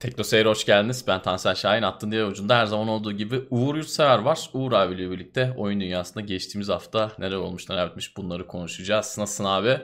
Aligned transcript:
Tekno 0.00 0.24
Seyir 0.24 0.46
hoş 0.46 0.64
geldiniz. 0.64 1.04
Ben 1.06 1.22
Tansel 1.22 1.54
Şahin. 1.54 1.82
Attın 1.82 2.12
diye 2.12 2.24
ucunda 2.24 2.58
her 2.58 2.66
zaman 2.66 2.88
olduğu 2.88 3.12
gibi 3.12 3.42
Uğur 3.50 3.76
Yurtsever 3.76 4.18
var. 4.18 4.50
Uğur 4.52 4.72
abiyle 4.72 5.10
birlikte 5.10 5.52
oyun 5.56 5.80
dünyasında 5.80 6.20
geçtiğimiz 6.20 6.68
hafta 6.68 7.12
neler 7.18 7.36
olmuş 7.36 7.68
neler 7.68 7.88
bitmiş 7.88 8.16
bunları 8.16 8.46
konuşacağız. 8.46 9.18
Nasılsın 9.18 9.44
abi? 9.44 9.78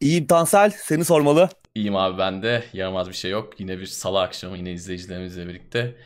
İyiyim 0.00 0.26
Tansel. 0.26 0.70
Seni 0.70 1.04
sormalı. 1.04 1.48
İyiyim 1.74 1.96
abi 1.96 2.18
ben 2.18 2.42
de. 2.42 2.64
Yaramaz 2.72 3.08
bir 3.08 3.14
şey 3.14 3.30
yok. 3.30 3.60
Yine 3.60 3.78
bir 3.78 3.86
salı 3.86 4.20
akşamı 4.20 4.56
yine 4.56 4.72
izleyicilerimizle 4.72 5.48
birlikte. 5.48 5.96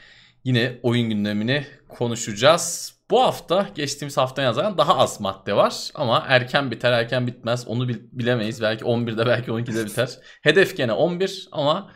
Yine 0.45 0.79
oyun 0.83 1.09
gündemini 1.09 1.67
konuşacağız. 1.89 2.95
Bu 3.11 3.23
hafta 3.23 3.69
geçtiğimiz 3.75 4.17
hafta 4.17 4.43
nazaran 4.43 4.79
daha 4.79 4.99
az 4.99 5.21
madde 5.21 5.57
var 5.57 5.91
ama 5.95 6.25
erken 6.29 6.71
biter 6.71 6.93
erken 6.93 7.27
bitmez 7.27 7.69
onu 7.69 7.89
bilemeyiz. 7.89 8.63
Belki 8.63 8.85
11'de 8.85 9.27
belki 9.27 9.51
12'de 9.51 9.87
biter. 9.87 10.09
Hedef 10.43 10.77
gene 10.77 10.93
11 10.93 11.49
ama 11.53 11.91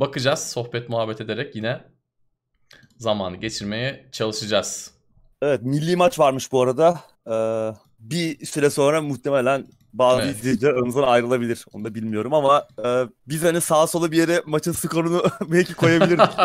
bakacağız 0.00 0.40
sohbet 0.40 0.88
muhabbet 0.88 1.20
ederek 1.20 1.56
yine 1.56 1.80
zamanı 2.96 3.36
geçirmeye 3.36 4.08
çalışacağız. 4.12 4.90
Evet 5.42 5.62
milli 5.62 5.96
maç 5.96 6.18
varmış 6.18 6.52
bu 6.52 6.62
arada. 6.62 7.00
Ee, 7.26 7.74
bir 7.98 8.46
süre 8.46 8.70
sonra 8.70 9.02
muhtemelen 9.02 9.66
bazı 9.92 10.22
evet. 10.22 10.36
izleyiciler 10.36 10.70
aramızdan 10.70 11.02
ayrılabilir. 11.02 11.64
Onu 11.72 11.84
da 11.84 11.94
bilmiyorum 11.94 12.34
ama 12.34 12.68
e, 12.84 13.04
biz 13.28 13.44
hani 13.44 13.60
sağa 13.60 13.86
sola 13.86 14.12
bir 14.12 14.16
yere 14.16 14.42
maçın 14.46 14.72
skorunu 14.72 15.22
belki 15.52 15.74
koyabilirdik. 15.74 16.30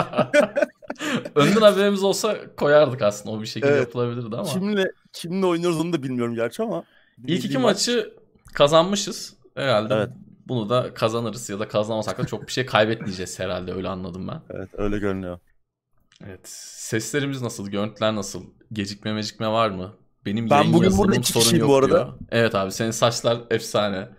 Önden 1.35 1.61
haberimiz 1.61 2.03
olsa 2.03 2.37
koyardık 2.57 3.01
aslında. 3.01 3.35
O 3.35 3.41
bir 3.41 3.47
şekilde 3.47 3.71
evet. 3.71 3.81
yapılabilirdi 3.81 4.35
ama. 4.35 4.43
Kimle, 4.43 4.91
kimle 5.13 5.45
oynuyoruz 5.45 5.79
onu 5.79 5.93
da 5.93 6.03
bilmiyorum 6.03 6.35
gerçi 6.35 6.63
ama. 6.63 6.83
İlk 7.27 7.45
iki 7.45 7.57
maç... 7.57 7.63
maçı 7.63 8.13
kazanmışız 8.53 9.33
herhalde. 9.55 9.93
Evet. 9.93 10.09
Bunu 10.47 10.69
da 10.69 10.93
kazanırız 10.93 11.49
ya 11.49 11.59
da 11.59 11.67
kazanamasak 11.67 12.17
da 12.17 12.25
çok 12.25 12.47
bir 12.47 12.51
şey 12.51 12.65
kaybetmeyeceğiz 12.65 13.39
herhalde 13.39 13.73
öyle 13.73 13.89
anladım 13.89 14.27
ben. 14.27 14.41
Evet 14.49 14.69
öyle 14.73 14.97
görünüyor. 14.97 15.39
Evet. 16.25 16.49
Seslerimiz 16.49 17.41
nasıl? 17.41 17.67
Görüntüler 17.67 18.15
nasıl? 18.15 18.43
Gecikme 18.73 19.13
mecikme 19.13 19.47
var 19.47 19.69
mı? 19.69 19.93
Benim 20.25 20.49
ben 20.49 20.73
bugün 20.73 20.97
burada 20.97 21.15
iki 21.15 21.57
yok 21.57 21.69
bu 21.69 21.75
arada. 21.75 21.89
Diyor. 21.89 22.13
Evet 22.31 22.55
abi 22.55 22.71
senin 22.71 22.91
saçlar 22.91 23.37
efsane. 23.49 24.09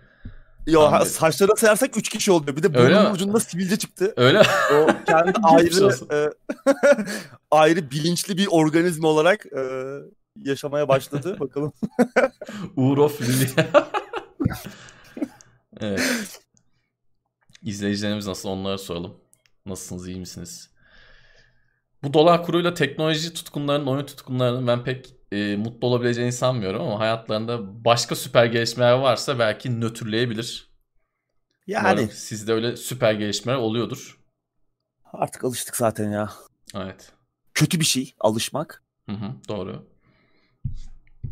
Yo 0.66 0.92
ha, 0.92 1.04
saçlara 1.04 1.56
sayarsak 1.56 1.96
3 1.96 2.08
kişi 2.08 2.32
oluyor. 2.32 2.56
Bir 2.56 2.62
de 2.62 2.74
burnun 2.74 3.14
ucunda 3.14 3.40
sivilce 3.40 3.76
çıktı. 3.76 4.14
Öyle 4.16 4.42
O 4.72 4.86
kendi 5.06 5.32
ayrı 5.42 5.90
e, 6.12 6.30
ayrı 7.50 7.90
bilinçli 7.90 8.38
bir 8.38 8.46
organizma 8.50 9.08
olarak 9.08 9.46
e, 9.46 9.60
yaşamaya 10.36 10.88
başladı. 10.88 11.36
Bakalım. 11.40 11.72
Uğrofili. 12.76 13.50
Evet. 15.80 16.40
İzleyicilerimiz 17.62 18.26
nasıl 18.26 18.48
onlara 18.48 18.78
soralım. 18.78 19.14
Nasılsınız 19.66 20.08
iyi 20.08 20.20
misiniz? 20.20 20.70
Bu 22.02 22.14
dolar 22.14 22.42
kuruyla 22.42 22.74
teknoloji 22.74 23.34
tutkunlarının, 23.34 23.86
oyun 23.86 24.06
tutkunlarının 24.06 24.66
ben 24.66 24.84
pek 24.84 25.14
e, 25.32 25.56
mutlu 25.56 25.88
olabileceğini 25.88 26.32
sanmıyorum 26.32 26.82
ama 26.82 27.00
hayatlarında 27.00 27.84
başka 27.84 28.14
süper 28.14 28.46
gelişmeler 28.46 28.92
varsa 28.92 29.38
belki 29.38 29.80
nötrleyebilir. 29.80 30.70
Yani 31.66 31.92
Umarım 31.92 32.10
sizde 32.10 32.52
öyle 32.52 32.76
süper 32.76 33.12
gelişmeler 33.12 33.58
oluyordur. 33.58 34.18
Artık 35.12 35.44
alıştık 35.44 35.76
zaten 35.76 36.10
ya. 36.10 36.32
Evet. 36.74 37.12
Kötü 37.54 37.80
bir 37.80 37.84
şey 37.84 38.14
alışmak. 38.20 38.82
Hı 39.10 39.12
hı, 39.12 39.32
doğru. 39.48 39.86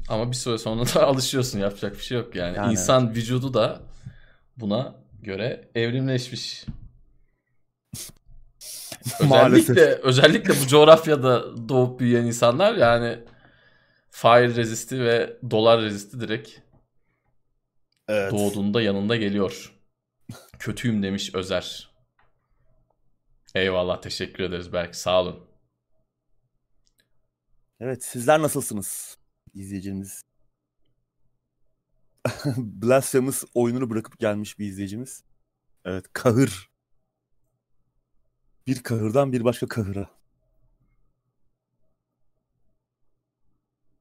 Ama 0.09 0.31
bir 0.31 0.37
süre 0.37 0.59
sonra 0.59 0.83
da 0.95 1.06
alışıyorsun 1.06 1.59
yapacak 1.59 1.92
bir 1.92 2.03
şey 2.03 2.19
yok 2.19 2.34
yani. 2.34 2.56
yani 2.56 2.72
İnsan 2.72 3.06
evet. 3.06 3.17
vücudu 3.17 3.55
da 3.55 3.83
buna 4.56 4.94
göre 5.22 5.69
evrimleşmiş. 5.74 6.64
özellikle 9.20 9.84
özellikle 9.84 10.55
bu 10.62 10.66
coğrafyada 10.66 11.69
doğup 11.69 12.00
büyüyen 12.00 12.24
insanlar 12.24 12.75
yani 12.75 13.19
fire 14.10 14.56
resisti 14.56 15.04
ve 15.04 15.37
dolar 15.50 15.82
resisti 15.82 16.20
direkt 16.20 16.50
evet. 18.09 18.32
doğduğunda 18.32 18.82
yanında 18.82 19.16
geliyor. 19.16 19.75
Kötüyüm 20.59 21.03
demiş 21.03 21.34
Özer. 21.34 21.91
Eyvallah 23.54 24.00
teşekkür 24.03 24.44
ederiz 24.44 24.72
belki 24.72 24.98
sağ 24.98 25.20
olun. 25.22 25.47
Evet 27.81 28.04
sizler 28.04 28.43
nasılsınız 28.43 29.19
izleyicimiz? 29.54 30.22
Blasphemous 32.57 33.45
oyununu 33.55 33.91
bırakıp 33.91 34.19
gelmiş 34.19 34.59
bir 34.59 34.67
izleyicimiz. 34.67 35.25
Evet 35.85 36.05
kahır. 36.12 36.71
Bir 38.67 38.83
kahırdan 38.83 39.33
bir 39.33 39.45
başka 39.45 39.69
kahıra. 39.69 40.11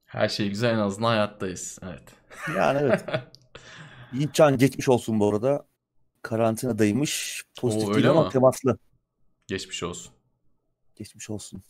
Her 0.04 0.28
şey 0.28 0.48
güzel 0.48 0.70
en 0.70 0.78
azından 0.78 1.08
hayattayız. 1.08 1.78
Evet. 1.82 2.02
Yani 2.56 2.78
evet. 2.78 3.04
Yiğitcan 4.12 4.58
geçmiş 4.58 4.88
olsun 4.88 5.20
bu 5.20 5.28
arada. 5.28 5.66
Karantinadaymış. 6.22 7.44
Pozitif 7.58 7.88
Oo, 7.88 7.94
değil 7.94 8.10
ama 8.10 8.28
temaslı. 8.28 8.78
Geçmiş 9.46 9.82
olsun. 9.82 10.12
Geçmiş 10.96 11.30
olsun. 11.30 11.62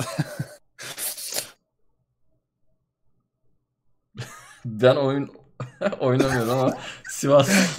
ben 4.66 4.96
oyun 4.96 5.30
oynamıyorum 5.98 6.50
ama 6.50 6.78
Sivas. 7.10 7.78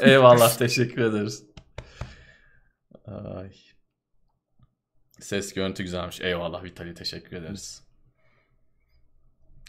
Eyvallah 0.00 0.56
teşekkür 0.58 1.02
ederiz. 1.02 1.44
Ay. 3.06 3.52
Ses 5.20 5.52
görüntü 5.54 5.82
güzelmiş. 5.82 6.20
Eyvallah 6.20 6.64
Vitali 6.64 6.94
teşekkür 6.94 7.36
ederiz. 7.36 7.82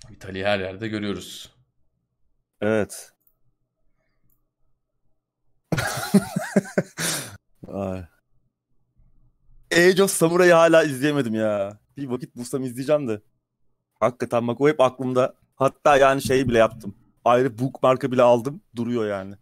Vitali'yi 0.10 0.46
her 0.46 0.60
yerde 0.60 0.88
görüyoruz. 0.88 1.56
Evet. 2.62 3.12
Ay. 7.68 8.06
Age 9.74 10.04
of 10.04 10.12
Samurai'yi 10.12 10.54
hala 10.54 10.84
izleyemedim 10.84 11.36
ya. 11.36 11.80
Bir 11.98 12.08
vakit 12.08 12.36
bulsam 12.36 12.64
izleyeceğim 12.64 13.08
de. 13.08 13.22
Hakikaten 14.00 14.48
bak 14.48 14.62
o 14.62 14.68
hep 14.68 14.82
aklımda. 14.82 15.47
Hatta 15.58 15.98
yani 15.98 16.22
şey 16.22 16.48
bile 16.48 16.58
yaptım. 16.58 16.96
Ayrı 17.26 17.60
bookmark'ı 17.60 18.12
bile 18.12 18.22
aldım. 18.22 18.62
Duruyor 18.76 19.08
yani. 19.08 19.36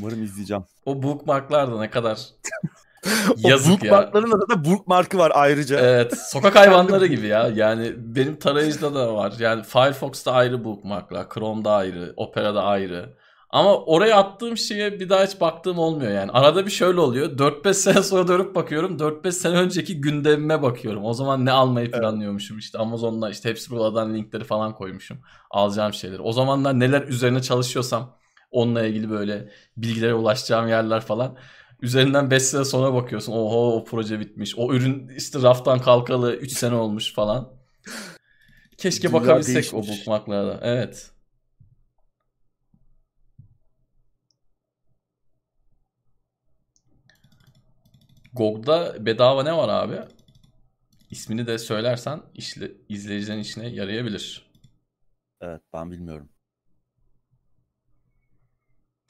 Umarım 0.00 0.22
izleyeceğim. 0.22 0.64
O 0.86 1.02
bookmarklar 1.02 1.72
da 1.72 1.80
ne 1.80 1.90
kadar 1.90 2.18
Yazık 3.36 3.84
ya. 3.84 3.92
Bookmarkların 3.92 4.32
da 4.32 4.48
da 4.48 4.64
bookmarkı 4.64 5.18
var 5.18 5.32
ayrıca. 5.34 5.80
Evet. 5.80 6.18
Sokak 6.18 6.56
hayvanları 6.56 7.06
gibi 7.06 7.26
ya. 7.26 7.50
Yani 7.54 7.92
benim 7.96 8.38
tarayıcıda 8.38 8.94
da 8.94 9.14
var. 9.14 9.34
Yani 9.38 9.62
Firefox'ta 9.62 10.32
ayrı 10.32 10.64
bookmarklar. 10.64 11.28
Chrome'da 11.28 11.72
ayrı. 11.72 12.14
Opera'da 12.16 12.62
ayrı. 12.62 13.16
Ama 13.50 13.76
oraya 13.76 14.16
attığım 14.16 14.56
şeye 14.56 15.00
bir 15.00 15.08
daha 15.08 15.24
hiç 15.24 15.40
baktığım 15.40 15.78
olmuyor 15.78 16.12
yani. 16.12 16.30
Arada 16.30 16.66
bir 16.66 16.70
şöyle 16.70 17.00
oluyor. 17.00 17.38
4-5 17.38 17.74
sene 17.74 18.02
sonra 18.02 18.28
dönüp 18.28 18.54
bakıyorum. 18.54 18.96
4-5 18.96 19.32
sene 19.32 19.56
önceki 19.58 20.00
gündemime 20.00 20.62
bakıyorum. 20.62 21.04
O 21.04 21.12
zaman 21.14 21.44
ne 21.46 21.52
almayı 21.52 21.90
planlıyormuşum 21.90 22.58
işte. 22.58 22.78
Amazon'da 22.78 23.30
işte 23.30 23.50
hepsi 23.50 23.70
buradan 23.70 24.14
linkleri 24.14 24.44
falan 24.44 24.74
koymuşum. 24.74 25.18
Alacağım 25.50 25.92
şeyleri. 25.92 26.22
O 26.22 26.32
zamanlar 26.32 26.80
neler 26.80 27.02
üzerine 27.02 27.42
çalışıyorsam 27.42 28.16
onunla 28.50 28.86
ilgili 28.86 29.10
böyle 29.10 29.48
bilgilere 29.76 30.14
ulaşacağım 30.14 30.68
yerler 30.68 31.00
falan. 31.00 31.36
Üzerinden 31.82 32.30
5 32.30 32.42
sene 32.42 32.64
sonra 32.64 32.94
bakıyorsun. 32.94 33.32
Oho 33.32 33.76
o 33.76 33.84
proje 33.84 34.20
bitmiş. 34.20 34.54
O 34.58 34.72
ürün 34.72 35.08
işte 35.16 35.42
raftan 35.42 35.78
kalkalı 35.78 36.34
3 36.36 36.52
sene 36.52 36.74
olmuş 36.74 37.14
falan. 37.14 37.48
Keşke 38.78 39.08
Dünya 39.08 39.20
bakabilsek 39.20 39.54
değişmiş. 39.54 39.88
o 39.88 39.92
bookmarklara. 39.92 40.58
Evet. 40.62 41.10
GOG'da 48.36 49.06
bedava 49.06 49.42
ne 49.42 49.56
var 49.56 49.68
abi? 49.68 50.00
İsmini 51.10 51.46
de 51.46 51.58
söylersen 51.58 52.22
işle, 52.34 52.70
izleyicilerin 52.88 53.40
işine 53.40 53.68
yarayabilir. 53.68 54.50
Evet 55.40 55.62
ben 55.72 55.90
bilmiyorum. 55.90 56.28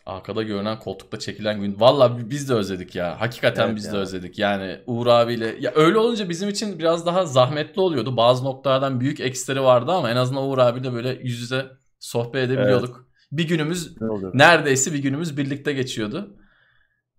Arkada 0.07 0.43
görünen 0.43 0.79
koltukta 0.79 1.19
çekilen 1.19 1.61
gün. 1.61 1.81
Valla 1.81 2.31
biz 2.31 2.49
de 2.49 2.55
özledik 2.55 2.95
ya. 2.95 3.21
Hakikaten 3.21 3.67
evet 3.67 3.77
biz 3.77 3.85
ya. 3.85 3.93
de 3.93 3.97
özledik. 3.97 4.39
Yani 4.39 4.81
Uğur 4.87 5.07
abiyle. 5.07 5.57
Ya 5.61 5.73
öyle 5.75 5.99
olunca 5.99 6.29
bizim 6.29 6.49
için 6.49 6.79
biraz 6.79 7.07
daha 7.07 7.27
zahmetli 7.27 7.81
oluyordu. 7.81 8.17
Bazı 8.17 8.45
noktalardan 8.45 9.01
büyük 9.01 9.21
eksileri 9.21 9.63
vardı 9.63 9.93
ama 9.93 10.11
en 10.11 10.17
azından 10.17 10.43
Uğur 10.43 10.59
abiyle 10.59 10.93
böyle 10.93 11.09
yüz 11.09 11.41
yüze 11.41 11.67
sohbet 11.99 12.45
edebiliyorduk. 12.45 12.97
Evet. 12.97 13.07
Bir 13.33 13.49
günümüz 13.49 13.97
neredeyse 14.35 14.93
bir 14.93 14.99
günümüz 14.99 15.37
birlikte 15.37 15.73
geçiyordu. 15.73 16.37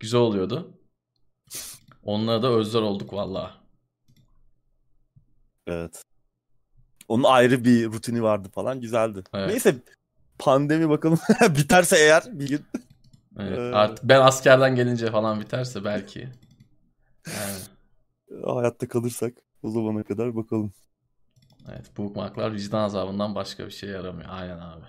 Güzel 0.00 0.20
oluyordu. 0.20 0.77
Onlara 2.08 2.42
da 2.42 2.48
özler 2.48 2.80
olduk 2.82 3.12
valla. 3.12 3.54
Evet. 5.66 6.02
Onun 7.08 7.24
ayrı 7.24 7.64
bir 7.64 7.86
rutini 7.86 8.22
vardı 8.22 8.48
falan. 8.54 8.80
Güzeldi. 8.80 9.22
Evet. 9.34 9.50
Neyse 9.50 9.76
Pandemi 10.38 10.88
bakalım 10.88 11.18
biterse 11.56 11.96
eğer 11.98 12.22
bir 12.32 12.48
gün. 12.48 12.66
Evet, 13.38 13.58
Ee, 13.58 13.60
artık 13.60 14.04
ben 14.04 14.20
askerden 14.20 14.76
gelince 14.76 15.10
falan 15.10 15.40
biterse 15.40 15.84
belki. 15.84 16.28
Yani, 17.26 17.58
Hayatta 18.44 18.88
kalırsak 18.88 19.34
o 19.62 19.70
zamana 19.70 20.02
kadar 20.02 20.36
bakalım. 20.36 20.72
evet 21.68 21.96
bookmarklar 21.96 22.52
vicdan 22.52 22.82
azabından 22.84 23.34
başka 23.34 23.66
bir 23.66 23.70
şey 23.70 23.90
yaramıyor. 23.90 24.28
Aynen 24.32 24.58
abi. 24.58 24.84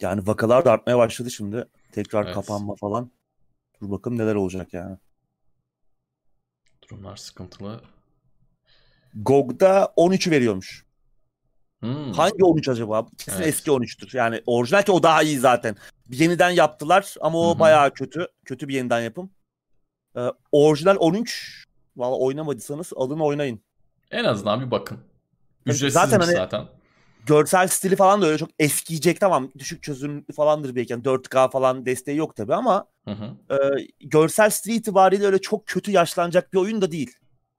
Yani 0.00 0.26
vakalar 0.26 0.64
da 0.64 0.72
artmaya 0.72 0.98
başladı 0.98 1.30
şimdi. 1.30 1.64
Tekrar 1.92 2.24
Evet. 2.24 2.34
kapanma 2.34 2.74
falan. 2.74 3.10
Dur 3.82 3.90
bakalım 3.90 4.18
neler 4.18 4.34
olacak 4.34 4.74
yani. 4.74 4.96
Durumlar 6.94 7.16
sıkıntılı. 7.16 7.80
GOG'da 9.14 9.92
13'ü 9.96 10.30
veriyormuş. 10.30 10.84
Hmm. 11.80 12.12
Hangi 12.12 12.44
13 12.44 12.68
acaba? 12.68 13.06
Kesin 13.18 13.38
Evet. 13.38 13.46
eski 13.48 13.70
13'tür. 13.70 14.16
Yani 14.16 14.42
orijinal 14.46 14.82
ki 14.82 14.92
o 14.92 15.02
daha 15.02 15.22
iyi 15.22 15.38
zaten. 15.38 15.76
Bir 16.06 16.18
yeniden 16.18 16.50
yaptılar 16.50 17.14
ama 17.20 17.38
o 17.38 17.50
Hı 17.50 17.54
hı. 17.54 17.58
bayağı 17.58 17.90
kötü. 17.90 18.28
Kötü 18.44 18.68
bir 18.68 18.74
yeniden 18.74 19.00
yapım. 19.00 19.30
Ee, 20.16 20.20
orijinal 20.52 20.96
13 20.98 21.64
Valla 21.96 22.16
oynamadıysanız 22.16 22.92
alın 22.96 23.20
oynayın. 23.20 23.60
En 24.10 24.24
azından 24.24 24.66
bir 24.66 24.70
bakın. 24.70 24.98
Ücretsizmiş 25.66 25.92
zaten 25.92 26.20
zaten. 26.20 26.66
Görsel 27.26 27.68
stili 27.68 27.96
falan 27.96 28.22
da 28.22 28.26
öyle 28.26 28.38
çok 28.38 28.48
eskiyecek 28.58 29.20
tamam. 29.20 29.50
Düşük 29.58 29.82
çözünürlü 29.82 30.32
falandır 30.36 30.76
belki. 30.76 30.92
Yani 30.92 31.02
4K 31.04 31.50
falan 31.50 31.86
desteği 31.86 32.16
yok 32.16 32.36
tabii 32.36 32.54
ama 32.54 32.86
Hı 33.04 33.10
hı. 33.10 33.54
e, 33.54 33.86
görsel 34.00 34.50
stili 34.50 34.74
itibariyle 34.74 35.26
öyle 35.26 35.40
çok 35.40 35.66
kötü 35.66 35.90
yaşlanacak 35.90 36.52
bir 36.52 36.58
oyun 36.58 36.82
da 36.82 36.92
değil. 36.92 37.16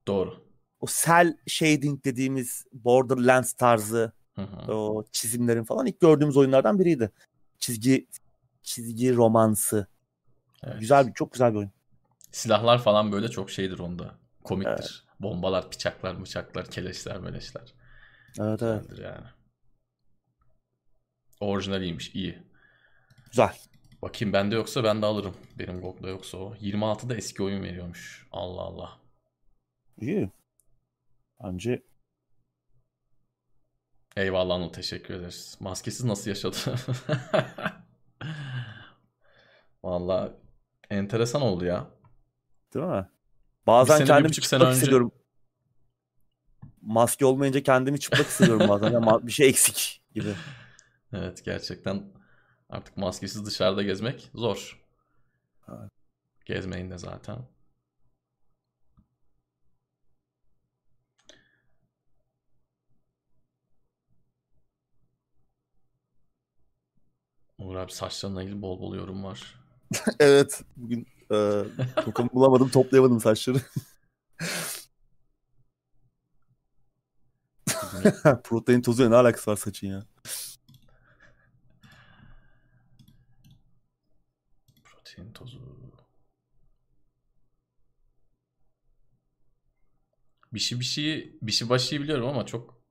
Doğru. 0.07 0.45
O 0.79 0.85
cel 1.05 1.37
shading 1.47 2.05
dediğimiz 2.05 2.65
Borderlands 2.73 3.53
tarzı 3.53 4.11
Hı 4.35 4.41
hı. 4.41 4.73
o 4.73 5.05
çizimlerin 5.11 5.63
falan 5.63 5.85
ilk 5.85 5.99
gördüğümüz 5.99 6.37
oyunlardan 6.37 6.79
biriydi. 6.79 7.11
Çizgi 7.59 8.07
çizgi 8.63 9.15
romansı. 9.15 9.87
Evet. 10.63 10.79
Güzel 10.79 11.07
bir 11.07 11.13
çok 11.13 11.33
güzel 11.33 11.51
bir 11.51 11.57
oyun. 11.57 11.71
Silahlar 12.31 12.83
falan 12.83 13.11
böyle 13.11 13.27
çok 13.27 13.51
şeydir 13.51 13.79
onda. 13.79 14.15
Komiktir. 14.43 15.05
Bombalar, 15.19 15.71
bıçaklar, 15.71 16.21
bıçaklar, 16.21 16.65
keleşler, 16.65 17.17
meleşler. 17.17 17.73
Evet 18.39 18.63
evet. 18.63 18.81
Güzeldir 18.89 19.03
yani. 19.03 19.25
Orijinaliymiş. 21.39 22.15
iyi. 22.15 22.39
Güzel. 23.29 23.57
Bakayım 24.01 24.33
bende 24.33 24.55
yoksa 24.55 24.83
ben 24.83 25.01
de 25.01 25.05
alırım. 25.05 25.35
Benim 25.59 25.81
GOG'da 25.81 26.09
yoksa 26.09 26.37
o. 26.37 26.55
26'da 26.55 27.15
eski 27.15 27.43
oyun 27.43 27.63
veriyormuş. 27.63 28.27
Allah 28.31 28.61
Allah. 28.61 28.99
İyi. 29.97 30.29
Bence 31.43 31.83
Eyvallah 34.17 34.55
Anıl 34.55 34.69
teşekkür 34.69 35.13
ederiz. 35.13 35.57
Maskesiz 35.59 36.05
nasıl 36.05 36.29
yaşadı? 36.29 36.57
Vallahi 39.83 40.31
enteresan 40.89 41.41
oldu 41.41 41.65
ya. 41.65 41.87
değil 42.73 42.85
mi? 42.85 43.09
Bazen 43.67 43.97
sene, 43.97 44.07
kendimi 44.07 44.31
çıplak 44.31 44.61
önce- 44.61 44.71
hissediyorum. 44.71 45.11
Maske 46.81 47.25
olmayınca 47.25 47.63
kendimi 47.63 47.99
çıplak 47.99 48.25
hissediyorum 48.27 48.67
bazen. 48.69 48.93
ama 48.93 49.27
bir 49.27 49.31
şey 49.31 49.49
eksik 49.49 50.01
gibi. 50.13 50.33
Evet 51.13 51.45
gerçekten 51.45 52.03
artık 52.69 52.97
maskesiz 52.97 53.45
dışarıda 53.45 53.83
gezmek 53.83 54.29
zor. 54.35 54.85
Evet. 55.69 55.91
Gezmeyin 56.45 56.91
de 56.91 56.97
zaten. 56.97 57.37
Uğur 67.57 67.75
abi 67.75 67.91
saçlarına 67.91 68.43
ilgili 68.43 68.61
bol 68.61 68.79
bol 68.79 68.95
yorum 68.95 69.23
var. 69.23 69.55
evet. 70.19 70.61
Bugün 70.77 71.07
e, 71.31 71.63
tokamı 72.05 72.29
bulamadım 72.33 72.69
toplayamadım 72.69 73.19
saçları. 73.19 73.57
Protein 78.43 78.81
tozu 78.81 79.11
ne 79.11 79.15
alakası 79.15 79.51
var 79.51 79.55
saçın 79.55 79.87
ya? 79.87 80.05
Protein 84.83 85.31
tozu. 85.33 85.59
Bir 90.55 90.59
şey 90.59 90.79
bir 90.79 90.85
şeyi 90.85 91.37
bir 91.41 91.51
şey 91.51 91.69
başıyı 91.69 92.01
biliyorum 92.01 92.27
ama 92.27 92.45
çok 92.45 92.81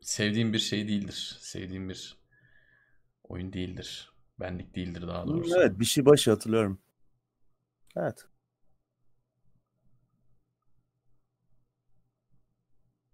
sevdiğim 0.00 0.52
bir 0.52 0.58
şey 0.58 0.88
değildir. 0.88 1.36
Sevdiğim 1.40 1.88
bir 1.88 2.18
oyun 3.24 3.52
değildir. 3.52 4.12
Benlik 4.40 4.74
değildir 4.74 5.08
daha 5.08 5.26
doğrusu. 5.28 5.60
Evet 5.60 5.80
bir 5.80 5.84
şey 5.84 6.06
başı 6.06 6.30
hatırlıyorum. 6.30 6.78
Evet. 7.96 8.26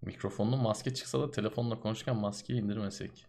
Mikrofonun 0.02 0.62
maske 0.62 0.94
çıksa 0.94 1.20
da 1.20 1.30
telefonla 1.30 1.80
konuşurken 1.80 2.16
maskeyi 2.16 2.60
indirmesek. 2.60 3.26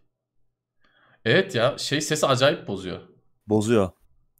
Evet 1.24 1.54
ya 1.54 1.78
şey 1.78 2.00
sesi 2.00 2.26
acayip 2.26 2.68
bozuyor. 2.68 3.08
Bozuyor. 3.46 3.90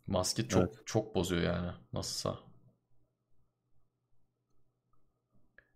Maske 0.06 0.48
çok 0.48 0.62
Evet. 0.62 0.86
çok 0.86 1.14
bozuyor 1.14 1.42
yani 1.42 1.72
nasılsa. 1.92 2.49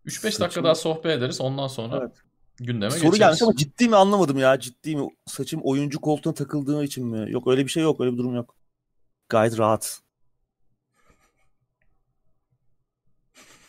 3-5 0.07 0.35
Saçım- 0.35 0.41
dakika 0.45 0.65
daha 0.65 0.75
sohbet 0.75 1.07
ederiz 1.19 1.41
ondan 1.41 1.67
sonra 1.67 1.99
Evet. 1.99 2.17
gündeme 2.57 2.91
Soru 2.91 3.01
geçeriz. 3.01 3.19
gelmiş 3.19 3.43
ama 3.43 3.57
ciddi 3.57 3.89
mi 3.89 3.97
anlamadım 3.97 4.39
ya. 4.39 4.61
Ciddi 4.61 4.97
mi? 4.97 5.09
Saçım 5.27 5.61
oyuncu 5.65 6.01
koltuğuna 6.01 6.35
takıldığı 6.35 6.85
için 6.85 7.07
mi? 7.07 7.33
Yok 7.33 7.49
öyle 7.49 7.65
bir 7.65 7.71
şey 7.71 7.83
yok. 7.83 8.01
Öyle 8.01 8.13
bir 8.13 8.19
durum 8.19 8.35
yok. 8.35 8.55
Gayet 9.29 9.59
rahat. 9.59 10.01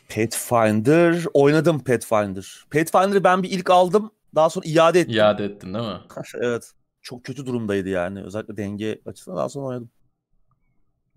Pathfinder. 0.10 1.26
Oynadım 1.34 1.80
Pathfinder. 1.84 2.66
Pathfinder'ı 2.72 3.24
ben 3.24 3.44
bir 3.44 3.50
ilk 3.52 3.70
aldım. 3.70 4.12
Daha 4.36 4.50
sonra 4.50 4.66
iade 4.68 5.00
ettim. 5.00 5.16
İade 5.16 5.46
ettin 5.46 5.74
değil 5.74 5.86
mi? 5.86 6.00
evet. 6.36 6.72
Çok 7.02 7.24
kötü 7.24 7.46
durumdaydı 7.46 7.90
yani. 7.90 8.24
Özellikle 8.24 8.58
denge 8.58 9.02
açısından 9.06 9.38
daha 9.38 9.50
sonra 9.50 9.66
oynadım. 9.66 9.90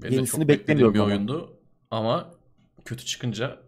Benim 0.03 0.13
de 0.13 0.17
Yenisini 0.17 0.41
çok 0.41 0.49
beklediğim 0.49 0.95
bir 0.95 0.99
oyundu 0.99 1.61
ama 1.91 2.31
kötü 2.85 3.05
çıkınca 3.05 3.59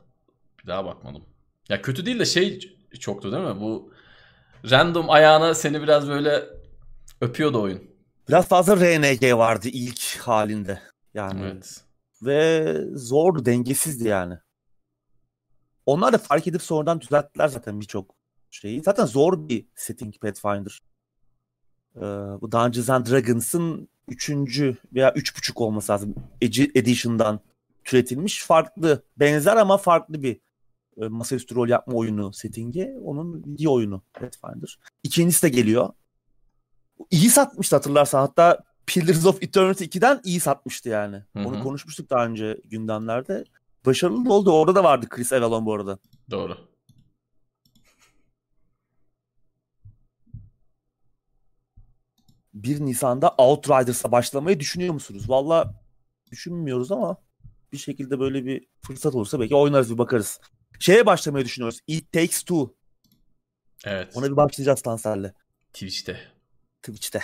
bir 0.62 0.66
daha 0.66 0.84
bakmadım. 0.84 1.24
Ya 1.70 1.82
kötü 1.82 2.06
değil 2.06 2.18
de 2.18 2.24
şey 2.24 2.76
çoktu 3.00 3.32
değil 3.32 3.44
mi? 3.44 3.60
Bu 3.60 3.92
random 4.70 5.10
ayağına 5.10 5.54
seni 5.54 5.82
biraz 5.82 6.08
böyle 6.08 6.44
öpüyordu 7.20 7.62
oyun. 7.62 7.90
Biraz 8.28 8.48
fazla 8.48 8.76
RNG 8.76 9.32
vardı 9.38 9.68
ilk 9.68 10.16
halinde. 10.18 10.80
Yani 11.14 11.40
Evet. 11.42 11.84
ve 12.22 12.74
zordu, 12.94 13.44
dengesizdi 13.44 14.08
yani. 14.08 14.38
Onlar 15.86 16.12
da 16.12 16.18
fark 16.18 16.46
edip 16.46 16.62
sonradan 16.62 17.00
düzelttiler 17.00 17.48
zaten 17.48 17.80
birçok 17.80 18.14
şeyi. 18.50 18.82
Zaten 18.82 19.04
zor 19.06 19.48
bir 19.48 19.66
setting 19.74 20.20
Pathfinder. 20.20 20.80
Ee, 21.96 22.00
bu 22.40 22.52
Dungeons 22.52 22.90
and 22.90 23.06
Dragons'ın 23.06 23.88
3. 24.08 24.30
veya 24.94 25.10
3.5 25.10 25.52
olması 25.64 25.92
lazım. 25.92 26.14
Edi- 26.40 26.78
Edition'dan 26.78 27.40
türetilmiş 27.84 28.44
farklı, 28.44 29.02
benzer 29.16 29.56
ama 29.56 29.76
farklı 29.78 30.22
bir 30.22 30.40
e, 31.00 31.08
masaüstü 31.08 31.54
rol 31.54 31.68
yapma 31.68 31.94
oyunu 31.94 32.32
settingi. 32.32 32.94
Onun 33.04 33.58
bir 33.58 33.66
oyunu 33.66 34.02
Pathfinder. 34.12 34.78
İkincisi 35.02 35.42
de 35.42 35.48
geliyor. 35.48 35.88
İyi 37.10 37.30
satmıştı 37.30 37.76
hatırlarsan. 37.76 38.20
Hatta 38.20 38.64
Pillars 38.86 39.26
of 39.26 39.42
Eternity 39.42 39.84
2'den 39.84 40.20
iyi 40.24 40.40
satmıştı 40.40 40.88
yani. 40.88 41.16
Hı 41.16 41.38
hı. 41.40 41.48
Onu 41.48 41.62
konuşmuştuk 41.62 42.10
daha 42.10 42.26
önce 42.26 42.60
gündemlerde. 42.64 43.44
Başarılı 43.86 44.32
oldu. 44.34 44.52
Orada 44.52 44.74
da 44.74 44.84
vardı 44.84 45.06
Chris 45.08 45.32
Avalon 45.32 45.66
bu 45.66 45.74
arada. 45.74 45.98
Doğru. 46.30 46.58
Bir 52.54 52.80
Nisan'da 52.80 53.28
Outriders'a 53.28 54.12
başlamayı 54.12 54.60
düşünüyor 54.60 54.94
musunuz? 54.94 55.30
Valla 55.30 55.74
düşünmüyoruz 56.30 56.92
ama 56.92 57.16
bir 57.72 57.78
şekilde 57.78 58.20
böyle 58.20 58.44
bir 58.44 58.66
fırsat 58.82 59.14
olursa 59.14 59.40
belki 59.40 59.54
oynarız 59.54 59.92
bir 59.92 59.98
bakarız. 59.98 60.40
Şeye 60.80 61.06
başlamayı 61.06 61.44
düşünüyoruz. 61.44 61.80
It 61.86 62.12
Takes 62.12 62.42
Two. 62.42 62.74
Evet. 63.84 64.12
Ona 64.16 64.26
bir 64.30 64.36
başlayacağız 64.36 64.82
Tansel'le. 64.82 65.32
Twitch'te. 65.72 66.20
Twitch'te. 66.82 67.20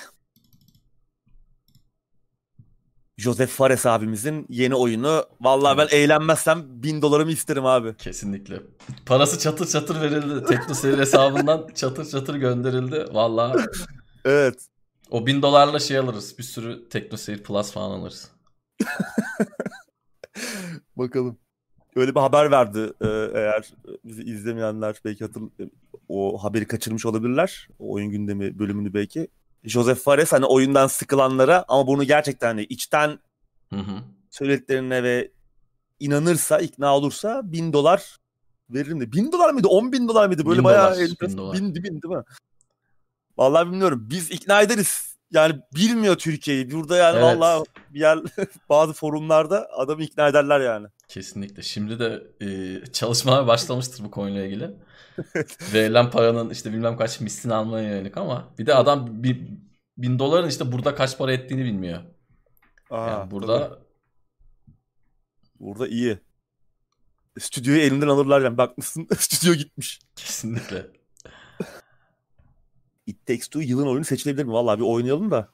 Joseph 3.19 3.51
Fares 3.51 3.87
abimizin 3.87 4.47
yeni 4.49 4.75
oyunu. 4.75 5.25
Vallahi 5.41 5.79
ben 5.79 5.89
eğlenmezsem 5.91 6.83
bin 6.83 7.03
dolarımı 7.03 7.31
isterim 7.33 7.67
abi. 7.67 7.97
Kesinlikle. 7.97 8.63
Parası 9.07 9.39
çatır 9.39 9.69
çatır 9.69 10.01
verildi. 10.01 10.45
TeknoSeyir 10.47 10.99
hesabından 10.99 11.69
çatır 11.75 12.11
çatır 12.11 12.35
gönderildi. 12.35 13.05
Valla 13.13 13.57
Evet. 14.25 14.67
o 15.11 15.27
bin 15.27 15.43
dolarla 15.43 15.79
şey 15.79 15.99
alırız. 15.99 16.39
Bir 16.39 16.43
sürü 16.43 16.89
TeknoSeyir 16.89 17.43
Plus 17.43 17.73
falan 17.73 17.91
alırız. 17.99 18.31
Bakalım. 20.97 21.39
Öyle 21.97 22.15
bir 22.15 22.21
haber 22.21 22.51
verdi 22.51 22.93
e, 23.01 23.07
eğer 23.35 23.73
bizi 24.05 24.23
izlemeyenler 24.23 24.97
belki 25.05 25.25
hatır 25.25 25.43
o 26.09 26.45
haberi 26.45 26.67
kaçırmış 26.67 27.07
olabilirler. 27.07 27.69
O 27.79 27.93
oyun 27.93 28.11
gündemi 28.11 28.59
bölümünü 28.59 28.95
belki. 28.95 29.29
Joseph 29.65 29.99
Fares 29.99 30.33
hani 30.33 30.45
oyundan 30.47 30.87
sıkılanlara 30.87 31.65
ama 31.69 31.87
bunu 31.87 32.05
gerçekten 32.05 32.47
hani 32.47 32.63
içten 32.65 33.19
Hı 33.71 33.77
hı. 33.77 34.03
söylediklerine 34.31 35.03
ve 35.03 35.31
inanırsa, 36.01 36.59
ikna 36.59 36.97
olursa 36.97 37.41
bin 37.45 37.73
dolar 37.73 38.17
veririm 38.71 39.01
de. 39.01 39.13
Bin 39.13 39.33
dolar 39.33 39.51
mıydı? 39.51 39.69
On 39.69 39.93
bin 39.93 40.09
dolar 40.09 40.27
mıydı? 40.27 40.47
Böyle 40.47 40.59
Bin 40.59 40.65
bayağı 40.65 40.91
dolar, 40.95 41.03
enteresan. 41.03 41.29
bin 41.29 41.37
dolar. 41.37 41.57
bin, 41.59 41.75
bin 41.75 42.03
değil 42.03 42.15
mi? 42.15 42.23
Vallahi 43.39 43.67
bilmiyorum. 43.67 44.07
Biz 44.11 44.31
ikna 44.31 44.63
ederiz. 44.63 45.17
Yani 45.31 45.61
bilmiyor 45.75 46.15
Türkiye'yi. 46.17 46.71
Burada 46.71 46.97
yani 46.97 47.19
Evet. 47.19 47.25
vallahi 47.25 47.65
bir 47.91 48.01
yer 48.01 48.19
bazı 48.69 48.93
forumlarda 48.93 49.69
adamı 49.73 50.03
ikna 50.03 50.29
ederler 50.29 50.61
yani. 50.61 50.87
Kesinlikle. 51.09 51.63
Şimdi 51.63 51.99
de 51.99 52.23
e, 52.41 52.47
çalışmalar 52.93 53.47
başlamıştır 53.47 54.05
bu 54.05 54.11
konuyla 54.11 54.45
ilgili. 54.47 54.71
Verilen 55.75 56.11
paranın 56.11 56.51
işte 56.51 56.73
bilmem 56.73 56.97
kaç 56.97 57.21
mislini 57.21 57.55
almaya 57.55 57.89
yönelik 57.89 58.17
ama 58.17 58.49
bir 58.59 58.67
de 58.67 58.75
adam 58.75 59.23
bir, 59.23 59.49
bin 59.99 60.19
doların 60.19 60.49
işte 60.49 60.73
burada 60.73 60.95
kaç 60.95 61.19
para 61.19 61.33
ettiğini 61.33 61.65
bilmiyor. 61.65 62.03
Aa, 62.91 63.09
Yani 63.09 63.31
burada 63.31 63.69
tabii. 63.69 63.81
burada 65.61 65.89
iyi. 65.89 66.19
Stüdyoyu 67.39 67.81
elinden 67.81 68.09
alırlar 68.09 68.41
yani. 68.43 68.59
Bakmışsın 68.59 69.09
stüdyo 69.19 69.55
gitmiş. 69.55 70.01
kesinlikle. 70.17 70.87
It 73.07 73.27
Takes 73.27 73.49
Two 73.49 73.63
yılın 73.63 73.87
oyunu 73.87 74.05
seçilebilir 74.05 74.45
mi? 74.45 74.53
Vallahi 74.53 74.79
bir 74.79 74.85
oynayalım 74.85 75.31
da. 75.31 75.49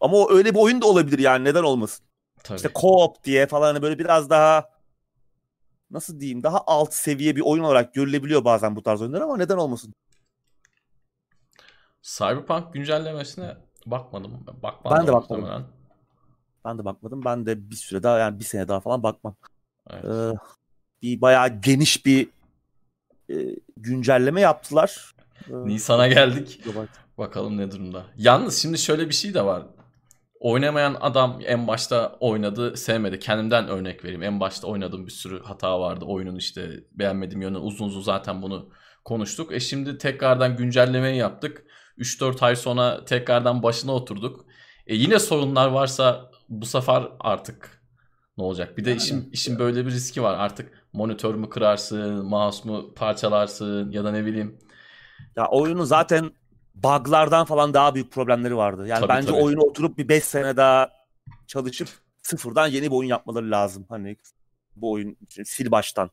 Ama 0.00 0.16
o 0.16 0.32
öyle 0.32 0.54
bir 0.54 0.58
oyun 0.60 0.82
da 0.82 0.86
olabilir 0.86 1.18
yani. 1.18 1.44
Neden 1.44 1.62
olmasın? 1.62 2.04
Tabii. 2.44 2.56
İşte 2.56 2.68
co-op 2.68 3.24
diye 3.24 3.46
falan 3.46 3.66
hani 3.74 3.82
böyle 3.82 3.98
biraz 3.98 4.30
daha 4.30 4.70
nasıl 5.90 6.20
diyeyim 6.20 6.42
daha 6.42 6.62
alt 6.66 6.94
seviye 6.94 7.36
bir 7.36 7.40
oyun 7.40 7.64
olarak 7.64 7.94
görülebiliyor 7.94 8.44
bazen 8.44 8.76
bu 8.76 8.82
tarz 8.82 9.02
oyunlar 9.02 9.20
ama 9.20 9.36
neden 9.36 9.56
olmasın? 9.56 9.94
Cyberpunk 12.02 12.74
güncellemesine 12.74 13.56
bakmadım. 13.86 14.46
Bakmadım 14.62 14.98
Ben 14.98 15.06
de 15.06 15.12
bakmadım. 15.12 15.42
muhtemelen. 15.44 15.66
Ben 16.64 16.78
de 16.78 16.84
bakmadım. 16.84 17.24
Ben 17.24 17.46
de 17.46 17.70
bir 17.70 17.76
süre 17.76 18.02
daha 18.02 18.18
yani 18.18 18.38
bir 18.38 18.44
sene 18.44 18.68
daha 18.68 18.80
falan 18.80 19.02
bakmam. 19.02 19.36
Evet. 19.90 20.04
Ee, 20.04 20.32
bir 21.02 21.20
bayağı 21.20 21.48
geniş 21.60 22.06
bir 22.06 22.28
e, 23.30 23.34
güncelleme 23.76 24.40
yaptılar. 24.40 25.14
Ee, 25.50 25.52
Nisan'a 25.52 26.08
geldik. 26.08 26.60
Bakalım 27.18 27.56
ne 27.56 27.70
durumda. 27.70 28.06
Yalnız 28.16 28.62
şimdi 28.62 28.78
şöyle 28.78 29.08
bir 29.08 29.14
şey 29.14 29.34
de 29.34 29.44
var. 29.44 29.66
Oynamayan 30.40 30.96
adam 31.00 31.40
en 31.46 31.66
başta 31.66 32.16
oynadı, 32.20 32.76
sevmedi. 32.76 33.18
Kendimden 33.18 33.68
örnek 33.68 34.04
vereyim. 34.04 34.22
En 34.22 34.40
başta 34.40 34.66
oynadığım 34.66 35.06
bir 35.06 35.12
sürü 35.12 35.42
hata 35.42 35.80
vardı. 35.80 36.04
Oyunun 36.04 36.36
işte 36.36 36.70
beğenmediğim 36.92 37.42
yönü 37.42 37.58
uzun 37.58 37.86
uzun 37.86 38.00
zaten 38.00 38.42
bunu 38.42 38.70
konuştuk. 39.04 39.52
E 39.52 39.60
şimdi 39.60 39.98
tekrardan 39.98 40.56
güncellemeyi 40.56 41.16
yaptık. 41.16 41.64
3-4 41.98 42.44
ay 42.44 42.56
sonra 42.56 43.04
tekrardan 43.04 43.62
başına 43.62 43.92
oturduk. 43.92 44.46
E 44.86 44.94
yine 44.94 45.18
sorunlar 45.18 45.68
varsa 45.68 46.30
bu 46.48 46.66
sefer 46.66 47.08
artık 47.20 47.82
ne 48.38 48.44
olacak? 48.44 48.78
Bir 48.78 48.84
de 48.84 48.90
Yani. 48.90 48.98
işin 48.98 49.30
işin 49.32 49.58
böyle 49.58 49.86
bir 49.86 49.90
riski 49.90 50.22
var. 50.22 50.34
Artık 50.38 50.86
monitör 50.92 51.34
mü 51.34 51.48
kırarsın, 51.48 52.24
mouse 52.24 52.68
mu 52.68 52.94
parçalarsın 52.94 53.90
ya 53.90 54.04
da 54.04 54.12
ne 54.12 54.26
bileyim. 54.26 54.58
Ya 55.36 55.46
oyunun 55.50 55.84
zaten 55.84 56.30
bug'lardan 56.82 57.44
falan 57.44 57.74
daha 57.74 57.94
büyük 57.94 58.12
problemleri 58.12 58.56
vardı. 58.56 58.86
Yani 58.86 59.00
Tabii, 59.00 59.08
bence 59.08 59.26
tabii. 59.28 59.42
oyunu 59.42 59.60
oturup 59.60 59.98
bir 59.98 60.08
5 60.08 60.24
sene 60.24 60.56
daha 60.56 60.90
çalışıp 61.46 61.88
sıfırdan 62.22 62.66
yeni 62.66 62.86
bir 62.86 62.96
oyun 62.96 63.08
yapmaları 63.08 63.50
lazım. 63.50 63.86
Hani 63.88 64.16
bu 64.76 64.92
oyun 64.92 65.16
için 65.20 65.42
sil 65.52 65.68
baştan 65.70 66.10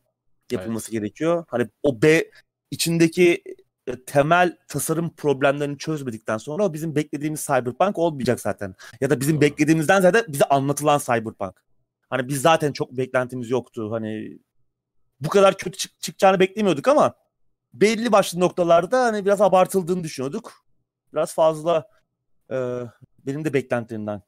yapılması 0.52 0.92
gerekiyor. 0.92 1.46
Hani 1.48 1.68
o 1.84 2.02
B 2.02 2.32
içindeki 2.72 3.44
e, 3.88 4.06
temel 4.06 4.58
tasarım 4.68 5.16
problemlerini 5.16 5.78
çözmedikten 5.78 6.38
sonra 6.38 6.66
o 6.66 6.74
bizim 6.74 6.96
beklediğimiz 6.96 7.46
Cyberpunk 7.46 7.98
olmayacak 7.98 8.40
zaten. 8.40 8.76
Ya 9.02 9.10
da 9.10 9.20
bizim 9.20 9.36
Doğru. 9.36 9.42
beklediğimizden 9.42 10.02
zaten 10.02 10.24
bize 10.28 10.46
anlatılan 10.46 10.98
Cyberpunk. 11.00 11.64
Hani 12.10 12.28
biz 12.28 12.42
zaten 12.42 12.72
çok 12.72 12.92
beklentimiz 12.92 13.50
yoktu. 13.50 13.92
Hani 13.92 14.40
bu 15.20 15.30
kadar 15.30 15.58
kötü 15.58 15.78
çık- 15.78 16.02
çıkacağını 16.02 16.40
beklemiyorduk 16.40 16.88
ama 16.88 17.14
belli 17.82 18.12
başlı 18.12 18.40
noktalarda 18.40 19.04
hani 19.04 19.26
biraz 19.26 19.42
abartıldığını 19.42 20.04
düşünüyorduk. 20.04 20.66
Biraz 21.14 21.34
fazla 21.34 21.90
e, 22.52 22.82
benim 23.26 23.46
de 23.46 23.54
beklentilerimden. 23.54 24.22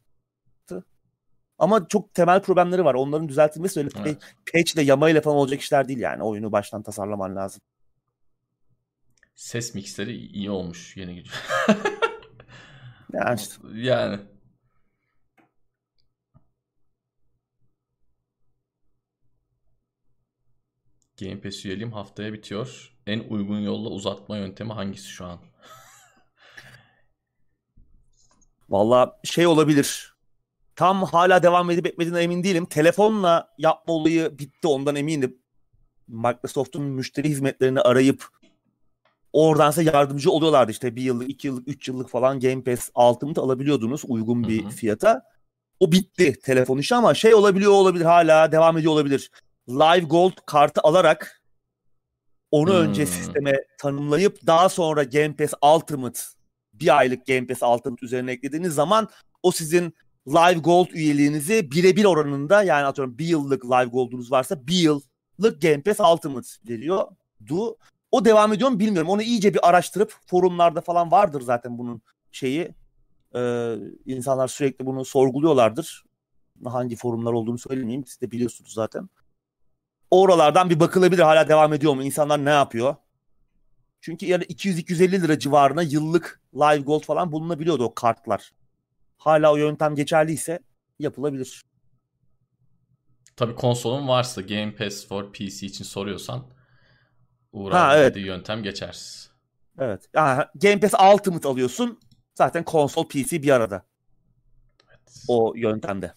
Ama 1.60 1.88
çok 1.88 2.13
temel 2.13 2.42
problemleri 2.42 2.86
var. 2.86 2.94
Onların 2.94 3.30
düzeltilmesi 3.30 3.80
öyle 3.80 3.89
Evet. 4.00 4.18
patch 4.54 4.74
ile 4.75 4.82
yamayla 4.82 5.22
falan 5.22 5.38
olacak 5.38 5.62
işler 5.62 5.88
değil 5.88 6.00
yani. 6.00 6.24
Oyunu 6.24 6.51
baştan 6.51 6.84
tasarlaman 6.84 7.36
lazım. 7.36 7.62
Ses 9.36 9.75
mikseri 9.75 10.16
iyi 10.16 10.51
olmuş 10.51 10.98
yeni 10.98 11.16
gücü. 11.16 11.32
Yani 13.13 13.39
işte. 13.39 13.56
Yani. 13.74 14.20
Game 21.22 21.42
Pass 21.42 21.66
üyeliğim 21.66 21.92
haftaya 21.92 22.34
bitiyor. 22.34 22.97
En 23.08 23.20
uygun 23.30 23.60
yolla 23.60 23.90
uzatma 23.90 24.38
yöntemi 24.38 24.74
hangisi 24.74 25.08
şu 25.08 25.26
an? 25.26 25.40
Valla 28.70 29.20
şey 29.24 29.48
olabilir. 29.48 30.16
Tam 30.76 31.04
hala 31.04 31.44
devam 31.44 31.70
edip 31.72 31.88
etmediğine 31.88 32.20
emin 32.20 32.44
değilim. 32.44 32.66
Telefonla 32.66 33.54
yapma 33.58 33.94
olayı 33.94 34.40
bitti 34.40 34.68
ondan 34.68 34.96
eminim. 34.96 35.38
Microsoft'un 36.08 36.82
müşteri 36.84 37.30
hizmetlerini 37.30 37.82
arayıp 37.82 38.28
oradan 39.34 39.72
size 39.72 39.92
yardımcı 39.92 40.32
oluyorlardı 40.32 40.72
işte 40.72 40.96
bir 40.96 41.02
yıllık, 41.02 41.30
iki 41.30 41.48
yıllık, 41.48 41.68
üç 41.68 41.88
yıllık 41.88 42.10
falan 42.10 42.40
Game 42.40 42.64
Pass 42.64 42.90
Ultimate 42.96 43.42
alabiliyordunuz 43.42 44.02
uygun 44.08 44.48
bir 44.48 44.64
Hı 44.64 44.68
hı. 44.68 44.72
fiyata. 44.72 45.24
O 45.80 45.92
bitti 45.92 46.40
telefon 46.44 46.78
işi 46.78 46.96
ama 46.96 47.14
şey 47.14 47.34
olabiliyor 47.34 47.72
olabilir 47.72 48.06
hala 48.06 48.52
devam 48.52 48.78
ediyor 48.78 48.94
olabilir. 48.94 49.32
Live 49.70 50.06
Gold 50.06 50.34
kartı 50.46 50.82
alarak 50.84 51.37
onu 52.51 52.70
Hmm. 52.70 52.77
önce 52.77 53.06
sisteme 53.06 53.54
tanımlayıp 53.80 54.48
daha 54.48 54.70
sonra 54.70 55.04
Game 55.04 55.36
Pass 55.36 55.54
Ultimate 55.75 56.20
bir 56.74 56.98
aylık 56.98 57.25
Game 57.25 57.48
Pass 57.48 57.63
Ultimate 57.63 58.06
üzerine 58.06 58.32
eklediğiniz 58.32 58.74
zaman 58.74 59.10
o 59.44 59.51
sizin 59.51 59.94
Live 60.27 60.60
Gold 60.60 60.88
üyeliğinizi 60.92 61.72
birebir 61.72 62.06
oranında 62.06 62.63
yani 62.63 62.86
atıyorum 62.86 63.18
bir 63.18 63.25
yıllık 63.25 63.66
Live 63.66 63.86
Gold'unuz 63.86 64.32
varsa 64.32 64.68
bir 64.68 64.75
yıllık 64.75 65.62
Game 65.62 65.82
Pass 65.82 66.00
Ultimate 66.00 66.48
veriyor. 66.70 67.04
Du. 67.48 67.77
O 68.12 68.25
devam 68.25 68.54
ediyor 68.54 68.70
mu 68.70 68.80
bilmiyorum. 68.80 69.10
Onu 69.10 69.22
iyice 69.22 69.54
bir 69.54 69.70
araştırıp 69.70 70.13
forumlarda 70.25 70.82
falan 70.82 71.12
vardır 71.12 71.42
zaten 71.42 71.77
bunun 71.77 72.01
şeyi. 72.32 72.72
Ee, 73.36 73.75
insanlar 74.06 74.48
sürekli 74.48 74.86
bunu 74.86 75.06
sorguluyorlardır. 75.06 76.04
Hangi 76.66 76.96
forumlar 76.96 77.34
olduğunu 77.34 77.58
söylemeyeyim. 77.58 78.06
Siz 78.06 78.22
de 78.22 78.32
biliyorsunuz 78.32 78.74
zaten. 78.74 79.10
Oralardan 80.12 80.70
bir 80.70 80.80
bakılabilir 80.80 81.22
hala 81.22 81.48
devam 81.50 81.74
ediyor 81.74 81.94
mu? 81.94 82.04
İnsanlar 82.04 82.46
ne 82.46 82.50
yapıyor? 82.50 82.96
Çünkü 84.02 84.26
yani 84.26 84.44
200-250 84.44 85.22
lira 85.22 85.40
civarına 85.40 85.82
yıllık 85.82 86.42
Live 86.56 86.82
Gold 86.82 87.04
falan 87.04 87.32
bulunabiliyordu 87.32 87.84
o 87.84 87.94
kartlar. 87.94 88.52
Hala 89.18 89.54
o 89.54 89.56
yöntem 89.56 89.96
geçerliyse 89.96 90.60
yapılabilir. 91.00 91.64
Tabii 93.36 93.56
konsolun 93.56 94.08
varsa 94.08 94.42
Game 94.42 94.76
Pass 94.76 95.08
for 95.08 95.34
PC 95.34 95.66
için 95.66 95.84
soruyorsan 95.84 96.48
Uğur 97.54 97.72
Ha, 97.72 97.98
evet. 97.98 98.18
yöntem 98.18 98.64
geçersiz. 98.64 99.32
Evet. 99.80 100.10
Yani 100.14 100.44
Game 100.56 100.80
Pass 100.80 100.94
Ultimate 101.14 101.48
alıyorsun. 101.48 102.00
Zaten 102.36 102.64
konsol 102.64 103.08
PC 103.08 103.44
bir 103.44 103.50
arada 103.50 103.86
Evet. 104.90 105.24
o 105.28 105.54
yöntemde. 105.56 106.14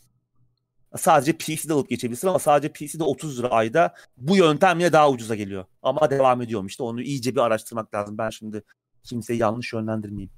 Sadece 0.97 1.33
PC'de 1.33 1.73
alıp 1.73 1.89
geçebilirsin 1.89 2.29
ama 2.29 2.39
sadece 2.39 2.73
PC'de 2.73 3.05
30 3.05 3.39
lira 3.39 3.49
ayda 3.49 3.95
bu 4.17 4.37
yöntemle 4.37 4.93
daha 4.93 5.11
ucuza 5.11 5.35
geliyor. 5.35 5.65
Ama 5.83 6.11
devam 6.11 6.43
ediyorum 6.43 6.67
işte 6.67 6.83
onu 6.83 7.03
iyice 7.03 7.35
bir 7.35 7.41
araştırmak 7.41 7.95
lazım. 7.95 8.19
Ben 8.19 8.31
şimdi 8.31 8.63
kimseyi 9.03 9.41
yanlış 9.41 9.73
yönlendirmeyeyim. 9.73 10.31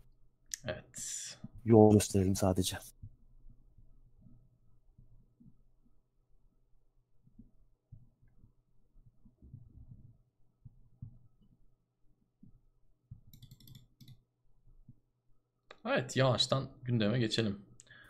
Evet. 0.65 1.39
Yol 1.65 1.93
gösterelim 1.93 2.37
sadece. 2.37 2.79
Evet 15.87 16.17
yavaştan 16.17 16.71
gündeme 16.83 17.19
geçelim. 17.19 17.59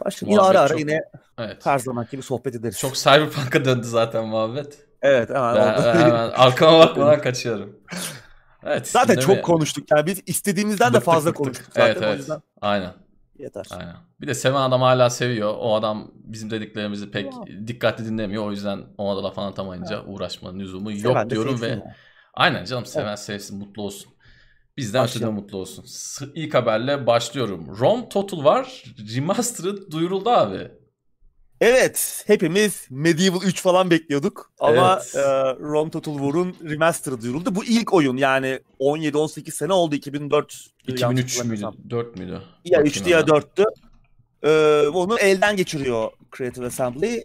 Başka 0.05 0.27
yine 0.27 0.41
ara 0.41 0.61
ara 0.61 0.69
çok- 0.69 0.81
yine 0.81 1.01
Evet. 1.39 1.67
her 1.67 1.79
zaman 1.79 2.07
gibi 2.11 2.23
sohbet 2.23 2.55
ederiz. 2.55 2.79
Çok 2.79 2.95
Cyberpunk'a 2.95 3.65
döndü 3.65 3.87
zaten 3.87 4.27
muhabbet. 4.27 4.79
evet 5.03 5.31
hemen 5.31 5.55
Ben, 5.57 5.85
ben 5.85 5.95
hemen 6.01 6.31
arkama 6.37 6.79
bakmadan 6.79 7.21
kaçıyorum. 7.21 7.79
Evet. 8.65 8.89
Zaten 8.89 9.17
çok 9.17 9.45
konuştuk. 9.45 9.85
Yani 9.91 10.07
biz 10.07 10.23
istediğimizden 10.27 10.89
de 10.89 10.95
Bıktık, 10.97 11.05
fazla 11.13 11.29
bıktık. 11.31 11.45
konuştuk 11.45 11.67
zaten. 11.67 11.87
Evet 11.87 12.03
O 12.03 12.05
evet. 12.05 12.19
yüzden 12.19 12.43
Aynen. 12.61 12.93
yeter. 13.39 13.67
Aynen. 13.71 13.95
Bir 14.21 14.27
de 14.27 14.35
seven 14.35 14.61
adam 14.61 14.83
hala 14.83 15.11
seviyor. 15.11 15.55
O 15.59 15.75
adam 15.75 16.11
bizim 16.15 16.51
dediklerimizi 16.51 17.11
pek 17.11 17.33
dikkatli 17.67 18.05
dinlemiyor. 18.05 18.47
O 18.47 18.51
yüzden 18.51 18.81
ona 18.99 19.17
da 19.17 19.25
laf 19.25 19.39
anlatamayınca 19.39 20.05
uğraşmanın 20.05 20.61
lüzumu 20.61 20.93
yok 20.93 21.01
Seven 21.01 21.27
de 21.27 21.35
diyorum 21.35 21.61
ve 21.61 21.67
yani. 21.69 21.83
aynen 22.35 22.65
canım 22.65 22.87
seven 22.87 23.15
sevsin 23.15 23.59
mutlu 23.59 23.83
olsun. 23.83 24.13
Bizden 24.77 25.05
ötede 25.05 25.27
mutlu 25.27 25.59
olsun. 25.59 25.85
İlk 26.35 26.55
haberle 26.55 27.07
başlıyorum. 27.07 27.79
Rome 27.79 28.09
Total 28.09 28.45
var. 28.45 28.85
Remastered 29.17 29.79
duyuruldu 29.91 30.31
abi. 30.31 30.71
Evet, 31.61 32.25
hepimiz 32.27 32.87
Medieval 32.91 33.43
3 33.43 33.63
falan 33.63 33.91
bekliyorduk 33.91 34.53
ama 34.59 35.01
evet. 35.03 35.17
e, 35.17 35.21
Rome 35.61 35.91
Total 35.91 36.13
War'un 36.13 36.57
remaster'ı 36.71 37.23
duyuruldu. 37.23 37.55
Bu 37.55 37.65
ilk 37.65 37.93
oyun 37.93 38.17
yani 38.17 38.61
17-18 38.81 39.51
sene 39.51 39.73
oldu 39.73 39.95
2004. 39.95 40.67
2003 40.89 41.45
müydü? 41.45 41.67
4 41.91 42.19
müydü? 42.19 42.43
Ya 42.65 42.81
3'tü 42.81 43.09
ya 43.09 43.21
4'tü. 43.21 43.65
Ee, 44.43 44.89
onu 44.89 45.19
elden 45.19 45.57
geçiriyor 45.57 46.11
Creative 46.37 46.67
Assembly. 46.67 47.25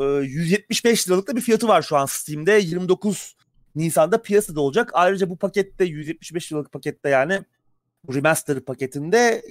Ee, 0.00 0.04
175 0.04 1.08
liralık 1.08 1.28
da 1.28 1.36
bir 1.36 1.40
fiyatı 1.40 1.68
var 1.68 1.82
şu 1.82 1.96
an 1.96 2.06
Steam'de. 2.06 2.52
29 2.52 3.36
Nisan'da 3.74 4.22
piyasada 4.22 4.60
olacak. 4.60 4.90
Ayrıca 4.92 5.30
bu 5.30 5.36
pakette 5.36 5.84
175 5.84 6.52
liralık 6.52 6.72
pakette 6.72 7.08
yani 7.08 7.40
remaster 8.14 8.60
paketinde 8.60 9.42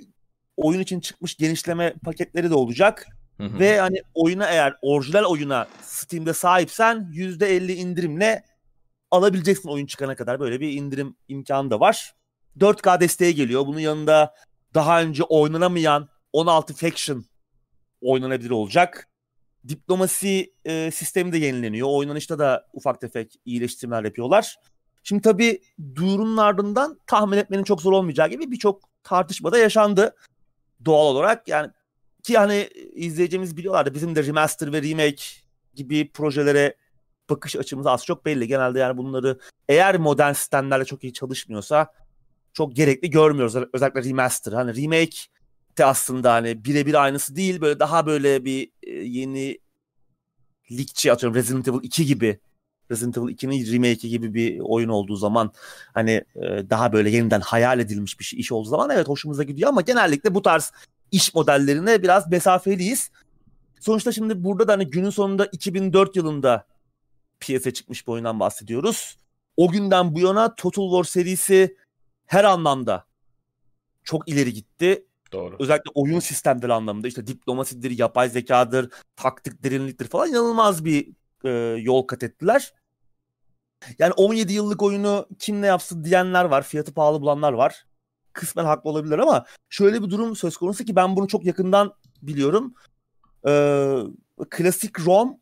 oyun 0.58 0.80
için 0.80 1.00
çıkmış 1.00 1.36
genişleme 1.36 1.94
paketleri 2.04 2.50
de 2.50 2.56
olacak. 2.56 3.08
Hı 3.38 3.44
hı. 3.44 3.60
Ve 3.60 3.80
hani 3.80 4.02
oyuna 4.14 4.50
eğer 4.50 4.76
orijinal 4.82 5.24
oyuna 5.24 5.68
Steam'de 5.82 6.34
sahipsen 6.34 7.12
%50 7.14 7.72
indirimle 7.72 8.44
alabileceksin 9.12 9.70
oyun 9.70 9.86
çıkana 9.86 10.16
kadar. 10.16 10.40
Böyle 10.40 10.60
bir 10.60 10.74
indirim 10.74 11.16
imkanı 11.28 11.72
da 11.72 11.80
var. 11.80 12.16
4K 12.60 13.00
desteği 13.00 13.36
geliyor. 13.36 13.68
Bunun 13.68 13.80
yanında 13.80 14.34
daha 14.74 15.02
önce 15.02 15.24
oynanamayan 15.24 16.10
16 16.34 16.74
Faction 16.74 17.26
oynanabilir 18.02 18.50
olacak. 18.50 19.08
Diplomasi 19.68 20.54
e, 20.66 20.92
sistemi 20.92 21.34
de 21.34 21.38
yenileniyor. 21.38 21.88
Oynanışta 21.92 22.40
da 22.40 22.68
ufak 22.74 23.02
tefek 23.02 23.40
iyileştirmeler 23.46 24.04
yapıyorlar. 24.04 24.56
Şimdi 25.04 25.22
tabii 25.22 25.62
duyurunun 25.96 26.38
ardından 26.38 27.00
tahmin 27.08 27.38
etmenin 27.38 27.64
çok 27.64 27.82
zor 27.82 27.92
olmayacağı 27.92 28.30
gibi 28.30 28.52
birçok 28.52 28.82
tartışma 29.04 29.52
da 29.52 29.58
yaşandı. 29.58 30.16
Doğal 30.86 31.06
olarak 31.06 31.48
yani 31.48 31.72
ki 32.24 32.38
hani 32.38 32.70
izleyeceğimiz 32.94 33.58
biliyorlar 33.58 33.94
bizim 33.94 34.16
de 34.16 34.26
remaster 34.26 34.74
ve 34.74 34.82
remake 34.82 35.24
gibi 35.74 36.12
projelere 36.12 36.76
bakış 37.30 37.56
açımız 37.56 37.88
az 37.88 38.06
çok 38.06 38.26
belli. 38.26 38.48
Genelde 38.48 38.80
yani 38.80 38.98
bunları 38.98 39.40
eğer 39.70 39.98
modern 39.98 40.34
sistemlerle 40.34 40.86
çok 40.86 41.04
iyi 41.04 41.14
çalışmıyorsa 41.14 41.94
çok 42.54 42.76
gerekli 42.76 43.10
görmüyoruz. 43.10 43.56
Özellikle 43.74 44.04
remaster. 44.04 44.54
Hani 44.54 44.84
remake 44.84 45.18
de 45.78 45.86
aslında 45.86 46.34
hani 46.34 46.66
birebir 46.66 47.04
aynısı 47.04 47.36
değil. 47.36 47.62
Böyle 47.62 47.80
daha 47.80 48.06
böyle 48.06 48.46
bir 48.46 48.72
e, 48.84 48.92
yeni 48.92 49.58
ligçi 50.72 51.12
atıyorum 51.12 51.36
Resident 51.36 51.68
Evil 51.68 51.80
2 51.84 52.06
gibi 52.06 52.40
Resident 52.92 53.18
Evil 53.18 53.28
2'nin 53.28 53.74
remake'i 53.74 54.10
gibi 54.10 54.34
bir 54.34 54.60
oyun 54.60 54.90
olduğu 54.90 55.16
zaman 55.16 55.52
hani 55.94 56.12
e, 56.36 56.70
daha 56.70 56.94
böyle 56.94 57.10
yeniden 57.10 57.42
hayal 57.42 57.80
edilmiş 57.80 58.20
bir 58.20 58.26
şey, 58.26 58.40
iş 58.40 58.52
olduğu 58.52 58.70
zaman 58.70 58.90
evet 58.90 59.08
hoşumuza 59.08 59.44
gidiyor 59.44 59.70
ama 59.70 59.82
genellikle 59.82 60.36
bu 60.36 60.42
tarz 60.42 60.72
iş 61.12 61.36
modellerine 61.36 62.04
biraz 62.04 62.32
mesafeliyiz. 62.32 63.12
Sonuçta 63.80 64.12
şimdi 64.12 64.44
burada 64.44 64.68
da 64.68 64.74
hani 64.74 64.90
günün 64.90 65.10
sonunda 65.10 65.46
2004 65.46 66.16
yılında 66.16 66.66
piyasaya 67.40 67.74
çıkmış 67.74 68.08
bir 68.08 68.12
oyundan 68.12 68.40
bahsediyoruz. 68.40 69.18
O 69.58 69.72
günden 69.72 70.16
bu 70.16 70.20
yana 70.20 70.56
Total 70.56 70.90
War 70.90 71.04
serisi 71.04 71.78
her 72.26 72.44
anlamda 72.44 73.06
çok 74.04 74.30
ileri 74.30 74.54
gitti. 74.54 75.06
Doğru. 75.34 75.56
Özellikle 75.60 75.92
oyun 75.94 76.20
sistemleri 76.20 76.74
anlamında 76.74 77.08
işte 77.08 77.28
diplomasidir, 77.28 78.00
yapay 78.00 78.30
zekadır, 78.30 78.90
taktik 79.16 79.64
derinliktir 79.64 80.08
falan 80.08 80.30
inanılmaz 80.30 80.86
bir 80.86 81.10
e, 81.44 81.50
yol 81.82 82.08
kat 82.08 82.24
ettiler. 82.24 82.74
Yani 84.00 84.14
17 84.14 84.54
yıllık 84.54 84.82
oyunu 84.82 85.28
kim 85.40 85.62
ne 85.62 85.68
yapsın 85.68 86.04
diyenler 86.04 86.46
var, 86.46 86.64
fiyatı 86.64 86.94
pahalı 86.94 87.22
bulanlar 87.22 87.54
var. 87.54 87.86
Kısmen 88.34 88.66
haklı 88.66 88.90
olabilir 88.90 89.20
ama 89.20 89.46
şöyle 89.70 90.04
bir 90.04 90.10
durum 90.10 90.36
söz 90.36 90.58
konusu 90.58 90.84
ki 90.86 90.96
ben 90.96 91.16
bunu 91.16 91.28
çok 91.28 91.46
yakından 91.46 91.94
biliyorum. 92.22 92.74
Ee, 93.48 93.98
klasik 94.50 95.06
ROM 95.06 95.40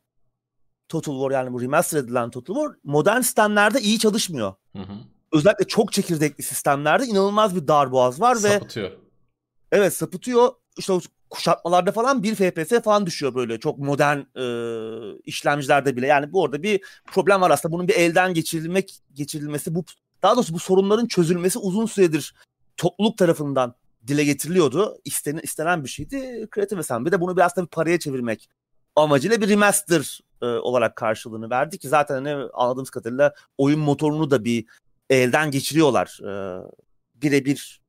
Total 0.90 1.14
War 1.14 1.32
yani 1.32 1.54
bu 1.54 1.62
remaster 1.62 2.00
edilen 2.00 2.30
Total 2.30 2.54
War 2.54 2.76
modern 2.84 3.22
sistemlerde 3.22 3.82
iyi 3.82 4.00
çalışmıyor. 4.00 4.54
Hı 4.76 4.82
hı. 4.82 4.94
Özellikle 5.34 5.68
çok 5.68 5.94
çekirdekli 5.94 6.44
sistemlerde 6.44 7.06
inanılmaz 7.06 7.56
bir 7.56 7.68
darboğaz 7.68 8.22
var 8.22 8.36
Sapıtıyor. 8.36 8.92
ve 8.92 8.96
Evet 9.72 9.94
sapıtıyor. 9.94 10.50
İşte 10.78 10.94
kuşatmalarda 11.30 11.92
falan 11.92 12.24
bir 12.24 12.36
FPS 12.36 12.84
falan 12.84 13.06
düşüyor 13.06 13.36
böyle 13.36 13.60
çok 13.60 13.78
modern 13.78 14.18
e, 14.18 14.46
işlemcilerde 15.26 15.96
bile. 15.98 16.08
Yani 16.08 16.34
bu 16.34 16.42
orada 16.42 16.64
bir 16.64 16.82
problem 17.06 17.42
var 17.42 17.52
aslında. 17.52 17.74
Bunun 17.74 17.88
bir 17.88 17.96
elden 17.96 18.34
geçirilmek 18.34 19.00
geçirilmesi 19.14 19.76
bu 19.76 19.86
daha 20.22 20.36
doğrusu 20.36 20.54
bu 20.54 20.60
sorunların 20.60 21.08
çözülmesi 21.08 21.60
uzun 21.60 21.86
süredir 21.86 22.36
topluluk 22.78 23.18
tarafından 23.18 23.76
dile 24.08 24.24
getiriliyordu. 24.24 24.98
İstenen, 25.06 25.42
istenen 25.44 25.84
bir 25.84 25.90
şeydi. 25.90 26.48
Creative 26.56 26.80
Assembly 26.80 27.12
de 27.12 27.22
bunu 27.22 27.38
biraz 27.38 27.56
da 27.56 27.62
bir 27.62 27.68
paraya 27.68 28.00
çevirmek 28.00 28.50
amacıyla 28.96 29.42
bir 29.42 29.50
remaster 29.50 30.20
e, 30.42 30.46
olarak 30.46 30.96
karşılığını 30.96 31.50
verdi 31.50 31.78
ki 31.78 31.88
zaten 31.88 32.16
hani 32.16 32.50
anladığımız 32.54 32.90
kadarıyla 32.90 33.34
oyun 33.58 33.80
motorunu 33.80 34.32
da 34.32 34.44
bir 34.44 34.66
elden 35.10 35.52
geçiriyorlar. 35.52 36.20
E, 36.24 36.62
birebir 37.16 37.81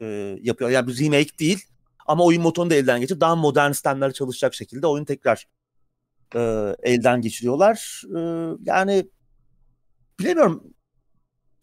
e, 0.00 0.38
yapıyor. 0.42 0.70
Yani 0.70 0.86
bir 0.86 0.98
remake 0.98 1.38
değil 1.38 1.64
ama 2.06 2.24
oyun 2.24 2.42
motorunu 2.42 2.70
da 2.70 2.74
elden 2.74 3.00
geçirip 3.00 3.20
daha 3.20 3.36
modern 3.36 3.72
sistemlerle 3.72 4.12
çalışacak 4.12 4.54
şekilde 4.54 4.86
oyunu 4.86 5.06
tekrar 5.06 5.46
e, 6.34 6.74
elden 6.82 7.20
geçiriyorlar. 7.20 8.02
E, 8.16 8.20
yani 8.64 9.08
bilemiyorum 10.20 10.74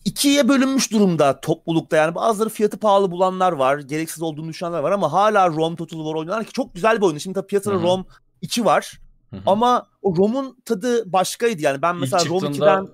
ikiye 0.06 0.48
bölünmüş 0.48 0.92
durumda 0.92 1.42
toplulukta 1.42 1.98
yani 1.98 2.16
bazıları 2.16 2.50
fiyatı 2.50 2.78
pahalı 2.78 3.12
bulanlar 3.12 3.52
var 3.52 3.80
gereksiz 3.80 4.22
olduğunu 4.22 4.50
düşünenler 4.50 4.80
var 4.80 4.92
ama 4.92 5.12
hala 5.12 5.50
ROM 5.50 5.76
Total 5.76 5.98
War 5.98 6.16
oynuyorlar 6.16 6.46
ki 6.46 6.54
çok 6.54 6.76
güzel 6.76 6.98
bir 6.98 7.06
oyun. 7.06 7.18
Şimdi 7.18 7.34
tabii 7.34 7.48
piyasada 7.48 7.76
Hı-hı. 7.76 7.84
ROM 7.84 8.06
2 8.42 8.66
var 8.66 9.00
Hı-hı. 9.30 9.42
ama 9.46 9.88
o 10.02 10.16
ROM'un 10.18 10.58
tadı 10.66 11.14
başkaydı 11.14 11.62
yani 11.62 11.82
ben 11.82 11.96
mesela 11.96 12.26
ROM 12.26 12.44
2'den 12.44 12.88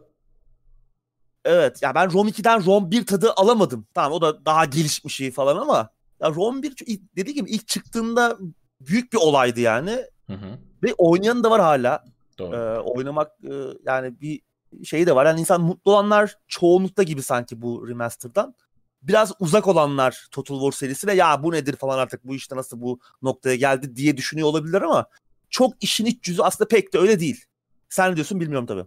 Evet 1.46 1.82
ya 1.82 1.96
ben 1.96 2.14
ROM 2.14 2.28
2'den 2.28 2.66
ROM 2.66 2.92
1 2.92 3.06
tadı 3.06 3.34
alamadım. 3.36 3.88
Tamam 3.94 4.12
o 4.12 4.22
da 4.22 4.46
daha 4.46 4.66
gelişmiş 4.66 5.16
şey 5.16 5.32
falan 5.32 5.58
ama 5.58 5.90
ya 6.22 6.30
ROM 6.30 6.64
1 6.64 6.76
dediğim 7.16 7.36
gibi 7.36 7.52
ilk 7.52 7.68
çıktığında 7.68 8.38
büyük 8.82 9.14
bir 9.14 9.18
olaydı 9.18 9.60
yani. 9.60 10.06
Hı 10.28 10.34
hı. 10.34 10.60
Ve 10.84 10.94
oynayan 10.98 11.44
da 11.44 11.52
var 11.52 11.62
hala. 11.62 12.04
Doğru. 12.40 12.56
Ee, 12.56 12.80
oynamak 12.80 13.32
e, 13.44 13.54
yani 13.86 14.22
bir 14.22 14.42
şey 14.84 15.08
de 15.08 15.16
var. 15.16 15.26
Yani 15.26 15.40
insan 15.40 15.62
mutlu 15.62 15.92
olanlar 15.92 16.36
çoğunlukta 16.48 17.04
gibi 17.04 17.22
sanki 17.22 17.62
bu 17.62 17.88
remaster'dan. 17.88 18.56
Biraz 19.02 19.32
uzak 19.40 19.68
olanlar 19.68 20.28
Total 20.32 20.56
War 20.60 20.72
serisi 20.72 21.08
ve 21.08 21.14
ya 21.14 21.44
bu 21.44 21.52
nedir 21.52 21.76
falan 21.76 21.98
artık 21.98 22.24
bu 22.24 22.36
işte 22.36 22.56
nasıl 22.56 22.82
bu 22.82 23.00
noktaya 23.22 23.56
geldi 23.56 23.96
diye 23.96 24.18
düşünüyor 24.18 24.48
olabilirler 24.48 24.82
ama 24.82 25.06
çok 25.50 25.84
işin 25.84 26.06
iç 26.06 26.28
yüzü 26.28 26.42
aslında 26.42 26.68
pek 26.68 26.94
de 26.94 26.98
öyle 26.98 27.20
değil. 27.20 27.46
Sen 27.90 28.12
ne 28.12 28.16
diyorsun 28.16 28.40
bilmiyorum 28.40 28.66
tabii. 28.68 28.86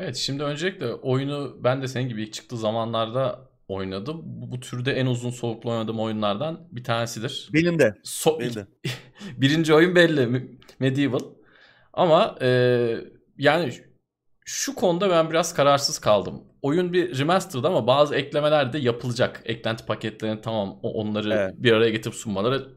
Evet 0.00 0.16
şimdi 0.16 0.42
öncelikle 0.42 0.94
oyunu 0.94 1.56
ben 1.64 1.82
de 1.82 1.88
senin 1.88 2.08
gibi 2.08 2.22
ilk 2.22 2.32
çıktığı 2.32 2.56
zamanlarda 2.56 3.50
oynadım. 3.68 4.22
Bu, 4.24 4.50
bu 4.50 4.60
türde 4.60 4.92
en 4.92 5.06
uzun 5.06 5.30
soluklu 5.30 5.70
oynadığım 5.70 6.00
oyunlardan 6.00 6.68
bir 6.72 6.84
tanesidir. 6.84 7.50
Benim 7.52 7.78
de. 7.78 7.94
So- 8.04 8.40
Benim 8.40 8.54
de. 8.54 8.66
birinci 9.36 9.74
oyun 9.74 9.94
belli 9.94 10.48
Medieval. 10.78 11.20
Ama 11.92 12.36
e, 12.42 12.48
yani 13.38 13.72
şu 14.44 14.74
konuda 14.74 15.10
ben 15.10 15.30
biraz 15.30 15.54
kararsız 15.54 15.98
kaldım. 15.98 16.44
Oyun 16.62 16.92
bir 16.92 17.18
remastered 17.18 17.64
ama 17.64 17.86
bazı 17.86 18.14
eklemeler 18.14 18.72
de 18.72 18.78
yapılacak. 18.78 19.42
Eklenti 19.44 19.86
paketlerini 19.86 20.40
tamam 20.40 20.78
onları 20.82 21.32
evet. 21.32 21.54
bir 21.58 21.72
araya 21.72 21.90
getirip 21.90 22.14
sunmaları 22.14 22.68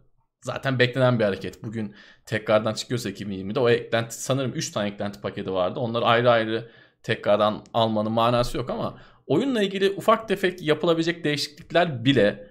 zaten 0.41 0.79
beklenen 0.79 1.19
bir 1.19 1.23
hareket. 1.23 1.63
Bugün 1.63 1.95
tekrardan 2.25 2.73
çıkıyorsa 2.73 3.09
2020'de 3.09 3.59
o 3.59 3.69
eklenti 3.69 4.23
sanırım 4.23 4.51
3 4.51 4.71
tane 4.71 4.89
eklenti 4.89 5.21
paketi 5.21 5.53
vardı. 5.53 5.79
Onlar 5.79 6.01
ayrı 6.01 6.31
ayrı 6.31 6.69
tekrardan 7.03 7.63
almanın 7.73 8.11
manası 8.11 8.57
yok 8.57 8.69
ama 8.69 8.97
oyunla 9.27 9.63
ilgili 9.63 9.89
ufak 9.89 10.27
tefek 10.27 10.61
yapılabilecek 10.61 11.23
değişiklikler 11.23 12.05
bile 12.05 12.47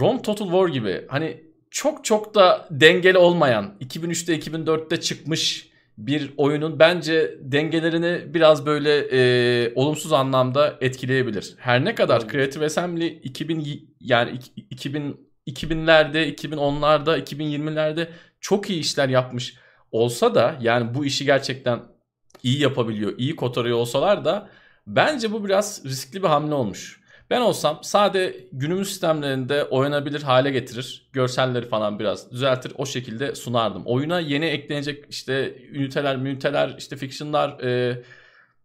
Rome 0.00 0.22
Total 0.22 0.44
War 0.44 0.68
gibi 0.68 1.04
hani 1.08 1.44
çok 1.70 2.04
çok 2.04 2.34
da 2.34 2.68
dengeli 2.70 3.18
olmayan 3.18 3.74
2003'te 3.80 4.38
2004'te 4.38 5.00
çıkmış 5.00 5.70
bir 5.98 6.32
oyunun 6.36 6.78
bence 6.78 7.38
dengelerini 7.40 8.34
biraz 8.34 8.66
böyle 8.66 8.98
e, 8.98 9.72
olumsuz 9.74 10.12
anlamda 10.12 10.78
etkileyebilir. 10.80 11.54
Her 11.58 11.84
ne 11.84 11.94
kadar 11.94 12.28
Creative 12.28 12.64
Assembly 12.64 13.06
2000 13.06 13.94
yani 14.00 14.38
2000 14.70 15.26
2000'lerde, 15.46 16.34
2010'larda, 16.34 17.18
2020'lerde 17.18 18.08
çok 18.40 18.70
iyi 18.70 18.80
işler 18.80 19.08
yapmış 19.08 19.56
olsa 19.92 20.34
da 20.34 20.58
yani 20.60 20.94
bu 20.94 21.04
işi 21.04 21.24
gerçekten 21.24 21.80
iyi 22.42 22.60
yapabiliyor, 22.60 23.14
iyi 23.18 23.36
kotarıyor 23.36 23.78
olsalar 23.78 24.24
da 24.24 24.48
bence 24.86 25.32
bu 25.32 25.44
biraz 25.44 25.84
riskli 25.84 26.22
bir 26.22 26.28
hamle 26.28 26.54
olmuş. 26.54 27.00
Ben 27.30 27.40
olsam 27.40 27.78
sade 27.82 28.46
günümüz 28.52 28.88
sistemlerinde 28.88 29.64
oynanabilir 29.64 30.22
hale 30.22 30.50
getirir. 30.50 31.08
Görselleri 31.12 31.68
falan 31.68 31.98
biraz 31.98 32.32
düzeltir. 32.32 32.72
O 32.78 32.86
şekilde 32.86 33.34
sunardım. 33.34 33.82
Oyuna 33.86 34.20
yeni 34.20 34.44
eklenecek 34.44 35.04
işte 35.08 35.58
üniteler, 35.72 36.16
müniteler, 36.16 36.74
işte 36.78 36.96
fictionlar, 36.96 37.60
e, 37.60 38.02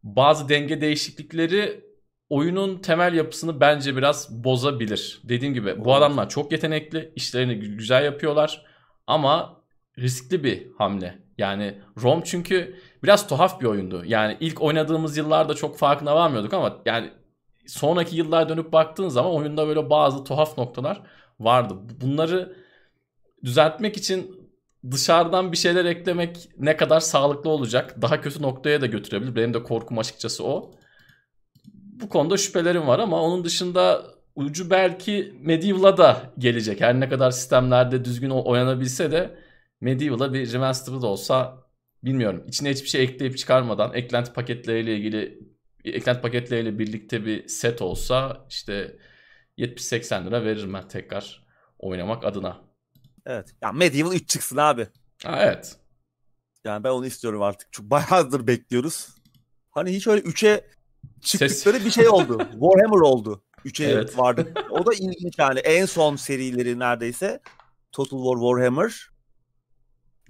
bazı 0.04 0.50
denge 0.50 0.82
değişiklikleri 0.82 1.84
oyunun 2.30 2.78
temel 2.78 3.14
yapısını 3.14 3.60
bence 3.60 3.98
biraz 3.98 4.44
bozabilir. 4.44 5.22
Dediğim 5.24 5.54
gibi 5.54 5.86
bu 5.86 5.96
adamlar 5.96 6.30
çok 6.30 6.52
yetenekli, 6.52 7.12
işlerini 7.16 7.56
güzel 7.60 8.06
yapıyorlar 8.06 8.66
ama 9.08 9.64
riskli 10.00 10.44
bir 10.44 10.68
hamle. 10.78 11.20
Yani 11.42 11.78
Rom 12.04 12.22
çünkü 12.26 12.76
biraz 13.04 13.28
tuhaf 13.28 13.62
bir 13.62 13.66
oyundu. 13.66 14.04
Yani 14.06 14.38
ilk 14.40 14.62
oynadığımız 14.62 15.18
yıllarda 15.18 15.54
çok 15.54 15.78
farkına 15.78 16.16
varmıyorduk 16.16 16.54
ama 16.54 16.78
yani 16.86 17.10
sonraki 17.68 18.16
yıllar 18.16 18.50
dönüp 18.50 18.74
baktığın 18.74 19.10
zaman 19.10 19.34
oyunda 19.34 19.68
böyle 19.68 19.90
bazı 19.90 20.24
tuhaf 20.24 20.58
noktalar 20.58 21.02
vardı. 21.40 21.74
Bunları 22.02 22.56
düzeltmek 23.44 23.98
için 23.98 24.52
dışarıdan 24.92 25.52
bir 25.52 25.58
şeyler 25.58 25.86
eklemek 25.86 26.50
ne 26.58 26.78
kadar 26.78 27.00
sağlıklı 27.00 27.50
olacak? 27.50 28.02
Daha 28.02 28.22
kötü 28.22 28.42
noktaya 28.42 28.82
da 28.82 28.86
götürebilir. 28.86 29.36
Benim 29.36 29.54
de 29.54 29.64
korkum 29.64 30.00
açıkçası 30.00 30.44
o. 30.44 30.72
Bu 31.74 32.10
konuda 32.10 32.38
şüphelerim 32.38 32.88
var 32.88 33.00
ama 33.00 33.22
onun 33.22 33.44
dışında 33.44 34.04
ucu 34.36 34.70
belki 34.70 35.34
Medieval'a 35.42 35.98
da 35.98 36.22
gelecek. 36.38 36.82
Her 36.82 37.00
ne 37.00 37.10
kadar 37.10 37.32
sistemlerde 37.32 38.06
düzgün 38.06 38.30
oynanabilse 38.30 39.12
de 39.12 39.36
Medieval'a 39.82 40.34
bir 40.34 40.54
remastered 40.54 41.04
olsa 41.04 41.58
bilmiyorum. 42.04 42.44
İçine 42.48 42.70
hiçbir 42.70 42.90
şey 42.90 43.04
ekleyip 43.04 43.38
çıkarmadan 43.38 43.94
eklenti 43.94 44.34
paketleriyle 44.34 44.96
ilgili 44.96 45.52
eklenti 45.86 46.22
paketleriyle 46.22 46.80
birlikte 46.80 47.26
bir 47.26 47.48
set 47.48 47.82
olsa 47.82 48.46
işte 48.50 48.98
70-80 49.58 50.26
lira 50.26 50.44
veririm 50.44 50.74
ben 50.74 50.88
tekrar 50.88 51.46
oynamak 51.80 52.26
adına. 52.26 52.62
Evet. 53.26 53.56
Ya 53.62 53.72
Medieval 53.72 54.14
3 54.14 54.30
çıksın 54.30 54.58
abi. 54.58 54.88
Ha, 55.24 55.40
evet. 55.42 55.76
Yani 56.64 56.84
ben 56.84 56.90
onu 56.90 57.06
istiyorum 57.06 57.42
artık. 57.42 57.68
Çünkü 57.72 57.90
bayağıdır 57.90 58.48
bekliyoruz. 58.48 59.10
Hani 59.72 59.92
hiç 59.92 60.08
öyle 60.08 60.22
3'e 60.22 60.68
çıktıkları 61.22 61.78
Ses... 61.78 61.86
bir 61.86 61.92
şey 61.92 62.10
oldu. 62.10 62.38
Warhammer 62.52 63.02
oldu. 63.02 63.44
3'e 63.66 63.86
evet. 63.86 64.18
vardı. 64.18 64.54
O 64.70 64.86
da 64.86 64.94
ilginç 64.94 65.34
yani. 65.38 65.60
En 65.60 65.86
son 65.86 66.16
serileri 66.16 66.80
neredeyse. 66.80 67.42
Total 67.92 68.18
War 68.18 68.36
Warhammer. 68.36 69.11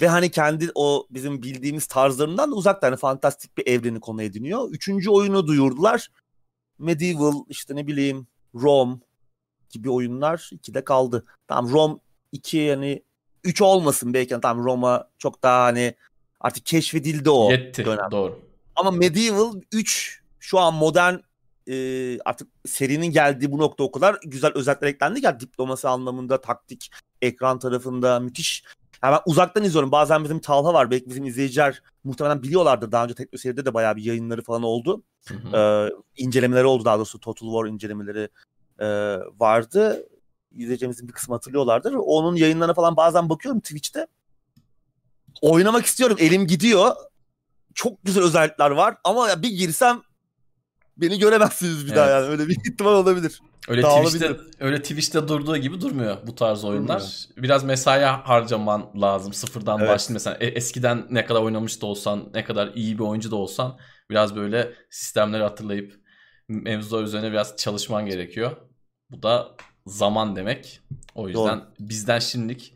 Ve 0.02 0.08
hani 0.08 0.32
kendi 0.32 0.72
o 0.76 1.08
bizim 1.10 1.44
bildiğimiz 1.44 1.86
tarzlarından 1.86 2.52
da 2.52 2.56
uzakta. 2.56 2.88
Hani 2.88 2.98
fantastik 2.98 3.58
bir 3.58 3.68
evreni 3.68 4.00
konu 4.00 4.24
ediniyor. 4.24 4.70
Üçüncü 4.72 5.10
oyunu 5.10 5.48
duyurdular. 5.48 6.08
Medieval 6.80 7.34
işte 7.50 7.76
ne 7.76 7.88
bileyim 7.88 8.28
Rome 8.56 8.96
gibi 9.70 9.90
oyunlar 9.90 10.50
ikide 10.52 10.84
kaldı. 10.84 11.26
Tamam 11.48 11.72
Rome 11.72 11.96
2 12.32 12.58
yani 12.58 13.04
3 13.44 13.62
olmasın 13.62 14.14
belki. 14.14 14.40
Tamam 14.42 14.66
Roma 14.66 15.10
çok 15.18 15.44
daha 15.44 15.64
hani 15.64 15.96
artık 16.40 16.66
keşfedildi 16.66 17.30
o 17.30 17.52
Yetti, 17.52 17.86
dönem. 17.86 18.12
Doğru. 18.12 18.40
Ama 18.76 18.92
Medieval 18.92 19.54
3 19.72 20.22
şu 20.40 20.60
an 20.60 20.74
modern 20.74 21.16
e, 21.68 22.20
artık 22.26 22.48
serinin 22.66 23.12
geldiği 23.12 23.52
bu 23.52 23.58
nokta 23.58 23.84
o 23.84 23.92
kadar 23.92 24.18
güzel 24.26 24.52
özellikler 24.56 24.88
eklendi 24.88 25.22
ki 25.22 25.28
diplomasi 25.40 25.88
anlamında, 25.88 26.42
taktik, 26.42 26.92
ekran 27.22 27.60
tarafında 27.60 28.20
müthiş. 28.20 28.64
Yani 29.04 29.14
ben 29.14 29.32
uzaktan 29.32 29.64
izliyorum. 29.64 29.92
Bazen 29.92 30.24
bizim 30.24 30.40
Talha 30.40 30.74
var. 30.74 30.92
Belki 30.92 31.10
bizim 31.10 31.26
izleyiciler 31.26 31.82
muhtemelen 32.04 32.44
biliyorlardır. 32.44 32.92
Daha 32.92 33.04
önce 33.04 33.14
Teknoseyir'de 33.14 33.66
de 33.66 33.74
bayağı 33.74 33.96
bir 33.96 34.04
yayınları 34.04 34.42
falan 34.44 34.64
oldu. 34.64 35.04
Hı 35.28 35.34
hı. 35.34 35.58
Ee, 35.58 35.90
incelemeleri 36.24 36.66
oldu 36.66 36.86
daha 36.86 36.98
doğrusu. 36.98 37.20
Total 37.20 37.48
War 37.48 37.66
incelemeleri 37.66 38.30
e, 38.80 38.88
vardı 39.40 40.08
izleyeceğimizin 40.52 41.08
bir 41.08 41.14
kısmı 41.14 41.36
hatırlıyorlardır. 41.36 41.94
Onun 41.94 42.36
yayınlarına 42.36 42.74
falan 42.74 42.98
bazen 42.98 43.30
bakıyorum 43.30 43.62
Twitch'te. 43.62 44.08
Oynamak 45.42 45.86
istiyorum. 45.86 46.18
Elim 46.20 46.48
gidiyor. 46.48 46.96
Çok 47.74 48.04
güzel 48.04 48.24
özellikler 48.24 48.72
var 48.72 48.98
ama 49.04 49.44
bir 49.44 49.50
girsem 49.50 50.02
beni 50.98 51.20
göremezsiniz 51.20 51.86
bir 51.86 51.88
evet. 51.88 51.98
daha 51.98 52.10
yani. 52.10 52.26
Öyle 52.26 52.48
bir 52.48 52.58
ihtimal 52.66 52.94
olabilir. 52.94 53.42
Öyle 53.68 53.82
Twitch'te, 53.82 54.38
öyle 54.60 54.82
Twitch'te 54.82 55.28
durduğu 55.28 55.58
gibi 55.58 55.82
durmuyor 55.82 56.18
bu 56.28 56.36
tarz 56.36 56.64
oyunlar. 56.64 57.00
Durmuyor. 57.00 57.14
Biraz 57.38 57.64
mesai 57.64 58.04
harcaman 58.04 58.90
lazım. 59.02 59.34
Sıfırdan 59.34 59.80
evet. 59.80 59.90
başlayın. 59.90 60.16
Mesela 60.16 60.38
e, 60.40 60.48
eskiden 60.48 61.08
ne 61.10 61.26
kadar 61.26 61.42
oynamış 61.42 61.82
da 61.82 61.86
olsan, 61.86 62.30
ne 62.34 62.44
kadar 62.44 62.72
iyi 62.76 63.00
bir 63.00 63.04
oyuncu 63.04 63.32
da 63.32 63.36
olsan 63.36 63.78
biraz 64.10 64.36
böyle 64.36 64.74
sistemleri 64.90 65.44
hatırlayıp 65.44 66.02
mevzular 66.48 67.04
üzerine 67.04 67.32
biraz 67.32 67.58
çalışman 67.58 68.06
gerekiyor. 68.06 68.52
Bu 69.10 69.24
da 69.24 69.48
zaman 69.86 70.36
demek. 70.36 70.82
O 71.16 71.28
yüzden 71.28 71.60
Doğru. 71.60 71.66
bizden 71.80 72.20
şimdilik 72.20 72.74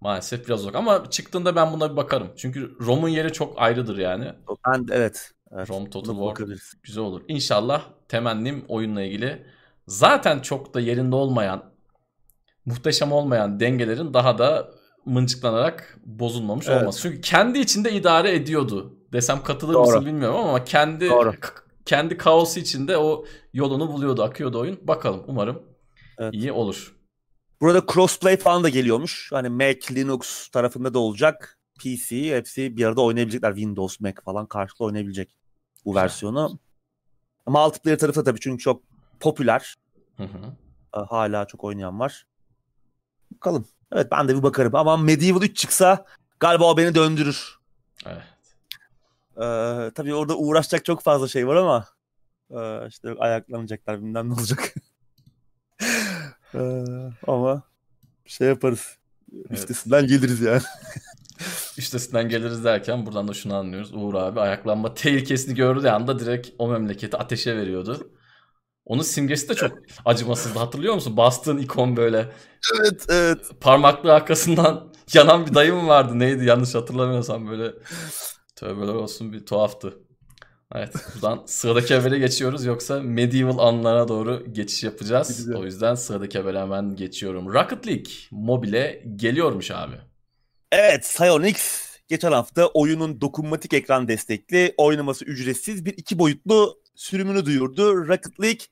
maalesef 0.00 0.46
biraz 0.46 0.60
uzak. 0.60 0.74
Ama 0.74 1.10
çıktığında 1.10 1.56
ben 1.56 1.72
buna 1.72 1.92
bir 1.92 1.96
bakarım. 1.96 2.28
Çünkü 2.36 2.76
Rom'un 2.80 3.08
yeri 3.08 3.32
çok 3.32 3.62
ayrıdır 3.62 3.98
yani. 3.98 4.32
Ben 4.66 4.86
evet. 4.90 5.30
evet 5.52 5.70
Rom 5.70 5.90
Total 5.90 6.34
War 6.34 6.58
güzel 6.82 7.04
olur. 7.04 7.22
İnşallah 7.28 7.82
temennim 8.08 8.64
oyunla 8.68 9.02
ilgili 9.02 9.46
zaten 9.88 10.40
çok 10.40 10.74
da 10.74 10.80
yerinde 10.80 11.14
olmayan 11.16 11.64
muhteşem 12.68 13.12
olmayan 13.12 13.60
dengelerin 13.60 14.14
daha 14.14 14.38
da 14.38 14.70
mıncıklanarak 15.04 15.98
bozulmamış 16.06 16.68
evet. 16.68 16.82
olması. 16.82 17.02
Çünkü 17.02 17.20
kendi 17.20 17.58
içinde 17.58 17.92
idare 17.92 18.34
ediyordu. 18.34 18.98
Desem 19.12 19.42
katılır 19.42 19.74
Doğru. 19.74 19.86
mısın 19.86 20.06
bilmiyorum 20.06 20.36
ama 20.36 20.64
kendi 20.64 21.10
Doğru. 21.10 21.32
kendi 21.84 22.16
kaosu 22.16 22.60
içinde 22.60 22.96
o 22.98 23.24
yolunu 23.52 23.92
buluyordu, 23.92 24.22
akıyordu 24.22 24.60
oyun. 24.60 24.78
Bakalım 24.82 25.24
umarım 25.26 25.62
Evet. 26.18 26.34
İyi 26.34 26.52
olur. 26.52 26.96
Burada 27.60 27.82
crossplay 27.92 28.36
falan 28.36 28.64
da 28.64 28.68
geliyormuş. 28.68 29.28
Hani 29.32 29.48
Mac, 29.48 29.94
Linux 29.94 30.48
tarafında 30.48 30.94
da 30.94 30.98
olacak. 30.98 31.58
PC 31.80 32.36
hepsi 32.36 32.76
bir 32.76 32.84
arada 32.84 33.00
oynayabilecekler. 33.00 33.54
Windows, 33.54 34.00
Mac 34.00 34.14
falan 34.24 34.46
karşılıklı 34.46 34.84
oynayabilecek 34.84 35.36
bu 35.84 35.94
versiyonu. 35.94 36.58
Multiplayer 37.46 37.98
tarafı 37.98 38.24
tabii 38.24 38.40
çünkü 38.40 38.62
çok 38.62 38.82
popüler. 39.20 39.74
Hı 40.16 40.24
hı. 40.24 40.56
Ee, 40.96 41.00
hala 41.00 41.46
çok 41.46 41.64
oynayan 41.64 42.00
var. 42.00 42.26
Bakalım. 43.30 43.68
Evet 43.92 44.08
ben 44.12 44.28
de 44.28 44.36
bir 44.36 44.42
bakarım. 44.42 44.74
Ama 44.74 44.96
Medieval 44.96 45.42
3 45.42 45.56
çıksa 45.56 46.04
galiba 46.40 46.64
o 46.64 46.76
beni 46.76 46.94
döndürür. 46.94 47.58
Evet. 48.06 48.22
Ee, 49.36 49.90
tabii 49.94 50.14
orada 50.14 50.36
uğraşacak 50.36 50.84
çok 50.84 51.02
fazla 51.02 51.28
şey 51.28 51.46
var 51.46 51.56
ama 51.56 51.86
e, 52.50 52.88
işte 52.88 53.14
ayaklanacaklar 53.18 53.98
bilmem 53.98 54.28
ne 54.28 54.32
olacak. 54.32 54.74
Ee, 56.54 56.84
ama 57.26 57.62
şey 58.26 58.48
yaparız. 58.48 58.96
Evet. 59.34 59.50
Üstesinden 59.50 60.06
geliriz 60.06 60.40
yani. 60.40 60.62
Üstesinden 61.78 62.28
geliriz 62.28 62.64
derken 62.64 63.06
buradan 63.06 63.28
da 63.28 63.34
şunu 63.34 63.54
anlıyoruz. 63.56 63.94
Uğur 63.94 64.14
abi 64.14 64.40
ayaklanma 64.40 64.94
tehlikesini 64.94 65.54
gördüğü 65.54 65.88
anda 65.88 66.18
direkt 66.18 66.48
o 66.58 66.68
memleketi 66.68 67.16
ateşe 67.16 67.56
veriyordu. 67.56 68.10
Onun 68.88 69.02
simgesi 69.02 69.48
de 69.48 69.54
çok 69.54 69.72
acımasızdı. 70.04 70.58
Hatırlıyor 70.58 70.94
musun? 70.94 71.16
Bastığın 71.16 71.58
ikon 71.58 71.96
böyle. 71.96 72.32
Evet, 72.80 73.06
evet. 73.08 73.38
Parmaklığı 73.60 74.12
arkasından 74.12 74.92
yanan 75.14 75.46
bir 75.46 75.54
dayı 75.54 75.74
mı 75.74 75.86
vardı? 75.86 76.18
Neydi? 76.18 76.44
Yanlış 76.44 76.74
hatırlamıyorsam 76.74 77.48
böyle. 77.48 77.72
Tövbeler 78.56 78.94
olsun 78.94 79.32
bir 79.32 79.46
tuhaftı. 79.46 79.98
Evet 80.74 80.94
buradan 81.14 81.42
sıradaki 81.46 81.94
habere 81.94 82.18
geçiyoruz 82.18 82.64
yoksa 82.64 83.00
medieval 83.00 83.58
anlara 83.58 84.08
doğru 84.08 84.44
geçiş 84.52 84.84
yapacağız. 84.84 85.36
Güzel. 85.36 85.56
O 85.56 85.64
yüzden 85.64 85.94
sıradaki 85.94 86.38
habere 86.38 86.60
hemen 86.60 86.96
geçiyorum. 86.96 87.54
Rocket 87.54 87.86
League 87.86 88.12
mobile 88.30 89.02
geliyormuş 89.16 89.70
abi. 89.70 89.94
Evet 90.72 91.02
Psyonix 91.02 91.88
geçen 92.08 92.32
hafta 92.32 92.66
oyunun 92.66 93.20
dokunmatik 93.20 93.72
ekran 93.72 94.08
destekli 94.08 94.74
oynaması 94.76 95.24
ücretsiz 95.24 95.84
bir 95.84 95.92
iki 95.96 96.18
boyutlu 96.18 96.78
sürümünü 96.94 97.46
duyurdu. 97.46 98.08
Rocket 98.08 98.40
League 98.40 98.66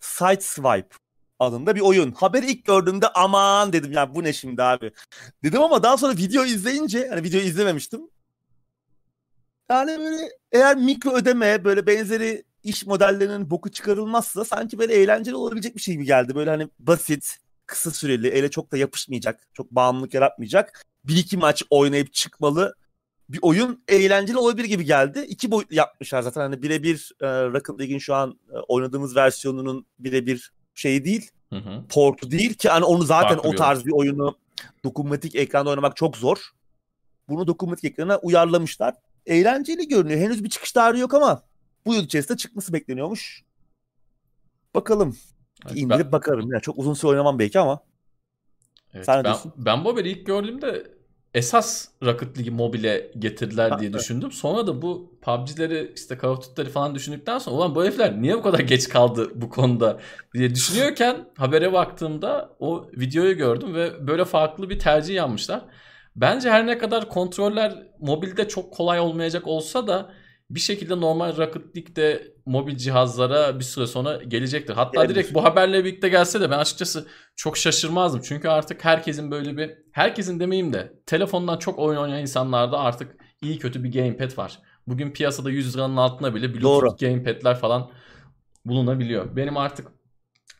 Sideswipe 0.00 0.96
adında 1.38 1.76
bir 1.76 1.80
oyun. 1.80 2.12
Haberi 2.12 2.50
ilk 2.50 2.64
gördüğümde 2.64 3.08
aman 3.08 3.72
dedim 3.72 3.92
ya 3.92 4.14
bu 4.14 4.24
ne 4.24 4.32
şimdi 4.32 4.62
abi. 4.62 4.92
Dedim 5.44 5.62
ama 5.62 5.82
daha 5.82 5.96
sonra 5.96 6.16
video 6.16 6.44
izleyince 6.44 7.08
hani 7.08 7.22
videoyu 7.22 7.46
izlememiştim. 7.46 8.00
Yani 9.70 9.98
böyle 9.98 10.30
eğer 10.52 10.76
mikro 10.76 11.12
ödeme 11.12 11.64
böyle 11.64 11.86
benzeri 11.86 12.44
iş 12.62 12.86
modellerinin 12.86 13.50
boku 13.50 13.70
çıkarılmazsa 13.70 14.44
sanki 14.44 14.78
böyle 14.78 14.94
eğlenceli 14.94 15.36
olabilecek 15.36 15.76
bir 15.76 15.80
şey 15.80 15.98
mi 15.98 16.04
geldi. 16.04 16.34
Böyle 16.34 16.50
hani 16.50 16.68
basit, 16.78 17.38
kısa 17.66 17.90
süreli, 17.90 18.28
ele 18.28 18.50
çok 18.50 18.72
da 18.72 18.76
yapışmayacak, 18.76 19.40
çok 19.54 19.70
bağımlılık 19.70 20.14
yaratmayacak. 20.14 20.82
Bir 21.04 21.16
iki 21.16 21.36
maç 21.36 21.62
oynayıp 21.70 22.12
çıkmalı 22.12 22.74
bir 23.32 23.38
oyun 23.42 23.82
eğlenceli 23.88 24.38
olabilir 24.38 24.64
gibi 24.64 24.84
geldi. 24.84 25.26
İki 25.28 25.50
boyut 25.50 25.72
yapmışlar 25.72 26.22
zaten 26.22 26.40
hani 26.40 26.62
birebir 26.62 27.12
e, 27.20 27.26
Rocket 27.26 27.80
League'in 27.80 27.98
şu 27.98 28.14
an 28.14 28.38
e, 28.52 28.56
oynadığımız 28.56 29.16
versiyonunun 29.16 29.86
birebir 29.98 30.52
şeyi 30.74 31.04
değil. 31.04 31.30
Hı 31.50 31.56
hı. 31.56 31.84
Portu 31.88 32.30
değil 32.30 32.54
ki 32.54 32.68
hani 32.68 32.84
onu 32.84 33.02
zaten 33.02 33.34
Farklı 33.34 33.48
o 33.48 33.54
tarz 33.54 33.86
bir 33.86 33.92
oyunu 33.92 34.36
dokunmatik 34.84 35.34
ekranda 35.34 35.70
oynamak 35.70 35.96
çok 35.96 36.16
zor. 36.16 36.50
Bunu 37.28 37.46
dokunmatik 37.46 37.84
ekrana 37.84 38.18
uyarlamışlar 38.18 38.94
eğlenceli 39.26 39.88
görünüyor. 39.88 40.20
Henüz 40.20 40.44
bir 40.44 40.48
çıkış 40.48 40.72
tarihi 40.72 41.00
yok 41.00 41.14
ama 41.14 41.42
bu 41.86 41.94
yıl 41.94 42.04
içerisinde 42.04 42.38
çıkması 42.38 42.72
bekleniyormuş. 42.72 43.42
Bakalım. 44.74 45.16
Evet, 45.66 45.76
İndirip 45.76 46.04
ben... 46.04 46.12
bakarım. 46.12 46.52
Yani 46.52 46.62
çok 46.62 46.78
uzun 46.78 46.94
süre 46.94 47.10
oynamam 47.10 47.38
belki 47.38 47.60
ama. 47.60 47.80
Evet, 48.94 49.06
Sen 49.06 49.24
ben, 49.24 49.36
ben 49.56 49.84
bu 49.84 49.92
haberi 49.92 50.10
ilk 50.10 50.26
gördüğümde 50.26 50.99
esas 51.34 51.88
Rocket 52.02 52.38
League'i 52.38 52.50
mobile 52.50 53.10
getirdiler 53.18 53.78
diye 53.78 53.92
düşündüm. 53.92 54.32
Sonra 54.32 54.66
da 54.66 54.82
bu 54.82 55.18
PUBG'leri 55.22 55.92
işte 55.96 56.18
Call 56.22 56.28
of 56.28 56.48
Duty'leri 56.48 56.70
falan 56.70 56.94
düşündükten 56.94 57.38
sonra 57.38 57.56
ulan 57.56 57.74
bu 57.74 57.84
herifler 57.84 58.22
niye 58.22 58.38
bu 58.38 58.42
kadar 58.42 58.58
geç 58.58 58.88
kaldı 58.88 59.30
bu 59.34 59.50
konuda 59.50 60.00
diye 60.34 60.54
düşünüyorken 60.54 61.16
habere 61.36 61.72
baktığımda 61.72 62.56
o 62.58 62.86
videoyu 62.92 63.36
gördüm 63.36 63.74
ve 63.74 64.06
böyle 64.06 64.24
farklı 64.24 64.70
bir 64.70 64.78
tercih 64.78 65.14
yapmışlar. 65.14 65.62
Bence 66.16 66.50
her 66.50 66.66
ne 66.66 66.78
kadar 66.78 67.08
kontroller 67.08 67.86
mobilde 68.00 68.48
çok 68.48 68.72
kolay 68.72 69.00
olmayacak 69.00 69.46
olsa 69.46 69.86
da 69.86 70.12
bir 70.50 70.60
şekilde 70.60 71.00
normal 71.00 71.36
Rocket 71.36 71.76
League'de 71.76 72.34
mobil 72.46 72.76
cihazlara 72.76 73.58
bir 73.58 73.64
süre 73.64 73.86
sonra 73.86 74.22
gelecektir. 74.22 74.74
Hatta 74.74 75.02
Gelir. 75.04 75.14
direkt 75.14 75.34
bu 75.34 75.44
haberle 75.44 75.84
birlikte 75.84 76.08
gelse 76.08 76.40
de 76.40 76.50
ben 76.50 76.58
açıkçası 76.58 77.06
çok 77.36 77.56
şaşırmazdım. 77.56 78.20
Çünkü 78.24 78.48
artık 78.48 78.84
herkesin 78.84 79.30
böyle 79.30 79.56
bir 79.56 79.70
herkesin 79.92 80.40
demeyeyim 80.40 80.72
de 80.72 80.92
telefondan 81.06 81.58
çok 81.58 81.78
oyun 81.78 81.98
oynayan 81.98 82.20
insanlarda 82.20 82.78
artık 82.78 83.16
iyi 83.42 83.58
kötü 83.58 83.84
bir 83.84 83.92
gamepad 83.92 84.38
var. 84.38 84.58
Bugün 84.86 85.10
piyasada 85.10 85.50
100 85.50 85.76
liranın 85.76 85.96
altına 85.96 86.34
bile 86.34 86.54
Bluetooth 86.54 86.62
Doğru. 86.62 86.96
gamepad'ler 87.00 87.56
falan 87.58 87.90
bulunabiliyor. 88.64 89.36
Benim 89.36 89.56
artık 89.56 89.88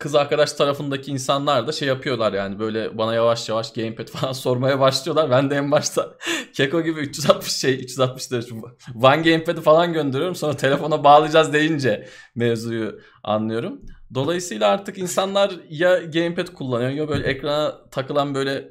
kız 0.00 0.14
arkadaş 0.14 0.52
tarafındaki 0.52 1.10
insanlar 1.10 1.66
da 1.66 1.72
şey 1.72 1.88
yapıyorlar 1.88 2.32
yani 2.32 2.58
böyle 2.58 2.98
bana 2.98 3.14
yavaş 3.14 3.48
yavaş 3.48 3.72
gamepad 3.72 4.08
falan 4.12 4.32
sormaya 4.32 4.80
başlıyorlar. 4.80 5.30
Ben 5.30 5.50
de 5.50 5.54
en 5.54 5.70
başta 5.70 6.14
Keko 6.54 6.82
gibi 6.82 7.00
360 7.00 7.52
şey 7.52 7.74
360 7.74 8.32
derece 8.32 8.54
One 9.02 9.22
Gamepad'i 9.22 9.60
falan 9.60 9.92
gönderiyorum. 9.92 10.34
Sonra 10.34 10.56
telefona 10.56 11.04
bağlayacağız 11.04 11.52
deyince 11.52 12.08
mevzuyu 12.34 13.00
anlıyorum. 13.22 13.80
Dolayısıyla 14.14 14.68
artık 14.68 14.98
insanlar 14.98 15.52
ya 15.70 15.98
gamepad 15.98 16.46
kullanıyor 16.46 16.90
ya 16.90 17.08
böyle 17.08 17.26
ekrana 17.26 17.88
takılan 17.90 18.34
böyle 18.34 18.68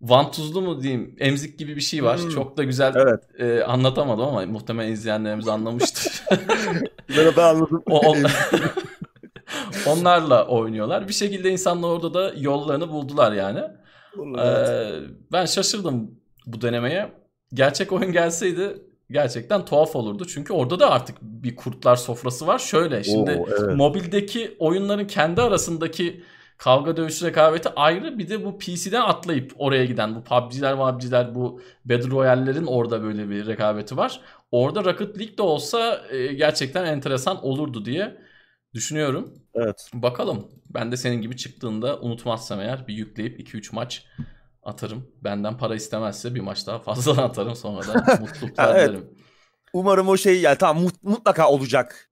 vantuzlu 0.00 0.60
mu 0.62 0.82
diyeyim 0.82 1.16
emzik 1.18 1.58
gibi 1.58 1.76
bir 1.76 1.80
şey 1.80 2.04
var. 2.04 2.18
Hmm. 2.18 2.28
Çok 2.28 2.56
da 2.56 2.64
güzel 2.64 2.92
Evet. 2.96 3.20
e, 3.38 3.64
anlatamadım 3.64 4.24
ama 4.24 4.46
muhtemelen 4.46 4.92
izleyenlerimiz 4.92 5.48
anlamıştır. 5.48 6.22
Ben, 7.16 7.32
ben 7.36 7.42
anladım. 7.42 7.82
O- 7.90 8.10
o- 8.10 8.16
Onlarla 9.86 10.46
oynuyorlar. 10.46 11.08
Bir 11.08 11.12
şekilde 11.12 11.50
insanlar 11.50 11.88
orada 11.88 12.14
da 12.14 12.32
yollarını 12.36 12.88
buldular 12.88 13.32
yani. 13.32 13.60
Evet. 14.18 14.68
Ee, 14.68 15.00
ben 15.32 15.46
şaşırdım 15.46 16.10
bu 16.46 16.60
denemeye. 16.60 17.12
Gerçek 17.54 17.92
oyun 17.92 18.12
gelseydi 18.12 18.82
gerçekten 19.10 19.64
tuhaf 19.64 19.96
olurdu. 19.96 20.24
Çünkü 20.24 20.52
orada 20.52 20.80
da 20.80 20.90
artık 20.90 21.16
bir 21.22 21.56
kurtlar 21.56 21.96
sofrası 21.96 22.46
var. 22.46 22.58
Şöyle 22.58 23.04
şimdi 23.04 23.30
Oo, 23.30 23.46
evet. 23.48 23.76
mobildeki 23.76 24.56
oyunların 24.58 25.06
kendi 25.06 25.42
arasındaki 25.42 26.22
kavga 26.58 26.96
dövüş 26.96 27.22
rekabeti 27.22 27.68
ayrı. 27.68 28.18
Bir 28.18 28.28
de 28.28 28.44
bu 28.44 28.58
PC'den 28.58 29.00
atlayıp 29.00 29.52
oraya 29.58 29.84
giden 29.84 30.14
bu 30.14 30.24
PUBG'ler, 30.24 30.76
PUBG'ler 30.76 31.34
bu 31.34 31.60
Battle 31.84 32.10
Royale'lerin 32.10 32.66
orada 32.66 33.02
böyle 33.02 33.30
bir 33.30 33.46
rekabeti 33.46 33.96
var. 33.96 34.20
Orada 34.50 34.84
Rocket 34.84 35.18
League 35.18 35.38
de 35.38 35.42
olsa 35.42 36.02
e, 36.10 36.26
gerçekten 36.26 36.84
enteresan 36.84 37.44
olurdu 37.44 37.84
diye 37.84 38.16
düşünüyorum. 38.74 39.34
Evet. 39.54 39.90
Bakalım. 39.94 40.48
Ben 40.70 40.92
de 40.92 40.96
senin 40.96 41.22
gibi 41.22 41.36
çıktığında 41.36 42.00
unutmazsam 42.00 42.60
eğer 42.60 42.88
bir 42.88 42.94
yükleyip 42.94 43.40
2-3 43.40 43.74
maç 43.74 44.06
atarım. 44.62 45.06
Benden 45.24 45.58
para 45.58 45.74
istemezse 45.74 46.34
bir 46.34 46.40
maç 46.40 46.66
daha 46.66 46.78
fazla 46.78 47.22
atarım. 47.24 47.54
Sonra 47.54 47.94
da 47.94 48.16
mutluluklar 48.20 48.74
evet. 48.74 48.88
dilerim. 48.88 49.10
Umarım 49.72 50.08
o 50.08 50.16
şey 50.16 50.40
yani 50.40 50.58
tamam 50.58 50.84
mut- 50.84 51.02
mutlaka 51.02 51.48
olacak. 51.48 52.10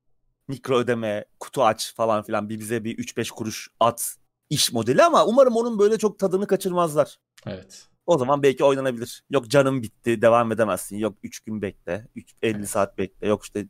Mikro 0.49 0.79
ödeme, 0.79 1.25
kutu 1.41 1.65
aç 1.65 1.95
falan 1.95 2.23
filan 2.23 2.49
bir 2.49 2.59
bize 2.59 2.85
bir 2.85 2.99
3-5 2.99 3.31
kuruş 3.31 3.69
at 3.81 4.17
iş 4.51 4.73
modeli 4.73 5.03
ama 5.03 5.27
umarım 5.27 5.57
onun 5.57 5.79
böyle 5.79 5.99
çok 5.99 6.19
tadını 6.19 6.47
kaçırmazlar. 6.47 7.17
Evet. 7.47 7.87
O 8.07 8.19
zaman 8.19 8.43
belki 8.43 8.65
oynanabilir. 8.65 9.25
Yok 9.31 9.49
canım 9.49 9.83
bitti 9.83 10.23
devam 10.23 10.53
edemezsin. 10.53 10.97
Yok 10.97 11.17
3 11.23 11.41
gün 11.41 11.63
bekle. 11.63 12.09
3, 12.15 12.35
50 12.43 12.67
saat 12.67 12.99
bekle. 12.99 13.29
Yok 13.29 13.43
işte 13.45 13.67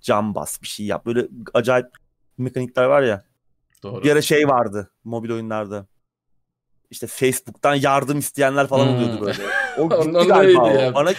cam 0.00 0.34
bas 0.34 0.62
bir 0.62 0.66
şey 0.68 0.86
yap. 0.86 1.06
Böyle 1.06 1.28
acayip 1.54 1.86
mekanikler 2.38 2.84
var 2.84 3.02
ya. 3.02 3.24
Doğru. 3.82 4.04
Bir 4.04 4.10
ara 4.12 4.22
şey 4.22 4.48
vardı 4.48 4.90
mobil 5.04 5.30
oyunlarda. 5.30 5.86
İşte 6.90 7.06
Facebook'tan 7.06 7.74
yardım 7.74 8.18
isteyenler 8.18 8.66
falan 8.66 8.86
Hmm. 8.86 8.96
oluyordu 8.96 9.20
böyle. 9.26 9.42
O 9.78 9.88
gitti 10.04 10.28
galiba 10.28 10.62
o. 10.64 10.68
ya? 10.68 10.94
Bana 10.94 11.10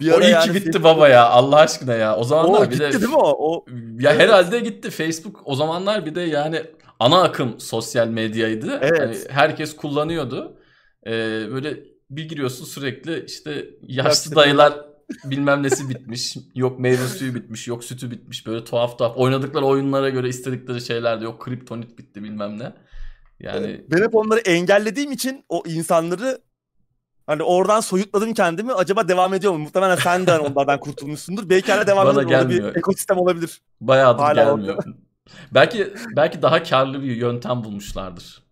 bir 0.00 0.10
o 0.12 0.20
iyi 0.20 0.30
yani 0.30 0.44
ki 0.44 0.54
bitti 0.54 0.70
Facebook- 0.70 0.84
baba 0.84 1.08
ya. 1.08 1.28
Allah 1.28 1.56
aşkına 1.56 1.94
ya. 1.94 2.16
O 2.16 2.20
O 2.20 2.24
zamanlar 2.24 2.62
bir 2.70 2.74
gitti 2.76 2.84
de 2.92 2.92
değil 3.00 3.12
mi 3.12 3.16
o? 3.16 3.52
o 3.54 3.64
ya 4.00 4.10
Evet. 4.10 4.20
herhalde 4.22 4.60
gitti. 4.60 4.90
Facebook 4.90 5.40
o 5.44 5.54
zamanlar 5.54 6.06
bir 6.06 6.14
de 6.14 6.20
yani 6.20 6.62
ana 7.00 7.22
akım 7.22 7.60
sosyal 7.60 8.08
medyaydı. 8.08 8.78
Evet. 8.82 9.00
Hani 9.00 9.16
herkes 9.28 9.76
kullanıyordu. 9.76 10.56
Ee, 11.06 11.10
böyle 11.52 11.76
bir 12.10 12.28
giriyorsun 12.28 12.64
sürekli 12.64 13.24
işte 13.24 13.66
Yaşlı 13.82 14.34
dayılar 14.36 14.74
bilmem 15.24 15.62
nesi 15.62 15.88
bitmiş. 15.88 16.36
Yok 16.54 16.78
meyve 16.78 17.08
suyu 17.08 17.34
bitmiş. 17.34 17.68
Yok 17.68 17.84
sütü 17.84 18.10
bitmiş. 18.10 18.46
Böyle 18.46 18.64
tuhaf 18.64 18.98
tuhaf. 18.98 19.16
Oynadıkları 19.16 19.64
oyunlara 19.64 20.08
göre 20.08 20.28
istedikleri 20.28 20.80
şeyler 20.80 21.20
de 21.20 21.24
yok. 21.24 21.42
Kriptonit 21.42 21.98
bitti 21.98 22.22
bilmem 22.22 22.58
ne. 22.58 22.72
Yani 23.40 23.84
ben 23.90 24.02
hep 24.02 24.14
onları 24.14 24.40
engellediğim 24.40 25.12
için 25.12 25.44
o 25.48 25.62
insanları 25.66 26.40
hani 27.26 27.42
oradan 27.42 27.80
soyutladım 27.80 28.34
kendimi. 28.34 28.72
Acaba 28.72 29.08
devam 29.08 29.34
ediyor 29.34 29.52
mu? 29.52 29.58
Muhtemelen 29.58 29.96
sen 29.96 30.26
de 30.26 30.30
hani 30.30 30.46
onlardan 30.46 30.80
kurtulmuşsundur. 30.80 31.48
Belki 31.48 31.72
hala 31.72 31.86
devam 31.86 32.08
ediyor. 32.08 32.24
Orada 32.24 32.48
bir 32.48 32.54
gelmiyor. 32.54 32.76
ekosistem 32.76 33.18
olabilir. 33.18 33.60
bayağıdır 33.80 34.22
Hala 34.22 34.44
gelmiyor. 34.44 34.84
belki 35.54 35.94
belki 36.16 36.42
daha 36.42 36.62
karlı 36.62 37.02
bir 37.02 37.16
yöntem 37.16 37.64
bulmuşlardır. 37.64 38.44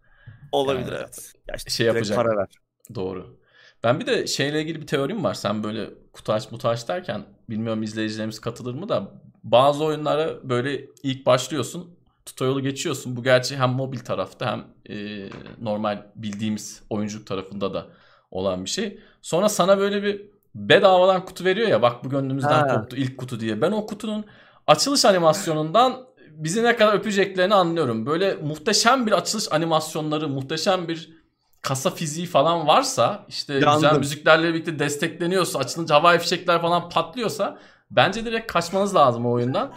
Olabilir 0.52 0.92
Yani 0.92 0.98
evet. 0.98 1.32
Ya 1.48 1.54
işte 1.56 1.70
şey 1.70 1.86
yapacak. 1.86 2.16
Para 2.16 2.36
ver. 2.36 2.48
Doğru. 2.94 3.38
Ben 3.84 4.00
bir 4.00 4.06
de 4.06 4.26
şeyle 4.26 4.62
ilgili 4.62 4.80
bir 4.80 4.86
teorim 4.86 5.24
var. 5.24 5.34
Sen 5.34 5.62
böyle 5.62 5.90
kutu 6.12 6.33
aç 6.33 6.53
mutu 6.53 6.68
aç 6.68 6.88
derken 6.88 7.25
bilmiyorum 7.51 7.83
izleyicilerimiz 7.83 8.40
katılır 8.40 8.75
mı 8.75 8.88
da 8.88 9.11
bazı 9.44 9.85
oyunlara 9.85 10.48
böyle 10.48 10.85
ilk 11.03 11.27
başlıyorsun 11.27 11.90
tutorial'ı 12.27 12.61
geçiyorsun. 12.61 13.16
Bu 13.16 13.22
gerçi 13.22 13.57
hem 13.57 13.70
mobil 13.70 13.98
tarafta 13.98 14.53
hem 14.53 14.64
e, 14.96 15.29
normal 15.61 16.03
bildiğimiz 16.16 16.83
oyunculuk 16.90 17.27
tarafında 17.27 17.75
da 17.75 17.87
olan 18.31 18.64
bir 18.64 18.70
şey. 18.70 18.98
Sonra 19.22 19.48
sana 19.48 19.79
böyle 19.79 20.03
bir 20.03 20.22
bedavadan 20.55 21.25
kutu 21.25 21.44
veriyor 21.44 21.68
ya 21.68 21.83
bak 21.83 22.05
bu 22.05 22.09
gönlümüzden 22.09 22.68
Ha. 22.68 22.75
koptu 22.75 22.96
ilk 22.96 23.18
kutu 23.18 23.40
diye. 23.40 23.61
Ben 23.61 23.72
o 23.72 23.87
kutunun 23.87 24.25
açılış 24.66 25.05
animasyonundan 25.05 26.07
bizi 26.31 26.62
ne 26.62 26.77
kadar 26.77 26.94
öpeceklerini 26.94 27.55
anlıyorum. 27.55 28.07
Böyle 28.07 28.35
muhteşem 28.35 29.07
bir 29.07 29.12
açılış 29.12 29.53
animasyonları, 29.53 30.29
muhteşem 30.29 30.88
bir 30.88 31.21
kasa 31.62 31.90
fiziği 31.90 32.27
falan 32.27 32.66
varsa 32.66 33.27
işte 33.29 33.55
güzel 33.55 33.66
Yandım. 33.66 33.98
müziklerle 33.98 34.55
birlikte 34.55 34.79
destekleniyorsa 34.79 35.59
açılınca 35.59 35.94
havai 35.94 36.18
fişekler 36.18 36.61
falan 36.61 36.88
patlıyorsa 36.88 37.59
bence 37.90 38.25
direkt 38.25 38.53
kaçmanız 38.53 38.94
lazım 38.94 39.27
o 39.27 39.31
oyundan. 39.31 39.72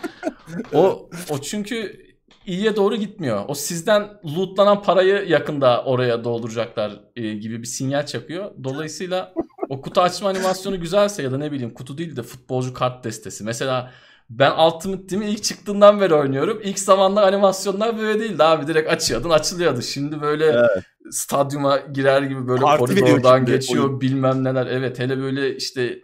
o 0.73 1.09
o 1.29 1.37
çünkü 1.41 2.05
iyiye 2.45 2.75
doğru 2.75 2.95
gitmiyor. 2.95 3.45
O 3.47 3.53
sizden 3.53 4.09
lootlanan 4.35 4.83
parayı 4.83 5.25
yakında 5.27 5.83
oraya 5.83 6.23
dolduracaklar 6.23 6.99
e, 7.15 7.33
gibi 7.33 7.61
bir 7.61 7.67
sinyal 7.67 8.05
çakıyor. 8.05 8.51
Dolayısıyla 8.63 9.33
o 9.69 9.81
kutu 9.81 10.01
açma 10.01 10.29
animasyonu 10.29 10.79
güzelse 10.79 11.23
ya 11.23 11.31
da 11.31 11.37
ne 11.37 11.51
bileyim 11.51 11.73
kutu 11.73 11.97
değil 11.97 12.15
de 12.15 12.23
futbolcu 12.23 12.73
kart 12.73 13.03
destesi. 13.03 13.43
Mesela 13.43 13.91
ben 14.29 14.51
Ultimate 14.51 15.07
Team'i 15.07 15.25
ilk 15.25 15.43
çıktığından 15.43 16.01
beri 16.01 16.13
oynuyorum. 16.13 16.61
İlk 16.63 16.79
zamanlar 16.79 17.23
animasyonlar 17.23 17.97
böyle 17.97 18.19
değildi 18.19 18.43
abi. 18.43 18.67
Direkt 18.67 18.89
açıyordun 18.89 19.29
açılıyordu. 19.29 19.81
Şimdi 19.81 20.21
böyle 20.21 20.45
Evet. 20.45 20.83
stadyuma 21.11 21.77
girer 21.77 22.21
gibi 22.21 22.47
böyle 22.47 22.61
Parti 22.61 22.99
koridordan 22.99 23.45
geçiyor 23.45 23.83
oyun. 23.83 24.01
bilmem 24.01 24.43
neler. 24.43 24.67
Evet 24.67 24.99
hele 24.99 25.17
böyle 25.17 25.55
işte 25.55 25.99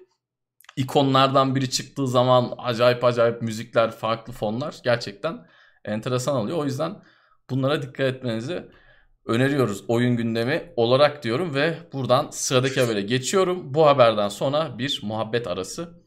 ikonlardan 0.75 1.55
biri 1.55 1.69
çıktığı 1.69 2.07
zaman 2.07 2.53
acayip 2.57 3.03
acayip 3.03 3.41
müzikler, 3.41 3.91
farklı 3.91 4.33
fonlar 4.33 4.75
gerçekten 4.83 5.47
enteresan 5.85 6.35
oluyor. 6.35 6.57
O 6.57 6.65
yüzden 6.65 6.95
bunlara 7.49 7.81
dikkat 7.81 7.99
etmenizi 8.15 8.65
öneriyoruz 9.25 9.83
oyun 9.87 10.17
gündemi 10.17 10.73
olarak 10.75 11.23
diyorum 11.23 11.55
ve 11.55 11.77
buradan 11.93 12.27
sıradaki 12.31 12.81
habere 12.81 13.01
geçiyorum. 13.01 13.73
Bu 13.73 13.85
haberden 13.87 14.27
sonra 14.27 14.77
bir 14.77 14.99
muhabbet 15.03 15.47
arası 15.47 16.00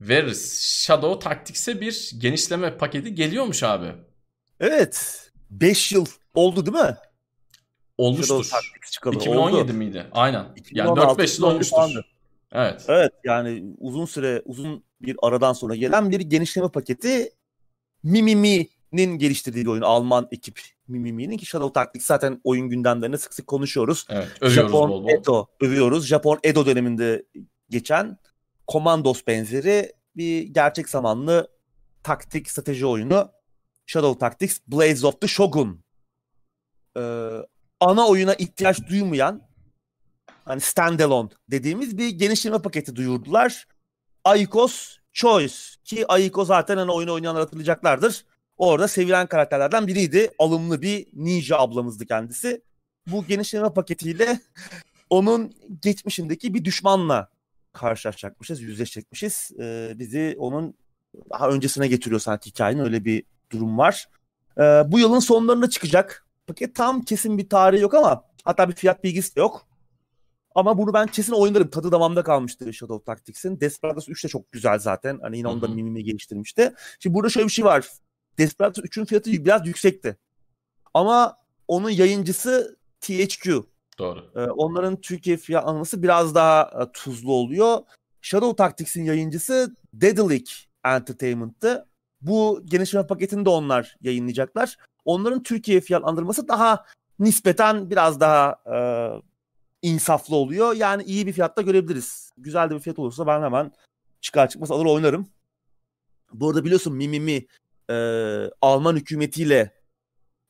veririz. 0.00 0.62
Shadow 0.62 1.28
Tactics'e 1.28 1.80
bir 1.80 2.12
genişleme 2.18 2.76
paketi 2.76 3.14
geliyormuş 3.14 3.62
abi. 3.62 3.92
Evet. 4.60 5.22
5 5.50 5.92
yıl 5.92 6.06
oldu 6.34 6.66
değil 6.66 6.84
mi? 6.84 6.96
Olmuştur. 7.98 8.44
Shadow 8.44 8.50
Tactics 8.50 8.90
çıkalı. 8.92 9.14
2017 9.14 9.56
oldu. 9.56 9.72
miydi? 9.72 10.06
Aynen. 10.12 10.38
Yani 10.38 10.58
2016, 10.90 11.22
4-5 11.22 11.40
yıl 11.40 11.48
olmuştur. 11.48 11.76
falandı. 11.76 12.04
Evet. 12.52 12.84
Evet 12.88 13.12
yani 13.24 13.64
uzun 13.78 14.04
süre 14.04 14.42
uzun 14.44 14.84
bir 15.00 15.16
aradan 15.22 15.52
sonra 15.52 15.74
gelen 15.74 16.10
bir 16.10 16.20
genişleme 16.20 16.68
paketi 16.68 17.32
Mimimi'nin 18.02 19.18
geliştirdiği 19.18 19.64
bir 19.64 19.70
oyun. 19.70 19.82
Alman 19.82 20.28
ekip 20.30 20.60
Mimimi'nin 20.88 21.36
ki 21.36 21.46
Shadow 21.46 21.72
Tactics 21.72 22.06
zaten 22.06 22.40
oyun 22.44 22.68
gündemlerinde 22.68 23.18
sık 23.18 23.34
sık 23.34 23.46
konuşuyoruz. 23.46 24.06
Evet. 24.10 24.28
Övüyoruz 24.40 24.54
Japon 24.54 24.90
bol 24.90 25.04
bol. 25.04 25.10
Edo 25.10 25.46
övüyoruz. 25.60 26.06
Japon 26.06 26.38
Edo 26.42 26.66
döneminde 26.66 27.24
geçen 27.70 28.18
Commandos 28.68 29.26
benzeri 29.26 29.92
bir 30.16 30.42
gerçek 30.42 30.88
zamanlı 30.88 31.48
taktik 32.02 32.50
strateji 32.50 32.86
oyunu. 32.86 33.30
Shadow 33.86 34.18
Tactics 34.18 34.60
Blaze 34.68 35.06
of 35.06 35.20
the 35.20 35.28
Shogun. 35.28 35.84
Ee, 36.96 37.30
ana 37.80 38.06
oyuna 38.08 38.34
ihtiyaç 38.34 38.88
duymayan 38.88 39.42
hani 40.44 40.60
standalone 40.60 41.28
dediğimiz 41.50 41.98
bir 41.98 42.08
genişleme 42.08 42.58
paketi 42.58 42.96
duyurdular. 42.96 43.68
Aikos 44.24 44.96
Choice 45.12 45.54
ki 45.84 46.06
Aiko 46.06 46.44
zaten 46.44 46.76
hani 46.76 46.92
oyunu 46.92 47.12
oynayanlar 47.12 47.42
hatırlayacaklardır. 47.42 48.24
Orada 48.56 48.88
sevilen 48.88 49.26
karakterlerden 49.26 49.86
biriydi. 49.86 50.30
Alımlı 50.38 50.82
bir 50.82 51.06
ninja 51.12 51.58
ablamızdı 51.58 52.06
kendisi. 52.06 52.62
Bu 53.06 53.24
genişleme 53.24 53.72
paketiyle 53.74 54.40
onun 55.10 55.54
geçmişindeki 55.82 56.54
bir 56.54 56.64
düşmanla 56.64 57.35
karşılaşacakmışız, 57.76 58.62
yüzleşecekmişiz. 58.62 59.50
Ee, 59.60 59.92
bizi 59.96 60.36
onun 60.38 60.74
daha 61.30 61.48
öncesine 61.48 61.88
getiriyor 61.88 62.20
sanki 62.20 62.50
hikayenin 62.50 62.84
öyle 62.84 63.04
bir 63.04 63.24
durum 63.52 63.78
var. 63.78 64.06
Ee, 64.58 64.62
bu 64.86 64.98
yılın 64.98 65.18
sonlarında 65.18 65.70
çıkacak. 65.70 66.26
Paket 66.46 66.74
tam 66.74 67.02
kesin 67.02 67.38
bir 67.38 67.48
tarihi 67.48 67.82
yok 67.82 67.94
ama 67.94 68.24
hatta 68.44 68.68
bir 68.68 68.74
fiyat 68.74 69.04
bilgisi 69.04 69.36
de 69.36 69.40
yok. 69.40 69.66
Ama 70.54 70.78
bunu 70.78 70.94
ben 70.94 71.06
kesin 71.06 71.32
oynarım. 71.32 71.70
Tadı 71.70 71.92
damamda 71.92 72.22
kalmıştı 72.22 72.72
Shadow 72.72 73.04
Tactics'in. 73.04 73.60
Desperados 73.60 74.08
3 74.08 74.24
de 74.24 74.28
çok 74.28 74.52
güzel 74.52 74.78
zaten. 74.78 75.18
Hani 75.22 75.38
yine 75.38 75.48
onda 75.48 75.68
mimimi 75.68 76.04
geliştirmişti. 76.04 76.74
Şimdi 77.00 77.14
burada 77.14 77.28
şöyle 77.28 77.46
bir 77.46 77.52
şey 77.52 77.64
var. 77.64 77.88
Desperados 78.38 78.84
3'ün 78.84 79.04
fiyatı 79.04 79.32
biraz 79.32 79.66
yüksekti. 79.66 80.16
Ama 80.94 81.36
onun 81.68 81.90
yayıncısı 81.90 82.78
THQ. 83.00 83.66
Doğru. 83.98 84.30
Ee, 84.36 84.40
onların 84.40 85.00
Türkiye 85.00 85.36
fiyatlaması 85.36 86.02
biraz 86.02 86.34
daha 86.34 86.62
e, 86.62 86.92
tuzlu 86.92 87.32
oluyor. 87.32 87.78
Shadow 88.20 88.56
Tactics'in 88.56 89.04
yayıncısı 89.04 89.76
Dedalic 89.92 90.52
Entertainment'tı. 90.84 91.86
Bu 92.20 92.62
genişleme 92.64 93.06
paketini 93.06 93.44
de 93.44 93.50
onlar 93.50 93.96
yayınlayacaklar. 94.00 94.76
Onların 95.04 95.42
Türkiye 95.42 95.80
fiyatlandırması 95.80 96.48
daha 96.48 96.84
nispeten 97.18 97.90
biraz 97.90 98.20
daha 98.20 98.56
e, 98.74 98.76
insaflı 99.82 100.36
oluyor. 100.36 100.74
Yani 100.74 101.02
iyi 101.02 101.26
bir 101.26 101.32
fiyatta 101.32 101.62
görebiliriz. 101.62 102.30
Güzel 102.38 102.70
de 102.70 102.74
bir 102.74 102.80
fiyat 102.80 102.98
olursa 102.98 103.26
ben 103.26 103.42
hemen 103.42 103.72
çıkar 104.20 104.48
çıkmaz 104.48 104.70
alır 104.70 104.86
oynarım. 104.86 105.28
Bu 106.32 106.48
arada 106.48 106.64
biliyorsun 106.64 106.96
Mimimi 106.96 107.46
e, 107.90 107.94
Alman 108.60 108.96
hükümetiyle 108.96 109.70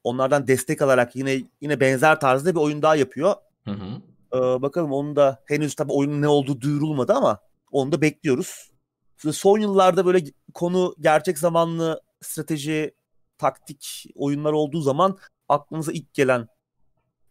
onlardan 0.06 0.46
destek 0.46 0.82
alarak 0.82 1.16
yine 1.16 1.42
yine 1.60 1.80
benzer 1.80 2.20
tarzda 2.20 2.54
bir 2.54 2.60
oyun 2.60 2.82
daha 2.82 2.96
yapıyor. 2.96 3.34
Hı 3.64 3.70
hı. 3.70 4.02
Ee, 4.34 4.62
bakalım 4.62 4.92
onu 4.92 5.16
da 5.16 5.42
henüz 5.46 5.74
tabii 5.74 5.92
oyunun 5.92 6.22
ne 6.22 6.28
olduğu 6.28 6.60
duyurulmadı 6.60 7.12
ama 7.12 7.38
onu 7.72 7.92
da 7.92 8.00
bekliyoruz. 8.00 8.70
Şimdi 9.16 9.34
son 9.34 9.58
yıllarda 9.58 10.06
böyle 10.06 10.24
konu 10.54 10.94
gerçek 11.00 11.38
zamanlı 11.38 12.00
strateji, 12.20 12.94
taktik 13.38 14.06
oyunlar 14.14 14.52
olduğu 14.52 14.80
zaman 14.80 15.18
aklımıza 15.48 15.92
ilk 15.92 16.14
gelen 16.14 16.48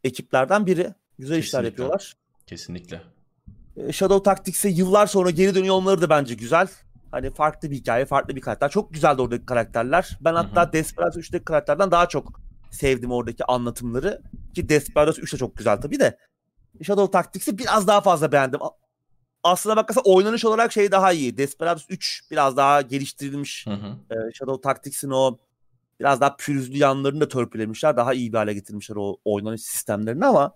ekiplerden 0.03 0.65
biri. 0.65 0.93
Güzel 1.19 1.37
işler 1.37 1.61
Kesinlikle. 1.61 1.67
yapıyorlar. 1.67 2.13
Kesinlikle. 2.47 3.01
Ee, 3.77 3.91
Shadow 3.91 4.23
Tactics'e 4.23 4.69
yıllar 4.69 5.07
sonra 5.07 5.29
geri 5.29 5.55
dönüyor 5.55 5.75
olmaları 5.75 6.01
da 6.01 6.09
bence 6.09 6.35
güzel. 6.35 6.67
Hani 7.11 7.31
farklı 7.31 7.71
bir 7.71 7.75
hikaye, 7.75 8.05
farklı 8.05 8.35
bir 8.35 8.41
karakter. 8.41 8.69
Çok 8.69 8.93
güzeldi 8.93 9.21
oradaki 9.21 9.45
karakterler. 9.45 10.17
Ben 10.21 10.33
hatta 10.35 10.67
hı. 10.67 10.73
Desperados 10.73 11.17
3'teki 11.17 11.45
karakterlerden 11.45 11.91
daha 11.91 12.09
çok 12.09 12.44
sevdim 12.71 13.11
oradaki 13.11 13.45
anlatımları. 13.45 14.21
Ki 14.55 14.69
Desperados 14.69 15.19
3 15.19 15.33
de 15.33 15.37
çok 15.37 15.57
güzel 15.57 15.81
tabii 15.81 15.99
de. 15.99 16.17
Shadow 16.83 17.11
Tactics'i 17.11 17.57
biraz 17.57 17.87
daha 17.87 18.01
fazla 18.01 18.31
beğendim. 18.31 18.59
Aslına 19.43 19.75
bakarsan 19.75 20.03
oynanış 20.05 20.45
olarak 20.45 20.71
şey 20.71 20.91
daha 20.91 21.13
iyi. 21.13 21.37
Desperados 21.37 21.85
3 21.89 22.21
biraz 22.31 22.57
daha 22.57 22.81
geliştirilmiş. 22.81 23.67
Hı 23.67 23.73
hı. 23.73 23.95
Ee, 24.11 24.33
Shadow 24.33 24.61
Tactics'in 24.61 25.09
o 25.09 25.37
biraz 25.99 26.21
daha 26.21 26.35
pürüzlü 26.35 26.77
yanlarını 26.77 27.21
da 27.21 27.27
törpülemişler. 27.27 27.97
Daha 27.97 28.13
iyi 28.13 28.33
bir 28.33 28.37
hale 28.37 28.53
getirmişler 28.53 28.95
o 28.95 29.17
oynanış 29.25 29.61
sistemlerini 29.61 30.25
ama 30.25 30.53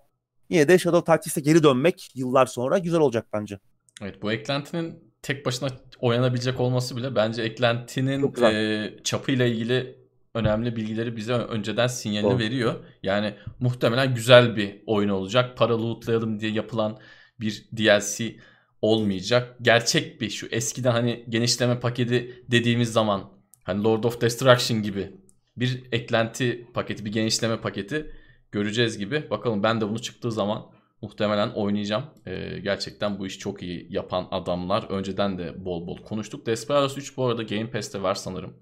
yine 0.50 0.68
de 0.68 0.78
Shadow 0.78 1.04
Tactics'e 1.04 1.40
geri 1.40 1.62
dönmek 1.62 2.10
yıllar 2.14 2.46
sonra 2.46 2.78
güzel 2.78 3.00
olacak 3.00 3.26
bence. 3.32 3.58
Evet 4.02 4.22
bu 4.22 4.32
eklentinin 4.32 5.12
tek 5.22 5.46
başına 5.46 5.68
oynanabilecek 6.00 6.60
olması 6.60 6.96
bile 6.96 7.14
bence 7.14 7.42
eklentinin 7.42 8.42
e, 8.42 8.90
çapıyla 9.04 9.46
ilgili 9.46 9.99
önemli 10.34 10.76
bilgileri 10.76 11.16
bize 11.16 11.32
önceden 11.32 11.86
sinyalini 11.86 12.30
Doğru. 12.30 12.38
veriyor. 12.38 12.74
Yani 13.02 13.34
muhtemelen 13.60 14.14
güzel 14.14 14.56
bir 14.56 14.82
oyun 14.86 15.08
olacak. 15.08 15.56
Para 15.56 15.78
lootlayalım 15.78 16.40
diye 16.40 16.52
yapılan 16.52 16.98
bir 17.40 17.68
DLC 17.76 18.36
olmayacak. 18.82 19.56
Gerçek 19.62 20.20
bir 20.20 20.30
şu 20.30 20.46
eskiden 20.46 20.92
hani 20.92 21.24
genişleme 21.28 21.80
paketi 21.80 22.44
dediğimiz 22.50 22.92
zaman 22.92 23.30
hani 23.64 23.84
Lord 23.84 24.04
of 24.04 24.20
Destruction 24.20 24.82
gibi 24.82 25.10
bir 25.56 25.84
eklenti 25.92 26.66
paketi, 26.74 27.04
bir 27.04 27.12
genişleme 27.12 27.60
paketi 27.60 28.14
göreceğiz 28.52 28.98
gibi. 28.98 29.30
Bakalım 29.30 29.62
ben 29.62 29.80
de 29.80 29.88
bunu 29.88 30.02
çıktığı 30.02 30.32
zaman 30.32 30.66
muhtemelen 31.02 31.50
oynayacağım. 31.50 32.04
Ee, 32.26 32.58
gerçekten 32.62 33.18
bu 33.18 33.26
işi 33.26 33.38
çok 33.38 33.62
iyi 33.62 33.86
yapan 33.90 34.28
adamlar. 34.30 34.86
Önceden 34.90 35.38
de 35.38 35.64
bol 35.64 35.86
bol 35.86 35.96
konuştuk. 35.96 36.46
Desperados 36.46 36.98
3 36.98 37.16
bu 37.16 37.26
arada 37.26 37.42
Game 37.42 37.70
Pass'te 37.70 38.02
var 38.02 38.14
sanırım. 38.14 38.54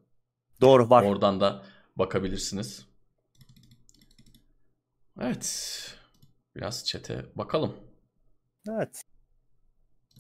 Doğru 0.60 0.90
var. 0.90 1.02
Oradan 1.02 1.40
da 1.40 1.62
bakabilirsiniz. 1.96 2.86
Evet. 5.20 5.74
Biraz 6.56 6.84
çete 6.84 7.24
bakalım. 7.34 7.72
Evet. 8.70 9.02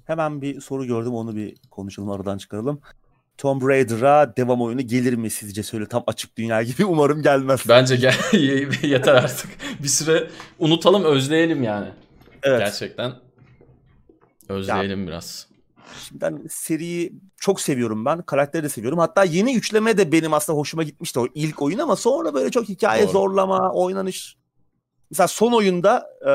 Hemen 0.04 0.42
bir 0.42 0.60
soru 0.60 0.86
gördüm 0.86 1.14
onu 1.14 1.36
bir 1.36 1.56
konuşalım 1.70 2.10
aradan 2.10 2.38
çıkaralım. 2.38 2.80
Tomb 3.38 3.62
Raider'a 3.62 4.36
devam 4.36 4.62
oyunu 4.62 4.80
gelir 4.82 5.14
mi 5.14 5.30
sizce? 5.30 5.62
Söyle 5.62 5.86
tam 5.88 6.04
açık 6.06 6.36
dünya 6.36 6.62
gibi 6.62 6.84
umarım 6.84 7.22
gelmez. 7.22 7.64
Bence 7.68 7.96
gel 7.96 8.14
yeter 8.82 9.14
artık. 9.14 9.50
Bir 9.82 9.88
süre 9.88 10.30
unutalım, 10.58 11.04
özleyelim 11.04 11.62
yani. 11.62 11.88
evet. 12.42 12.60
Gerçekten 12.60 13.12
özleyelim 14.48 15.06
biraz. 15.06 15.48
Ben 16.12 16.46
seriyi 16.50 17.12
çok 17.36 17.60
seviyorum 17.60 18.04
ben. 18.04 18.22
Karakteri 18.22 18.62
de 18.62 18.68
seviyorum. 18.68 18.98
Hatta 18.98 19.24
yeni 19.24 19.54
üçleme 19.54 19.98
de 19.98 20.12
benim 20.12 20.34
aslında 20.34 20.58
hoşuma 20.58 20.82
gitmişti 20.82 21.20
o 21.20 21.26
ilk 21.34 21.62
oyun 21.62 21.78
ama 21.78 21.96
sonra 21.96 22.34
böyle 22.34 22.50
çok 22.50 22.68
hikaye 22.68 23.04
Doğru. 23.04 23.12
zorlama, 23.12 23.72
oynanış. 23.72 24.36
Mesela 25.10 25.28
son 25.28 25.52
oyunda 25.52 26.10
e, 26.26 26.32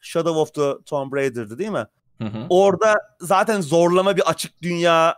Shadow 0.00 0.40
of 0.40 0.54
the 0.54 0.84
Tomb 0.84 1.12
Raider'dı 1.12 1.58
değil 1.58 1.70
mi? 1.70 1.86
Hı 2.18 2.24
hı. 2.24 2.46
Orada 2.48 2.96
zaten 3.20 3.60
zorlama 3.60 4.16
bir 4.16 4.30
açık 4.30 4.62
dünya 4.62 5.16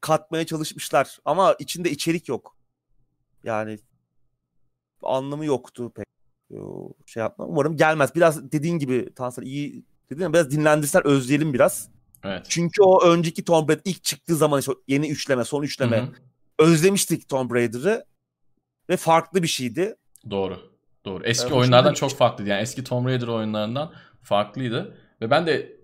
katmaya 0.00 0.46
çalışmışlar 0.46 1.18
ama 1.24 1.56
içinde 1.58 1.90
içerik 1.90 2.28
yok. 2.28 2.56
Yani 3.44 3.78
anlamı 5.02 5.44
yoktu 5.44 5.92
pek. 5.94 6.06
Şey 7.06 7.20
yapma. 7.20 7.46
Umarım 7.46 7.76
gelmez. 7.76 8.14
Biraz 8.14 8.52
dediğin 8.52 8.78
gibi 8.78 9.14
Tansel 9.14 9.42
iyi 9.42 9.84
dedin 10.10 10.32
biraz 10.32 10.50
dinlendirsen 10.50 11.06
özleyelim 11.06 11.54
biraz. 11.54 11.88
Evet. 12.24 12.46
Çünkü 12.48 12.82
o 12.82 13.04
önceki 13.04 13.44
Tomb 13.44 13.68
Raider 13.68 13.82
ilk 13.84 14.04
çıktığı 14.04 14.36
zaman 14.36 14.60
işte 14.60 14.72
yeni 14.88 15.08
üçleme, 15.08 15.44
son 15.44 15.62
üçleme 15.62 15.96
Hı 15.96 16.02
hı. 16.02 16.12
özlemiştik 16.58 17.28
Tomb 17.28 17.50
Raider'ı 17.50 18.04
ve 18.88 18.96
farklı 18.96 19.42
bir 19.42 19.48
şeydi. 19.48 19.94
Doğru. 20.30 20.72
Doğru. 21.04 21.24
Eski 21.24 21.44
hoşuma 21.44 21.60
oyunlardan 21.60 21.94
çok 21.94 22.16
farklıydı. 22.16 22.50
Yani 22.50 22.62
eski 22.62 22.84
Tomb 22.84 23.06
Raider 23.06 23.26
oyunlarından 23.26 23.94
farklıydı. 24.22 24.98
Ve 25.20 25.30
ben 25.30 25.46
de 25.46 25.76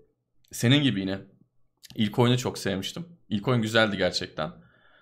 senin 0.51 0.83
gibi 0.83 0.99
yine 0.99 1.19
ilk 1.95 2.19
oyunu 2.19 2.37
çok 2.37 2.57
sevmiştim. 2.57 3.05
İlk 3.29 3.47
oyun 3.47 3.61
güzeldi 3.61 3.97
gerçekten. 3.97 4.51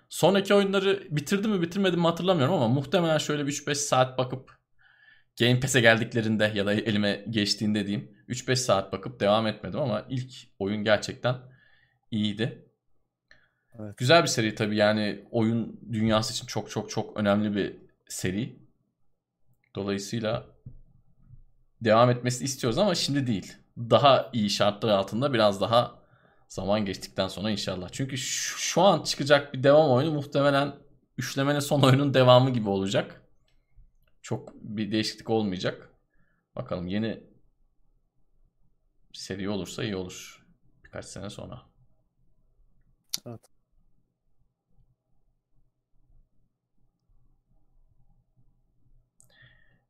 Sonraki 0.08 0.54
oyunları 0.54 1.02
bitirdim 1.10 1.50
mi 1.50 1.62
bitirmedim 1.62 2.00
mi 2.00 2.06
hatırlamıyorum 2.06 2.54
ama 2.54 2.68
muhtemelen 2.68 3.18
şöyle 3.18 3.46
bir 3.46 3.52
3-5 3.52 3.74
saat 3.74 4.18
bakıp 4.18 4.58
Game 5.38 5.60
Pass'e 5.60 5.80
geldiklerinde 5.80 6.52
ya 6.54 6.66
da 6.66 6.74
elime 6.74 7.24
geçtiğinde 7.30 7.86
diyeyim 7.86 8.17
3-5 8.28 8.56
saat 8.56 8.92
bakıp 8.92 9.20
devam 9.20 9.46
etmedim 9.46 9.80
ama 9.80 10.06
ilk 10.08 10.32
oyun 10.58 10.84
gerçekten 10.84 11.36
iyiydi. 12.10 12.68
Evet. 13.78 13.98
Güzel 13.98 14.22
bir 14.22 14.28
seri 14.28 14.54
tabii 14.54 14.76
yani 14.76 15.24
oyun 15.30 15.80
dünyası 15.92 16.32
için 16.32 16.46
çok 16.46 16.70
çok 16.70 16.90
çok 16.90 17.16
önemli 17.16 17.56
bir 17.56 17.76
seri. 18.08 18.58
Dolayısıyla 19.76 20.46
devam 21.80 22.10
etmesini 22.10 22.44
istiyoruz 22.44 22.78
ama 22.78 22.94
şimdi 22.94 23.26
değil. 23.26 23.52
Daha 23.78 24.30
iyi 24.32 24.50
şartlar 24.50 24.88
altında 24.88 25.32
biraz 25.32 25.60
daha 25.60 25.98
zaman 26.48 26.84
geçtikten 26.84 27.28
sonra 27.28 27.50
inşallah. 27.50 27.88
Çünkü 27.92 28.18
şu, 28.18 28.82
an 28.82 29.02
çıkacak 29.02 29.54
bir 29.54 29.62
devam 29.62 29.90
oyunu 29.90 30.12
muhtemelen 30.12 30.74
üçlemenin 31.18 31.60
son 31.60 31.82
oyunun 31.82 32.14
devamı 32.14 32.50
gibi 32.50 32.68
olacak. 32.68 33.22
Çok 34.22 34.54
bir 34.54 34.92
değişiklik 34.92 35.30
olmayacak. 35.30 35.90
Bakalım 36.56 36.86
yeni 36.86 37.27
seri 39.12 39.48
olursa 39.48 39.84
iyi 39.84 39.96
olur. 39.96 40.46
Birkaç 40.84 41.04
sene 41.04 41.30
sonra. 41.30 41.62
Evet. 43.26 43.40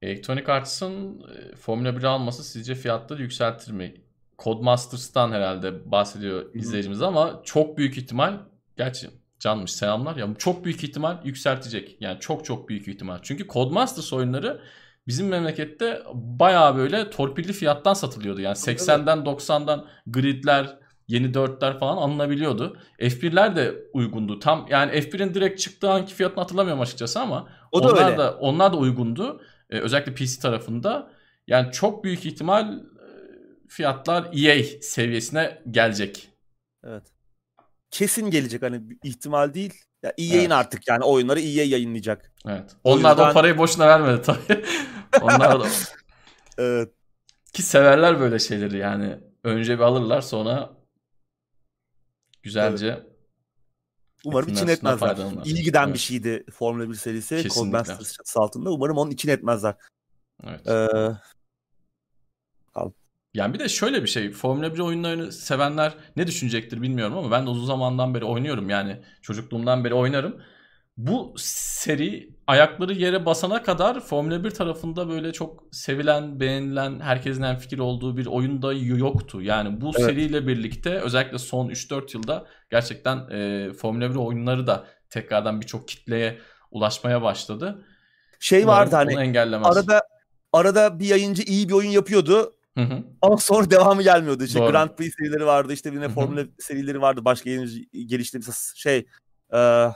Electronic 0.02 0.52
Arts'ın 0.52 1.20
e, 1.20 1.56
Formula 1.56 1.96
1 1.96 2.02
alması 2.02 2.44
sizce 2.44 2.74
fiyatları 2.74 3.22
yükseltir 3.22 3.72
mi? 3.72 3.94
Codemasters'tan 4.38 5.32
herhalde 5.32 5.90
bahsediyor 5.90 6.54
izleyicimiz 6.54 7.02
ama 7.02 7.40
çok 7.44 7.78
büyük 7.78 7.98
ihtimal 7.98 8.38
gerçi 8.76 9.10
canmış 9.38 9.72
selamlar 9.72 10.16
ya 10.16 10.28
çok 10.38 10.64
büyük 10.64 10.84
ihtimal 10.84 11.24
yükseltecek. 11.24 11.96
Yani 12.00 12.20
çok 12.20 12.44
çok 12.44 12.68
büyük 12.68 12.88
ihtimal. 12.88 13.18
Çünkü 13.22 13.48
Codemasters 13.48 14.12
oyunları 14.12 14.60
bizim 15.08 15.28
memlekette 15.28 16.02
bayağı 16.14 16.76
böyle 16.76 17.10
torpilli 17.10 17.52
fiyattan 17.52 17.94
satılıyordu. 17.94 18.40
Yani 18.40 18.54
80'den 18.54 19.18
90'dan 19.18 19.86
gridler, 20.06 20.78
yeni 21.08 21.26
4'ler 21.26 21.78
falan 21.78 21.96
alınabiliyordu. 21.96 22.78
F1'ler 23.00 23.56
de 23.56 23.74
uygundu. 23.92 24.38
Tam 24.38 24.66
yani 24.70 24.92
F1'in 24.92 25.34
direkt 25.34 25.60
çıktığı 25.60 25.90
anki 25.90 26.14
fiyatını 26.14 26.40
hatırlamıyorum 26.40 26.82
açıkçası 26.82 27.20
ama 27.20 27.48
O 27.72 27.82
da 27.82 27.88
onlar 27.92 28.06
öyle. 28.06 28.18
da 28.18 28.38
onlar 28.38 28.72
da 28.72 28.76
uygundu. 28.76 29.42
Ee, 29.70 29.78
özellikle 29.78 30.14
PC 30.14 30.40
tarafında. 30.40 31.10
Yani 31.46 31.72
çok 31.72 32.04
büyük 32.04 32.26
ihtimal 32.26 32.78
e, 32.78 32.80
fiyatlar 33.68 34.28
EA 34.32 34.64
seviyesine 34.82 35.62
gelecek. 35.70 36.28
Evet. 36.84 37.02
Kesin 37.90 38.30
gelecek 38.30 38.62
hani 38.62 38.82
ihtimal 39.04 39.54
değil. 39.54 39.74
Ya 40.02 40.12
EA'in 40.18 40.40
Evet. 40.40 40.52
artık 40.52 40.88
yani 40.88 41.04
oyunları 41.04 41.40
EA 41.40 41.64
yayınlayacak. 41.64 42.32
Evet. 42.46 42.76
Onlar 42.84 43.16
da 43.18 43.22
o 43.22 43.24
yüzden- 43.24 43.34
parayı 43.34 43.58
boşuna 43.58 43.86
vermedi 43.88 44.22
tabii. 44.22 44.64
Onlar 45.22 45.60
da 45.60 45.66
Evet. 46.58 46.92
ki 47.52 47.62
severler 47.62 48.20
böyle 48.20 48.38
şeyleri 48.38 48.76
yani. 48.78 49.18
Önce 49.44 49.74
bir 49.78 49.82
alırlar 49.82 50.20
sonra 50.20 50.70
güzelce 52.42 53.06
Umarım 54.24 54.48
Etinden 54.48 54.62
içine 54.62 54.74
sütünden 54.74 54.94
etmezler. 54.96 55.44
İyi 55.44 55.62
giden 55.62 55.84
Evet. 55.84 55.94
bir 55.94 55.98
şeydi 55.98 56.44
Formula 56.52 56.88
1 56.90 56.94
serisi. 56.94 57.42
Kesinlikle. 57.42 57.60
Codemasters 57.60 58.36
altında. 58.36 58.70
Umarım 58.70 58.98
onun 58.98 59.10
içine 59.10 59.32
etmezler. 59.32 59.74
evet. 60.44 60.66
Ee, 60.68 61.16
Yani 63.38 63.54
bir 63.54 63.58
de 63.58 63.68
şöyle 63.68 64.02
bir 64.02 64.08
şey. 64.08 64.30
Formula 64.30 64.74
1 64.74 64.78
oyunlarını 64.78 65.32
sevenler 65.32 65.94
ne 66.16 66.26
düşünecektir 66.26 66.82
bilmiyorum 66.82 67.18
ama 67.18 67.30
ben 67.30 67.46
de 67.46 67.50
uzun 67.50 67.66
zamandan 67.66 68.14
beri 68.14 68.24
oynuyorum. 68.24 68.70
Yani 68.70 68.96
çocukluğumdan 69.22 69.84
beri 69.84 69.94
oynarım. 69.94 70.36
Bu 70.96 71.34
seri 71.36 72.30
ayakları 72.46 72.92
yere 72.92 73.26
basana 73.26 73.62
kadar 73.62 74.00
Formula 74.00 74.44
1 74.44 74.50
tarafında 74.50 75.08
böyle 75.08 75.32
çok 75.32 75.64
sevilen, 75.72 76.40
beğenilen, 76.40 77.00
herkesin 77.00 77.42
en 77.42 77.56
fikir 77.56 77.78
olduğu 77.78 78.16
bir 78.16 78.26
oyunda 78.26 78.72
yoktu. 78.72 79.42
Yani 79.42 79.80
bu 79.80 79.92
Evet. 79.96 80.06
seriyle 80.06 80.46
birlikte 80.46 80.90
özellikle 81.00 81.38
son 81.38 81.68
3-4 81.68 82.16
yılda 82.16 82.46
gerçekten 82.70 83.30
e, 83.30 83.72
Formula 83.72 84.10
1 84.10 84.16
oyunları 84.16 84.66
da 84.66 84.86
tekrardan 85.10 85.60
birçok 85.60 85.88
kitleye 85.88 86.38
ulaşmaya 86.70 87.22
başladı. 87.22 87.84
şey 88.40 88.62
Umarım 88.62 88.92
vardı 88.92 88.96
hani 88.96 89.58
arada 89.62 90.02
arada 90.52 91.00
bir 91.00 91.06
yayıncı 91.06 91.42
iyi 91.42 91.68
bir 91.68 91.74
oyun 91.74 91.90
yapıyordu 91.90 92.57
Hı 92.78 92.84
hı. 92.84 93.02
ama 93.22 93.36
sonra 93.36 93.70
devamı 93.70 94.02
gelmiyordu. 94.02 94.44
İşte 94.44 94.58
Doğru. 94.60 94.70
Grand 94.70 94.90
Prix 94.90 95.14
serileri 95.18 95.46
vardı, 95.46 95.72
işte 95.72 95.90
yine. 95.90 96.08
Formula 96.08 96.44
serileri 96.58 97.00
vardı. 97.00 97.24
Başka 97.24 97.50
yayıncı 97.50 97.80
geliştirdiği 98.06 98.52
şey 98.74 99.06
e, 99.54 99.88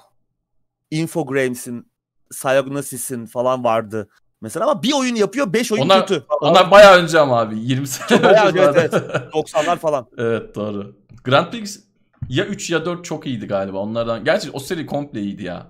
Infogrames'in, 0.90 1.92
Psygnosis'in 2.30 3.26
falan 3.26 3.64
vardı. 3.64 4.08
Mesela 4.40 4.70
ama 4.70 4.82
bir 4.82 4.92
oyun 4.92 5.14
yapıyor, 5.14 5.52
5 5.52 5.72
oyun 5.72 5.82
Onlar- 5.82 6.06
kötü. 6.06 6.24
Onlar 6.40 6.70
bayağı 6.70 6.96
önce 7.02 7.18
ama 7.20 7.40
abi. 7.40 7.58
20 7.58 7.86
sene 7.88 8.22
Bayağı 8.22 8.48
önce. 8.48 8.60
önce, 8.60 8.88
zaten. 8.88 9.00
90'lar 9.32 9.76
falan. 9.78 10.06
Evet 10.18 10.54
doğru. 10.54 10.96
Grand 11.24 11.50
Prix 11.52 11.80
ya 12.28 12.46
3 12.46 12.70
ya 12.70 12.84
4 12.86 13.04
çok 13.04 13.26
iyiydi 13.26 13.46
galiba. 13.46 13.78
Onlardan 13.78 14.24
gerçi 14.24 14.50
o 14.50 14.58
seri 14.58 14.86
komple 14.86 15.20
iyiydi 15.20 15.42
ya. 15.44 15.66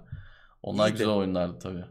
Onlar 0.63 0.87
İyiydi. 0.89 0.93
güzel 0.93 1.09
oyunlardı 1.09 1.59
tabii. 1.59 1.85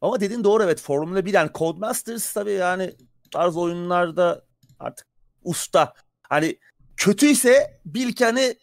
Ama 0.00 0.20
dediğin 0.20 0.44
doğru 0.44 0.62
evet. 0.62 0.80
Formula 0.80 1.24
1 1.26 1.32
yani 1.34 1.50
Codemasters 1.54 2.32
tabii 2.32 2.52
yani 2.52 2.92
tarz 3.30 3.56
oyunlarda 3.56 4.42
artık 4.78 5.06
usta. 5.44 5.92
Hani 6.22 6.58
kötüyse 6.96 7.80
bil 7.84 8.12
ki 8.12 8.24
hani 8.24 8.54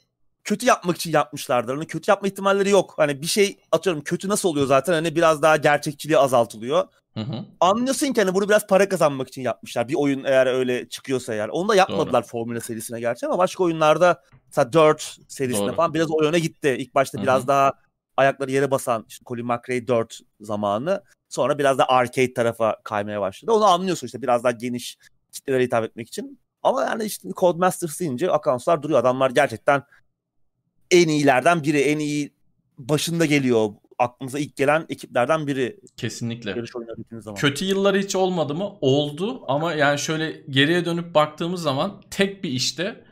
kötü 0.43 0.65
yapmak 0.65 0.97
için 0.97 1.11
yapmışlardır. 1.11 1.73
Hani 1.75 1.87
kötü 1.87 2.11
yapma 2.11 2.27
ihtimalleri 2.27 2.69
yok. 2.69 2.93
Hani 2.97 3.21
bir 3.21 3.27
şey 3.27 3.59
atıyorum 3.71 4.03
kötü 4.03 4.29
nasıl 4.29 4.49
oluyor 4.49 4.67
zaten 4.67 4.93
hani 4.93 5.15
biraz 5.15 5.41
daha 5.41 5.57
gerçekçiliği 5.57 6.17
azaltılıyor. 6.17 6.87
Hı 7.13 7.19
hı. 7.19 7.45
Anlıyorsun 7.59 8.13
ki 8.13 8.21
hani 8.21 8.35
bunu 8.35 8.49
biraz 8.49 8.67
para 8.67 8.89
kazanmak 8.89 9.27
için 9.27 9.41
yapmışlar. 9.41 9.87
Bir 9.87 9.95
oyun 9.95 10.23
eğer 10.23 10.47
öyle 10.47 10.89
çıkıyorsa 10.89 11.33
yani. 11.33 11.51
Onu 11.51 11.67
da 11.67 11.75
yapmadılar 11.75 12.23
Formula 12.23 12.61
serisine 12.61 12.99
gerçi 12.99 13.25
ama 13.25 13.37
başka 13.37 13.63
oyunlarda 13.63 14.21
mesela 14.47 14.73
Dirt 14.73 15.17
serisinde 15.27 15.67
Doğru. 15.67 15.75
falan 15.75 15.93
biraz 15.93 16.11
o 16.11 16.23
yöne 16.23 16.39
gitti. 16.39 16.75
İlk 16.79 16.95
başta 16.95 17.17
Hı 17.17 17.23
biraz 17.23 17.43
hı. 17.43 17.47
daha 17.47 17.73
ayakları 18.17 18.51
yere 18.51 18.71
basan 18.71 19.05
işte 19.09 19.23
Colin 19.25 19.45
McRae 19.45 19.87
Dirt 19.87 20.19
zamanı. 20.41 21.03
Sonra 21.29 21.57
biraz 21.57 21.77
da 21.77 21.89
arcade 21.89 22.33
tarafa 22.33 22.75
kaymaya 22.83 23.21
başladı. 23.21 23.51
Onu 23.51 23.65
anlıyorsun 23.65 24.07
işte 24.07 24.21
biraz 24.21 24.43
daha 24.43 24.51
geniş 24.51 24.97
kitlelere 25.31 25.63
hitap 25.63 25.83
etmek 25.83 26.07
için. 26.07 26.39
Ama 26.63 26.83
yani 26.83 27.03
işte 27.03 27.29
Codemasters 27.37 27.99
deyince 27.99 28.31
akanslar 28.31 28.83
duruyor. 28.83 28.99
Adamlar 28.99 29.31
gerçekten 29.31 29.83
en 30.91 31.07
iyilerden 31.07 31.63
biri. 31.63 31.79
En 31.79 31.99
iyi 31.99 32.33
başında 32.77 33.25
geliyor. 33.25 33.69
Aklımıza 33.99 34.39
ilk 34.39 34.55
gelen 34.55 34.85
ekiplerden 34.89 35.47
biri. 35.47 35.79
Kesinlikle. 35.97 36.55
Zaman. 37.19 37.35
Kötü 37.35 37.65
yılları 37.65 37.97
hiç 37.97 38.15
olmadı 38.15 38.55
mı? 38.55 38.73
Oldu 38.81 39.43
ama 39.47 39.73
yani 39.73 39.99
şöyle 39.99 40.31
geriye 40.49 40.85
dönüp 40.85 41.15
baktığımız 41.15 41.61
zaman 41.61 42.01
tek 42.11 42.43
bir 42.43 42.49
işte 42.49 43.05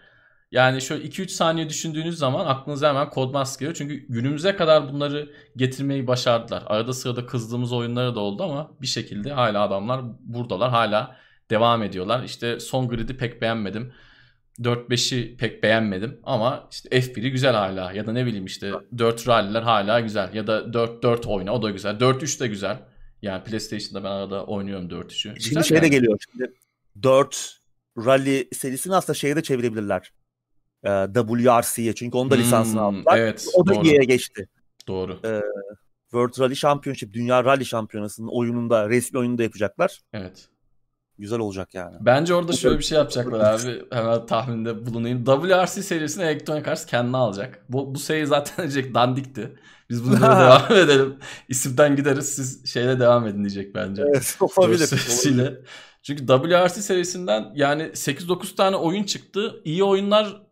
yani 0.53 0.81
şöyle 0.81 1.07
2-3 1.07 1.27
saniye 1.27 1.69
düşündüğünüz 1.69 2.17
zaman 2.17 2.45
aklınıza 2.45 2.89
hemen 2.89 3.09
Codemaster 3.13 3.59
geliyor. 3.59 3.75
Çünkü 3.75 3.95
günümüze 4.09 4.55
kadar 4.55 4.93
bunları 4.93 5.29
getirmeyi 5.55 6.07
başardılar. 6.07 6.63
Arada 6.67 6.93
sırada 6.93 7.25
kızdığımız 7.25 7.73
oyunları 7.73 8.15
da 8.15 8.19
oldu 8.19 8.43
ama 8.43 8.71
bir 8.81 8.87
şekilde 8.87 9.31
hala 9.31 9.61
adamlar 9.61 10.01
buradalar. 10.19 10.69
Hala 10.69 11.15
devam 11.49 11.83
ediyorlar. 11.83 12.23
İşte 12.23 12.59
son 12.59 12.87
grid'i 12.89 13.17
pek 13.17 13.41
beğenmedim. 13.41 13.93
4-5'i 14.59 15.37
pek 15.37 15.63
beğenmedim 15.63 16.19
ama 16.23 16.67
işte 16.71 16.89
F1'i 16.89 17.31
güzel 17.31 17.55
hala 17.55 17.91
ya 17.91 18.07
da 18.07 18.11
ne 18.11 18.25
bileyim 18.25 18.45
işte 18.45 18.71
4 18.97 19.27
rally'ler 19.27 19.61
hala 19.61 19.99
güzel 19.99 20.33
ya 20.33 20.47
da 20.47 20.59
4-4 20.59 21.27
oyna 21.27 21.51
o 21.53 21.61
da 21.61 21.69
güzel. 21.69 21.95
4-3 21.95 22.39
de 22.39 22.47
güzel. 22.47 22.79
Yani 23.21 23.43
PlayStation'da 23.43 24.03
ben 24.03 24.11
arada 24.11 24.45
oynuyorum 24.45 24.89
4-3'ü. 24.89 25.33
Güzel 25.33 25.39
Şimdi 25.39 25.67
şey 25.67 25.81
de 25.81 25.85
yani. 25.85 25.91
geliyor. 25.91 26.19
Şimdi 26.31 26.53
4 27.03 27.59
Rally 27.97 28.47
serisini 28.53 28.95
aslında 28.95 29.17
şeye 29.17 29.35
de 29.35 29.43
çevirebilirler. 29.43 30.11
Ee, 30.83 31.07
WRC'ye 31.13 31.95
çünkü 31.95 32.17
onun 32.17 32.31
da 32.31 32.35
lisansını 32.35 32.79
Hmm, 32.79 32.85
aldılar. 32.85 33.17
Evet 33.17 33.47
o 33.53 33.67
da. 33.67 33.73
EA'ye 33.75 34.03
geçti. 34.03 34.47
Doğru. 34.87 35.19
World 36.11 36.39
Rally 36.39 36.55
Championship, 36.55 37.13
Dünya 37.13 37.43
Rally 37.43 37.65
Şampiyonası'nın 37.65 38.27
oyununda, 38.27 38.89
resmi 38.89 39.19
oyununda 39.19 39.43
yapacaklar. 39.43 39.99
Evet. 40.13 40.47
Güzel 41.17 41.39
olacak 41.39 41.73
yani. 41.73 41.95
Bence 42.01 42.33
orada 42.33 42.53
şöyle 42.53 42.77
bir 42.77 42.83
şey 42.83 42.97
yapacaklar 42.97 43.39
abi. 43.53 43.81
Hemen 43.91 44.25
tahminde 44.25 44.85
bulunayım. 44.85 45.25
WRC 45.25 45.81
serisini 45.83 46.23
Electronic 46.23 46.71
Arts 46.71 46.85
kendine 46.85 47.17
alacak. 47.17 47.65
Bu, 47.69 47.95
bu 47.95 47.99
seri 47.99 48.27
zaten 48.27 48.57
diyecek 48.71 48.93
dandikti. 48.95 49.55
Biz 49.89 50.05
bunlara 50.05 50.39
devam 50.69 50.83
edelim. 50.83 51.15
İsimden 51.49 51.95
gideriz 51.95 52.35
siz 52.35 52.65
şeyle 52.73 52.99
devam 52.99 53.27
edin 53.27 53.39
diyecek 53.39 53.75
bence. 53.75 54.03
Evet, 54.07 54.37
olabilir. 54.57 54.77
Serisiyle. 54.85 55.53
Çünkü 56.01 56.27
WRC 56.27 56.81
serisinden 56.81 57.51
yani 57.55 57.83
8-9 57.83 58.55
tane 58.55 58.75
oyun 58.75 59.03
çıktı. 59.03 59.61
İyi 59.65 59.83
oyunlar 59.83 60.42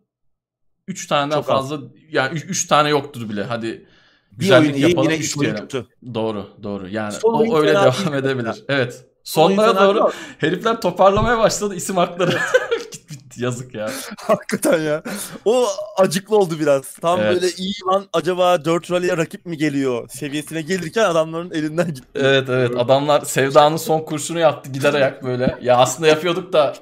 3 0.88 1.06
taneden 1.06 1.36
Çok 1.36 1.50
az. 1.50 1.56
fazla 1.58 1.78
yani 2.10 2.38
3 2.38 2.66
tane 2.66 2.88
yoktur 2.88 3.28
bile. 3.28 3.42
Hadi 3.44 3.86
güzellik 4.32 4.76
iyi, 4.76 4.88
yapalım 4.88 5.10
yine 5.10 5.18
üç 5.20 5.26
üç 5.26 5.38
oyun 5.38 5.50
diyelim. 5.50 5.68
kötü. 5.68 5.86
Doğru 6.14 6.48
doğru. 6.62 6.88
Yani 6.88 7.12
Son 7.12 7.48
o 7.48 7.58
öyle 7.60 7.74
devam 7.74 8.14
edebilir. 8.14 8.64
Evet. 8.68 9.04
Son 9.24 9.46
oyun 9.46 9.56
Sonlara 9.56 9.84
doğru 9.84 9.98
değil 9.98 10.14
herifler 10.38 10.80
toparlamaya 10.80 11.38
başladı 11.38 11.74
isim 11.74 11.96
hakları. 11.96 12.30
Git 12.92 13.10
bitti 13.10 13.42
yazık 13.42 13.74
ya. 13.74 13.90
Hakikaten 14.18 14.80
ya. 14.80 15.02
O 15.44 15.66
acıklı 15.98 16.36
oldu 16.36 16.54
biraz. 16.60 16.94
Tam 16.94 17.20
Evet. 17.20 17.34
böyle 17.34 17.52
iyi 17.56 17.74
lan 17.86 18.06
acaba 18.12 18.64
4 18.64 18.90
Rally'e 18.90 19.16
rakip 19.16 19.46
mi 19.46 19.56
geliyor 19.56 20.08
seviyesine 20.08 20.62
gelirken 20.62 21.04
adamların 21.04 21.50
elinden 21.50 21.94
gitti. 21.94 22.08
Evet 22.14 22.48
evet 22.48 22.70
adamlar 22.78 23.20
sevdanın 23.20 23.76
son 23.76 24.00
kurşunu 24.00 24.38
yaptı 24.38 24.70
gider 24.70 24.94
ayak 24.94 25.24
böyle. 25.24 25.58
Ya 25.62 25.76
aslında 25.76 26.08
yapıyorduk 26.08 26.52
da 26.52 26.74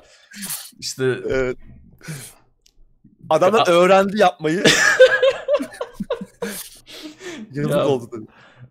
işte 0.79 1.05
Evet. 1.31 1.57
Adamlar 3.31 3.69
öğrendi 3.69 4.19
yapmayı. 4.19 4.65
Yazık 7.53 7.71
Ya. 7.73 7.87
oldu 7.89 8.09
tabii. 8.11 8.27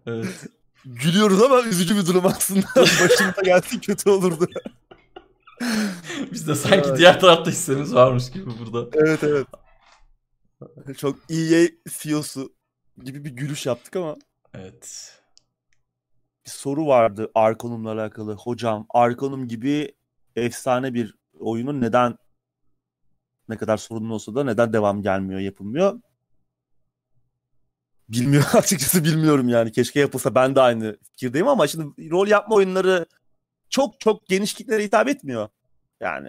evet. 0.07 0.45
Gülüyoruz 0.85 1.41
ama 1.41 1.61
üzücü 1.61 1.95
bir 1.97 2.05
durum 2.05 2.25
aslında. 2.25 2.67
Başımıza 2.75 3.41
gelse 3.45 3.79
kötü 3.79 4.09
olurdu. 4.09 4.47
Biz 6.31 6.47
de 6.47 6.55
sanki 6.55 6.87
Evet. 6.89 6.97
diğer 6.97 7.19
tarafta 7.19 7.51
hissemiz 7.51 7.95
varmış 7.95 8.31
gibi 8.31 8.45
burada. 8.59 8.89
evet 8.93 9.23
evet. 9.23 9.47
Çok 10.97 11.15
EA 11.29 11.67
CEO'su 11.89 12.53
gibi 13.03 13.25
bir 13.25 13.29
gülüş 13.29 13.65
yaptık 13.65 13.95
ama 13.95 14.15
Evet. 14.53 15.13
bir 16.45 16.49
soru 16.51 16.87
vardı 16.87 17.31
Arkonum'la 17.35 17.91
alakalı. 17.91 18.33
Hocam 18.33 18.85
Arkonum 18.89 19.47
gibi 19.47 19.95
efsane 20.35 20.93
bir 20.93 21.15
oyunun 21.39 21.81
neden 21.81 22.15
ne 23.49 23.57
kadar 23.57 23.77
sorunlu 23.77 24.13
olsa 24.13 24.35
da 24.35 24.43
neden 24.43 24.73
devam 24.73 25.01
gelmiyor, 25.01 25.39
yapılmıyor? 25.39 25.99
Bilmiyorum 28.09 28.49
açıkçası 28.53 29.03
bilmiyorum 29.03 29.49
yani. 29.49 29.71
Keşke 29.71 29.99
yapılsa 29.99 30.35
ben 30.35 30.55
de 30.55 30.61
aynı 30.61 30.97
fikirdeyim 31.03 31.47
ama 31.47 31.67
şimdi 31.67 32.11
rol 32.11 32.27
yapma 32.27 32.55
oyunları 32.55 33.05
çok 33.69 33.99
çok 33.99 34.27
geniş 34.27 34.53
kitlere 34.53 34.83
hitap 34.83 35.07
etmiyor. 35.07 35.49
Yani. 36.01 36.27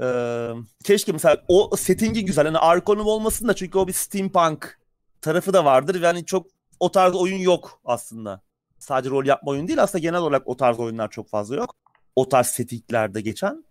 Ee, 0.00 0.50
keşke 0.84 1.12
mesela 1.12 1.44
o 1.48 1.76
settingi 1.76 2.24
güzel. 2.24 2.46
Hani 2.46 2.58
Arkonum 2.58 3.06
olmasın 3.06 3.48
da 3.48 3.54
çünkü 3.54 3.78
o 3.78 3.88
bir 3.88 3.92
steampunk 3.92 4.80
tarafı 5.20 5.52
da 5.52 5.64
vardır. 5.64 6.02
Yani 6.02 6.26
çok 6.26 6.46
o 6.80 6.90
tarz 6.92 7.14
oyun 7.14 7.38
yok 7.38 7.80
aslında. 7.84 8.42
sadece 8.78 9.10
rol 9.10 9.24
yapma 9.26 9.50
oyunu 9.50 9.68
değil 9.68 9.82
aslında 9.82 10.02
genel 10.02 10.20
olarak 10.20 10.48
o 10.48 10.56
tarz 10.56 10.78
oyunlar 10.78 11.10
çok 11.10 11.28
fazla 11.28 11.56
yok. 11.56 11.76
O 12.16 12.28
tarz 12.28 12.46
settinglerde 12.46 13.20
geçen. 13.20 13.64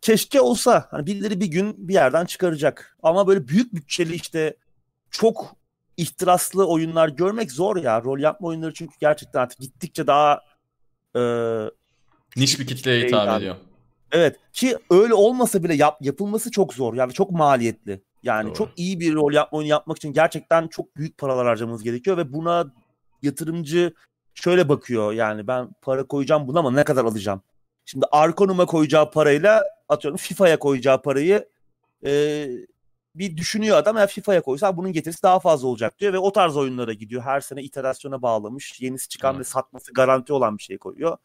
Keşke 0.00 0.40
olsa 0.40 0.86
hani 0.90 1.06
birileri 1.06 1.40
bir 1.40 1.46
gün 1.46 1.88
bir 1.88 1.94
yerden 1.94 2.24
çıkaracak. 2.24 2.98
Ama 3.02 3.26
böyle 3.26 3.48
büyük 3.48 3.74
bütçeli 3.74 4.14
işte 4.14 4.56
çok 5.10 5.56
ihtiraslı 5.96 6.66
oyunlar 6.66 7.08
görmek 7.08 7.52
zor 7.52 7.76
ya. 7.76 8.02
Rol 8.02 8.18
yapma 8.18 8.48
oyunları 8.48 8.74
çünkü 8.74 8.94
gerçekten 9.00 9.40
artık 9.40 9.58
gittikçe 9.58 10.06
daha 10.06 10.40
e, 11.16 11.20
niş 12.36 12.60
bir 12.60 12.66
kitleye 12.66 13.06
hitap 13.06 13.38
ediyor. 13.38 13.56
Evet 14.12 14.36
ki 14.52 14.78
öyle 14.90 15.14
olmasa 15.14 15.62
bile 15.64 15.74
yap, 15.74 15.98
yapılması 16.00 16.50
çok 16.50 16.74
zor 16.74 16.94
yani 16.94 17.12
çok 17.12 17.30
maliyetli. 17.30 18.02
Yani 18.22 18.46
Doğru. 18.46 18.54
çok 18.54 18.68
iyi 18.76 19.00
bir 19.00 19.14
rol 19.14 19.32
yapma 19.32 19.58
oyunu 19.58 19.70
yapmak 19.70 19.96
için 19.96 20.12
gerçekten 20.12 20.68
çok 20.68 20.96
büyük 20.96 21.18
paralar 21.18 21.46
harcamamız 21.46 21.82
gerekiyor 21.82 22.16
ve 22.16 22.32
buna 22.32 22.72
yatırımcı 23.22 23.94
şöyle 24.34 24.68
bakıyor 24.68 25.12
yani 25.12 25.46
ben 25.46 25.68
para 25.82 26.06
koyacağım 26.06 26.48
buna 26.48 26.58
ama 26.58 26.70
ne 26.70 26.84
kadar 26.84 27.04
alacağım? 27.04 27.42
Şimdi 27.84 28.06
Arkonum'a 28.12 28.66
koyacağı 28.66 29.10
parayla 29.10 29.62
atıyorum 29.88 30.16
FIFA'ya 30.16 30.58
koyacağı 30.58 31.02
parayı 31.02 31.48
e, 32.06 32.46
bir 33.14 33.36
düşünüyor 33.36 33.76
adam 33.76 33.96
ya 33.96 34.06
FIFA'ya 34.06 34.42
koysa 34.42 34.76
bunun 34.76 34.92
getirisi 34.92 35.22
daha 35.22 35.38
fazla 35.40 35.68
olacak 35.68 35.98
diyor 35.98 36.12
ve 36.12 36.18
o 36.18 36.32
tarz 36.32 36.56
oyunlara 36.56 36.92
gidiyor. 36.92 37.22
Her 37.22 37.40
sene 37.40 37.62
iterasyona 37.62 38.22
bağlamış. 38.22 38.80
Yenisi 38.80 39.08
çıkan 39.08 39.34
evet. 39.34 39.40
ve 39.40 39.44
satması 39.44 39.92
garanti 39.92 40.32
olan 40.32 40.58
bir 40.58 40.62
şey 40.62 40.78
koyuyor. 40.78 41.16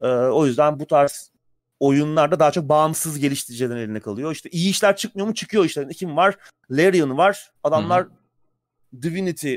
Ee, 0.00 0.06
o 0.08 0.46
yüzden 0.46 0.80
bu 0.80 0.86
tarz 0.86 1.32
oyunlarda 1.80 2.40
daha 2.40 2.50
çok 2.50 2.68
bağımsız 2.68 3.18
geliştiricilerin 3.18 3.80
eline 3.80 4.00
kalıyor. 4.00 4.32
İşte 4.32 4.50
iyi 4.50 4.70
işler 4.70 4.96
çıkmıyor 4.96 5.28
mu? 5.28 5.34
Çıkıyor 5.34 5.64
işlerinde. 5.64 5.92
Kim 5.92 6.16
var? 6.16 6.36
Larian 6.70 7.18
var. 7.18 7.52
Adamlar 7.62 8.02
Hı-hı. 8.02 9.02
Divinity 9.02 9.54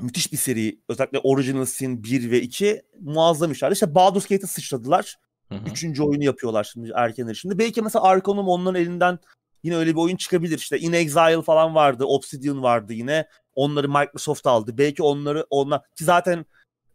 müthiş 0.00 0.32
bir 0.32 0.36
seri. 0.36 0.80
Özellikle 0.88 1.18
Original 1.18 1.64
Sin 1.64 2.02
1 2.04 2.30
ve 2.30 2.40
2 2.40 2.82
muazzam 3.00 3.52
işler. 3.52 3.72
İşte 3.72 3.94
Baldur's 3.94 4.26
Gate'e 4.26 4.46
sıçradılar. 4.46 5.16
Hı-hı. 5.48 5.70
Üçüncü 5.70 6.02
oyunu 6.02 6.24
yapıyorlar 6.24 6.64
şimdi 6.72 6.92
erken 6.94 7.26
erişimde. 7.26 7.58
Belki 7.58 7.82
mesela 7.82 8.02
Arcanum 8.02 8.48
onların 8.48 8.80
elinden 8.80 9.18
yine 9.62 9.76
öyle 9.76 9.90
bir 9.90 10.00
oyun 10.00 10.16
çıkabilir. 10.16 10.58
İşte 10.58 10.78
In 10.78 10.92
Exile 10.92 11.42
falan 11.42 11.74
vardı. 11.74 12.04
Obsidian 12.04 12.62
vardı 12.62 12.92
yine. 12.92 13.28
Onları 13.54 13.88
Microsoft 13.88 14.46
aldı. 14.46 14.78
Belki 14.78 15.02
onları 15.02 15.46
onlar 15.50 15.80
ki 15.80 16.04
zaten 16.04 16.44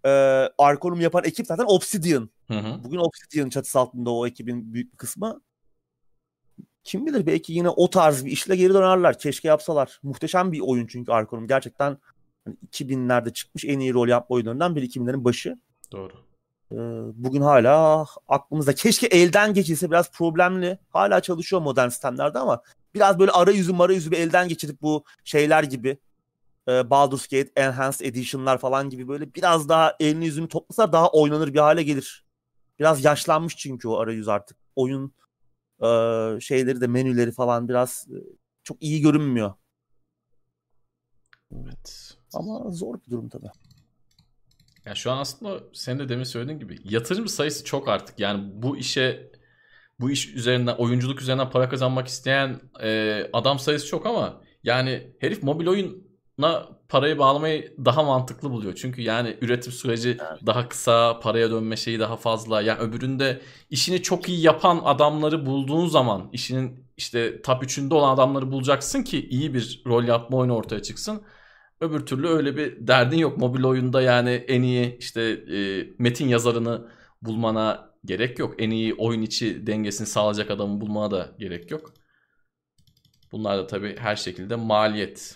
e, 0.05 0.09
Arcanum 0.57 1.01
yapan 1.01 1.23
ekip 1.23 1.47
zaten 1.47 1.65
Obsidian. 1.67 2.29
Hı 2.47 2.59
hı. 2.59 2.83
Bugün 2.83 2.97
Obsidian 2.97 3.49
çatısı 3.49 3.79
altında 3.79 4.11
o 4.11 4.27
ekibin 4.27 4.73
büyük 4.73 4.93
bir 4.93 4.97
kısmı. 4.97 5.41
Kim 6.83 7.05
bilir 7.05 7.25
belki 7.25 7.53
yine 7.53 7.69
o 7.69 7.89
tarz 7.89 8.25
bir 8.25 8.31
işle 8.31 8.55
geri 8.55 8.73
dönerler. 8.73 9.19
Keşke 9.19 9.47
yapsalar. 9.47 9.99
Muhteşem 10.03 10.51
bir 10.51 10.59
oyun 10.59 10.87
çünkü 10.87 11.11
Arcanum. 11.11 11.47
Gerçekten 11.47 11.97
hani 12.45 12.55
2000'lerde 12.71 13.33
çıkmış 13.33 13.65
en 13.65 13.79
iyi 13.79 13.93
rol 13.93 14.07
yapma 14.07 14.33
oyunlarından 14.35 14.75
biri 14.75 14.85
2000'lerin 14.85 15.23
başı. 15.23 15.59
Doğru. 15.91 16.13
Ee, 16.71 16.75
bugün 17.15 17.41
hala 17.41 18.05
aklımızda. 18.27 18.75
Keşke 18.75 19.07
elden 19.07 19.53
geçilse 19.53 19.91
biraz 19.91 20.11
problemli. 20.11 20.79
Hala 20.89 21.21
çalışıyor 21.21 21.61
modern 21.61 21.89
sistemlerde 21.89 22.39
ama 22.39 22.61
biraz 22.93 23.19
böyle 23.19 23.31
arayüzü 23.31 23.73
marayüzü 23.73 24.11
bir 24.11 24.17
elden 24.17 24.47
geçirip 24.47 24.81
bu 24.81 25.03
şeyler 25.23 25.63
gibi 25.63 25.97
e, 26.67 26.89
Baldur's 26.89 27.27
Gate 27.27 27.51
Enhanced 27.55 28.05
Edition'lar 28.05 28.57
falan 28.57 28.89
gibi 28.89 29.07
böyle 29.07 29.33
biraz 29.33 29.69
daha 29.69 29.95
elini 29.99 30.25
yüzünü 30.25 30.47
toplasalar 30.47 30.93
daha 30.93 31.09
oynanır 31.11 31.53
bir 31.53 31.59
hale 31.59 31.83
gelir. 31.83 32.25
Biraz 32.79 33.05
yaşlanmış 33.05 33.57
çünkü 33.57 33.87
o 33.87 33.97
arayüz 33.97 34.27
artık. 34.27 34.57
Oyun 34.75 35.13
e, 35.81 35.87
şeyleri 36.41 36.81
de 36.81 36.87
menüleri 36.87 37.31
falan 37.31 37.69
biraz 37.69 38.07
e, 38.09 38.17
çok 38.63 38.83
iyi 38.83 39.01
görünmüyor. 39.01 39.53
Evet. 41.55 42.17
Ama 42.33 42.71
zor 42.71 42.95
bir 43.05 43.11
durum 43.11 43.29
tabii. 43.29 43.51
Ya 44.85 44.95
şu 44.95 45.11
an 45.11 45.17
aslında 45.17 45.63
sen 45.73 45.99
de 45.99 46.09
demin 46.09 46.23
söylediğin 46.23 46.59
gibi 46.59 46.77
yatırımcı 46.83 47.33
sayısı 47.33 47.65
çok 47.65 47.87
artık. 47.87 48.19
Yani 48.19 48.49
bu 48.53 48.77
işe 48.77 49.31
bu 49.99 50.11
iş 50.11 50.35
üzerinden 50.35 50.75
oyunculuk 50.75 51.21
üzerinden 51.21 51.49
para 51.49 51.69
kazanmak 51.69 52.07
isteyen 52.07 52.61
e, 52.83 53.23
adam 53.33 53.59
sayısı 53.59 53.87
çok 53.87 54.05
ama 54.05 54.41
yani 54.63 55.13
herif 55.19 55.43
mobil 55.43 55.67
oyuna 55.67 56.69
parayı 56.89 57.19
bağlamayı 57.19 57.75
daha 57.85 58.03
mantıklı 58.03 58.51
buluyor. 58.51 58.75
Çünkü 58.75 59.01
yani 59.01 59.37
üretim 59.41 59.73
süreci 59.73 60.09
evet. 60.09 60.45
daha 60.45 60.69
kısa, 60.69 61.19
paraya 61.19 61.51
dönme 61.51 61.77
şeyi 61.77 61.99
daha 61.99 62.17
fazla. 62.17 62.61
Yani 62.61 62.79
öbüründe 62.79 63.41
işini 63.69 64.01
çok 64.01 64.29
iyi 64.29 64.41
yapan 64.41 64.81
adamları 64.83 65.45
bulduğun 65.45 65.87
zaman 65.87 66.29
işinin 66.33 66.85
işte 66.97 67.41
top 67.41 67.63
3'ünde 67.63 67.93
olan 67.93 68.13
adamları 68.13 68.51
bulacaksın 68.51 69.03
ki 69.03 69.27
iyi 69.29 69.53
bir 69.53 69.83
rol 69.85 70.03
yapma 70.03 70.37
oyunu 70.37 70.55
ortaya 70.55 70.81
çıksın. 70.81 71.21
Öbür 71.81 72.05
türlü 72.05 72.27
öyle 72.27 72.57
bir 72.57 72.87
derdin 72.87 73.17
yok. 73.17 73.37
Mobil 73.37 73.63
oyunda 73.63 74.01
yani 74.01 74.29
en 74.29 74.61
iyi 74.61 74.97
işte 74.97 75.21
e, 75.21 75.87
metin 75.99 76.27
yazarını 76.27 76.87
bulmana 77.21 77.89
gerek 78.05 78.39
yok. 78.39 78.55
En 78.57 78.69
iyi 78.69 78.93
oyun 78.93 79.21
içi 79.21 79.67
dengesini 79.67 80.07
sağlayacak 80.07 80.51
adamı 80.51 80.81
bulmana 80.81 81.11
da 81.11 81.29
gerek 81.39 81.71
yok. 81.71 81.93
Bunlar 83.31 83.57
da 83.57 83.67
tabii 83.67 83.97
her 83.97 84.15
şekilde 84.15 84.55
maliyet. 84.55 85.35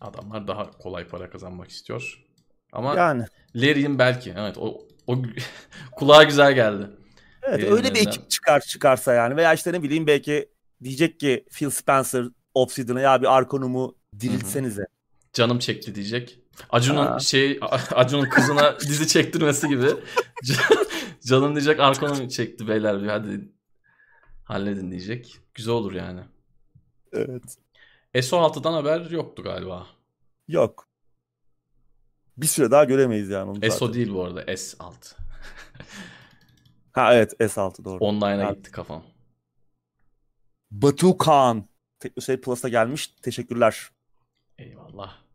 Adamlar 0.00 0.48
daha 0.48 0.70
kolay 0.70 1.08
para 1.08 1.30
kazanmak 1.30 1.70
istiyor. 1.70 2.24
Ama 2.72 2.94
yani. 2.94 3.24
Larry'in 3.54 3.98
belki 3.98 4.34
evet 4.38 4.58
o, 4.58 4.86
o 5.06 5.16
kulağa 5.92 6.22
güzel 6.22 6.52
geldi. 6.52 6.90
Evet 7.42 7.62
Larry'in 7.62 7.76
öyle 7.76 7.94
bir 7.94 8.00
ekip 8.00 8.30
çıkar 8.30 8.60
çıkarsa 8.60 9.14
yani 9.14 9.36
veya 9.36 9.54
işte 9.54 9.72
ne 9.72 9.82
bileyim 9.82 10.06
belki 10.06 10.48
diyecek 10.84 11.20
ki 11.20 11.44
Phil 11.52 11.70
Spencer 11.70 12.24
Obsidian'a 12.54 13.00
ya 13.00 13.22
bir 13.22 13.36
Arkonum'u 13.36 13.96
diriltsenize. 14.20 14.82
Hı-hı 14.82 14.97
canım 15.38 15.58
çekti 15.58 15.94
diyecek. 15.94 16.38
Acun'un 16.70 17.18
şey 17.18 17.60
Acun'un 17.94 18.28
kızına 18.28 18.80
dizi 18.80 19.08
çektirmesi 19.08 19.68
gibi. 19.68 19.86
canım 21.26 21.54
diyecek 21.54 21.80
Arkon'un 21.80 22.28
çekti 22.28 22.68
beyler 22.68 23.02
bir 23.02 23.08
hadi 23.08 23.52
halledin 24.44 24.90
diyecek. 24.90 25.38
Güzel 25.54 25.74
olur 25.74 25.92
yani. 25.92 26.20
Evet. 27.12 27.56
SO6'dan 28.14 28.72
haber 28.72 29.10
yoktu 29.10 29.42
galiba. 29.42 29.86
Yok. 30.48 30.88
Bir 32.36 32.46
süre 32.46 32.70
daha 32.70 32.84
göremeyiz 32.84 33.30
yani 33.30 33.50
onu 33.50 33.70
SO 33.70 33.94
değil 33.94 34.14
bu 34.14 34.24
arada 34.24 34.42
S6. 34.42 34.92
ha 36.92 37.14
evet 37.14 37.32
S6 37.40 37.84
doğru. 37.84 37.98
Online'a 37.98 38.30
yani. 38.30 38.56
gitti 38.56 38.70
kafam. 38.70 39.02
Batu 40.70 41.18
Kaan. 41.18 41.68
Teknoseyir 41.98 42.40
Plus'a 42.40 42.68
gelmiş. 42.68 43.06
Teşekkürler. 43.06 43.90
Eyvallah. 44.58 45.27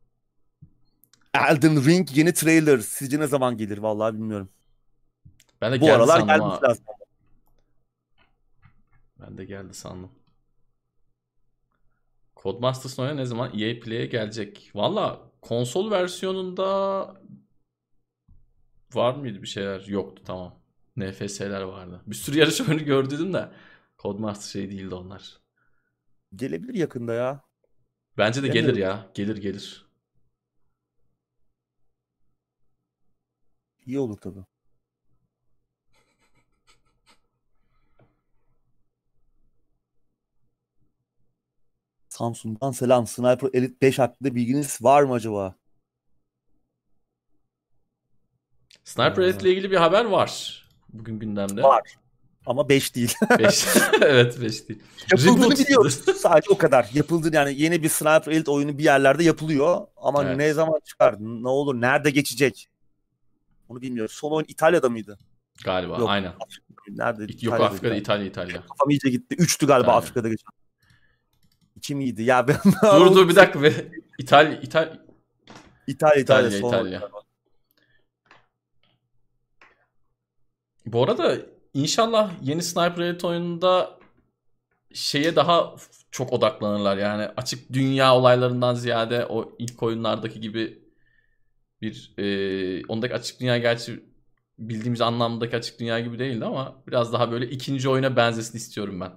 Elden 1.33 1.85
Ring 1.85 2.17
yeni 2.17 2.33
trailer. 2.33 2.79
Sizce 2.79 3.19
ne 3.19 3.27
zaman 3.27 3.57
gelir? 3.57 3.77
Vallahi 3.77 4.13
bilmiyorum. 4.13 4.49
Ben 5.61 5.71
de 5.73 5.81
Bu 5.81 5.85
geldi 5.85 5.93
aralar 5.95 6.19
sandım 6.19 6.27
gelmiş 6.27 6.63
lazım. 6.63 6.85
Ben 9.19 9.37
de 9.37 9.45
geldi 9.45 9.73
sandım. 9.73 10.11
Codemasters 12.35 12.99
oyuna 12.99 13.13
ne 13.13 13.25
zaman 13.25 13.59
EA 13.59 13.79
Play'e 13.79 14.05
gelecek? 14.05 14.71
Valla 14.75 15.31
konsol 15.41 15.91
versiyonunda 15.91 16.67
var 18.93 19.15
mıydı 19.15 19.41
bir 19.41 19.47
şeyler? 19.47 19.85
Yoktu 19.87 20.23
tamam. 20.25 20.59
NFS'ler 20.97 21.61
vardı. 21.61 22.01
Bir 22.07 22.15
sürü 22.15 22.39
yarış 22.39 22.61
oyunu 22.61 22.85
gördüm 22.85 23.33
de 23.33 23.49
Codemasters 23.99 24.51
şey 24.51 24.71
değildi 24.71 24.95
onlar. 24.95 25.41
Gelebilir 26.35 26.73
yakında 26.73 27.13
ya. 27.13 27.41
Bence 28.17 28.43
de 28.43 28.47
gelir 28.47 28.75
ya. 28.75 29.11
Gelir 29.13 29.37
gelir. 29.37 29.92
İyi 33.87 33.99
olur 33.99 34.17
tabii. 34.17 34.43
Samsun'dan 42.09 42.71
selam. 42.71 43.07
Sniper 43.07 43.49
Elite 43.53 43.81
5 43.81 43.99
hakkında 43.99 44.35
bilginiz 44.35 44.83
var 44.83 45.03
mı 45.03 45.13
acaba? 45.13 45.55
Sniper 48.83 49.21
Elite 49.23 49.39
ile 49.41 49.51
ilgili 49.51 49.71
bir 49.71 49.77
haber 49.77 50.05
var. 50.05 50.63
Bugün 50.93 51.19
gündemde. 51.19 51.63
Var. 51.63 51.81
Ama 52.45 52.69
5 52.69 52.95
değil. 52.95 53.13
5. 53.39 53.67
evet 54.01 54.41
5 54.41 54.69
değil. 54.69 54.79
Yapıldığını 55.11 55.45
Reboot. 55.45 55.59
biliyoruz. 55.59 55.93
Sadece 56.21 56.49
o 56.49 56.57
kadar. 56.57 56.89
Yapıldı 56.93 57.29
yani 57.33 57.61
yeni 57.61 57.83
bir 57.83 57.89
Sniper 57.89 58.31
Elite 58.31 58.51
oyunu 58.51 58.77
bir 58.77 58.83
yerlerde 58.83 59.23
yapılıyor. 59.23 59.87
Ama 59.97 60.23
evet. 60.23 60.37
ne 60.37 60.53
zaman 60.53 60.79
çıkar? 60.85 61.15
Ne 61.19 61.49
olur? 61.49 61.81
Nerede 61.81 62.09
geçecek? 62.09 62.69
Onu 63.73 63.81
bilmiyoruz. 63.81 64.15
Son 64.15 64.31
oyun 64.31 64.45
İtalya'da 64.47 64.89
mıydı? 64.89 65.17
Galiba 65.65 65.97
Yok, 65.97 66.09
aynen. 66.09 66.33
Nerede? 66.89 67.27
Yok 67.41 67.61
Afrika'da 67.61 67.95
İtalya 67.95 68.25
İtalya. 68.25 68.61
Kafam 68.61 68.89
iyice 68.89 69.09
gitti. 69.09 69.35
Üçtü 69.39 69.67
galiba 69.67 69.83
İtalya. 69.83 69.97
Afrika'da 69.97 70.29
geçen. 70.29 70.49
İki 71.75 71.95
miydi? 71.95 72.23
Ya 72.23 72.47
ben 72.47 72.57
Dur 72.83 73.15
dur 73.15 73.29
bir 73.29 73.35
dakika 73.35 73.63
be. 73.63 73.91
İtalya 74.19 74.61
İtalya 74.61 74.99
İtalya 75.87 76.21
İtalya, 76.21 76.57
İtalya. 76.57 76.69
İtalya. 76.69 77.09
Bu 80.85 81.03
arada 81.03 81.37
inşallah 81.73 82.31
yeni 82.41 82.63
Sniper 82.63 83.03
Elite 83.03 83.27
oyununda 83.27 83.99
şeye 84.93 85.35
daha 85.35 85.75
çok 86.11 86.33
odaklanırlar. 86.33 86.97
Yani 86.97 87.27
açık 87.37 87.73
dünya 87.73 88.15
olaylarından 88.15 88.75
ziyade 88.75 89.25
o 89.25 89.55
ilk 89.59 89.83
oyunlardaki 89.83 90.41
gibi 90.41 90.82
Bir 91.83 92.13
e, 92.17 92.85
ondaki 92.87 93.13
açık 93.13 93.39
dünya 93.39 93.57
gerçi 93.57 94.03
bildiğimiz 94.59 95.01
anlamdaki 95.01 95.55
açık 95.55 95.79
dünya 95.79 95.99
gibi 95.99 96.19
değildi 96.19 96.45
ama 96.45 96.83
biraz 96.87 97.13
daha 97.13 97.31
böyle 97.31 97.49
ikinci 97.49 97.89
oyuna 97.89 98.15
benzesin 98.15 98.57
istiyorum 98.57 99.01
ben. 99.01 99.11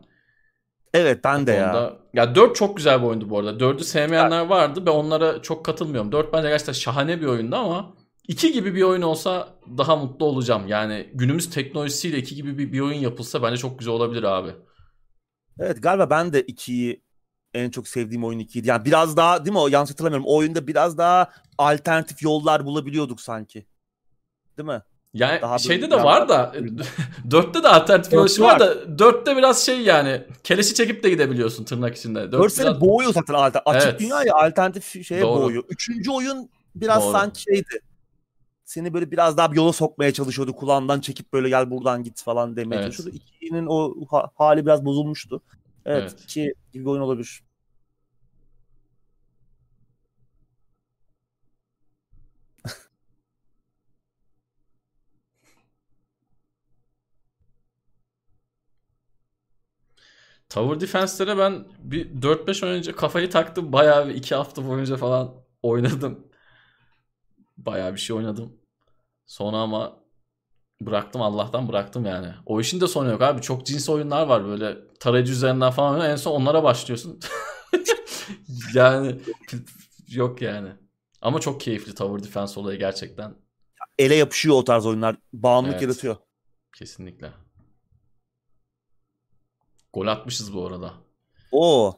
Evet 0.95 1.25
ben 1.25 1.47
de 1.47 1.53
ya. 1.53 1.99
Ya 2.14 2.35
4 2.35 2.57
çok 2.57 2.77
güzel 2.77 3.03
bir 3.03 3.07
oyundu 3.07 3.31
bu 3.31 3.39
arada. 3.39 3.64
4'ü 3.64 3.85
sevmeyenler 3.85 4.47
vardı. 4.47 4.87
Ben 4.87 4.91
onlara 4.91 5.43
çok 5.43 5.64
katılmıyorum. 5.64 6.12
4 6.12 6.33
bence 6.33 6.49
gerçekten 6.49 6.73
şahane 6.73 7.21
bir 7.21 7.27
oyundu 7.27 7.57
ama 7.57 7.95
2 8.29 8.53
gibi 8.53 8.75
bir 8.75 8.83
oyun 8.83 9.03
olsa 9.03 9.49
daha 9.79 9.97
mutlu 9.97 10.27
olacağım. 10.27 10.69
Yani 10.69 11.11
günümüz 11.14 11.51
teknolojisiyle 11.51 12.19
2 12.19 12.35
gibi 12.35 12.59
bir, 12.59 12.73
bir 12.73 12.81
oyun 12.81 12.99
yapılsa 12.99 13.43
bence 13.43 13.57
çok 13.57 13.79
güzel 13.79 13.95
olabilir 13.95 14.23
abi. 14.23 14.51
Evet 15.59 15.83
galiba 15.83 16.11
ben 16.11 16.33
de 16.33 16.43
2'yi 16.43 17.03
en 17.57 17.70
çok 17.70 17.88
sevdiğim 17.88 18.24
oyun 18.24 18.40
2'ydi. 18.40 18.68
Yani 18.68 18.84
biraz 18.84 19.16
daha 19.16 19.44
değil 19.44 19.52
mi 19.52 19.59
o 19.59 19.68
yanlış 19.68 19.90
hatırlamıyorum. 19.90 20.26
O 20.26 20.36
oyunda 20.36 20.66
biraz 20.66 20.98
daha 20.98 21.30
alternatif 21.59 22.22
yollar 22.22 22.64
bulabiliyorduk 22.64 23.20
sanki. 23.20 23.66
Değil 24.59 24.66
mi? 24.68 24.82
Yani 25.14 25.42
Daha 25.42 25.59
şeyde 25.59 25.90
de 25.90 26.02
var 26.02 26.28
da 26.28 26.52
dörtte 27.30 27.62
de 27.62 27.68
alternatif 27.68 28.12
yol 28.12 28.28
var 28.40 28.61
da 28.61 28.98
dörtte 28.98 29.36
biraz 29.36 29.66
şey 29.66 29.80
yani 29.80 30.22
keleşi 30.44 30.74
çekip 30.74 31.02
de 31.02 31.11
gidebiliyorsun 31.11 31.64
tırnak 31.64 31.96
içinde. 31.96 32.32
Dört 32.32 32.52
seni 32.52 32.66
biraz... 32.66 32.80
boğuyor 32.80 33.12
zaten 33.12 33.34
alter 33.34 33.62
açık 33.66 33.88
evet. 33.88 34.00
dünya 34.00 34.22
ya 34.22 34.34
alternatif 34.34 35.07
şeye 35.07 35.22
Doğru. 35.22 35.40
boğuyor. 35.40 35.64
Üçüncü 35.68 36.11
oyun 36.11 36.50
biraz 36.74 37.02
Doğru. 37.02 37.12
sanki 37.12 37.42
şeydi. 37.42 37.80
Seni 38.64 38.94
böyle 38.94 39.11
biraz 39.11 39.36
daha 39.36 39.52
bir 39.52 39.57
yola 39.57 39.72
sokmaya 39.72 40.12
çalışıyordu. 40.12 40.52
Kulağından 40.52 41.00
çekip 41.00 41.32
böyle 41.32 41.48
gel 41.48 41.70
buradan 41.70 42.02
git 42.02 42.22
falan 42.22 42.57
demeye 42.57 42.76
evet. 42.76 42.84
çalışıyordu. 42.84 43.16
İkinin 43.16 43.66
o 43.68 43.94
hali 44.34 44.66
biraz 44.66 44.84
bozulmuştu. 44.84 45.42
Evet, 45.86 46.02
evet. 46.02 46.24
iki 46.24 46.54
gibi 46.72 46.84
bir 46.84 46.90
oyun 46.90 47.02
olabilir. 47.02 47.42
Tower 60.57 60.80
Defense'lere 60.80 61.38
ben 61.38 61.64
bir 61.78 62.22
4-5 62.22 62.66
önce 62.66 62.92
kafayı 62.92 63.30
taktım. 63.30 63.72
Bayağı 63.72 64.09
bir 64.09 64.14
2 64.14 64.34
hafta 64.34 64.68
boyunca 64.68 64.96
falan 64.96 65.34
oynadım. 65.62 66.26
Bayağı 67.57 67.94
bir 67.94 67.98
şey 67.98 68.16
oynadım. 68.16 68.52
Sonra 69.26 69.57
ama 69.57 69.96
bıraktım 70.80 71.22
Allah'tan 71.22 71.68
bıraktım 71.68 72.07
yani. 72.07 72.28
O 72.46 72.61
işin 72.61 72.80
de 72.80 72.86
sonu 72.86 73.11
yok 73.11 73.22
abi. 73.22 73.42
Çok 73.42 73.66
cins 73.66 73.88
oyunlar 73.88 74.26
var 74.26 74.44
böyle 74.44 74.76
tarayıcı 75.00 75.32
üzerinden 75.32 75.70
falan. 75.70 76.11
En 76.11 76.16
son 76.16 76.32
onlara 76.32 76.62
başlıyorsun. 76.62 77.20
yani 78.74 79.20
yok 80.09 80.42
yani. 80.42 80.68
Ama 81.22 81.40
çok 81.40 81.61
keyifli 81.61 81.94
Tower 81.94 82.24
Defense 82.24 82.61
olayı 82.61 82.78
gerçekten. 82.78 83.34
Ele 83.98 84.14
yapışıyor 84.14 84.57
o 84.57 84.64
tarz 84.64 84.86
oyunlar. 84.86 85.16
Bağımlılık 85.32 85.74
evet. 85.74 85.82
yaratıyor. 85.82 86.16
Kesinlikle. 86.76 87.45
Gol 89.97 90.07
atmışız 90.07 90.55
bu 90.55 90.66
arada. 90.66 90.94
O. 91.53 91.94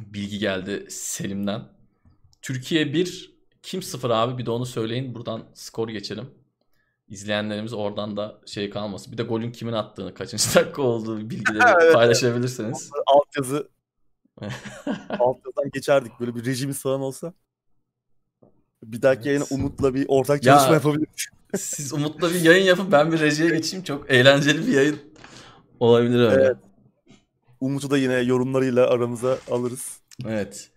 Bilgi 0.00 0.38
geldi 0.38 0.86
Selim'den. 0.88 1.62
Türkiye 2.42 2.92
1, 2.92 3.34
kim 3.62 3.82
0 3.82 4.10
abi 4.10 4.38
bir 4.38 4.46
de 4.46 4.50
onu 4.50 4.66
söyleyin. 4.66 5.14
Buradan 5.14 5.44
skor 5.54 5.88
geçelim. 5.88 6.30
İzleyenlerimiz 7.08 7.72
oradan 7.72 8.16
da 8.16 8.40
şey 8.46 8.70
kalmasın. 8.70 9.12
Bir 9.12 9.18
de 9.18 9.22
golün 9.22 9.52
kimin 9.52 9.72
attığını, 9.72 10.14
kaçıncı 10.14 10.44
dakika 10.54 10.82
olduğu 10.82 11.30
bilgileri 11.30 11.64
evet, 11.82 11.94
paylaşabilirseniz. 11.94 12.90
Alt 13.06 13.36
yazı 13.36 13.68
alt 15.18 15.36
yazıdan 15.36 15.70
geçerdik. 15.72 16.12
Böyle 16.20 16.34
bir 16.34 16.44
rejimiz 16.44 16.82
falan 16.82 17.00
olsa. 17.00 17.32
Bir 18.82 19.02
dahaki 19.02 19.18
evet. 19.18 19.26
yayına 19.26 19.44
Umut'la 19.50 19.94
bir 19.94 20.04
ortak 20.08 20.42
çalışma 20.42 20.68
ya, 20.68 20.74
yapabiliriz. 20.74 21.26
siz 21.56 21.92
Umut'la 21.92 22.30
bir 22.30 22.40
yayın 22.40 22.64
yapın. 22.64 22.92
Ben 22.92 23.12
bir 23.12 23.20
rejiye 23.20 23.50
geçeyim. 23.50 23.84
Çok 23.84 24.10
eğlenceli 24.10 24.66
bir 24.66 24.72
yayın 24.72 25.00
olabilir 25.80 26.20
öyle. 26.20 26.44
Evet. 26.44 26.56
Umut'u 27.62 27.90
da 27.90 27.98
yine 27.98 28.14
yorumlarıyla 28.14 28.86
aramıza 28.86 29.38
alırız. 29.50 30.00
Evet. 30.28 30.70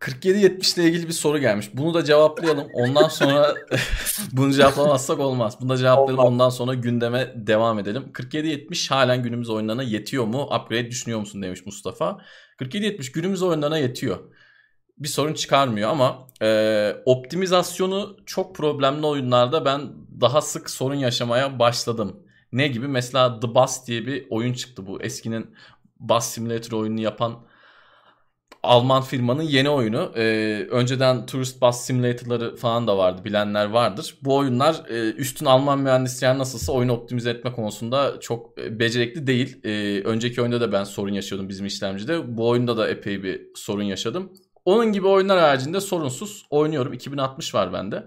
47-70 0.00 0.80
ile 0.80 0.88
ilgili 0.88 1.08
bir 1.08 1.12
soru 1.12 1.38
gelmiş. 1.38 1.70
Bunu 1.74 1.94
da 1.94 2.04
cevaplayalım. 2.04 2.68
Ondan 2.72 3.08
sonra 3.08 3.54
bunu 4.32 4.52
cevaplamazsak 4.52 5.18
olmaz. 5.18 5.56
Bunu 5.60 5.68
da 5.68 5.76
cevaplayalım. 5.76 6.18
Olmaz. 6.18 6.32
Ondan 6.32 6.48
sonra 6.48 6.74
gündeme 6.74 7.32
devam 7.36 7.78
edelim. 7.78 8.04
47-70 8.12 8.88
halen 8.88 9.22
günümüz 9.22 9.50
oyunlarına 9.50 9.82
yetiyor 9.82 10.24
mu? 10.24 10.42
Upgrade 10.42 10.90
düşünüyor 10.90 11.20
musun 11.20 11.42
demiş 11.42 11.66
Mustafa. 11.66 12.18
47-70 12.60 13.12
günümüz 13.12 13.42
oyunlarına 13.42 13.78
yetiyor. 13.78 14.18
Bir 14.98 15.08
sorun 15.08 15.34
çıkarmıyor 15.34 15.90
ama 15.90 16.26
e, 16.42 16.96
optimizasyonu 17.04 18.16
çok 18.26 18.56
problemli 18.56 19.06
oyunlarda 19.06 19.64
ben 19.64 19.80
daha 20.20 20.40
sık 20.40 20.70
sorun 20.70 20.94
yaşamaya 20.94 21.58
başladım. 21.58 22.16
Ne 22.52 22.68
gibi? 22.68 22.88
Mesela 22.88 23.40
The 23.40 23.54
Bus 23.54 23.86
diye 23.86 24.06
bir 24.06 24.26
oyun 24.30 24.52
çıktı 24.52 24.86
bu. 24.86 25.02
Eskinin 25.02 25.54
Bus 26.00 26.24
Simulator 26.24 26.78
oyununu 26.78 27.00
yapan 27.00 27.48
Alman 28.62 29.02
firmanın 29.02 29.42
yeni 29.42 29.70
oyunu. 29.70 30.12
Ee, 30.16 30.66
önceden 30.70 31.26
Tourist 31.26 31.62
Bus 31.62 31.76
Simulator'ları 31.76 32.56
falan 32.56 32.86
da 32.86 32.98
vardı. 32.98 33.24
Bilenler 33.24 33.66
vardır. 33.66 34.14
Bu 34.22 34.36
oyunlar 34.36 34.82
e, 34.88 35.12
üstün 35.12 35.46
Alman 35.46 35.78
mühendisler 35.78 36.38
nasılsa 36.38 36.72
oyunu 36.72 36.92
optimize 36.92 37.30
etme 37.30 37.52
konusunda 37.52 38.20
çok 38.20 38.58
e, 38.58 38.78
becerikli 38.78 39.26
değil. 39.26 39.64
E, 39.64 40.02
önceki 40.04 40.42
oyunda 40.42 40.60
da 40.60 40.72
ben 40.72 40.84
sorun 40.84 41.12
yaşıyordum 41.12 41.48
bizim 41.48 41.66
işlemcide. 41.66 42.36
Bu 42.36 42.48
oyunda 42.48 42.76
da 42.76 42.88
epey 42.88 43.22
bir 43.22 43.46
sorun 43.54 43.82
yaşadım. 43.82 44.32
Onun 44.64 44.92
gibi 44.92 45.06
oyunlar 45.06 45.38
haricinde 45.38 45.80
sorunsuz 45.80 46.46
oynuyorum. 46.50 46.92
2060 46.92 47.54
var 47.54 47.72
bende. 47.72 48.04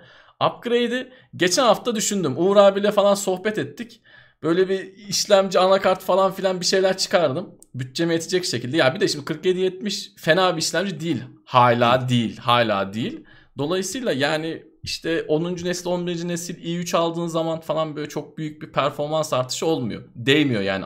Upgrade'i 0.49 1.11
geçen 1.35 1.63
hafta 1.63 1.95
düşündüm. 1.95 2.33
Uğur 2.37 2.57
abiyle 2.57 2.91
falan 2.91 3.15
sohbet 3.15 3.57
ettik. 3.57 4.01
Böyle 4.43 4.69
bir 4.69 4.93
işlemci, 4.97 5.59
anakart 5.59 6.03
falan 6.03 6.31
filan 6.31 6.59
bir 6.59 6.65
şeyler 6.65 6.97
çıkardım. 6.97 7.49
Bütçeme 7.75 8.13
yetecek 8.13 8.45
şekilde. 8.45 8.77
Ya 8.77 8.95
bir 8.95 8.99
de 8.99 9.07
şimdi 9.07 9.27
4770 9.27 10.15
fena 10.17 10.55
bir 10.55 10.61
işlemci 10.61 10.99
değil. 10.99 11.23
Hala 11.45 12.09
değil. 12.09 12.37
Hala 12.37 12.93
değil. 12.93 13.25
Dolayısıyla 13.57 14.11
yani 14.11 14.63
işte 14.83 15.23
10. 15.27 15.43
nesil 15.43 15.87
11. 15.87 16.27
nesil 16.27 16.55
i3 16.63 16.97
aldığın 16.97 17.27
zaman 17.27 17.59
falan 17.59 17.95
böyle 17.95 18.09
çok 18.09 18.37
büyük 18.37 18.61
bir 18.61 18.71
performans 18.71 19.33
artışı 19.33 19.65
olmuyor. 19.65 20.03
Değmiyor 20.15 20.61
yani 20.61 20.85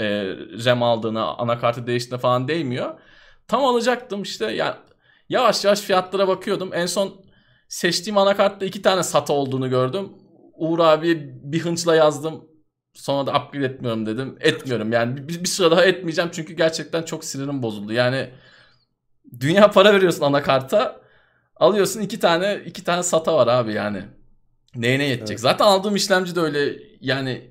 e, 0.00 0.04
RAM 0.64 0.82
aldığına 0.82 1.34
anakartı 1.34 1.86
değiştiğine 1.86 2.20
falan 2.20 2.48
değmiyor. 2.48 3.00
Tam 3.48 3.64
alacaktım 3.64 4.22
işte 4.22 4.52
yani 4.52 4.74
yavaş 5.28 5.64
yavaş 5.64 5.80
fiyatlara 5.80 6.28
bakıyordum. 6.28 6.70
En 6.74 6.86
son 6.86 7.24
seçtiğim 7.68 8.18
anakartta 8.18 8.66
iki 8.66 8.82
tane 8.82 9.02
SATA 9.02 9.32
olduğunu 9.32 9.70
gördüm. 9.70 10.12
Uğur 10.56 10.78
abi 10.78 11.32
bir 11.42 11.60
hınçla 11.60 11.94
yazdım. 11.96 12.44
Sonra 12.94 13.26
da 13.26 13.38
upgrade 13.38 13.64
etmiyorum 13.64 14.06
dedim. 14.06 14.36
Etmiyorum 14.40 14.92
yani 14.92 15.28
bir, 15.28 15.40
bir 15.40 15.48
süre 15.48 15.70
daha 15.70 15.84
etmeyeceğim 15.84 16.30
çünkü 16.32 16.52
gerçekten 16.52 17.02
çok 17.02 17.24
sinirim 17.24 17.62
bozuldu. 17.62 17.92
Yani 17.92 18.30
dünya 19.40 19.70
para 19.70 19.94
veriyorsun 19.94 20.24
anakarta. 20.24 21.00
Alıyorsun 21.56 22.00
iki 22.00 22.20
tane 22.20 22.62
iki 22.66 22.84
tane 22.84 23.02
SATA 23.02 23.34
var 23.36 23.46
abi 23.46 23.72
yani. 23.72 24.02
Neyine 24.74 25.04
yetecek? 25.04 25.30
Evet. 25.30 25.40
Zaten 25.40 25.64
aldığım 25.64 25.96
işlemci 25.96 26.36
de 26.36 26.40
öyle 26.40 26.82
yani 27.00 27.50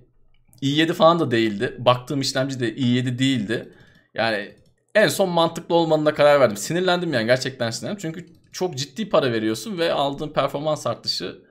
i7 0.62 0.94
falan 0.94 1.20
da 1.20 1.32
değildi. 1.32 1.76
Baktığım 1.80 2.22
işlemci 2.22 2.60
de 2.60 2.76
i7 2.76 3.20
değildi. 3.20 3.74
Yani 4.14 4.56
en 4.96 5.08
son 5.08 5.30
mantıklı 5.30 5.76
olmanına 5.76 6.14
karar 6.14 6.40
verdim. 6.40 6.58
Sinirlendim 6.58 7.14
yani 7.14 7.26
gerçekten 7.26 7.72
sinirlendim. 7.72 8.02
Çünkü 8.02 8.26
çok 8.52 8.78
ciddi 8.78 9.10
para 9.10 9.32
veriyorsun 9.32 9.78
ve 9.78 9.94
aldığın 9.94 10.30
performans 10.30 10.88
artışı 10.88 11.42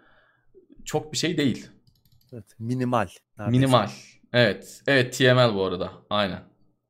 çok 0.85 1.13
bir 1.13 1.19
şey 1.19 1.37
değil. 1.37 1.69
Evet, 2.33 2.45
minimal. 2.59 3.09
Neredeyse. 3.43 3.67
Minimal. 3.67 3.89
Evet. 4.33 4.83
Evet 4.87 5.19
TML 5.19 5.55
bu 5.55 5.65
arada. 5.65 5.93
Aynen. 6.11 6.41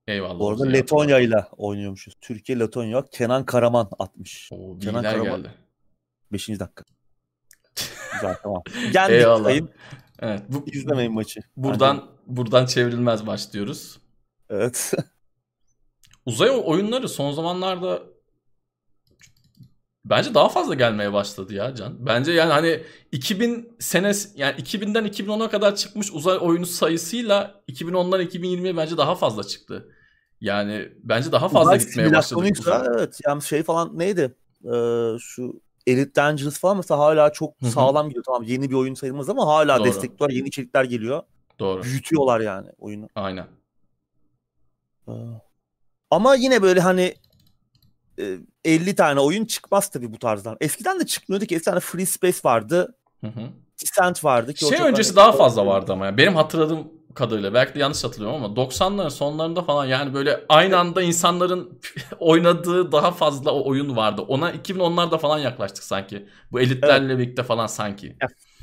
Eyvallah. 0.07 0.39
Bu 0.39 0.51
arada 0.51 0.67
Letonya 0.67 1.19
ile 1.19 1.47
oynuyormuşuz. 1.57 2.15
Türkiye 2.21 2.59
Letonya. 2.59 3.05
Kenan 3.11 3.45
Karaman 3.45 3.89
atmış. 3.99 4.49
Oo, 4.53 4.79
Kenan 4.79 5.03
Karaman. 5.03 5.43
geldi. 5.43 5.51
5. 6.33 6.49
dakika. 6.49 6.85
Güzel 8.13 8.37
tamam. 8.43 8.63
Geldik 8.93 9.15
Eyvallah. 9.15 9.45
Sayın. 9.45 9.71
Evet. 10.21 10.43
Bu, 10.49 10.65
İzlemeyin 10.73 11.13
maçı. 11.13 11.41
Buradan 11.57 11.95
Hadi. 11.97 12.07
buradan 12.27 12.67
çevrilmez 12.67 13.23
maç 13.23 13.53
diyoruz. 13.53 13.99
Evet. 14.51 14.93
Uzay 16.27 16.51
oyunları 16.65 17.09
son 17.09 17.33
zamanlarda 17.33 18.03
Bence 20.05 20.35
daha 20.35 20.49
fazla 20.49 20.75
gelmeye 20.75 21.13
başladı 21.13 21.55
ya 21.55 21.75
Can. 21.75 22.07
Bence 22.07 22.33
yani 22.33 22.53
hani 22.53 22.83
2000 23.13 23.77
senes 23.81 24.33
yani 24.37 24.61
2000'den 24.61 25.07
2010'a 25.07 25.51
kadar 25.51 25.77
çıkmış 25.77 26.13
uzay 26.13 26.39
oyunu 26.41 26.67
sayısıyla 26.67 27.63
2010'dan 27.69 28.21
2020'ye 28.21 28.77
bence 28.77 28.97
daha 28.97 29.15
fazla 29.15 29.45
çıktı. 29.45 29.89
Yani 30.41 30.89
bence 31.03 31.33
daha 31.33 31.49
fazla 31.49 31.61
uzay 31.61 31.79
gitmeye 31.79 32.13
başladı. 32.13 32.91
Evet 32.97 33.21
yani 33.27 33.43
şey 33.43 33.63
falan 33.63 33.99
neydi? 33.99 34.35
Ee, 34.65 35.19
şu 35.19 35.61
Elite 35.87 36.15
Dangerous 36.15 36.59
falan 36.59 36.77
mesela 36.77 37.01
hala 37.01 37.33
çok 37.33 37.63
Hı-hı. 37.63 37.71
sağlam 37.71 38.09
gidiyor. 38.09 38.25
Tamam 38.25 38.43
yeni 38.43 38.71
bir 38.71 38.75
oyun 38.75 38.95
sayılmaz 38.95 39.29
ama 39.29 39.47
hala 39.47 39.79
Doğru. 39.79 39.87
destekliyorlar. 39.87 40.37
Yeni 40.37 40.49
içerikler 40.49 40.85
geliyor. 40.85 41.23
Doğru. 41.59 41.83
Büyütüyorlar 41.83 42.41
yani 42.41 42.69
oyunu. 42.79 43.09
Aynen. 43.15 43.47
Ee, 45.09 45.13
ama 46.11 46.35
yine 46.35 46.63
böyle 46.63 46.81
hani 46.81 47.15
50 48.65 48.95
tane 48.95 49.21
oyun 49.21 49.45
çıkmaz 49.45 49.89
tabii 49.91 50.13
bu 50.13 50.19
tarzdan. 50.19 50.57
Eskiden 50.61 51.01
de 51.01 51.07
çıkmıyordu 51.07 51.47
ki. 51.47 51.55
Eskiden 51.57 51.81
Free 51.81 52.07
Space 52.07 52.39
vardı. 52.45 52.95
Hı 53.21 53.27
hı. 53.27 53.41
Descent 53.83 54.25
vardı. 54.25 54.55
Ki 54.55 54.67
o 54.67 54.69
Şey 54.69 54.81
öncesi 54.81 55.09
hani- 55.09 55.17
daha 55.17 55.33
fazla 55.33 55.67
vardı 55.67 55.93
ama 55.93 56.07
ya. 56.07 56.17
Benim 56.17 56.35
hatırladığım 56.37 56.89
kadarıyla 57.15 57.55
belki 57.55 57.75
de 57.75 57.79
yanlış 57.79 58.05
hatırlıyorum 58.05 58.45
ama 58.45 58.55
90'ların 58.57 59.11
sonlarında 59.11 59.63
falan 59.63 59.87
yani 59.87 60.15
böyle 60.15 60.45
aynı 60.49 60.79
anda 60.79 61.03
insanların 61.03 61.81
oynadığı 62.19 62.93
daha 62.93 63.11
fazla 63.11 63.53
oyun 63.53 63.97
vardı. 63.97 64.23
Ona 64.23 64.53
2010'larda 64.53 65.19
falan 65.19 65.39
yaklaştık 65.39 65.85
sanki. 65.85 66.29
Bu 66.53 66.61
elitlerle 66.61 67.19
birlikte 67.19 67.43
falan 67.43 67.67
sanki. 67.67 68.17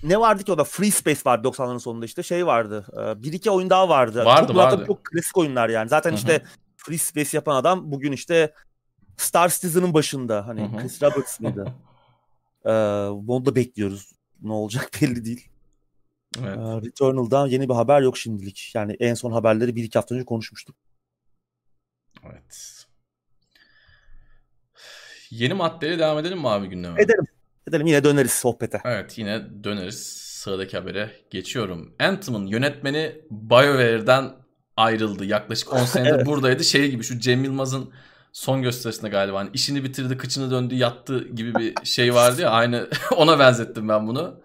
Ne 0.03 0.19
vardı 0.19 0.43
ki 0.43 0.51
o 0.51 0.57
da 0.57 0.63
Free 0.63 0.91
Space 0.91 1.19
vardı 1.25 1.47
90'ların 1.47 1.79
sonunda 1.79 2.05
işte 2.05 2.23
şey 2.23 2.45
vardı. 2.45 2.85
e, 2.93 3.23
Bir 3.23 3.33
iki 3.33 3.51
oyun 3.51 3.69
daha 3.69 3.89
vardı. 3.89 4.25
Vardı, 4.25 4.47
çok, 4.47 4.55
vardı. 4.55 4.83
Çok 4.87 5.05
klasik 5.05 5.37
oyunlar 5.37 5.69
yani. 5.69 5.89
Zaten 5.89 6.13
işte 6.13 6.43
Free 6.77 6.97
Space 6.97 7.29
yapan 7.37 7.55
adam 7.55 7.91
bugün 7.91 8.11
işte 8.11 8.53
Star 9.19 9.49
Citizen'ın 9.49 9.93
başında. 9.93 10.47
Hani 10.47 10.61
Hı 10.61 10.65
hı. 10.65 10.77
Chris 10.77 11.03
Roberts 11.03 11.39
mıydı? 11.39 11.73
Ee, 12.65 12.71
onu 13.27 13.45
da 13.45 13.55
bekliyoruz. 13.55 14.11
Ne 14.41 14.51
olacak 14.51 14.89
belli 15.01 15.25
değil. 15.25 15.49
Evet. 16.39 16.57
Ee, 16.57 16.61
Returnal'dan 16.61 17.47
yeni 17.47 17.69
bir 17.69 17.73
haber 17.73 18.01
yok 18.01 18.17
şimdilik. 18.17 18.71
Yani 18.75 18.95
en 18.99 19.13
son 19.13 19.31
haberleri 19.31 19.75
bir 19.75 19.83
iki 19.83 19.99
hafta 19.99 20.15
önce 20.15 20.25
konuşmuştuk. 20.25 20.75
Evet. 22.23 22.85
Yeni 25.29 25.53
maddeye 25.53 25.99
devam 25.99 26.19
edelim 26.19 26.39
mi 26.39 26.49
abi 26.49 26.67
gündeme? 26.67 27.01
Edelim. 27.01 27.25
Edelim 27.69 27.87
yine 27.87 28.03
döneriz 28.03 28.31
sohbete. 28.31 28.81
Evet 28.85 29.17
yine 29.17 29.63
döneriz. 29.63 30.03
Sıradaki 30.13 30.77
habere 30.77 31.11
geçiyorum. 31.29 31.95
Anthem'ın 31.99 32.45
yönetmeni 32.45 33.21
BioWare'den 33.31 34.31
ayrıldı. 34.77 35.25
Yaklaşık 35.25 35.73
10 35.73 35.85
senedir 35.85 36.11
Evet. 36.15 36.25
buradaydı. 36.25 36.63
Şey 36.63 36.91
gibi 36.91 37.03
şu 37.03 37.19
Cem 37.19 37.43
Yılmaz'ın 37.43 37.93
son 38.31 38.61
gösterisinde 38.61 39.09
galiba 39.09 39.39
hani 39.39 39.49
işini 39.53 39.83
bitirdi, 39.83 40.17
kıçını 40.17 40.51
döndü, 40.51 40.75
yattı 40.75 41.27
gibi 41.27 41.55
bir 41.55 41.85
şey 41.85 42.13
vardı 42.13 42.41
ya. 42.41 42.49
Aynı 42.49 42.89
ona 43.15 43.39
benzettim 43.39 43.89
ben 43.89 44.07
bunu. 44.07 44.41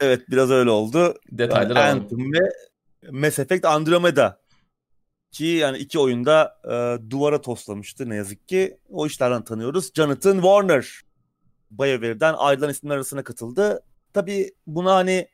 Evet 0.00 0.30
biraz 0.30 0.50
öyle 0.50 0.70
oldu. 0.70 1.14
Detayları 1.32 1.78
Yani. 1.78 2.00
Anthem 2.00 2.32
ve 2.32 2.50
Mass 3.10 3.38
Effect 3.38 3.64
Andromeda. 3.64 4.40
Ki 5.30 5.44
yani 5.44 5.78
iki 5.78 5.98
oyunda 5.98 6.58
e, 6.64 7.10
duvara 7.10 7.40
toslamıştı 7.40 8.08
ne 8.08 8.16
yazık 8.16 8.48
ki. 8.48 8.78
O 8.90 9.06
işlerden 9.06 9.44
tanıyoruz. 9.44 9.90
Jonathan 9.94 10.34
Warner. 10.34 11.00
BioWare'den 11.70 12.34
ayrılan 12.38 12.70
isimler 12.70 12.94
arasına 12.94 13.24
katıldı. 13.24 13.82
Tabii 14.12 14.54
buna 14.66 14.94
hani 14.94 15.28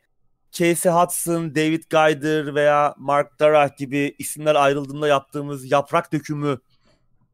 Casey 0.51 0.91
Hudson, 0.91 1.55
David 1.55 1.83
Gaider 1.89 2.55
veya 2.55 2.95
Mark 2.97 3.39
Darrah 3.39 3.77
gibi 3.77 4.15
isimler 4.17 4.55
ayrıldığında 4.55 5.07
yaptığımız 5.07 5.71
yaprak 5.71 6.13
dökümü 6.13 6.59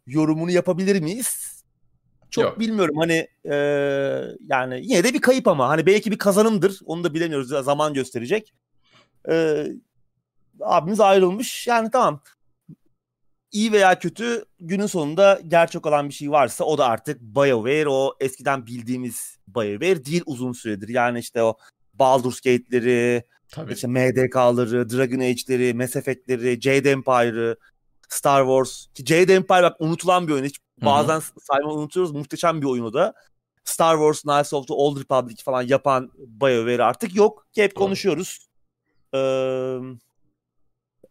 yorumunu 0.07 0.51
yapabilir 0.51 1.01
miyiz? 1.01 1.63
Çok 2.29 2.43
Yok. 2.43 2.59
bilmiyorum 2.59 2.95
hani 2.97 3.27
e, 3.45 3.55
yani 4.47 4.79
yine 4.83 5.03
de 5.03 5.13
bir 5.13 5.21
kayıp 5.21 5.47
ama 5.47 5.69
hani 5.69 5.85
belki 5.85 6.11
bir 6.11 6.17
kazanımdır 6.17 6.79
onu 6.85 7.03
da 7.03 7.13
bilemiyoruz 7.13 7.49
zaman 7.49 7.93
gösterecek. 7.93 8.53
E, 9.29 9.65
abimiz 10.61 10.99
ayrılmış 10.99 11.67
yani 11.67 11.91
tamam 11.91 12.21
iyi 13.51 13.71
veya 13.71 13.99
kötü 13.99 14.45
günün 14.59 14.85
sonunda 14.85 15.41
gerçek 15.47 15.85
olan 15.85 16.09
bir 16.09 16.13
şey 16.13 16.31
varsa 16.31 16.63
o 16.63 16.77
da 16.77 16.85
artık 16.85 17.21
BioWare 17.21 17.89
o 17.89 18.15
eskiden 18.19 18.67
bildiğimiz 18.67 19.37
BioWare 19.47 20.05
değil 20.05 20.23
uzun 20.25 20.53
süredir 20.53 20.89
yani 20.89 21.19
işte 21.19 21.43
o 21.43 21.57
Baldur's 21.93 22.41
Gate'leri 22.41 23.23
Tabii. 23.51 23.73
işte 23.73 23.87
MDK'ları, 23.87 24.89
Dragon 24.89 25.19
Age'leri, 25.19 25.73
Mass 25.73 25.95
Effect'leri, 25.95 26.61
Jade 26.61 26.91
Empire'ı, 26.91 27.57
Star 28.11 28.41
Wars. 28.41 28.87
Ki 28.93 29.05
Jade 29.05 29.35
Empire 29.35 29.63
bak 29.63 29.75
unutulan 29.79 30.27
bir 30.27 30.33
oyun. 30.33 30.45
Hiç 30.45 30.59
bazen 30.81 31.21
saymayı 31.41 31.77
unutuyoruz. 31.77 32.11
Muhteşem 32.11 32.61
bir 32.61 32.65
oyun 32.65 32.83
o 32.83 32.93
da. 32.93 33.13
Star 33.63 33.95
Wars, 33.95 34.21
Knights 34.21 34.53
of 34.53 34.67
the 34.67 34.73
Old 34.73 34.99
Republic 34.99 35.43
falan 35.43 35.61
yapan 35.61 36.11
BioWare 36.17 36.83
artık 36.83 37.15
yok. 37.15 37.47
Ki 37.53 37.63
hep 37.63 37.75
konuşuyoruz. 37.75 38.47
Ee, 39.15 39.77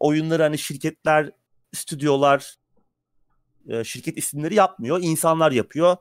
oyunları 0.00 0.42
hani 0.42 0.58
şirketler, 0.58 1.30
stüdyolar, 1.74 2.54
e, 3.68 3.84
şirket 3.84 4.18
isimleri 4.18 4.54
yapmıyor. 4.54 4.98
İnsanlar 5.02 5.52
yapıyor. 5.52 5.96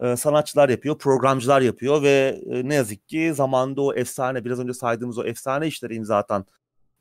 e, 0.00 0.16
sanatçılar 0.16 0.68
yapıyor, 0.68 0.98
programcılar 0.98 1.60
yapıyor 1.60 2.02
ve 2.02 2.40
e, 2.50 2.68
ne 2.68 2.74
yazık 2.74 3.08
ki 3.08 3.34
zamanında 3.34 3.82
o 3.82 3.94
efsane, 3.94 4.44
biraz 4.44 4.60
önce 4.60 4.74
saydığımız 4.74 5.18
o 5.18 5.24
efsane 5.24 5.66
işlere 5.66 5.94
imza 5.94 6.16
atan 6.16 6.46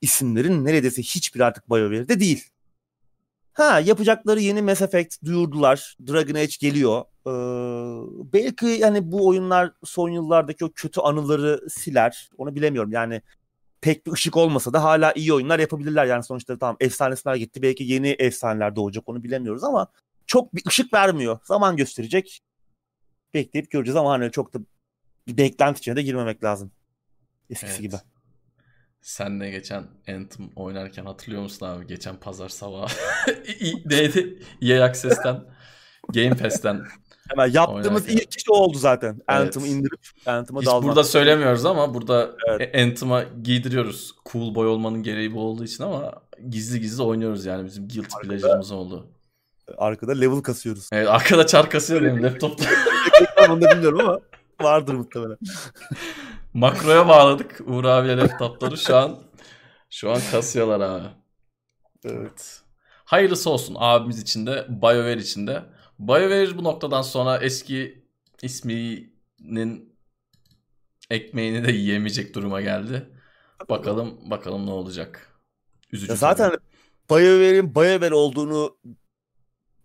isimlerin 0.02 0.66
neredeyse 0.66 1.02
hiçbir 1.02 1.39
artık 1.39 1.70
BioWare'de 1.70 2.20
değil. 2.20 2.53
Ha 3.54 3.80
yapacakları 3.80 4.39
yeni 4.39 4.62
Mass 4.62 4.82
Effect 4.82 5.24
duyurdular. 5.26 5.95
Dragon 6.08 6.36
Age 6.36 6.56
geliyor. 6.60 7.01
Ee, 7.28 7.32
belki 8.34 8.66
yani 8.66 9.12
bu 9.12 9.28
oyunlar 9.28 9.72
son 9.84 10.10
yıllardaki 10.10 10.66
o 10.66 10.72
kötü 10.76 11.01
anıları 11.01 11.70
siler. 11.70 12.30
Onu 12.38 12.56
bilemiyorum. 12.56 12.91
Yani 12.91 13.22
pek 13.82 14.06
bir 14.08 14.12
ışık 14.12 14.38
olmasa 14.38 14.74
da 14.74 14.84
hala 14.84 15.14
iyi 15.14 15.34
oyunlar 15.34 15.60
yapabilirler. 15.60 16.06
Yani 16.06 16.24
sonuçta 16.24 16.58
tamam 16.58 16.78
efsaneler 16.80 17.36
gitti. 17.36 17.62
Belki 17.62 17.84
yeni 17.84 18.10
efsaneler 18.10 18.76
doğacak 18.76 19.10
onu 19.10 19.24
bilemiyoruz 19.24 19.64
ama 19.64 19.88
çok 20.28 20.56
bir 20.56 20.64
ışık 20.68 20.93
vermiyor. 20.93 21.39
Zaman 21.43 21.78
gösterecek. 21.78 22.41
Bekleyip 23.34 23.72
göreceğiz 23.72 23.95
ama 23.95 24.12
hani 24.12 24.32
çok 24.32 24.54
da 24.54 24.60
bir 25.28 25.38
beklenti 25.38 25.80
içine 25.80 25.95
de 25.95 26.01
girmemek 26.01 26.43
lazım. 26.43 26.72
Eskisi 27.49 27.72
Evet. 27.72 27.82
gibi. 27.82 27.95
Senle 29.04 29.49
geçen 29.49 29.84
Anthem 30.10 30.49
oynarken 30.56 31.06
hatırlıyor 31.06 31.41
musun 31.43 31.66
abi? 31.66 31.88
Geçen 31.88 32.16
pazar 32.16 32.49
sabahı. 32.49 32.88
Neydi? 33.86 34.39
EA 34.62 34.84
Access'ten, 34.86 35.43
Game 36.14 36.30
Pass'ten. 36.38 36.82
Hemen 37.30 37.51
yaptığımız 37.51 37.86
Oynarken. 38.04 38.14
ilk 38.18 38.38
iş 38.38 38.43
o 38.49 38.54
oldu 38.54 38.78
zaten. 38.78 39.10
Evet. 39.14 39.41
Anthem'ı 39.41 39.68
indirip 39.68 39.99
Anthem'a 40.26 40.60
Hiç 40.62 40.68
dalmak. 40.68 40.84
burada 40.84 41.04
söylemiyoruz 41.04 41.66
ama 41.66 41.93
burada 41.93 42.32
Evet. 42.49 42.76
e- 42.76 42.84
Anthem'a 42.84 43.24
giydiriyoruz. 43.43 44.16
Cool 44.32 44.56
boy 44.56 44.68
olmanın 44.68 45.04
gereği 45.04 45.34
bu 45.34 45.41
olduğu 45.41 45.64
için 45.64 45.84
ama 45.84 46.12
gizli 46.49 46.80
gizli 46.82 47.04
oynuyoruz 47.04 47.45
yani 47.45 47.66
bizim 47.66 47.88
guilty 47.88 48.16
pleasure'ımız 48.24 48.72
oldu. 48.72 49.08
Arkada 49.78 50.12
level 50.12 50.41
kasıyoruz. 50.41 50.89
Evet 50.93 51.08
arkada 51.08 51.47
çar 51.47 51.70
kasıyor 51.70 52.01
benim 52.01 52.24
laptopta. 52.24 52.66
Onu 53.49 53.62
da 53.62 53.72
bilmiyorum 53.72 53.99
ama 53.99 54.20
vardır 54.62 54.93
muhtemelen. 54.93 55.38
Makroya 56.54 57.08
bağladık 57.08 57.62
Uğur 57.66 57.84
abiyle 57.84 58.18
laptopları 58.18 58.78
şu 58.78 58.95
an 58.95 59.20
şu 59.89 60.12
an 60.12 60.22
kasıyorlar 60.32 60.80
abi. 60.80 61.08
Evet. 62.06 62.62
Hayırlısı 63.06 63.49
olsun 63.49 63.76
abimiz 63.80 64.20
için 64.20 64.45
de 64.47 64.66
BioWare 64.70 65.22
için 65.22 65.47
de. 65.47 65.64
BioWare 65.99 66.58
bu 66.58 66.64
noktadan 66.64 67.01
sonra 67.01 67.38
eski 67.38 68.04
isminin 68.41 69.95
ekmeğini 71.10 71.68
de 71.68 71.72
yiyemeyecek 71.72 72.36
duruma 72.36 72.62
geldi. 72.62 73.10
Bakalım 73.70 74.30
bakalım 74.32 74.66
ne 74.66 74.72
olacak. 74.72 75.39
Üzücü. 75.91 76.12
Ya 76.12 76.16
zaten 76.16 76.49
tabii. 76.49 76.62
BioWare'in 77.10 77.76
BioWare 77.76 78.16
olduğunu 78.16 78.78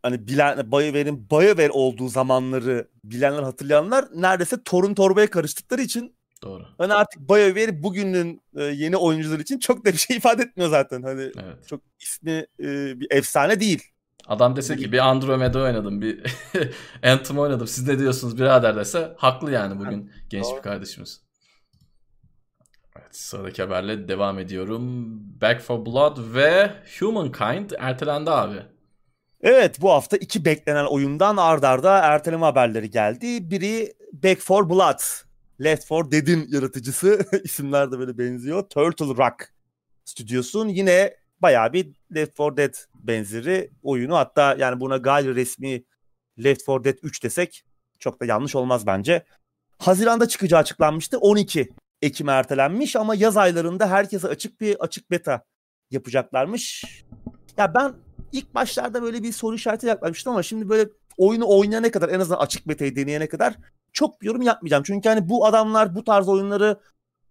hani 0.03 0.27
bilen 0.27 0.73
BioWare'in 0.73 1.31
BioWare 1.31 1.71
olduğu 1.71 2.09
zamanları 2.09 2.89
bilenler 3.05 3.43
hatırlayanlar 3.43 4.09
neredeyse 4.15 4.63
torun 4.65 4.95
torbaya 4.95 5.31
karıştıkları 5.31 5.83
için 5.83 6.18
doğru. 6.43 6.67
hani 6.79 6.95
artık 6.95 7.21
BioWare 7.21 7.83
bugünün 7.83 8.43
e, 8.57 8.63
yeni 8.65 8.97
oyuncular 8.97 9.39
için 9.39 9.59
çok 9.59 9.85
da 9.85 9.93
bir 9.93 9.99
şey 9.99 10.17
ifade 10.17 10.43
etmiyor 10.43 10.71
zaten. 10.71 11.03
Hani 11.03 11.21
Evet. 11.23 11.69
çok 11.69 11.81
ismi 12.01 12.47
e, 12.61 13.01
bir 13.01 13.07
efsane 13.11 13.61
değil. 13.61 13.83
Adam 14.27 14.57
dese 14.57 14.77
ki 14.77 14.93
bir 14.93 14.99
Andromeda 14.99 15.63
oynadım, 15.63 16.01
bir 16.03 16.23
Anthem 17.05 17.39
oynadım. 17.39 17.67
Siz 17.67 17.89
ne 17.89 17.99
diyorsunuz 17.99 18.39
birader 18.39 18.77
dese 18.77 19.15
haklı 19.17 19.53
yani 19.53 19.79
bugün 19.79 20.13
genç 20.31 20.45
bir 20.45 20.51
Doğru. 20.51 20.63
kardeşimiz. 20.63 21.21
Evet 22.97 23.17
sıradaki 23.17 23.63
haberle 23.63 24.09
devam 24.09 24.39
ediyorum. 24.39 25.07
Back 25.41 25.61
for 25.61 25.87
Blood 25.87 26.35
ve 26.35 26.71
Humankind 27.01 27.71
ertelendi 27.79 28.31
abi. 28.31 28.63
Evet 29.41 29.81
bu 29.81 29.91
hafta 29.91 30.17
iki 30.17 30.45
beklenen 30.45 30.85
oyundan 30.85 31.37
ard 31.37 31.63
arda 31.63 31.99
erteleme 31.99 32.45
haberleri 32.47 32.91
geldi. 32.91 33.51
Biri 33.51 33.93
Back 34.13 34.49
4 34.51 34.71
Blood. 34.71 35.01
Left 35.61 35.91
4 35.91 36.13
Dead'in 36.13 36.47
yaratıcısı. 36.49 37.27
İsimler 37.45 37.93
de 37.93 37.99
böyle 37.99 38.19
benziyor. 38.19 38.63
Turtle 38.63 39.07
Rock 39.07 39.49
stüdyosun. 40.05 40.69
Yine 40.69 41.17
bayağı 41.43 41.73
bir 41.73 41.93
Left 42.15 42.39
4 42.39 42.57
Dead 42.57 42.75
benzeri 42.95 43.71
oyunu. 43.83 44.17
Hatta 44.17 44.57
yani 44.59 44.81
buna 44.81 44.97
gayri 44.97 45.35
resmi 45.35 45.85
Left 46.45 46.69
4 46.69 46.85
Dead 46.85 46.99
3 47.03 47.25
desek 47.25 47.65
çok 47.99 48.21
da 48.21 48.25
yanlış 48.25 48.55
olmaz 48.55 48.87
bence. 48.87 49.25
Haziranda 49.79 50.29
çıkacağı 50.29 50.61
açıklanmıştı. 50.61 51.19
12 51.19 51.69
Ekim'e 52.03 52.33
ertelenmiş 52.33 52.97
ama 52.97 53.15
yaz 53.15 53.37
aylarında 53.37 53.91
herkese 53.91 54.29
açık 54.29 54.61
bir 54.61 54.77
açık 54.81 55.11
beta 55.11 55.43
yapacaklarmış. 55.91 56.85
Ya 57.57 57.75
ben 57.75 57.95
ilk 58.33 58.55
başlarda 58.55 59.03
böyle 59.03 59.23
bir 59.23 59.33
soru 59.33 59.55
işareti 59.55 59.87
yaklaşmıştım 59.87 60.33
ama 60.33 60.43
şimdi 60.43 60.69
böyle 60.69 60.91
oyunu 61.17 61.49
oynayana 61.49 61.91
kadar 61.91 62.09
en 62.09 62.21
azından 62.21 62.39
açık 62.39 62.69
beta'yı 62.69 62.97
deneyene 62.97 63.29
kadar 63.29 63.55
çok 63.93 64.21
bir 64.23 64.27
yorum 64.27 64.43
yapmayacağım. 64.43 64.83
Çünkü 64.83 65.09
hani 65.09 65.29
bu 65.29 65.47
adamlar 65.47 65.95
bu 65.95 66.05
tarz 66.05 66.29
oyunları 66.29 66.81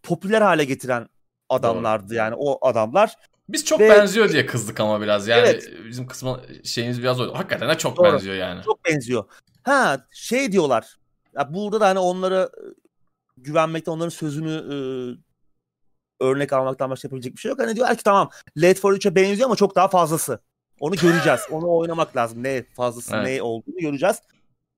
popüler 0.03 0.41
hale 0.41 0.66
getiren 0.66 1.08
adamlardı 1.49 2.14
yani 2.16 2.36
o 2.38 2.68
adamlar. 2.68 3.16
Biz 3.49 3.66
çok 3.66 3.80
Ve- 3.80 3.89
benziyor 3.89 4.30
diye 4.30 4.45
kızdık 4.45 4.80
ama 4.80 5.01
biraz. 5.01 5.28
Yani 5.28 5.39
Evet. 5.47 5.70
bizim 5.86 6.08
kısmı 6.08 6.41
şeyimiz 6.64 6.99
biraz 7.01 7.20
oydu. 7.20 7.34
Hakikaten 7.36 7.70
de 7.70 7.78
çok 7.78 7.97
Doğru. 7.97 8.14
benziyor 8.14 8.36
yani. 8.36 8.64
Çok 8.64 8.86
benziyor. 8.86 9.24
Ha 9.64 10.05
şey 10.12 10.51
diyorlar. 10.51 10.97
Ya 11.36 11.53
burada 11.53 11.80
da 11.80 11.88
hani 11.88 11.99
onlara 11.99 12.43
e, 12.43 12.62
güvenmekte 13.38 13.91
onların 13.91 14.10
sözünü 14.10 14.51
e, 14.74 14.78
örnek 16.24 16.53
almaktan 16.53 16.89
başka 16.89 17.08
yapabilecek 17.08 17.36
bir 17.36 17.39
şey 17.39 17.49
yok. 17.49 17.60
Hani 17.60 17.76
diyorlar 17.76 17.97
ki 17.97 18.03
tamam 18.03 18.30
Left 18.62 18.84
4 18.84 19.05
3'e 19.05 19.16
benziyor 19.16 19.45
ama 19.49 19.55
çok 19.55 19.76
daha 19.76 19.88
fazlası. 19.88 20.39
Onu 20.80 20.95
göreceğiz. 20.95 21.41
Onu 21.51 21.76
oynamak 21.78 22.16
lazım. 22.16 22.43
Ne 22.43 22.64
fazlası 22.64 23.16
Evet. 23.16 23.28
ne 23.28 23.41
olduğunu 23.41 23.78
göreceğiz. 23.80 24.22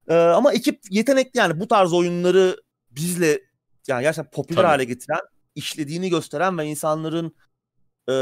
Ee, 0.10 0.16
ama 0.16 0.54
ekip 0.54 0.80
yetenekli 0.90 1.38
yani 1.38 1.60
bu 1.60 1.68
tarz 1.68 1.94
oyunları 1.94 2.58
bizle 2.92 3.42
yani 3.88 4.02
gerçekten 4.02 4.32
popüler 4.32 4.58
Tabii. 4.58 4.68
hale 4.68 4.84
getiren, 4.84 5.22
işlediğini 5.56 6.10
gösteren 6.10 6.58
ve 6.58 6.66
insanların 6.66 7.36
e, 8.08 8.14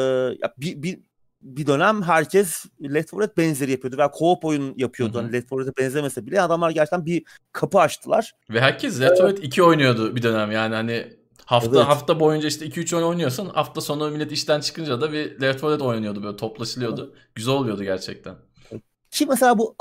ya 0.41 0.53
bir, 0.57 0.83
bir 0.83 0.99
bir 1.41 1.67
dönem 1.67 2.01
herkes 2.01 2.65
Left 2.81 3.13
4 3.13 3.21
Dead 3.21 3.37
benzeri 3.37 3.71
yapıyordu 3.71 3.97
veya 3.97 4.07
co-op 4.07 4.45
oyun 4.45 4.73
yapıyordu. 4.77 5.13
Hı 5.13 5.19
hı. 5.19 5.23
Hani 5.23 5.33
Left 5.33 5.51
4 5.51 5.65
Dead'e 5.65 5.77
benzemese 5.77 6.25
bile 6.25 6.41
adamlar 6.41 6.71
gerçekten 6.71 7.05
bir 7.05 7.23
kapı 7.51 7.79
açtılar. 7.79 8.33
Ve 8.49 8.61
herkes 8.61 9.01
Left 9.01 9.19
4 9.19 9.37
Dead 9.37 9.43
2 9.43 9.63
oynuyordu 9.63 10.15
bir 10.15 10.23
dönem 10.23 10.51
yani 10.51 10.75
hani 10.75 11.13
hafta 11.45 11.77
Evet. 11.77 11.87
hafta 11.87 12.19
boyunca 12.19 12.47
işte 12.47 12.65
2-3 12.65 12.95
oyun 12.95 13.05
oynuyorsun. 13.07 13.49
Hafta 13.49 13.81
sonu 13.81 14.11
millet 14.11 14.31
işten 14.31 14.59
çıkınca 14.59 15.01
da 15.01 15.11
bir 15.11 15.41
Left 15.41 15.61
4 15.61 15.63
Dead 15.63 15.79
oynuyordu 15.79 16.23
böyle 16.23 16.37
toplaşılıyordu. 16.37 17.15
Güzel 17.35 17.53
oluyordu 17.53 17.83
gerçekten. 17.83 18.35
Ki 19.11 19.25
mesela 19.25 19.57
bu 19.57 19.75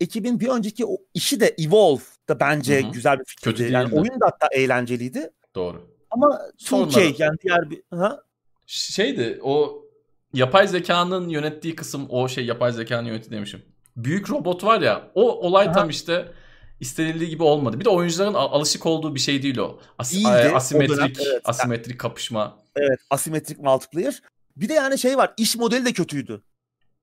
ekibin 0.00 0.40
bir 0.40 0.48
önceki 0.48 0.86
o 0.86 0.96
işi 1.14 1.40
de 1.40 1.54
Evolve 1.58 2.02
da 2.28 2.40
bence 2.40 2.82
Hı 2.82 2.86
hı. 2.88 2.92
güzel 2.92 3.18
bir 3.18 3.24
fikirdi. 3.24 3.56
Kötü 3.56 3.72
yani 3.72 3.94
oyun 3.94 4.20
da 4.20 4.26
hatta 4.26 4.48
eğlenceliydi. 4.52 5.30
Doğru. 5.54 5.88
Ama 6.10 6.40
2K 6.58 7.14
yani 7.22 7.36
diğer 7.42 7.70
bir 7.70 7.82
ha? 7.90 8.22
Şeydi 8.66 9.38
o 9.42 9.84
yapay 10.32 10.68
zekanın 10.68 11.28
yönettiği 11.28 11.76
kısım 11.76 12.06
o 12.10 12.28
şey 12.28 12.46
yapay 12.46 12.72
zekanın 12.72 13.06
yönettiği 13.06 13.30
demişim. 13.32 13.62
Büyük 13.96 14.30
robot 14.30 14.64
var 14.64 14.80
ya 14.80 15.10
o 15.14 15.32
olay 15.46 15.66
Aha. 15.66 15.72
tam 15.72 15.90
işte 15.90 16.32
istenildiği 16.80 17.30
gibi 17.30 17.42
olmadı. 17.42 17.80
Bir 17.80 17.84
de 17.84 17.88
oyuncuların 17.88 18.34
alışık 18.34 18.86
olduğu 18.86 19.14
bir 19.14 19.20
şey 19.20 19.42
değil 19.42 19.58
o. 19.58 19.78
As- 19.98 20.12
Değildi. 20.12 20.28
a- 20.28 20.52
O 20.52 20.56
asimetrik 20.56 20.96
dönem, 20.98 21.12
evet. 21.32 21.40
asimetrik 21.44 22.00
kapışma. 22.00 22.58
Evet 22.76 22.98
asimetrik 23.10 23.58
multiplayer. 23.58 24.22
Bir 24.56 24.68
de 24.68 24.74
yani 24.74 24.98
şey 24.98 25.16
var 25.16 25.34
iş 25.36 25.56
modeli 25.56 25.84
de 25.84 25.92
kötüydü. 25.92 26.42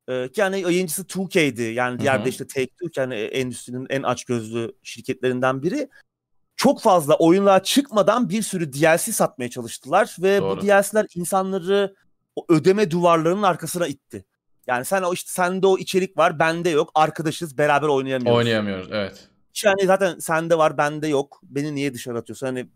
Ki 0.08 0.42
yani 0.42 0.62
yayıncısı 0.62 1.04
2K'di. 1.04 1.62
Yani 1.62 2.00
diğer 2.00 2.26
de 2.26 2.30
işte 2.30 2.44
Take-Two 2.44 2.92
ki 2.92 3.00
yani 3.00 3.16
endüstrinin 3.16 3.88
en 3.90 4.04
açgözlü 4.04 4.72
şirketlerinden 4.84 5.64
biri. 5.64 5.90
Çok 6.56 6.82
fazla 6.82 7.16
oyunlar 7.16 7.64
çıkmadan 7.64 8.30
bir 8.30 8.42
sürü 8.42 8.74
DLC 8.74 9.12
satmaya 9.12 9.50
çalıştılar 9.50 10.16
ve 10.20 10.42
Doğru. 10.42 10.58
bu 10.58 10.62
DLC'ler 10.62 11.06
insanları 11.16 11.96
o 12.36 12.46
ödeme 12.50 12.92
duvarlarının 12.92 13.44
arkasına 13.44 13.88
itti. 13.88 14.26
Yani 14.68 14.86
sen 14.86 15.02
o 15.02 15.14
işte 15.14 15.32
sende 15.32 15.68
o 15.68 15.78
içerik 15.78 16.18
var, 16.18 16.40
bende 16.40 16.70
yok. 16.70 16.92
Arkadaşız, 16.96 17.58
beraber 17.58 17.88
oynayamıyoruz. 17.88 18.38
Oynayamıyoruz 18.38 18.88
evet. 18.92 19.30
Yani 19.64 19.86
zaten 19.86 20.20
sende 20.20 20.58
var, 20.58 20.78
bende 20.78 21.08
yok. 21.08 21.42
Beni 21.44 21.76
niye 21.76 21.94
dışarı 21.94 22.18
atıyorsun? 22.18 22.48
Hani 22.48 22.68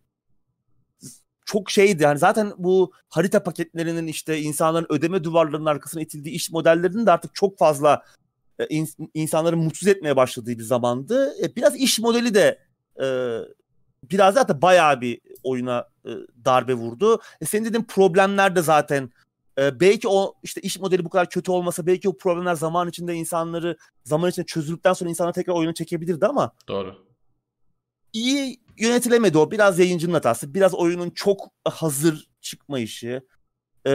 çok 1.50 1.72
şeydi 1.72 2.04
yani 2.04 2.20
zaten 2.20 2.54
bu 2.58 2.92
harita 3.10 3.44
paketlerinin 3.44 4.08
işte 4.08 4.42
insanların 4.42 4.88
ödeme 4.90 5.24
duvarlarının 5.24 5.66
arkasına 5.66 6.02
itildiği 6.02 6.36
iş 6.36 6.52
modellerinin 6.52 7.06
de 7.06 7.12
artık 7.12 7.36
çok 7.36 7.58
fazla 7.58 8.04
e, 8.60 8.68
in- 8.68 9.12
insanları 9.14 9.58
mutsuz 9.58 9.88
etmeye 9.88 10.16
başladığı 10.16 10.50
bir 10.52 10.64
zamandı. 10.64 11.34
E, 11.44 11.56
biraz 11.56 11.76
iş 11.76 12.00
modeli 12.00 12.34
de 12.34 12.60
e, 13.02 13.06
biraz 14.12 14.34
zaten 14.34 14.62
bayağı 14.62 15.02
bir 15.02 15.22
oyuna 15.44 15.88
e, 16.06 16.10
darbe 16.46 16.74
vurdu. 16.74 17.22
E, 17.42 17.46
senin 17.46 17.66
dediğin 17.66 17.84
problemler 17.84 18.56
de 18.56 18.62
zaten 18.62 19.10
e, 19.60 19.80
belki 19.80 20.08
o 20.08 20.34
işte 20.44 20.62
iş 20.62 20.80
modeli 20.80 21.06
bu 21.06 21.10
kadar 21.10 21.30
kötü 21.30 21.52
olmasa 21.52 21.86
belki 21.86 22.10
o 22.10 22.18
problemler 22.18 22.56
zaman 22.56 22.90
içinde 22.90 23.14
insanları 23.14 23.78
zaman 24.04 24.30
içinde 24.30 24.46
çözüldükten 24.46 24.94
sonra 24.94 25.10
insanlar 25.10 25.34
tekrar 25.34 25.54
oyuna 25.54 25.74
çekebilirdi 25.74 26.26
ama 26.26 26.52
Doğru. 26.68 26.96
iyi 28.14 28.60
yönetilemedi 28.80 29.38
o. 29.38 29.52
Biraz 29.52 29.80
yayıncının 29.80 30.14
hatası, 30.14 30.54
biraz 30.54 30.74
oyunun 30.74 31.10
çok 31.10 31.52
hazır 31.66 32.28
çıkmayışı 32.42 33.22
e, 33.88 33.92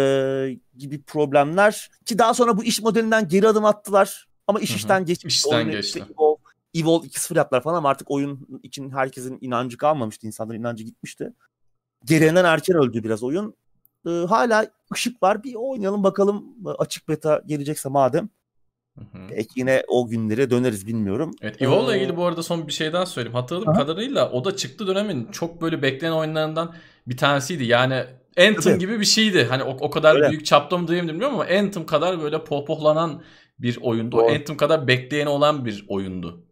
gibi 0.76 1.02
problemler 1.02 1.90
ki 2.04 2.18
daha 2.18 2.34
sonra 2.34 2.56
bu 2.56 2.64
iş 2.64 2.82
modelinden 2.82 3.28
geri 3.28 3.48
adım 3.48 3.64
attılar 3.64 4.28
ama 4.46 4.60
iş 4.60 4.70
Hı 4.70 4.74
hı. 4.74 4.76
işten 4.76 5.04
geçmiş. 5.04 5.36
İşten 5.36 5.70
geçti. 5.70 6.04
Evolve, 6.14 6.38
Evolve 6.74 7.06
2.0 7.06 7.36
yaptılar 7.36 7.62
falan 7.62 7.78
ama 7.78 7.88
artık 7.88 8.10
oyun 8.10 8.60
için 8.62 8.90
herkesin 8.90 9.38
inancı 9.40 9.76
kalmamıştı. 9.76 10.26
İnsanların 10.26 10.60
inancı 10.60 10.84
gitmişti. 10.84 11.32
Gereğinden 12.04 12.44
erken 12.44 12.76
öldü 12.76 13.04
biraz 13.04 13.22
oyun. 13.22 13.54
E, 14.06 14.10
hala 14.10 14.66
ışık 14.92 15.22
var. 15.22 15.44
Bir 15.44 15.54
oynayalım 15.54 16.04
bakalım 16.04 16.44
açık 16.78 17.08
beta 17.08 17.42
gelecekse 17.46 17.88
madem. 17.88 18.28
Hı 18.98 19.00
hı. 19.00 19.28
Belki 19.30 19.60
yine 19.60 19.82
o 19.88 20.08
günlere 20.08 20.50
döneriz 20.50 20.86
bilmiyorum. 20.86 21.30
Evet 21.40 21.62
Evolve'la 21.62 21.96
Ee, 21.96 21.98
ilgili 21.98 22.16
bu 22.16 22.24
arada 22.26 22.42
son 22.42 22.66
bir 22.66 22.72
şey 22.72 22.92
daha 22.92 23.06
söyleyeyim. 23.06 23.34
Hatırladığım 23.34 23.68
Aha. 23.68 23.78
kadarıyla 23.78 24.30
o 24.30 24.44
da 24.44 24.56
çıktı 24.56 24.86
dönemin 24.86 25.28
çok 25.32 25.62
böyle 25.62 25.82
beklenen 25.82 26.12
oyunlarından 26.12 26.74
bir 27.06 27.16
tanesiydi. 27.16 27.64
Yani 27.64 27.94
Anthem 28.38 28.54
Tabii. 28.54 28.78
gibi 28.78 29.00
bir 29.00 29.04
şeydi. 29.04 29.44
Hani 29.44 29.62
o, 29.62 29.70
o 29.80 29.90
kadar 29.90 30.14
Öyle. 30.16 30.28
büyük 30.30 30.46
çapta 30.46 30.78
mı 30.78 30.88
diyeyim 30.88 31.08
bilmiyorum 31.08 31.34
ama 31.34 31.44
Anthem 31.58 31.86
kadar 31.86 32.22
böyle 32.22 32.44
pohpohlanan 32.44 33.22
bir 33.58 33.78
oyundu. 33.82 34.16
O 34.16 34.20
Doğru. 34.20 34.32
Anthem 34.34 34.56
kadar 34.56 34.88
bekleyeni 34.88 35.28
olan 35.28 35.64
bir 35.64 35.84
oyundu. 35.88 36.44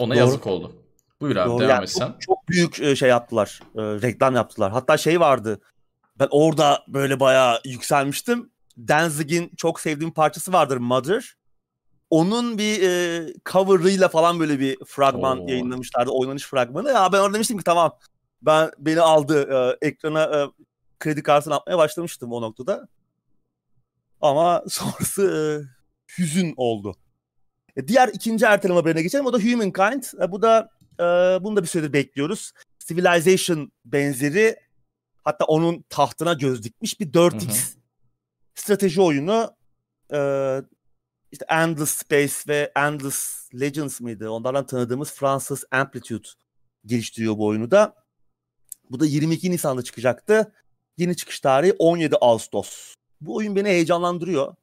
Ona 0.00 0.10
Doğru. 0.10 0.18
yazık 0.18 0.46
oldu. 0.46 0.72
Buyur 1.20 1.36
abi 1.36 1.50
Doğru, 1.50 1.60
devam 1.60 1.70
yani 1.70 1.82
et 1.82 1.90
sen. 1.90 2.06
Çok, 2.06 2.20
çok 2.20 2.48
büyük 2.48 2.80
e, 2.80 2.96
şey 2.96 3.08
yaptılar. 3.08 3.60
e, 3.76 3.80
reklam 3.82 4.34
yaptılar. 4.34 4.72
Hatta 4.72 4.96
şey 4.96 5.20
vardı. 5.20 5.60
Ben 6.18 6.28
orada 6.30 6.84
böyle 6.88 7.20
bayağı 7.20 7.60
yükselmiştim. 7.64 8.50
Danzig'in 8.78 9.52
çok 9.56 9.80
sevdiğim 9.80 10.12
parçası 10.12 10.52
vardır 10.52 10.76
Mother. 10.76 11.36
Onun 12.10 12.58
bir 12.58 12.82
e, 12.82 13.32
cover'ıyla 13.50 14.08
falan 14.08 14.40
böyle 14.40 14.60
bir 14.60 14.78
fragman 14.86 15.40
Oo. 15.40 15.48
yayınlamışlardı. 15.48 16.10
Oynanış 16.10 16.46
fragmanı. 16.46 16.88
Ya 16.88 17.12
ben 17.12 17.18
orada 17.18 17.34
demiştim 17.34 17.58
ki 17.58 17.64
tamam. 17.64 17.98
Ben 18.42 18.70
beni 18.78 19.00
aldı. 19.00 19.48
E, 19.82 19.86
ekrana 19.86 20.22
e, 20.22 20.50
kredi 21.00 21.22
kartını 21.22 21.54
atmaya 21.54 21.78
başlamıştım 21.78 22.32
o 22.32 22.42
noktada. 22.42 22.88
Ama 24.20 24.64
sonrası 24.68 25.22
e, 25.22 25.42
hüzün 26.18 26.54
oldu. 26.56 26.96
E, 27.76 27.88
diğer 27.88 28.08
ikinci 28.08 28.44
erteleme 28.44 28.80
haberine 28.80 29.02
geçelim. 29.02 29.26
O 29.26 29.32
da 29.32 29.38
Humankind. 29.38 30.22
E, 30.22 30.32
bu 30.32 30.42
da 30.42 30.70
e, 31.00 31.04
bunu 31.44 31.56
da 31.56 31.62
bir 31.62 31.68
süredir 31.68 31.92
bekliyoruz. 31.92 32.52
Civilization 32.78 33.72
benzeri 33.84 34.56
hatta 35.24 35.44
onun 35.44 35.84
tahtına 35.88 36.32
göz 36.32 36.62
dikmiş 36.62 37.00
bir 37.00 37.12
4X 37.12 37.42
Hı 37.42 37.50
hı. 37.50 37.83
Strateji 38.54 39.02
oyunu. 39.02 39.56
E, 40.12 40.18
işte 41.32 41.44
Endless 41.48 41.90
Space 41.90 42.34
ve 42.48 42.72
Endless 42.76 43.48
Legends 43.60 44.00
mıydı? 44.00 44.30
Onlardan 44.30 44.66
tanıdığımız 44.66 45.12
Fransız 45.12 45.64
Amplitude 45.70 46.28
geliştiriyor 46.86 47.38
bu 47.38 47.46
oyunu 47.46 47.70
da. 47.70 47.94
Bu 48.90 49.00
da 49.00 49.06
22 49.06 49.50
Nisan'da 49.50 49.82
çıkacaktı. 49.82 50.52
Yeni 50.96 51.16
çıkış 51.16 51.40
tarihi 51.40 51.74
17 51.78 52.16
Ağustos. 52.20 52.94
Bu 53.20 53.36
oyun 53.36 53.56
beni 53.56 53.68
heyecanlandırıyor. 53.68 54.54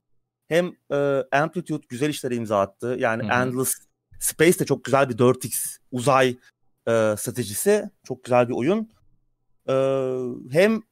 Hem 0.48 0.76
e, 0.92 1.24
Amplitude 1.32 1.86
güzel 1.90 2.10
işlere 2.10 2.36
imza 2.36 2.60
attı. 2.60 2.96
Yani 3.00 3.24
Hı 3.24 3.28
hı. 3.28 3.32
Endless 3.32 3.74
Space 4.20 4.60
de 4.60 4.66
çok 4.66 4.84
güzel 4.84 5.10
bir 5.10 5.18
4X 5.18 5.78
uzay 5.92 6.30
e, 6.88 7.16
stratejisi. 7.18 7.90
Çok 8.04 8.24
güzel 8.24 8.50
bir 8.50 8.54
oyun. 8.54 8.92
E, 9.70 9.74
hem 10.52 10.84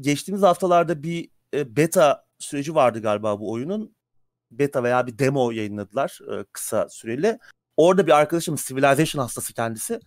geçtiğimiz 0.00 0.42
haftalarda 0.42 1.02
bir 1.02 1.33
e, 1.54 1.76
beta 1.76 2.24
süreci 2.38 2.74
vardı 2.74 3.02
galiba 3.02 3.40
bu 3.40 3.52
oyunun. 3.52 3.94
Beta 4.50 4.82
veya 4.82 5.06
bir 5.06 5.18
demo 5.18 5.50
yayınladılar 5.50 6.18
e, 6.32 6.44
kısa 6.52 6.88
süreli. 6.88 7.38
Orada 7.76 8.06
bir 8.06 8.12
arkadaşım 8.12 8.56
Civilization 8.56 9.22
hastası 9.22 9.54
kendisi. 9.54 10.00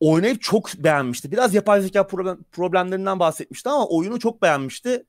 Oynayıp 0.00 0.42
çok 0.42 0.74
beğenmişti. 0.74 1.32
Biraz 1.32 1.54
yapay 1.54 1.80
zeka 1.80 2.06
problem, 2.06 2.38
problemlerinden 2.52 3.20
bahsetmişti 3.20 3.68
ama 3.68 3.86
oyunu 3.88 4.18
çok 4.18 4.42
beğenmişti. 4.42 5.04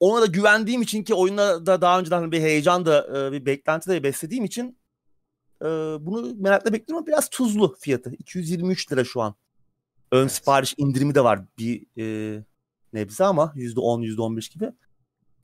Ona 0.00 0.22
da 0.22 0.26
güvendiğim 0.26 0.82
için 0.82 1.04
ki 1.04 1.14
oyunda 1.14 1.66
da 1.66 1.80
daha 1.80 1.98
önceden 1.98 2.32
bir 2.32 2.40
heyecan 2.40 2.86
da 2.86 3.26
e, 3.26 3.32
bir 3.32 3.46
beklenti 3.46 3.90
de 3.90 4.02
beslediğim 4.02 4.44
için 4.44 4.78
e, 5.62 5.66
bunu 6.00 6.34
merakla 6.36 6.72
bekliyorum 6.72 7.06
biraz 7.06 7.28
tuzlu 7.30 7.76
fiyatı. 7.80 8.12
223 8.18 8.92
lira 8.92 9.04
şu 9.04 9.20
an. 9.20 9.34
Ön 10.12 10.20
Evet. 10.20 10.32
sipariş 10.32 10.74
indirimi 10.76 11.14
de 11.14 11.24
var 11.24 11.40
bir 11.58 11.86
e, 11.98 12.44
nebze 12.92 13.24
ama 13.24 13.52
%10 13.56 14.02
%15 14.02 14.54
gibi. 14.54 14.72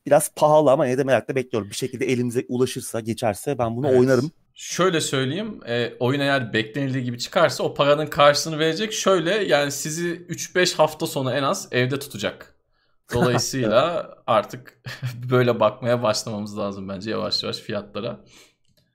Biraz 0.06 0.34
pahalı 0.34 0.70
ama 0.70 0.86
yine 0.86 0.98
de 0.98 1.04
merakla 1.04 1.34
bekliyorum. 1.34 1.70
Bir 1.70 1.74
şekilde 1.74 2.06
elimize 2.06 2.44
ulaşırsa, 2.48 3.00
geçerse 3.00 3.58
ben 3.58 3.76
bunu 3.76 3.88
Evet. 3.88 4.00
oynarım. 4.00 4.30
Şöyle 4.54 5.00
söyleyeyim. 5.00 5.60
E, 5.66 5.92
oyun 6.00 6.20
eğer 6.20 6.52
beklenildiği 6.52 7.04
gibi 7.04 7.18
çıkarsa 7.18 7.64
o 7.64 7.74
paranın 7.74 8.06
karşılığını 8.06 8.58
verecek. 8.58 8.92
Şöyle 8.92 9.30
yani 9.34 9.72
sizi 9.72 10.26
3-5 10.28 10.76
hafta 10.76 11.06
sonra 11.06 11.36
en 11.36 11.42
az 11.42 11.68
evde 11.70 11.98
tutacak. 11.98 12.54
Dolayısıyla 13.14 14.10
artık 14.26 14.82
böyle 15.30 15.60
bakmaya 15.60 16.02
başlamamız 16.02 16.58
lazım 16.58 16.88
bence 16.88 17.10
yavaş 17.10 17.42
yavaş 17.42 17.56
fiyatlara. 17.56 18.20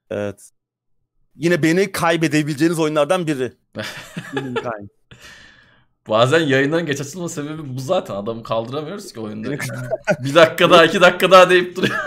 Evet. 0.10 0.50
Yine 1.36 1.64
beni 1.64 1.92
kaybedebileceğiniz 1.92 2.80
oyunlardan 2.80 3.28
biri. 3.28 3.54
Bazen 6.10 6.40
yayından 6.40 6.86
geç 6.86 7.02
açılma 7.02 7.30
sebebi 7.30 7.76
bu 7.76 7.80
zaten. 7.80 8.16
Adamı 8.16 8.44
kaldıramıyoruz 8.44 9.14
ki 9.14 9.20
oyunda. 9.20 9.50
bir 10.24 10.36
dakika 10.36 10.70
daha 10.70 10.86
iki 10.86 11.02
dakika 11.02 11.32
daha 11.32 11.50
deyip 11.50 11.76
duruyor. 11.76 11.96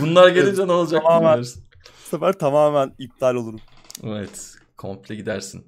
Bunlar 0.00 0.28
gelince 0.28 0.66
ne 0.66 0.72
olacak 0.72 1.02
Tamamen. 1.02 1.22
bilmiyoruz. 1.22 1.56
Bu 1.84 2.08
sefer 2.08 2.32
tamamen 2.32 2.94
iptal 2.98 3.34
olurum. 3.34 3.60
Evet. 4.04 4.54
Komple 4.76 5.14
gidersin. 5.14 5.66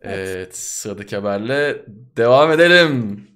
Evet. 0.00 0.56
Sıradaki 0.56 1.16
haberle 1.16 1.84
devam 2.16 2.52
edelim. 2.52 3.26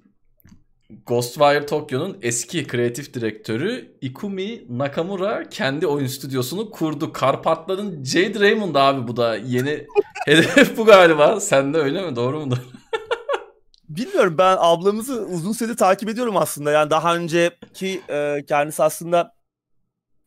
Ghostwire 1.06 1.66
Tokyo'nun 1.66 2.18
eski 2.22 2.66
kreatif 2.66 3.14
direktörü 3.14 3.96
Ikumi 4.00 4.78
Nakamura 4.78 5.48
kendi 5.48 5.86
oyun 5.86 6.06
stüdyosunu 6.06 6.70
kurdu. 6.70 7.12
Karpatların 7.12 8.04
Jade 8.04 8.40
Raymond 8.40 8.74
abi 8.74 9.08
bu 9.08 9.16
da 9.16 9.36
yeni 9.36 9.86
hedef 10.26 10.76
bu 10.76 10.84
galiba. 10.84 11.40
Sen 11.40 11.74
de 11.74 11.78
öyle 11.78 12.10
mi? 12.10 12.16
Doğru 12.16 12.40
mudur? 12.40 12.58
Bilmiyorum 13.88 14.34
ben 14.38 14.56
ablamızı 14.60 15.26
uzun 15.26 15.52
süredir 15.52 15.76
takip 15.76 16.08
ediyorum 16.08 16.36
aslında. 16.36 16.70
Yani 16.70 16.90
daha 16.90 17.16
önceki 17.16 18.00
e, 18.10 18.44
kendisi 18.48 18.82
aslında 18.82 19.34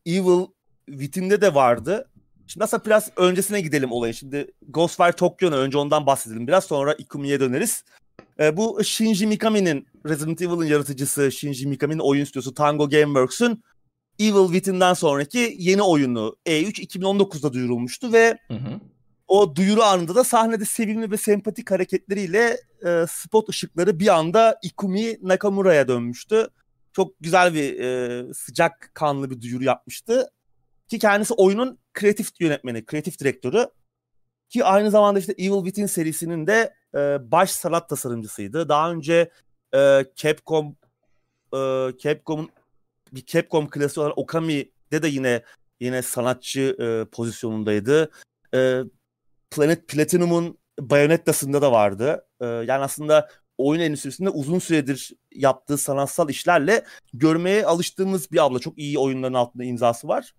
Evil 0.06 0.46
Within'de 0.86 1.40
de 1.40 1.54
vardı. 1.54 2.08
Şimdi 2.46 2.64
aslında 2.64 2.84
biraz 2.84 3.10
öncesine 3.16 3.60
gidelim 3.60 3.92
olayın. 3.92 4.12
Şimdi 4.12 4.50
Ghostwire 4.68 5.12
Tokyo'na 5.12 5.56
önce 5.56 5.78
ondan 5.78 6.06
bahsedelim. 6.06 6.46
Biraz 6.46 6.64
sonra 6.64 6.94
Ikumi'ye 6.94 7.40
döneriz. 7.40 7.84
E, 8.40 8.56
bu 8.56 8.84
Shinji 8.84 9.26
Mikami'nin 9.26 9.86
Resident 10.06 10.42
Evil'ın 10.42 10.64
yaratıcısı 10.64 11.32
Shinji 11.32 11.66
Mikami'nin 11.66 11.98
oyun 11.98 12.24
stüdyosu 12.24 12.54
Tango 12.54 12.88
Gameworks'ün 12.88 13.62
Evil 14.18 14.46
Within'den 14.46 14.94
sonraki 14.94 15.56
yeni 15.58 15.82
oyunu 15.82 16.36
E3 16.46 16.80
2019'da 16.80 17.52
duyurulmuştu 17.52 18.12
ve 18.12 18.38
Hı 18.48 18.54
hı. 18.54 18.80
o 19.28 19.56
duyuru 19.56 19.82
anında 19.82 20.14
da 20.14 20.24
sahnede 20.24 20.64
sevimli 20.64 21.10
ve 21.10 21.16
sempatik 21.16 21.70
hareketleriyle 21.70 22.56
e, 22.86 23.04
spot 23.08 23.48
ışıkları 23.48 23.98
bir 23.98 24.14
anda 24.14 24.58
Ikumi 24.62 25.18
Nakamura'ya 25.22 25.88
dönmüştü. 25.88 26.48
Çok 26.92 27.20
güzel 27.20 27.54
bir 27.54 27.80
e, 27.80 28.24
sıcak 28.34 28.90
kanlı 28.94 29.30
bir 29.30 29.40
duyuru 29.40 29.64
yapmıştı. 29.64 30.30
Ki 30.88 30.98
kendisi 30.98 31.34
oyunun 31.34 31.78
kreatif 31.94 32.40
yönetmeni, 32.40 32.84
kreatif 32.84 33.18
direktörü. 33.18 33.68
Ki 34.48 34.64
aynı 34.64 34.90
zamanda 34.90 35.18
işte 35.18 35.34
Evil 35.38 35.64
Within 35.64 35.86
serisinin 35.86 36.46
de 36.46 36.74
e, 36.94 36.98
baş 37.30 37.50
sanat 37.50 37.88
tasarımcısıydı. 37.88 38.68
Daha 38.68 38.92
önce 38.92 39.30
e, 39.74 40.04
Capcom 40.16 40.76
e, 41.54 41.58
Capcom'un 42.02 42.50
bir 43.12 43.26
Capcom 43.26 43.70
klasiği 43.70 44.04
olan 44.04 44.20
Okami'de 44.20 45.02
de 45.02 45.08
yine 45.08 45.42
yine 45.80 46.02
sanatçı 46.02 46.76
e, 46.80 47.10
pozisyonundaydı. 47.10 48.10
E, 48.54 48.82
Planet 49.50 49.88
Platinum'un 49.88 50.58
Bayonetta'sında 50.80 51.62
da 51.62 51.72
vardı. 51.72 52.26
Ee, 52.40 52.46
yani 52.46 52.84
aslında 52.84 53.28
oyun 53.58 53.80
endüstrisinde 53.80 54.30
uzun 54.30 54.58
süredir 54.58 55.12
yaptığı 55.34 55.78
sanatsal 55.78 56.28
işlerle 56.28 56.84
görmeye 57.14 57.66
alıştığımız 57.66 58.32
bir 58.32 58.44
abla. 58.44 58.58
Çok 58.58 58.78
iyi 58.78 58.98
oyunların 58.98 59.34
altında 59.34 59.64
imzası 59.64 60.08
var. 60.08 60.34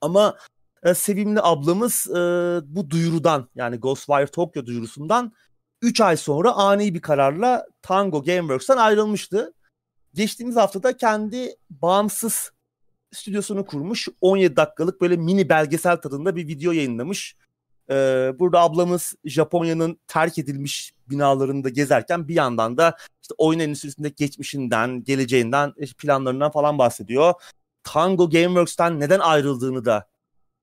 Ama 0.00 0.36
e, 0.82 0.94
sevimli 0.94 1.40
ablamız 1.42 2.06
e, 2.10 2.20
bu 2.64 2.90
duyurudan 2.90 3.48
yani 3.54 3.76
Ghostwire 3.76 4.26
Tokyo 4.26 4.66
duyurusundan 4.66 5.32
3 5.82 6.00
ay 6.00 6.16
sonra 6.16 6.52
ani 6.52 6.94
bir 6.94 7.00
kararla 7.00 7.66
Tango 7.82 8.22
Gameworks'tan 8.22 8.76
ayrılmıştı. 8.76 9.54
Geçtiğimiz 10.14 10.56
haftada 10.56 10.96
kendi 10.96 11.56
bağımsız 11.70 12.52
stüdyosunu 13.12 13.66
kurmuş. 13.66 14.08
17 14.20 14.56
dakikalık 14.56 15.00
böyle 15.00 15.16
mini 15.16 15.48
belgesel 15.48 15.96
tadında 15.96 16.36
bir 16.36 16.48
video 16.48 16.72
yayınlamış. 16.72 17.36
Ee, 17.90 18.32
burada 18.38 18.60
ablamız 18.60 19.14
Japonya'nın 19.24 20.00
terk 20.06 20.38
edilmiş 20.38 20.92
binalarında 21.10 21.68
gezerken 21.68 22.28
bir 22.28 22.34
yandan 22.34 22.76
da 22.76 22.96
işte 23.22 23.34
oyun 23.38 23.58
endüstrisindeki 23.58 24.16
geçmişinden, 24.16 25.04
geleceğinden, 25.04 25.72
e, 25.76 25.86
planlarından 25.98 26.50
falan 26.50 26.78
bahsediyor. 26.78 27.34
Tango 27.82 28.30
Gameworks'ten 28.30 29.00
neden 29.00 29.20
ayrıldığını 29.20 29.84
da 29.84 30.08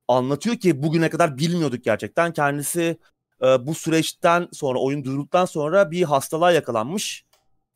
anlatıyor 0.07 0.55
ki 0.55 0.83
bugüne 0.83 1.09
kadar 1.09 1.37
bilmiyorduk 1.37 1.83
gerçekten. 1.83 2.33
Kendisi 2.33 2.97
e, 3.43 3.67
bu 3.67 3.75
süreçten 3.75 4.47
sonra, 4.53 4.79
oyun 4.79 5.03
duyurulduktan 5.03 5.45
sonra 5.45 5.91
bir 5.91 6.03
hastalığa 6.03 6.51
yakalanmış 6.51 7.27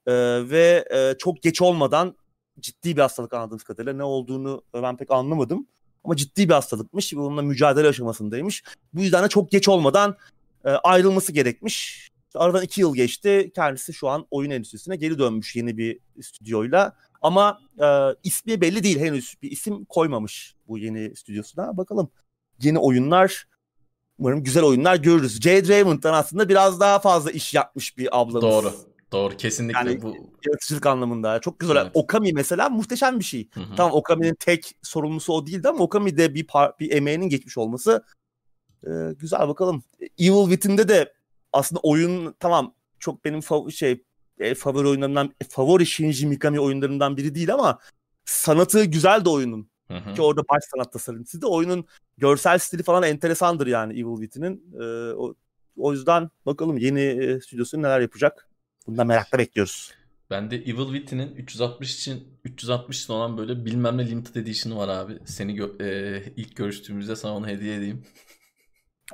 E, 0.08 0.14
ve 0.50 0.86
e, 0.94 1.18
çok 1.18 1.42
geç 1.44 1.62
olmadan 1.62 2.16
ciddi 2.60 2.98
bir 2.98 3.02
hastalık 3.02 3.34
anladığımız 3.34 3.64
kadarıyla 3.64 3.94
ne 3.94 4.04
olduğunu 4.04 4.62
ben 4.74 4.98
pek 4.98 5.12
anlamadım. 5.12 5.68
Ama 6.04 6.16
ciddi 6.16 6.50
bir 6.50 6.54
hastalıkmış 6.54 7.14
ve 7.14 7.20
onunla 7.20 7.42
mücadele 7.42 7.88
aşamasındaymış. 7.88 8.64
Bu 8.94 9.02
yüzden 9.02 9.24
de 9.24 9.28
çok 9.28 9.52
geç 9.52 9.70
olmadan 9.70 10.18
e, 10.66 10.70
ayrılması 10.70 11.32
gerekmiş. 11.32 12.10
Aradan 12.36 12.64
iki 12.64 12.82
yıl 12.82 12.96
geçti. 12.96 13.52
Kendisi 13.56 13.94
şu 13.94 14.10
an 14.10 14.28
oyun 14.32 14.50
endüstrisine 14.50 14.96
geri 14.96 15.20
dönmüş 15.20 15.56
yeni 15.56 15.78
bir 15.78 16.00
stüdyoyla. 16.22 16.96
Ama 17.22 17.60
e, 17.82 17.88
ismi 18.24 18.62
belli 18.62 18.84
değil 18.84 19.00
henüz. 19.00 19.36
Bir 19.42 19.52
isim 19.52 19.86
koymamış 19.86 20.56
bu 20.68 20.78
yeni 20.78 21.16
stüdyosuna. 21.16 21.78
Bakalım 21.78 22.10
yeni 22.62 22.80
oyunlar 22.80 23.48
umarım 24.22 24.44
güzel 24.44 24.64
oyunlar 24.64 24.96
görürüz. 24.96 25.42
Jade 25.42 25.68
Raymond'dan 25.68 26.14
aslında 26.14 26.50
biraz 26.50 26.80
daha 26.80 27.00
fazla 27.00 27.32
iş 27.32 27.54
yapmış 27.54 27.98
bir 27.98 28.20
ablamız. 28.22 28.42
Doğru. 28.42 28.74
Doğru. 29.12 29.38
Kesinlikle 29.38 29.80
Yani- 29.80 30.02
bu. 30.02 30.16
Yaratıcılık 30.48 30.86
anlamında. 30.86 31.40
Çok 31.40 31.60
güzel. 31.60 31.76
Evet. 31.76 31.92
Okami 31.94 32.34
mesela 32.34 32.70
muhteşem 32.70 33.20
bir 33.20 33.24
şey. 33.24 33.50
Hı 33.54 33.60
hı. 33.60 33.76
Tamam 33.78 33.94
Okami'nin 33.94 34.36
tek 34.36 34.72
sorumlusu 34.82 35.34
o 35.34 35.48
değildi 35.48 35.70
ama 35.70 35.84
Okami'de 35.84 36.34
bir 36.34 36.48
par- 36.48 36.80
bir 36.80 36.92
emeğinin 36.92 37.30
geçmiş 37.30 37.58
olması 37.58 38.04
e, 38.84 38.90
güzel 39.20 39.48
bakalım. 39.48 39.84
Evil 40.20 40.50
Within'de 40.50 40.88
de 40.88 41.14
aslında 41.54 41.80
oyun 41.84 42.36
tamam 42.40 42.74
çok 43.00 43.26
benim 43.26 43.40
fav- 43.40 43.72
şey 43.72 44.04
e, 44.40 44.56
favori 44.56 44.88
oyunlarımdan 44.88 45.34
e, 45.42 45.46
favori 45.50 45.86
Shinji 45.86 46.28
Mikami 46.28 46.60
oyunlarından 46.60 47.18
biri 47.18 47.36
değil 47.36 47.54
ama 47.54 47.80
sanatı 48.26 48.84
güzel 48.84 49.26
de 49.26 49.30
oyunun. 49.30 49.71
Hı 49.92 50.10
hı. 50.10 50.14
Ki 50.14 50.22
orada 50.22 50.42
baş 50.42 50.64
sanat 50.64 50.94
tasarımcısı 50.94 51.42
da 51.42 51.48
oyunun 51.48 51.86
görsel 52.18 52.58
stili 52.58 52.84
falan 52.84 53.04
enteresandır 53.04 53.68
yani 53.68 53.94
Evil 53.94 54.22
Within'in. 54.22 54.74
E, 54.82 55.14
o, 55.14 55.36
o 55.78 55.94
yüzden 55.94 56.30
bakalım 56.46 56.78
yeni 56.78 57.02
e, 57.02 57.42
stüdyosu 57.42 57.82
neler 57.82 58.00
yapacak. 58.00 58.48
Bunu 58.88 58.98
da 58.98 59.04
merakla 59.04 59.38
bekliyoruz. 59.38 59.94
Bende 60.30 60.56
Evil 60.56 60.94
Within'in 60.94 61.36
360 61.36 61.96
için 61.96 62.28
360 62.44 63.04
için 63.04 63.14
olan 63.14 63.38
böyle 63.38 63.66
bilmem 63.66 63.98
ne 63.98 64.10
limited 64.10 64.36
edition'ı 64.36 64.78
var 64.78 64.88
abi. 64.88 65.20
Seni 65.26 65.56
gö- 65.56 65.84
e, 65.84 66.24
ilk 66.38 66.56
görüştüğümüzde 66.56 67.16
sana 67.16 67.36
onu 67.36 67.48
hediye 67.48 67.76
edeyim. 67.76 68.06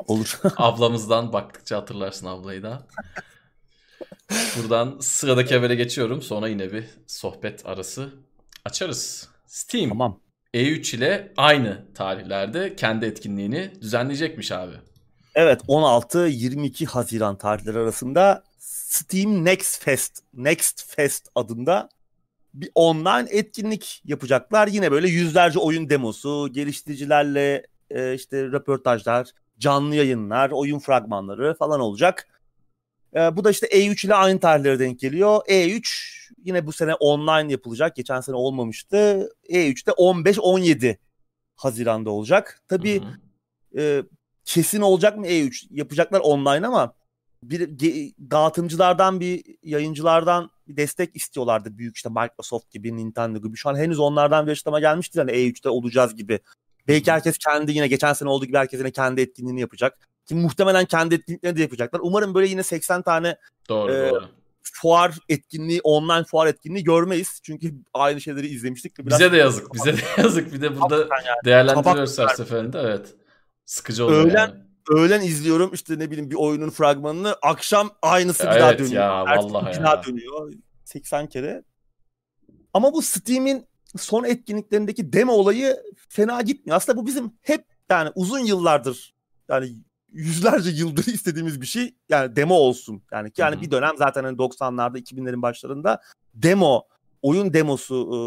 Olur. 0.07 0.39
Ablamızdan 0.57 1.34
baktıkça 1.34 1.78
hatırlarsın 1.78 2.28
ablayı 2.28 2.63
da. 2.63 2.88
Buradan 4.57 4.97
sıradaki 4.99 5.55
habere 5.55 5.75
geçiyorum. 5.75 6.21
Sonra 6.21 6.47
yine 6.47 6.71
bir 6.71 6.86
sohbet 7.07 7.65
arası 7.65 8.13
açarız. 8.65 9.30
Steam 9.47 9.89
tamam. 9.89 10.19
E3 10.58 10.95
ile 10.95 11.32
aynı 11.38 11.86
tarihlerde 11.95 12.76
kendi 12.76 13.05
etkinliğini 13.05 13.72
düzenleyecekmiş 13.82 14.51
abi. 14.51 14.74
Evet 15.36 15.62
16-22 15.68 16.86
Haziran 16.86 17.38
tarihleri 17.38 17.78
arasında 17.78 18.43
Steam 18.60 19.45
Next 19.45 19.84
Fest, 19.84 20.24
Next 20.34 20.95
Fest 20.95 21.28
adında 21.36 21.89
bir 22.53 22.70
online 22.76 23.28
etkinlik 23.30 24.01
yapacaklar. 24.05 24.68
Yine 24.68 24.91
böyle 24.91 25.10
yüzlerce 25.10 25.60
oyun 25.60 25.89
demosu, 25.89 26.49
geliştiricilerle 26.53 27.68
e, 27.89 28.14
işte 28.14 28.43
röportajlar, 28.43 29.30
canlı 29.60 29.95
yayınlar, 29.95 30.49
oyun 30.51 30.80
fragmanları 30.80 31.55
falan 31.60 31.80
olacak. 31.80 32.28
E, 33.16 33.38
bu 33.38 33.43
da 33.43 33.51
işte 33.51 33.68
E3 33.68 34.05
ile 34.05 34.16
aynı 34.16 34.39
tarihlere 34.39 34.80
denk 34.80 34.99
geliyor. 34.99 35.41
E3 35.47 36.16
yine 36.43 36.65
bu 36.65 36.71
sene 36.71 36.93
online 36.93 37.51
yapılacak. 37.51 37.95
Geçen 37.95 38.21
sene 38.21 38.36
olmamıştı. 38.36 39.30
E3'te 39.49 39.91
15-17 39.91 40.97
Haziran'da 41.55 42.09
olacak. 42.09 42.61
Tabii 42.67 43.01
Hı 43.01 43.05
hı. 43.75 43.82
e, 43.82 44.03
kesin 44.45 44.82
olacak 44.82 45.17
mı 45.17 45.28
E3? 45.28 45.67
Yapacaklar 45.69 46.19
online 46.19 46.67
ama 46.67 46.93
bir 47.43 47.69
ge- 47.69 48.13
dağıtımcılardan 48.32 49.19
bir 49.19 49.43
yayıncılardan 49.63 50.51
bir 50.67 50.78
destek 50.78 51.15
istiyorlardı. 51.15 51.78
Büyük 51.78 51.95
işte 51.95 52.09
Microsoft 52.09 52.71
gibi, 52.71 52.97
Nintendo 52.97 53.41
gibi. 53.41 53.57
Şu 53.57 53.69
an 53.69 53.75
henüz 53.75 53.99
onlardan 53.99 54.47
bir 54.47 54.51
açıklama 54.51 54.80
gelmiştir. 54.80 55.19
Hani 55.19 55.32
E3'te 55.32 55.69
olacağız 55.69 56.15
gibi. 56.15 56.39
Belki 56.88 57.11
herkes 57.11 57.38
kendi 57.38 57.71
yine 57.71 57.88
geçen 57.88 58.13
sene 58.13 58.30
olduğu 58.30 58.45
gibi 58.45 58.57
herkes 58.57 58.80
yine 58.80 58.91
kendi 58.91 59.21
etkinliğini 59.21 59.61
yapacak. 59.61 60.07
Ki 60.25 60.36
muhtemelen 60.36 60.86
kendi 60.86 61.15
etkinliklerini 61.15 61.57
de 61.57 61.61
yapacaklar. 61.61 61.99
Umarım 62.03 62.34
böyle 62.34 62.47
yine 62.47 62.63
80 62.63 63.01
tane 63.01 63.38
Doğru 63.69 63.93
Ee, 63.93 64.09
doğru. 64.09 64.25
Fuar 64.74 65.18
etkinliği, 65.30 65.82
online 65.84 66.24
fuar 66.24 66.47
etkinliği 66.47 66.84
görmeyiz. 66.84 67.39
Çünkü 67.43 67.74
aynı 67.93 68.22
şeyleri 68.22 68.47
izlemiştik. 68.47 68.97
biraz- 68.97 69.20
Bize 69.20 69.32
de 69.32 69.38
yazık. 69.38 69.74
Bize 69.74 69.97
de 69.97 70.01
yazık. 70.18 70.53
Bir 70.53 70.61
de 70.61 70.80
burada 70.82 70.97
yani. 70.97 71.09
değerlendiriyoruz 71.45 72.20
her 72.20 72.28
seferinde. 72.28 72.80
Evet. 72.80 73.13
Sıkıcı 73.65 74.05
oluyor 74.05 74.26
Öğlen- 74.26 74.38
yani. 74.38 74.53
öğlen 74.89 75.22
izliyorum 75.22 75.74
işte 75.74 75.99
ne 75.99 76.11
bileyim 76.11 76.32
bir 76.32 76.36
oyunun 76.36 76.70
fragmanını 76.70 77.36
akşam 77.41 77.89
aynısı 78.01 78.43
bir 78.43 78.47
daha 78.47 78.70
Evet 78.70 78.80
dönüyor. 78.80 78.93
ya, 79.03 79.24
Ertesi 79.28 79.53
vallahi 79.53 79.72
bir 79.72 79.78
ya. 79.78 79.84
daha 79.84 80.03
dönüyor 80.03 80.53
80 80.86 81.28
kere. 81.28 81.63
Ama 82.74 82.93
bu 82.93 83.01
Steam'in 83.01 83.65
son 83.97 84.24
etkinliklerindeki 84.24 85.13
demo 85.13 85.32
olayı 85.34 85.78
fena 86.09 86.41
gitmiyor. 86.41 86.78
Aslında 86.78 86.97
bu 86.97 87.05
bizim 87.05 87.32
hep 87.41 87.65
yani 87.89 88.11
uzun 88.15 88.39
yıllardır 88.39 89.15
yani 89.49 89.74
yüzlerce 90.14 90.70
yıldır 90.70 91.05
istediğimiz 91.14 91.62
bir 91.62 91.66
şey 91.66 91.95
yani 92.10 92.36
demo 92.36 92.55
olsun. 92.55 93.01
Yani 93.12 93.32
yani 93.38 93.55
Hı 93.55 93.60
hı. 93.60 93.62
bir 93.62 93.72
dönem 93.72 93.93
zaten 93.97 94.24
hani 94.24 94.38
90'larda 94.38 94.99
2000'lerin 94.99 95.41
başlarında 95.41 96.01
demo 96.34 96.84
oyun 97.22 97.53
demosu 97.53 97.95
e, 97.95 98.20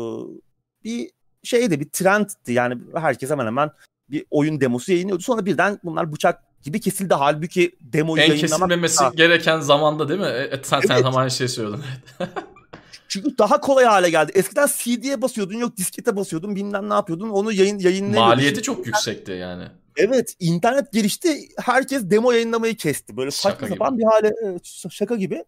bir 0.85 1.11
şeydi 1.43 1.81
bir 1.81 1.89
trendti. 1.89 2.53
Yani 2.53 2.79
herkes 2.95 3.31
hemen 3.31 3.47
hemen 3.47 3.71
bir 4.11 4.25
oyun 4.31 4.61
demosu 4.61 4.93
yayınlıyordu. 4.93 5.23
Sonra 5.23 5.47
birden 5.47 5.79
bunlar 5.85 6.13
bıçak 6.13 6.43
gibi 6.63 6.81
kesildi. 6.81 7.15
Halbuki 7.15 7.77
demoyu 7.81 8.23
En 8.23 8.29
yayınlamak 8.29 8.51
kesilmemesi 8.69 9.05
Ha. 9.05 9.13
gereken 9.15 9.61
zamanda 9.61 10.09
değil 10.09 10.21
mi? 10.21 10.27
E, 10.27 10.43
e, 10.43 10.61
sen, 10.63 10.81
sen 10.81 10.95
Evet. 10.95 11.03
tam 11.03 11.17
aynı 11.17 11.31
şeyi 11.31 11.49
söylüyordun. 11.49 11.85
çünkü 13.09 13.39
daha 13.39 13.61
kolay 13.61 13.85
hale 13.85 14.11
geldi. 14.11 14.33
Eskiden 14.35 14.69
CD'ye 14.79 15.23
basıyordun 15.23 15.55
yok 15.55 15.77
diskete 15.77 16.17
basıyordun 16.17 16.57
bilmem 16.57 16.91
ne 16.91 16.95
yapıyordun 16.95 17.31
onu 17.31 17.53
yayın 17.53 17.79
yayınlayamıyordun. 17.79 18.29
Maliyeti 18.29 18.63
çok 18.63 18.87
yüksekti 18.87 19.33
yani. 19.33 19.65
Evet 19.97 20.37
internet 20.41 20.93
gelişti 20.93 21.49
herkes 21.59 22.11
demo 22.11 22.33
yayınlamayı 22.33 22.77
kesti. 22.77 23.17
Böyle 23.17 23.31
Şaka 23.31 23.53
saçma 23.53 23.69
gibi. 23.69 23.79
sapan 23.79 23.99
bir 23.99 24.05
hale 24.05 24.33
ş- 24.63 24.89
şaka 24.91 25.17
gibi. 25.17 25.45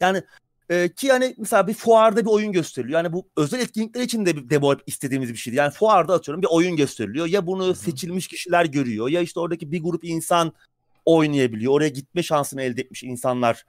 Yani 0.00 0.22
e, 0.70 0.88
ki 0.88 1.06
yani 1.06 1.34
mesela 1.38 1.66
bir 1.66 1.74
fuarda 1.74 2.20
bir 2.20 2.30
oyun 2.30 2.52
gösteriliyor. 2.52 3.04
Yani 3.04 3.12
bu 3.12 3.28
özel 3.36 3.60
etkinlikler 3.60 4.02
için 4.02 4.26
de 4.26 4.36
bir 4.36 4.50
demo 4.50 4.74
istediğimiz 4.86 5.32
bir 5.32 5.36
şeydi. 5.36 5.56
Yani 5.56 5.70
fuarda 5.70 6.14
atıyorum 6.14 6.42
bir 6.42 6.48
oyun 6.50 6.76
gösteriliyor. 6.76 7.26
Ya 7.26 7.46
bunu 7.46 7.66
hı. 7.66 7.74
seçilmiş 7.74 8.28
kişiler 8.28 8.64
görüyor 8.64 9.08
ya 9.08 9.20
işte 9.20 9.40
oradaki 9.40 9.72
bir 9.72 9.82
grup 9.82 10.04
insan 10.04 10.52
oynayabiliyor. 11.04 11.72
Oraya 11.72 11.88
gitme 11.88 12.22
şansını 12.22 12.62
elde 12.62 12.80
etmiş 12.80 13.02
insanlar 13.02 13.64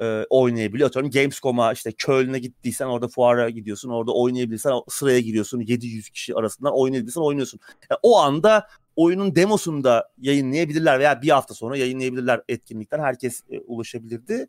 e, 0.00 0.24
oynayabiliyor. 0.30 0.88
Atıyorum 0.88 1.10
Gamescom'a 1.10 1.72
işte 1.72 1.92
Köln'e 1.92 2.38
gittiysen 2.38 2.86
orada 2.86 3.08
fuara 3.08 3.50
gidiyorsun. 3.50 3.90
Orada 3.90 4.12
oynayabilirsen 4.12 4.72
sıraya 4.88 5.20
giriyorsun. 5.20 5.60
700 5.60 6.10
kişi 6.10 6.34
arasından 6.34 6.72
oynayabilirsen 6.78 7.20
oynuyorsun. 7.20 7.60
Yani 7.90 7.98
o 8.02 8.18
anda 8.18 8.66
oyunun 8.96 9.34
demosunu 9.34 9.84
da 9.84 10.08
yayınlayabilirler 10.18 10.98
veya 10.98 11.22
bir 11.22 11.28
hafta 11.30 11.54
sonra 11.54 11.76
yayınlayabilirler 11.76 12.40
etkinlikten. 12.48 12.98
Herkes 12.98 13.40
e, 13.50 13.60
ulaşabilirdi. 13.60 14.46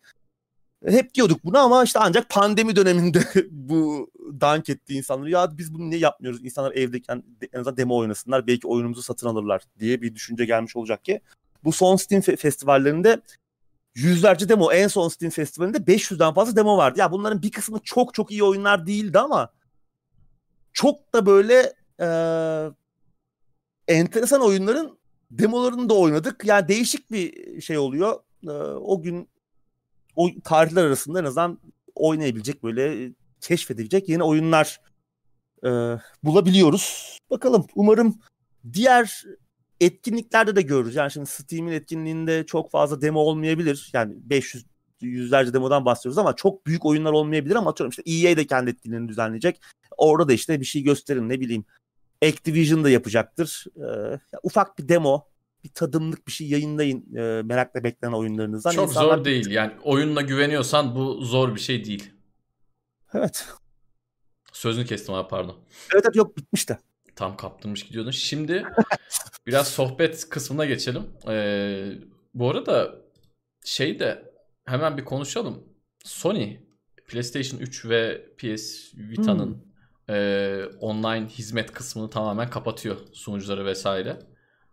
Hep 0.87 1.13
diyorduk 1.13 1.39
bunu 1.45 1.57
ama 1.57 1.83
işte 1.83 1.99
ancak 1.99 2.29
pandemi 2.29 2.75
döneminde 2.75 3.19
bu 3.51 4.09
dank 4.41 4.69
etti 4.69 4.93
insanları. 4.93 5.29
Ya 5.29 5.57
biz 5.57 5.73
bunu 5.73 5.89
niye 5.89 5.99
yapmıyoruz? 6.01 6.45
İnsanlar 6.45 6.71
evdeyken 6.71 7.23
de- 7.41 7.49
en 7.53 7.59
azından 7.59 7.77
demo 7.77 7.97
oynasınlar. 7.97 8.47
Belki 8.47 8.67
oyunumuzu 8.67 9.01
satın 9.01 9.27
alırlar 9.27 9.61
diye 9.79 10.01
bir 10.01 10.15
düşünce 10.15 10.45
gelmiş 10.45 10.75
olacak 10.75 11.05
ki. 11.05 11.21
Bu 11.63 11.71
son 11.71 11.95
Steam 11.95 12.21
fe- 12.21 12.35
festivallerinde 12.35 13.21
yüzlerce 13.95 14.49
demo. 14.49 14.71
En 14.71 14.87
son 14.87 15.09
Steam 15.09 15.29
festivalinde 15.31 15.77
500'den 15.77 16.33
fazla 16.33 16.55
demo 16.55 16.77
vardı. 16.77 16.99
Ya 16.99 17.11
bunların 17.11 17.41
bir 17.41 17.51
kısmı 17.51 17.79
çok 17.83 18.13
çok 18.13 18.31
iyi 18.31 18.43
oyunlar 18.43 18.87
değildi 18.87 19.19
ama 19.19 19.53
çok 20.73 21.13
da 21.13 21.25
böyle 21.25 21.73
eee, 21.99 22.71
enteresan 23.87 24.41
oyunların 24.41 24.97
demolarını 25.31 25.89
da 25.89 25.93
oynadık. 25.93 26.45
Yani 26.45 26.67
değişik 26.67 27.11
bir 27.11 27.61
şey 27.61 27.77
oluyor. 27.77 28.19
Eee, 28.43 28.51
o 28.81 29.01
gün 29.01 29.29
o 30.15 30.29
tarihler 30.43 30.85
arasında 30.85 31.19
en 31.19 31.25
azından 31.25 31.59
oynayabilecek 31.95 32.63
böyle 32.63 33.11
keşfedilecek 33.41 34.09
yeni 34.09 34.23
oyunlar 34.23 34.81
eee, 35.63 35.99
bulabiliyoruz. 36.23 37.19
Bakalım 37.29 37.67
umarım 37.75 38.19
diğer 38.73 39.23
etkinliklerde 39.81 40.55
de 40.55 40.61
görürüz. 40.61 40.95
Yani 40.95 41.11
şimdi 41.11 41.29
Steam'in 41.29 41.71
etkinliğinde 41.71 42.45
çok 42.45 42.71
fazla 42.71 43.01
demo 43.01 43.19
olmayabilir. 43.19 43.89
Yani 43.93 44.13
500 44.17 44.65
yüzlerce 45.01 45.53
demodan 45.53 45.85
bahsediyoruz 45.85 46.17
ama 46.17 46.35
çok 46.35 46.65
büyük 46.65 46.85
oyunlar 46.85 47.11
olmayabilir 47.11 47.55
ama 47.55 47.69
atıyorum 47.69 47.89
işte 47.89 48.03
EA 48.05 48.37
de 48.37 48.47
kendi 48.47 48.69
etkinliğini 48.69 49.07
düzenleyecek. 49.09 49.61
Orada 49.97 50.27
da 50.29 50.33
işte 50.33 50.59
bir 50.59 50.65
şey 50.65 50.83
gösterin 50.83 51.29
ne 51.29 51.39
bileyim. 51.39 51.65
Activision 52.25 52.83
da 52.83 52.89
yapacaktır. 52.89 53.65
Ee, 53.77 54.19
ufak 54.43 54.77
bir 54.77 54.89
demo, 54.89 55.27
bir 55.63 55.69
tadımlık 55.69 56.27
bir 56.27 56.31
şey 56.31 56.47
yayınlayın 56.47 57.15
e, 57.15 57.41
merakla 57.41 57.83
beklenen 57.83 58.13
oyunlarınızdan. 58.13 58.71
Çok 58.71 58.89
İnsanlar- 58.89 59.17
zor 59.17 59.25
değil. 59.25 59.49
Yani 59.49 59.71
oyunla 59.83 60.21
güveniyorsan 60.21 60.95
bu 60.95 61.21
zor 61.21 61.55
bir 61.55 61.59
şey 61.59 61.85
değil. 61.85 62.11
Evet. 63.13 63.47
Sözünü 64.53 64.85
kestim 64.85 65.15
abi 65.15 65.29
pardon. 65.29 65.55
Evet 65.93 66.03
evet 66.05 66.15
yok 66.15 66.37
bitmiş 66.37 66.69
de. 66.69 66.77
Tam 67.15 67.37
kaptırmış 67.37 67.83
gidiyordun. 67.83 68.11
Şimdi 68.11 68.63
biraz 69.47 69.67
sohbet 69.67 70.29
kısmına 70.29 70.65
geçelim. 70.65 71.03
Ee, 71.27 71.91
bu 72.33 72.49
arada 72.49 72.95
şey 73.65 73.99
de 73.99 74.33
hemen 74.65 74.97
bir 74.97 75.05
konuşalım. 75.05 75.63
Sony 76.03 76.57
PlayStation 77.07 77.59
3 77.59 77.85
ve 77.85 78.25
PS 78.37 78.93
Vita'nın 78.95 79.75
e, 80.09 80.65
online 80.79 81.27
hizmet 81.27 81.71
kısmını 81.71 82.09
tamamen 82.09 82.49
kapatıyor 82.49 82.97
sunucuları 83.13 83.65
vesaire. 83.65 84.19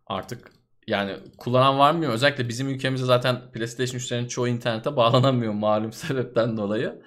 Artık 0.06 0.52
yani 0.86 1.16
kullanan 1.38 1.78
var 1.78 1.92
mı? 1.92 2.06
Özellikle 2.06 2.48
bizim 2.48 2.68
ülkemizde 2.68 3.06
zaten 3.06 3.52
PlayStation 3.52 4.00
3'lerin 4.00 4.28
çoğu 4.28 4.48
internete 4.48 4.96
bağlanamıyor 4.96 5.52
malum 5.52 5.92
sebepten 5.92 6.56
dolayı. 6.56 7.02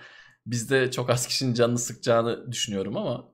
Bizde 0.46 0.92
çok 0.92 1.10
az 1.10 1.28
kişinin 1.28 1.54
canını 1.54 1.78
sıkacağını 1.78 2.52
düşünüyorum 2.52 2.98
ama 2.98 3.32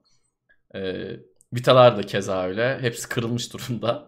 e, 0.76 1.10
Vita'lar 1.54 1.98
da 1.98 2.02
keza 2.02 2.44
öyle. 2.44 2.80
Hepsi 2.82 3.10
kırılmış 3.10 3.54
durumda. 3.54 4.08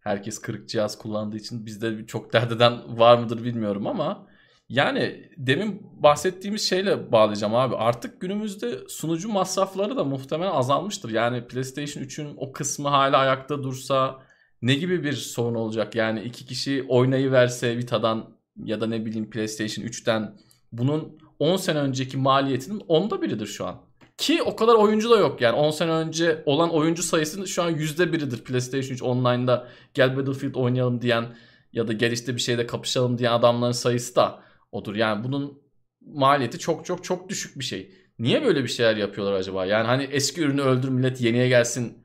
Herkes 0.00 0.38
kırık 0.38 0.68
cihaz 0.68 0.98
kullandığı 0.98 1.36
için 1.36 1.66
bizde 1.66 2.06
çok 2.06 2.32
dert 2.32 2.52
eden 2.52 2.98
var 2.98 3.18
mıdır 3.18 3.44
bilmiyorum 3.44 3.86
ama 3.86 4.26
yani 4.68 5.30
demin 5.36 5.82
bahsettiğimiz 6.02 6.68
şeyle 6.68 7.12
bağlayacağım 7.12 7.54
abi. 7.54 7.76
Artık 7.76 8.20
günümüzde 8.20 8.88
sunucu 8.88 9.28
masrafları 9.28 9.96
da 9.96 10.04
muhtemelen 10.04 10.50
azalmıştır. 10.50 11.10
Yani 11.10 11.46
PlayStation 11.46 12.02
3'ün 12.02 12.34
o 12.36 12.52
kısmı 12.52 12.88
hala 12.88 13.16
ayakta 13.18 13.62
dursa 13.62 14.22
ne 14.62 14.74
gibi 14.74 15.04
bir 15.04 15.12
sorun 15.12 15.54
olacak? 15.54 15.94
Yani 15.94 16.22
iki 16.22 16.46
kişi 16.46 16.86
oynayıverse 16.88 17.76
Vita'dan 17.76 18.36
ya 18.64 18.80
da 18.80 18.86
ne 18.86 19.06
bileyim 19.06 19.30
PlayStation 19.30 19.84
3'ten 19.84 20.36
bunun 20.72 21.18
10 21.38 21.56
sene 21.56 21.78
önceki 21.78 22.16
maliyetinin 22.16 22.82
onda 22.88 23.22
biridir 23.22 23.46
şu 23.46 23.66
an. 23.66 23.89
Ki 24.20 24.42
o 24.42 24.56
kadar 24.56 24.74
oyuncu 24.74 25.10
da 25.10 25.16
yok 25.18 25.40
yani 25.40 25.56
10 25.56 25.70
sene 25.70 25.90
önce 25.90 26.42
olan 26.46 26.70
oyuncu 26.70 27.02
sayısının 27.02 27.44
şu 27.44 27.62
an 27.62 27.70
yüzde 27.70 28.12
biridir 28.12 28.44
PlayStation 28.44 28.94
3 28.94 29.02
online'da 29.02 29.68
gel 29.94 30.16
Battlefield 30.16 30.54
oynayalım 30.54 31.02
diyen 31.02 31.36
ya 31.72 31.88
da 31.88 31.92
gel 31.92 32.12
işte 32.12 32.34
bir 32.36 32.40
şeyde 32.40 32.66
kapışalım 32.66 33.18
diyen 33.18 33.32
adamların 33.32 33.72
sayısı 33.72 34.16
da 34.16 34.42
odur. 34.72 34.94
Yani 34.94 35.24
bunun 35.24 35.62
maliyeti 36.00 36.58
çok 36.58 36.84
çok 36.86 37.04
çok 37.04 37.28
düşük 37.28 37.58
bir 37.58 37.64
şey. 37.64 37.94
Niye 38.18 38.44
böyle 38.44 38.62
bir 38.62 38.68
şeyler 38.68 38.96
yapıyorlar 38.96 39.32
acaba? 39.34 39.66
Yani 39.66 39.86
hani 39.86 40.02
eski 40.02 40.40
ürünü 40.40 40.60
öldür 40.62 40.88
millet 40.88 41.20
yeniye 41.20 41.48
gelsin 41.48 42.04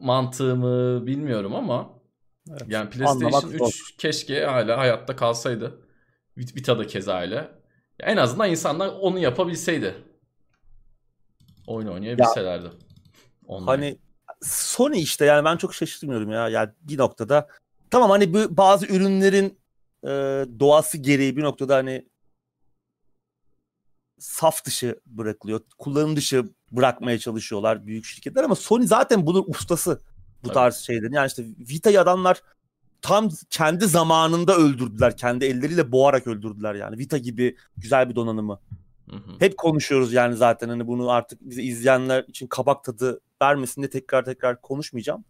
mantığımı 0.00 1.06
bilmiyorum 1.06 1.54
ama 1.54 1.90
Evet. 2.50 2.62
yani 2.68 2.90
PlayStation 2.90 3.32
Anlamak 3.32 3.54
3 3.54 3.58
zor. 3.58 3.94
keşke 3.98 4.44
hala 4.44 4.78
hayatta 4.78 5.16
kalsaydı. 5.16 5.78
Vit- 6.38 6.56
Vita'da 6.56 6.86
keza 6.86 7.20
öyle. 7.20 7.34
Ya 8.00 8.06
En 8.06 8.16
azından 8.16 8.50
insanlar 8.50 8.88
onu 8.88 9.18
yapabilseydi. 9.18 9.94
Oyun 11.68 11.88
oynayabilselerdi. 11.88 12.68
Online. 13.46 13.66
Hani 13.66 13.98
Sony 14.42 15.02
işte 15.02 15.24
yani 15.24 15.44
ben 15.44 15.56
çok 15.56 15.74
şaşırmıyorum 15.74 16.30
ya. 16.30 16.48
Yani 16.48 16.70
bir 16.82 16.98
noktada 16.98 17.48
tamam 17.90 18.10
hani 18.10 18.34
bu 18.34 18.56
bazı 18.56 18.86
ürünlerin 18.86 19.58
e, 20.04 20.08
doğası 20.60 20.98
gereği 20.98 21.36
bir 21.36 21.42
noktada 21.42 21.76
hani 21.76 22.08
saf 24.18 24.64
dışı 24.64 25.00
bırakılıyor. 25.06 25.60
Kullanım 25.78 26.16
dışı 26.16 26.44
bırakmaya 26.72 27.18
çalışıyorlar 27.18 27.86
büyük 27.86 28.04
şirketler 28.04 28.44
ama 28.44 28.54
Sony 28.54 28.86
zaten 28.86 29.26
bunun 29.26 29.44
ustası 29.48 30.00
bu 30.44 30.52
tarz 30.52 30.76
şeylerin. 30.76 31.12
Yani 31.12 31.26
işte 31.26 31.44
Vita'yı 31.58 32.00
adamlar 32.00 32.42
tam 33.02 33.30
kendi 33.50 33.86
zamanında 33.86 34.56
öldürdüler. 34.56 35.16
Kendi 35.16 35.44
elleriyle 35.44 35.92
boğarak 35.92 36.26
öldürdüler 36.26 36.74
yani. 36.74 36.98
Vita 36.98 37.18
gibi 37.18 37.56
güzel 37.76 38.10
bir 38.10 38.14
donanımı. 38.14 38.60
Hı 39.10 39.16
hı. 39.16 39.36
Hep 39.38 39.56
konuşuyoruz 39.56 40.12
yani 40.12 40.36
zaten 40.36 40.68
hani 40.68 40.86
bunu 40.86 41.10
artık 41.10 41.40
bizi 41.40 41.62
izleyenler 41.62 42.24
için 42.28 42.46
kabak 42.46 42.84
tadı 42.84 43.20
vermesin 43.42 43.82
de 43.82 43.90
tekrar 43.90 44.24
tekrar 44.24 44.60
konuşmayacağım. 44.60 45.24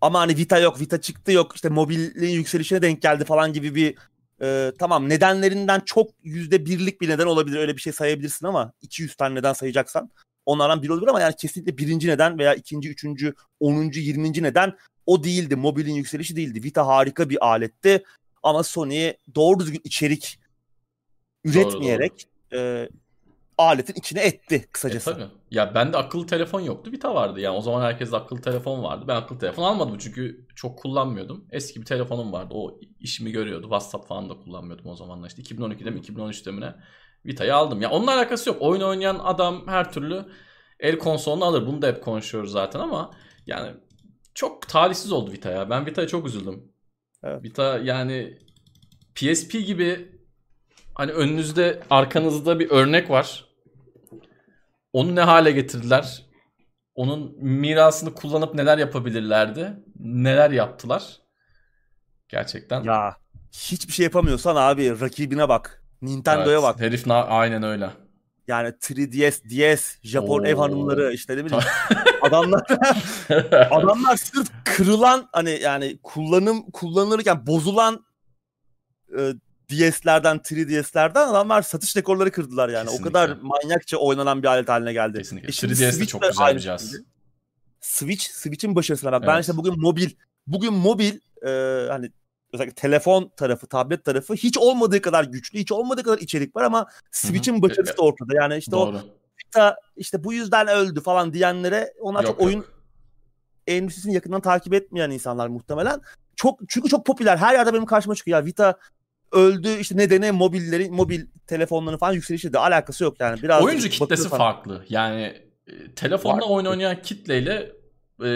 Ama 0.00 0.20
hani 0.20 0.36
Vita 0.36 0.58
yok, 0.58 0.80
Vita 0.80 1.00
çıktı 1.00 1.32
yok, 1.32 1.52
işte 1.54 1.68
mobilin 1.68 2.28
yükselişine 2.28 2.82
denk 2.82 3.02
geldi 3.02 3.24
falan 3.24 3.52
gibi 3.52 3.74
bir 3.74 3.94
e, 4.42 4.72
tamam 4.78 5.08
nedenlerinden 5.08 5.80
çok 5.80 6.10
yüzde 6.22 6.66
birlik 6.66 7.00
bir 7.00 7.08
neden 7.08 7.26
olabilir 7.26 7.58
öyle 7.58 7.76
bir 7.76 7.80
şey 7.80 7.92
sayabilirsin 7.92 8.46
ama 8.46 8.72
200 8.82 9.14
tane 9.14 9.34
neden 9.34 9.52
sayacaksan 9.52 10.10
onlardan 10.46 10.82
biri 10.82 10.92
olabilir 10.92 11.08
ama 11.08 11.20
yani 11.20 11.36
kesinlikle 11.36 11.78
birinci 11.78 12.08
neden 12.08 12.38
veya 12.38 12.54
ikinci, 12.54 12.90
üçüncü, 12.90 13.34
onuncu, 13.60 14.00
yirminci 14.00 14.42
neden 14.42 14.76
o 15.06 15.24
değildi. 15.24 15.56
Mobilin 15.56 15.94
yükselişi 15.94 16.36
değildi. 16.36 16.62
Vita 16.62 16.86
harika 16.86 17.30
bir 17.30 17.46
aletti 17.46 18.04
ama 18.42 18.62
Sony 18.62 19.12
doğru 19.34 19.58
düzgün 19.60 19.80
içerik 19.84 20.40
üretmeyerek 21.44 22.28
e, 22.52 22.88
aletin 23.58 23.94
içine 23.94 24.20
etti 24.20 24.54
E 24.54 24.66
kısacası. 24.72 25.12
tabii. 25.14 25.26
Ya 25.50 25.74
bende 25.74 25.96
akıllı 25.96 26.26
telefon 26.26 26.60
yoktu. 26.60 26.92
Vita 26.92 27.14
vardı. 27.14 27.40
Yani 27.40 27.56
o 27.56 27.60
zaman 27.60 27.82
herkeste 27.82 28.16
akıllı 28.16 28.40
telefon 28.40 28.82
vardı. 28.82 29.04
Ben 29.08 29.16
akıllı 29.16 29.38
telefon 29.38 29.62
almadım 29.64 29.98
çünkü 29.98 30.46
çok 30.54 30.78
kullanmıyordum. 30.78 31.44
Eski 31.50 31.80
bir 31.80 31.86
telefonum 31.86 32.32
vardı. 32.32 32.54
O 32.56 32.80
işimi 33.00 33.30
görüyordu. 33.30 33.62
WhatsApp 33.62 34.08
falan 34.08 34.30
da 34.30 34.34
kullanmıyordum 34.34 34.86
o 34.86 34.96
zamanlar. 34.96 35.28
İşte 35.28 35.42
2012'de 35.42 35.90
mi 35.90 36.00
2013'te 36.00 36.50
mi 36.50 36.60
ne? 36.60 36.74
Vita'yı 37.26 37.54
aldım. 37.56 37.82
Ya 37.82 37.90
onunla 37.90 38.14
alakası 38.14 38.48
yok. 38.50 38.58
Oyun 38.62 38.80
oynayan 38.80 39.18
adam 39.24 39.66
her 39.66 39.92
türlü 39.92 40.24
el 40.80 40.98
konsolunu 40.98 41.44
alır. 41.44 41.66
Bunu 41.66 41.82
da 41.82 41.86
hep 41.86 42.02
konuşuyoruz 42.04 42.52
zaten 42.52 42.80
ama 42.80 43.10
yani 43.46 43.70
çok 44.34 44.68
talihsiz 44.68 45.12
oldu 45.12 45.32
Vita 45.32 45.50
ya. 45.50 45.70
Ben 45.70 45.86
Vita'ya 45.86 46.08
çok 46.08 46.26
üzüldüm. 46.26 46.72
Evet. 47.24 47.42
Vita 47.44 47.78
yani 47.78 48.38
PSP 49.14 49.52
gibi 49.52 50.17
hani 50.98 51.12
önünüzde 51.12 51.80
arkanızda 51.90 52.58
bir 52.60 52.70
örnek 52.70 53.10
var. 53.10 53.44
Onu 54.92 55.14
ne 55.14 55.20
hale 55.20 55.50
getirdiler? 55.50 56.22
Onun 56.94 57.36
mirasını 57.44 58.14
kullanıp 58.14 58.54
neler 58.54 58.78
yapabilirlerdi? 58.78 59.72
Neler 60.00 60.50
yaptılar? 60.50 61.16
Gerçekten. 62.28 62.82
Ya 62.82 63.16
hiçbir 63.52 63.92
şey 63.92 64.04
yapamıyorsan 64.04 64.56
abi 64.56 65.00
rakibine 65.00 65.48
bak. 65.48 65.82
Nintendo'ya 66.02 66.54
Evet, 66.58 66.62
bak. 66.62 66.80
Herif 66.80 67.06
na- 67.06 67.24
aynen 67.26 67.62
öyle. 67.62 67.90
Yani 68.48 68.68
3DS, 68.68 69.42
DS, 69.44 69.96
Japon 70.02 70.40
Oo. 70.42 70.46
ev 70.46 70.56
hanımları 70.56 71.12
işte 71.12 71.36
ne 71.36 71.44
bileyim. 71.44 71.64
adamlar 72.22 72.62
adamlar 73.70 74.16
sırf 74.16 74.48
kırılan 74.64 75.28
hani 75.32 75.58
yani 75.62 75.98
kullanım 76.02 76.70
kullanılırken 76.70 77.46
bozulan 77.46 78.04
e, 79.18 79.32
DS'lerden, 79.70 80.36
3DS'lerden 80.36 81.28
adamlar 81.28 81.62
satış 81.62 81.96
rekorları 81.96 82.30
kırdılar 82.30 82.68
yani. 82.68 82.84
Kesinlikle. 82.86 83.08
O 83.08 83.12
kadar 83.12 83.36
manyakça 83.42 83.96
oynanan 83.96 84.42
bir 84.42 84.48
alet 84.48 84.68
haline 84.68 84.92
geldi. 84.92 85.18
Kesinlikle. 85.18 85.48
E 85.48 85.52
şimdi 85.52 85.72
3DS 85.72 86.00
de 86.00 86.06
çok 86.06 86.22
güzel 86.22 86.54
bir 86.54 86.60
cihaz. 86.60 86.92
Switch, 87.80 88.24
Switch'in 88.24 88.76
başarısına 88.76 89.12
bak. 89.12 89.22
Ben 89.22 89.34
Evet. 89.34 89.40
işte 89.40 89.56
bugün 89.56 89.80
mobil, 89.80 90.10
bugün 90.46 90.74
mobil 90.74 91.18
e, 91.46 91.50
hani 91.90 92.10
özellikle 92.52 92.74
telefon 92.74 93.32
tarafı, 93.36 93.66
tablet 93.66 94.04
tarafı 94.04 94.34
hiç 94.34 94.58
olmadığı 94.58 95.02
kadar 95.02 95.24
güçlü, 95.24 95.58
hiç 95.58 95.72
olmadığı 95.72 96.02
kadar 96.02 96.18
içerik 96.18 96.56
var 96.56 96.62
ama 96.62 96.86
Switch'in 97.10 97.62
başarısı 97.62 97.96
da 97.96 98.02
ortada. 98.02 98.34
Yani 98.36 98.56
işte 98.56 98.76
o 98.76 98.86
Doğru. 98.86 99.00
Vita 99.46 99.76
işte 99.96 100.24
bu 100.24 100.32
yüzden 100.32 100.68
öldü 100.68 101.00
falan 101.00 101.32
diyenlere 101.32 101.92
onlar 102.00 102.24
Yok, 102.24 102.32
çok 102.32 102.46
oyun 102.46 102.56
yok. 102.56 102.72
endüstrisini 103.66 104.14
yakından 104.14 104.40
takip 104.40 104.74
etmeyen 104.74 105.10
insanlar 105.10 105.48
muhtemelen. 105.48 106.00
Çok 106.36 106.60
çünkü 106.68 106.88
çok 106.88 107.06
popüler. 107.06 107.36
Her 107.36 107.54
yerde 107.54 107.74
benim 107.74 107.86
karşıma 107.86 108.14
çıkıyor. 108.14 108.38
Ya 108.38 108.46
Vita 108.46 108.78
öldü 109.32 109.68
işte 109.80 109.96
nedeni 109.96 110.32
mobilleri, 110.32 110.90
mobil 110.90 111.26
telefonların 111.46 111.96
falan 111.96 112.12
yükselişi 112.12 112.52
de 112.52 112.58
alakası 112.58 113.04
yok 113.04 113.20
yani. 113.20 113.42
Biraz 113.42 113.62
Oyuncu 113.64 113.88
kitlesi 113.88 114.00
bakıyorsan- 114.24 114.38
farklı. 114.38 114.84
Yani 114.88 115.22
e, 115.66 115.94
telefonda 115.96 116.44
Var. 116.44 116.50
oyun 116.50 116.66
oynayan 116.66 117.02
kitleyle 117.02 117.72
e, 118.24 118.28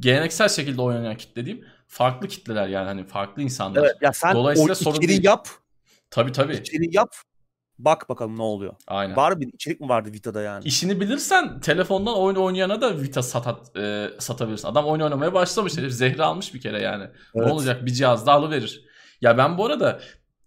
geleneksel 0.00 0.48
şekilde 0.48 0.82
oyun 0.82 0.96
oynayan 0.96 1.16
kitle 1.16 1.44
diyeyim. 1.46 1.66
Farklı 1.88 2.28
kitleler 2.28 2.68
yani 2.68 2.86
hani 2.86 3.04
farklı 3.04 3.42
insanlar. 3.42 3.80
Evet 3.82 3.96
ya 4.00 4.12
sen 4.12 4.34
Dolayısıyla 4.34 4.72
o 4.72 4.74
sorun 4.74 4.96
içeriği 4.96 5.08
değil. 5.08 5.24
yap, 5.24 5.48
Tabii 6.10 6.32
tabii. 6.32 6.52
içeriği 6.56 6.90
yap. 6.96 7.14
Bak 7.78 8.08
bakalım 8.08 8.38
ne 8.38 8.42
oluyor. 8.42 8.74
Aynen. 8.86 9.16
Var 9.16 9.40
bir 9.40 9.52
içerik 9.52 9.80
mi 9.80 9.88
vardı 9.88 10.12
Vita'da 10.12 10.42
yani? 10.42 10.64
İşini 10.64 11.00
bilirsen 11.00 11.60
telefondan 11.60 12.16
oyun 12.18 12.36
oynayana 12.36 12.80
da 12.80 13.00
Vita 13.02 13.22
satat, 13.22 13.76
e, 13.76 14.08
satabilirsin. 14.18 14.68
Adam 14.68 14.86
oyun 14.86 15.00
oynamaya 15.02 15.34
başlamış. 15.34 15.78
Herif 15.78 15.92
zehri 15.92 16.22
almış 16.22 16.54
bir 16.54 16.60
kere 16.60 16.82
yani. 16.82 17.04
Evet. 17.34 17.46
Ne 17.46 17.52
olacak 17.52 17.86
bir 17.86 17.90
cihaz 17.90 18.26
da 18.26 18.32
alıverir. 18.32 18.84
Ya 19.22 19.38
ben 19.38 19.58
bu 19.58 19.66
arada 19.66 20.00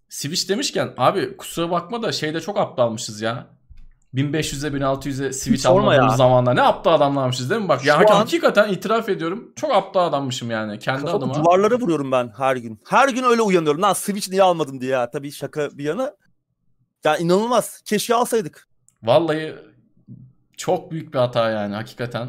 Switch 0.08 0.48
demişken 0.48 0.94
abi 0.96 1.36
kusura 1.36 1.70
bakma 1.70 2.02
da 2.02 2.12
şeyde 2.12 2.40
çok 2.40 2.58
aptalmışız 2.58 3.20
ya. 3.20 3.46
1500'e 4.14 4.68
1600'e 4.68 5.32
Switch 5.32 5.66
almadığımız 5.66 6.12
ya. 6.12 6.16
zamanlar 6.16 6.56
ne 6.56 6.62
aptal 6.62 6.92
adamlarmışız 6.94 7.50
değil 7.50 7.60
mi? 7.62 7.68
Bak 7.68 7.84
ya 7.84 7.94
Şu 7.94 8.00
an- 8.14 8.16
hakikaten 8.16 8.68
itiraf 8.72 9.08
ediyorum. 9.08 9.52
Çok 9.56 9.72
aptal 9.72 10.04
adammışım 10.06 10.50
yani 10.50 10.78
kendi 10.78 11.00
Kafamı 11.04 11.18
adıma. 11.32 11.34
duvarlara 11.44 11.74
vuruyorum 11.80 12.12
ben 12.12 12.32
her 12.36 12.56
gün. 12.56 12.80
Her 12.88 13.08
gün 13.08 13.22
öyle 13.22 13.42
uyanıyorum. 13.42 13.82
Lan 13.82 13.92
Switch 13.92 14.30
niye 14.30 14.42
almadım 14.42 14.80
diye 14.80 14.90
ya. 14.92 15.10
Tabii 15.10 15.32
şaka 15.32 15.70
bir 15.78 15.84
yana. 15.84 16.12
Ya 17.04 17.16
inanılmaz. 17.16 17.82
Keşke 17.84 18.14
alsaydık. 18.14 18.68
Vallahi 19.02 19.54
çok 20.56 20.90
büyük 20.90 21.14
bir 21.14 21.18
hata 21.18 21.50
yani 21.50 21.74
hakikaten. 21.74 22.28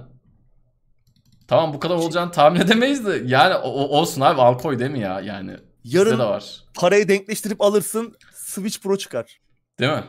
Tamam 1.48 1.74
bu 1.74 1.80
kadar 1.80 1.96
olacağını 1.96 2.32
tahmin 2.32 2.60
edemeyiz 2.60 3.06
de 3.06 3.22
yani 3.26 3.56
o- 3.56 3.98
olsun 4.00 4.22
abi 4.22 4.42
al 4.42 4.58
koy 4.58 4.80
değil 4.80 4.92
mi 4.92 5.00
ya 5.00 5.20
yani. 5.22 5.58
Bizde 5.88 5.98
Yarın 5.98 6.20
de 6.20 6.24
var. 6.24 6.64
parayı 6.74 7.08
denkleştirip 7.08 7.62
alırsın 7.62 8.16
Switch 8.34 8.80
Pro 8.80 8.98
çıkar. 8.98 9.40
Değil 9.80 9.92
mi? 9.92 10.04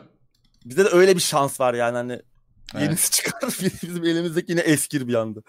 Bizde 0.64 0.84
de 0.84 0.88
öyle 0.88 1.16
bir 1.16 1.20
şans 1.20 1.60
var 1.60 1.74
yani 1.74 1.96
hani 1.96 2.22
Evet. 2.74 2.82
yenisi 2.82 3.10
çıkar 3.10 3.40
bizim 3.82 4.04
elimizdeki 4.04 4.52
yine 4.52 4.60
eskir 4.60 5.08
bir 5.08 5.14
anda. 5.14 5.40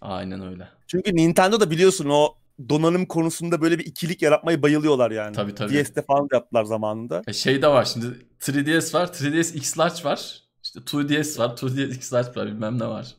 Aynen 0.00 0.48
öyle. 0.48 0.68
Çünkü 0.86 1.16
Nintendo 1.16 1.60
da 1.60 1.70
biliyorsun 1.70 2.08
o 2.08 2.34
donanım 2.68 3.06
konusunda 3.06 3.60
böyle 3.60 3.78
bir 3.78 3.84
ikilik 3.86 4.22
yaratmayı 4.22 4.62
bayılıyorlar 4.62 5.10
yani. 5.10 5.36
Tabii, 5.36 5.54
tabii. 5.54 5.84
DS'de 5.84 6.02
falan 6.02 6.30
da 6.30 6.36
yaptılar 6.36 6.64
zamanında. 6.64 7.22
E 7.26 7.32
şey 7.32 7.62
de 7.62 7.68
var 7.68 7.84
şimdi 7.84 8.06
3DS 8.40 8.94
var. 8.94 9.06
3DS 9.06 9.54
X 9.56 9.78
Large 9.78 10.04
var. 10.04 10.42
İşte 10.62 10.80
2DS 10.80 11.38
var. 11.38 11.48
2DS 11.56 11.94
X 11.94 12.12
Large 12.12 12.40
var. 12.40 12.46
Bilmem 12.46 12.78
ne 12.78 12.86
var. 12.86 13.14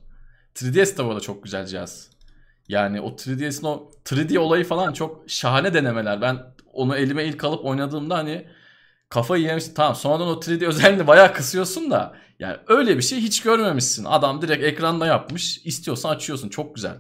3DS 0.56 0.98
de 0.98 1.06
bu 1.06 1.10
arada 1.10 1.20
çok 1.22 1.44
güzel 1.44 1.66
cihaz. 1.66 2.10
Yani 2.68 3.02
o 3.02 3.10
3DS'in 3.16 3.66
o 3.66 3.92
3D 4.06 4.38
olayı 4.38 4.66
falan 4.66 4.94
çok 4.94 5.24
şahane 5.28 5.74
denemeler. 5.74 6.22
Ben 6.22 6.55
onu 6.76 6.96
elime 6.98 7.26
ilk 7.26 7.44
alıp 7.44 7.66
oynadığımda 7.66 8.18
hani 8.18 8.48
kafayı 9.10 9.44
yemiştim. 9.44 9.74
Tamam 9.74 9.96
sonradan 9.96 10.28
o 10.28 10.34
3D 10.40 10.68
özelliğini 10.68 11.08
bayağı 11.08 11.34
kısıyorsun 11.34 11.92
da 11.92 12.18
yani 12.40 12.58
öyle 12.68 12.98
bir 12.98 13.02
şey 13.02 13.20
hiç 13.22 13.42
görmemişsin. 13.42 14.06
Adam 14.06 14.42
direkt 14.42 14.64
ekranda 14.64 15.06
yapmış. 15.06 15.58
İstiyorsan 15.66 16.10
açıyorsun. 16.16 16.50
Çok 16.50 16.76
güzel. 16.76 16.98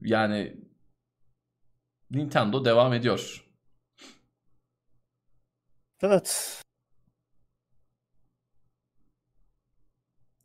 Yani 0.00 0.56
Nintendo 2.10 2.64
devam 2.64 2.92
ediyor. 2.92 3.44
Evet. 6.02 6.60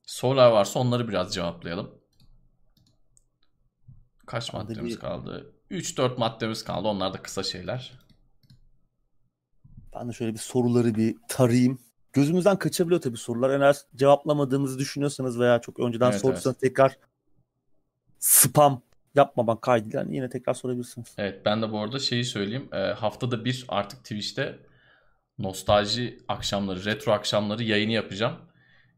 Sorular 0.06 0.52
varsa 0.52 0.80
onları 0.80 1.08
biraz 1.08 1.34
cevaplayalım. 1.34 2.02
Kaç 4.26 4.54
Hadi 4.54 4.58
maddemiz 4.64 4.96
bir- 4.96 5.00
kaldı? 5.00 5.56
3-4 5.70 6.18
maddemiz 6.18 6.64
kaldı. 6.64 6.88
Onlar 6.88 7.14
da 7.14 7.22
kısa 7.22 7.44
şeyler. 7.44 7.94
Ben 9.95 10.10
de 10.10 10.14
şöyle 10.14 10.34
bir 10.34 10.40
soruları 10.40 10.95
bir 10.95 11.16
tarayayım. 11.28 11.80
Gözümüzden 12.14 12.60
kaçabiliyor 12.60 13.02
tabii 13.02 13.18
sorular. 13.18 13.60
Eğer 13.60 13.76
cevaplamadığımızı 13.95 14.80
düşünüyorsanız 14.80 15.40
veya 15.40 15.61
çok 15.61 15.80
önceden 15.80 16.11
Evet, 16.11 16.22
sorduysanız 16.22 16.57
tekrar 16.57 16.98
spam 18.20 18.82
yapmamak 19.16 19.61
kaydıyla 19.61 19.99
yani 19.99 20.16
yine 20.16 20.30
tekrar 20.30 20.53
sorabilirsiniz. 20.53 21.07
Evet 21.18 21.45
ben 21.45 21.61
de 21.61 21.72
bu 21.72 21.80
arada 21.80 21.99
şeyi 21.99 22.26
söyleyeyim. 22.26 22.70
Ee, 22.74 22.78
haftada 22.78 23.45
bir 23.45 23.66
artık 23.68 23.99
Twitch'te 23.99 24.60
nostalji 25.40 26.20
akşamları, 26.28 26.86
retro 26.86 27.11
akşamları 27.11 27.64
yayını 27.64 27.91
yapacağım. 27.91 28.36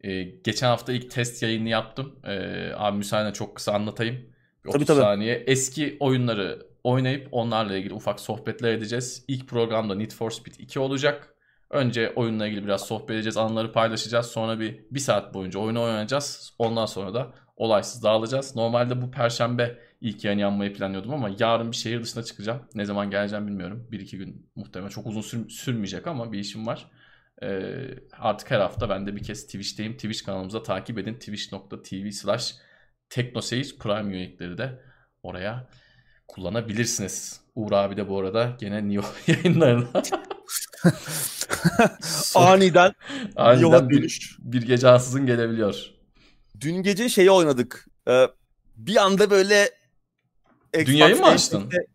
Ee, 0.04 0.22
geçen 0.24 0.68
hafta 0.68 0.94
ilk 0.94 1.12
test 1.12 1.44
yayını 1.44 1.70
yaptım. 1.70 2.20
Ee, 2.24 2.72
abi 2.76 2.98
müsaadenle 2.98 3.34
çok 3.34 3.56
kısa 3.56 3.74
anlatayım. 3.74 4.16
Bir 4.64 4.70
30 4.70 4.74
Tabii, 4.74 4.86
tabii. 4.86 5.00
saniye. 5.00 5.36
Eski 5.36 5.98
oyunları 6.00 6.71
oynayıp 6.84 7.28
onlarla 7.32 7.78
ilgili 7.78 7.94
ufak 7.94 8.20
sohbetler 8.20 8.74
edeceğiz. 8.74 9.26
İlk 9.28 9.48
programda 9.48 9.96
Need 9.96 10.12
for 10.12 10.32
Speed 10.32 10.54
2 10.60 10.80
olacak. 10.80 11.36
Önce 11.70 12.14
oyunla 12.16 12.48
ilgili 12.48 12.64
biraz 12.64 12.86
sohbet 12.86 13.12
edeceğiz, 13.12 13.38
anıları 13.38 13.72
paylaşacağız. 13.72 14.26
Sonra 14.26 14.60
bir, 14.60 14.80
bir 14.92 15.00
saat 15.00 15.34
boyunca 15.34 15.60
oyunu 15.60 15.82
oynayacağız. 15.82 16.56
Ondan 16.60 16.86
sonra 16.86 17.14
da 17.14 17.34
olaysız 17.56 18.04
dağılacağız. 18.04 18.56
Normalde 18.56 19.02
bu 19.02 19.12
perşembe 19.12 19.80
ilk 20.02 20.26
yayın 20.26 20.40
yapmayı 20.40 20.74
planlıyordum 20.74 21.14
ama 21.14 21.30
yarın 21.40 21.72
bir 21.72 21.78
şehir 21.78 22.04
dışına 22.04 22.24
çıkacağım. 22.24 22.62
Ne 22.76 22.86
zaman 22.86 23.10
geleceğim 23.10 23.48
bilmiyorum. 23.48 23.88
Bir 23.92 24.00
iki 24.00 24.18
gün 24.18 24.52
muhtemelen 24.56 24.90
çok 24.90 25.08
uzun 25.08 25.22
sür- 25.22 25.50
sürmeyecek 25.50 26.08
ama 26.08 26.32
bir 26.32 26.40
işim 26.40 26.68
var. 26.68 26.92
Ee, 27.44 27.74
artık 28.20 28.52
her 28.52 28.60
hafta 28.60 28.90
ben 28.90 29.08
de 29.08 29.16
bir 29.16 29.24
kez 29.24 29.46
Twitch'teyim. 29.46 29.94
Twitch 29.94 30.26
kanalımıza 30.26 30.64
takip 30.64 30.98
edin. 30.98 31.14
Twitch.tv 31.14 32.12
slash 32.12 32.56
teknoseyir 33.10 33.76
prime 33.80 34.14
üyelikleri 34.14 34.58
de 34.58 34.82
oraya 35.24 35.68
kullanabilirsiniz. 36.32 37.42
Uğur 37.56 37.72
abi 37.72 37.98
de 37.98 38.10
bu 38.10 38.20
arada 38.20 38.56
gene 38.60 38.90
Neo 38.90 39.02
yayınlarına 39.28 39.88
Aniden 42.36 42.94
aniden 43.36 43.90
bir, 43.90 44.38
bir 44.40 44.62
gece 44.62 44.88
ansızın 44.88 45.26
gelebiliyor. 45.26 45.86
Dün 46.62 46.76
gece 46.76 47.10
şeyi 47.10 47.32
oynadık. 47.32 47.88
Ee, 48.08 48.28
bir 48.76 48.96
anda 48.96 49.30
böyle 49.30 49.70
Xbox 50.74 50.88
Dünyayı 50.88 51.16
mı 51.16 51.26
açtın? 51.26 51.62
Pass'te 51.62 51.86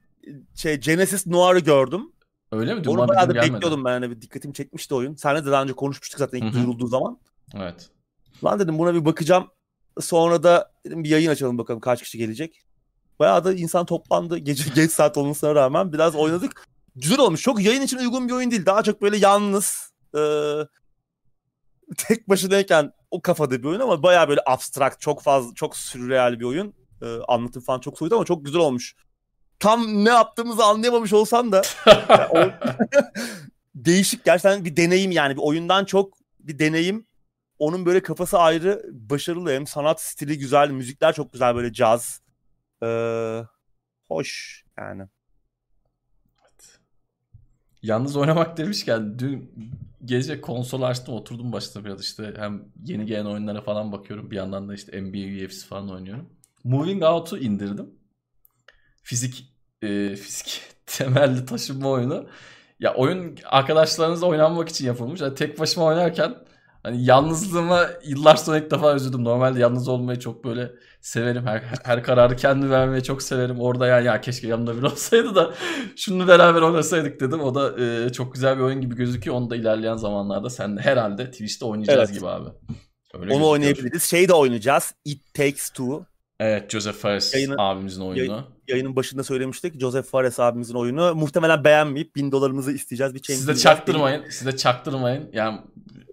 Şey 0.55 0.77
Genesis 0.77 1.27
Noir'ı 1.27 1.59
gördüm. 1.59 2.13
Öyle 2.53 2.75
mi? 2.75 2.85
Dün 2.85 2.91
Onu 2.91 2.99
bana 2.99 3.09
bayağı 3.09 3.23
da 3.23 3.29
bildirim 3.29 3.43
gelmedi. 3.43 3.55
bekliyordum 3.55 3.85
ben. 3.85 3.93
Yani 3.93 4.11
bir 4.11 4.21
dikkatimi 4.21 4.55
çekmişti 4.55 4.95
oyun. 4.95 5.15
Seninle 5.15 5.47
de 5.47 5.51
daha 5.51 5.63
önce 5.63 5.73
konuşmuştuk 5.73 6.19
zaten 6.19 6.41
Hı 6.41 6.45
ilk 6.45 6.55
duyurulduğu 6.55 6.87
zaman. 6.87 7.21
Evet. 7.55 7.91
Lan 8.45 8.59
dedim 8.59 8.79
buna 8.79 8.95
bir 8.95 9.05
bakacağım. 9.05 9.49
Sonra 10.01 10.43
da 10.43 10.73
dedim 10.87 11.05
bir 11.05 11.09
yayın 11.09 11.31
açalım 11.31 11.59
bakalım 11.59 11.81
kaç 11.81 12.03
kişi 12.03 12.19
gelecek. 12.19 12.63
Bayağı 13.19 13.45
da 13.45 13.55
insan 13.55 13.87
toplandı. 13.87 14.39
Gece 14.49 14.65
geç 14.75 14.93
saat 14.93 15.17
olmasına 15.17 15.55
rağmen 15.55 15.93
biraz 15.93 16.15
oynadık. 16.15 16.67
Güzel 16.97 17.19
olmuş. 17.19 17.43
Çok 17.43 17.63
yayın 17.63 17.83
için 17.83 17.99
uygun 17.99 18.29
bir 18.29 18.33
oyun 18.33 18.51
değil. 18.51 18.67
Daha 18.67 18.83
çok 18.83 19.03
böyle 19.03 19.17
yalnız 19.17 19.93
e, 20.17 20.21
tek 21.97 22.29
başınayken 22.29 22.93
o 23.11 23.23
kafada 23.23 23.59
bir 23.63 23.65
oyun 23.69 23.81
ama 23.81 24.03
bayağı 24.03 24.29
böyle 24.29 24.41
abstrakt, 24.47 25.01
çok 25.01 25.23
fazla, 25.23 25.55
çok 25.55 25.77
sürreal 25.77 26.41
bir 26.41 26.45
oyun. 26.45 26.75
E, 27.03 27.07
anlatım 27.29 27.63
falan 27.63 27.81
çok 27.81 27.99
soyut 27.99 28.13
ama 28.13 28.25
çok 28.25 28.45
güzel 28.45 28.61
olmuş. 28.61 28.95
Tam 29.59 30.05
ne 30.05 30.09
yaptığımızı 30.09 30.65
anlayamamış 30.65 31.13
olsam 31.13 31.53
da 31.53 31.63
o- 32.31 32.51
değişik 33.75 34.25
gerçekten 34.25 34.65
bir 34.65 34.77
deneyim 34.77 35.11
yani 35.11 35.37
bir 35.37 35.43
oyundan 35.43 35.85
çok 35.85 36.15
bir 36.41 36.59
deneyim. 36.59 37.07
Onun 37.59 37.87
böyle 37.87 38.03
kafası 38.03 38.39
ayrı 38.39 38.83
başarılı 38.93 39.51
hem 39.53 39.67
sanat 39.67 40.01
stili 40.01 40.39
güzel, 40.39 40.71
müzikler 40.71 41.15
çok 41.15 41.33
güzel 41.33 41.55
böyle 41.55 41.73
caz. 41.73 42.21
Ee, 42.83 43.43
hoş 44.09 44.65
yani. 44.79 45.09
Yalnız 47.83 48.17
oynamak 48.17 48.57
demişken 48.57 49.19
dün 49.19 49.55
gece 50.05 50.41
konsol 50.41 50.83
açtım 50.83 51.15
oturdum 51.15 51.53
başta 51.53 51.85
biraz 51.85 52.01
işte 52.01 52.35
hem 52.37 52.65
yeni 52.85 53.07
gelen 53.07 53.27
oyunlara 53.27 53.61
falan 53.61 53.93
bakıyorum 53.93 54.31
bir 54.31 54.37
yandan 54.37 54.69
da 54.69 54.75
işte 54.75 55.03
NBA 55.03 55.45
UFC 55.47 55.67
falan 55.67 55.91
oynuyorum. 55.91 56.31
Moving 56.65 57.03
Out'u 57.03 57.39
indirdim. 57.39 57.91
Fizik 59.03 59.53
e, 59.83 60.17
fizik 60.17 60.63
temelli 60.87 61.47
taşınma 61.47 61.89
oyunu. 61.89 62.29
Ya 62.81 62.95
oyun 62.95 63.39
arkadaşlarınızla 63.45 64.27
oynanmak 64.27 64.69
için 64.69 64.87
yapılmış. 64.87 65.21
Yani 65.21 65.35
tek 65.35 65.59
başıma 65.61 65.87
oynarken 65.87 66.35
hani 66.83 67.05
yalnızlığıma 67.05 67.87
yıllar 68.05 68.37
sonra 68.37 68.59
ilk 68.59 68.71
defa 68.71 68.95
üzüldüm. 68.95 69.25
Normalde 69.25 69.61
yalnız 69.61 69.89
olmayı 69.89 70.19
çok 70.19 70.45
böyle 70.45 70.73
severim. 71.07 71.47
Her, 71.47 71.63
her 71.85 72.03
kararı 72.03 72.37
kendi 72.37 72.71
vermeyi 72.71 73.03
çok 73.03 73.23
severim. 73.23 73.61
Orada 73.61 73.87
yani 73.87 74.07
ya 74.07 74.21
keşke 74.21 74.47
yanımda 74.49 74.77
biri 74.77 74.87
olsaydı 74.87 75.35
da 75.35 75.55
şunu 75.97 76.29
beraber 76.29 76.63
oynasaydık 76.63 77.21
dedim. 77.21 77.41
O 77.41 77.55
da 77.55 77.83
e, 77.85 78.13
çok 78.13 78.35
güzel 78.35 78.57
bir 78.59 78.63
oyun 78.63 78.81
gibi 78.81 78.95
gözüküyor. 78.95 79.37
Onu 79.37 79.51
da 79.51 79.57
ilerleyen 79.57 79.97
zamanlarda 79.97 80.51
sen 80.51 80.77
de 80.77 80.81
herhalde 80.81 81.31
Twitch'te 81.31 81.65
oynayacağız 81.65 82.11
Evet. 82.11 82.19
gibi 82.21 82.29
abi. 82.29 82.49
Öyle 82.49 82.53
Onu 83.15 83.25
gözüküyor. 83.27 83.51
oynayabiliriz. 83.51 84.03
Şey 84.03 84.29
de 84.29 84.33
oynayacağız. 84.33 84.95
It 85.05 85.35
Takes 85.35 85.71
Two. 85.71 86.05
Evet 86.41 86.71
Joseph 86.71 86.95
Fares 86.97 87.35
Yayını- 87.35 87.55
abimizin 87.59 88.01
oyunu. 88.01 88.45
Yayının 88.69 88.97
başında 88.97 89.25
söylemiştik. 89.25 89.81
Joseph 89.81 90.07
Fares 90.07 90.41
abimizin 90.41 90.75
oyunu. 90.75 91.15
Muhtemelen 91.15 91.65
beğenmeyip 91.65 92.17
bin 92.17 92.33
dolarımızı 92.33 92.73
isteyeceğiz. 92.73 93.15
Bir 93.15 93.23
Siz 93.23 93.49
de 93.49 93.55
çaktırmayın. 93.57 94.25
Siz 94.31 94.47
de 94.47 94.57
çaktırmayın. 94.57 95.31
Yani 95.33 95.59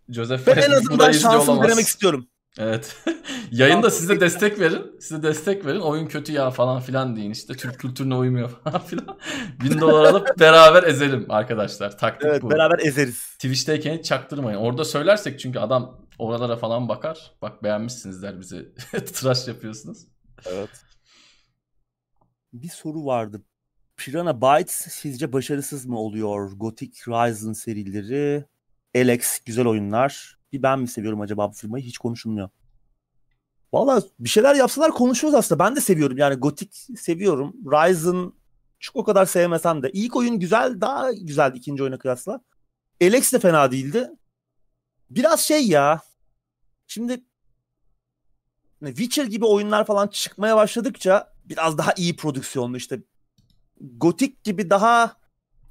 Joseph 0.09 0.47
Ben 0.47 0.53
Fares 0.53 0.67
en 0.67 0.71
azından 0.71 1.11
şansımı 1.11 1.63
denemek 1.63 1.85
istiyorum. 1.85 2.27
Evet. 2.59 2.97
Yayında 3.51 3.89
size 3.89 4.19
destek 4.19 4.59
verin. 4.59 4.99
Size 4.99 5.23
destek 5.23 5.65
verin. 5.65 5.79
Oyun 5.79 6.07
kötü 6.07 6.31
ya 6.33 6.51
falan 6.51 6.81
filan 6.81 7.15
deyin. 7.15 7.31
İşte 7.31 7.53
Türk 7.53 7.79
kültürüne 7.79 8.15
uymuyor 8.15 8.49
falan 8.63 8.81
filan. 8.81 9.19
Bin 9.63 9.79
dolar 9.81 10.05
alıp 10.05 10.39
beraber 10.39 10.83
ezelim 10.83 11.25
arkadaşlar. 11.29 11.97
Taktik 11.97 12.29
Evet 12.29 12.41
bu. 12.41 12.51
beraber 12.51 12.79
ezeriz. 12.79 13.21
Twitch'teyken 13.21 13.97
hiç 13.97 14.05
çaktırmayın. 14.05 14.57
Orada 14.57 14.85
söylersek 14.85 15.39
çünkü 15.39 15.59
adam 15.59 16.01
oralara 16.19 16.57
falan 16.57 16.89
bakar. 16.89 17.31
Bak 17.41 17.63
beğenmişsiniz 17.63 18.23
der 18.23 18.39
bizi. 18.39 18.73
Tıraş 18.91 19.47
yapıyorsunuz. 19.47 20.07
Evet. 20.45 20.69
Bir 22.53 22.69
soru 22.69 23.05
vardı. 23.05 23.41
Piranha 23.97 24.41
Bytes 24.41 24.87
sizce 24.89 25.33
başarısız 25.33 25.85
mı 25.85 25.99
oluyor? 25.99 26.51
Gothic 26.51 27.01
Horizon 27.05 27.53
serileri, 27.53 28.45
Alex 28.95 29.39
güzel 29.45 29.65
oyunlar. 29.65 30.42
Ben 30.53 30.79
mi 30.79 30.87
seviyorum 30.87 31.21
acaba 31.21 31.49
bu 31.49 31.53
firmayı? 31.53 31.83
Hiç 31.83 31.97
konuşulmuyor. 31.97 32.49
Valla 33.73 34.01
bir 34.19 34.29
şeyler 34.29 34.55
yapsalar 34.55 34.91
konuşuruz 34.91 35.33
aslında. 35.33 35.63
Ben 35.63 35.75
de 35.75 35.81
seviyorum 35.81 36.17
yani 36.17 36.35
Gothic 36.35 36.97
seviyorum. 36.97 37.53
Ryzen 37.65 38.33
çok 38.79 38.95
o 38.95 39.03
kadar 39.03 39.25
sevmesem 39.25 39.83
de. 39.83 39.91
İlk 39.91 40.15
oyun 40.15 40.39
güzel, 40.39 40.81
daha 40.81 41.13
güzeldi 41.13 41.57
ikinci 41.57 41.83
oyuna 41.83 41.97
kıyasla. 41.97 42.41
Alex 43.01 43.33
de 43.33 43.39
fena 43.39 43.71
değildi. 43.71 44.09
Biraz 45.09 45.39
şey 45.39 45.67
ya. 45.67 46.01
Şimdi 46.87 47.23
hani 48.79 48.89
Witcher 48.89 49.25
gibi 49.25 49.45
oyunlar 49.45 49.85
falan 49.85 50.07
çıkmaya 50.07 50.55
başladıkça 50.55 51.33
biraz 51.45 51.77
daha 51.77 51.93
iyi 51.97 52.15
prodüksiyonlu 52.15 52.77
işte 52.77 52.99
Gothic 53.81 54.35
gibi 54.43 54.69
daha 54.69 55.17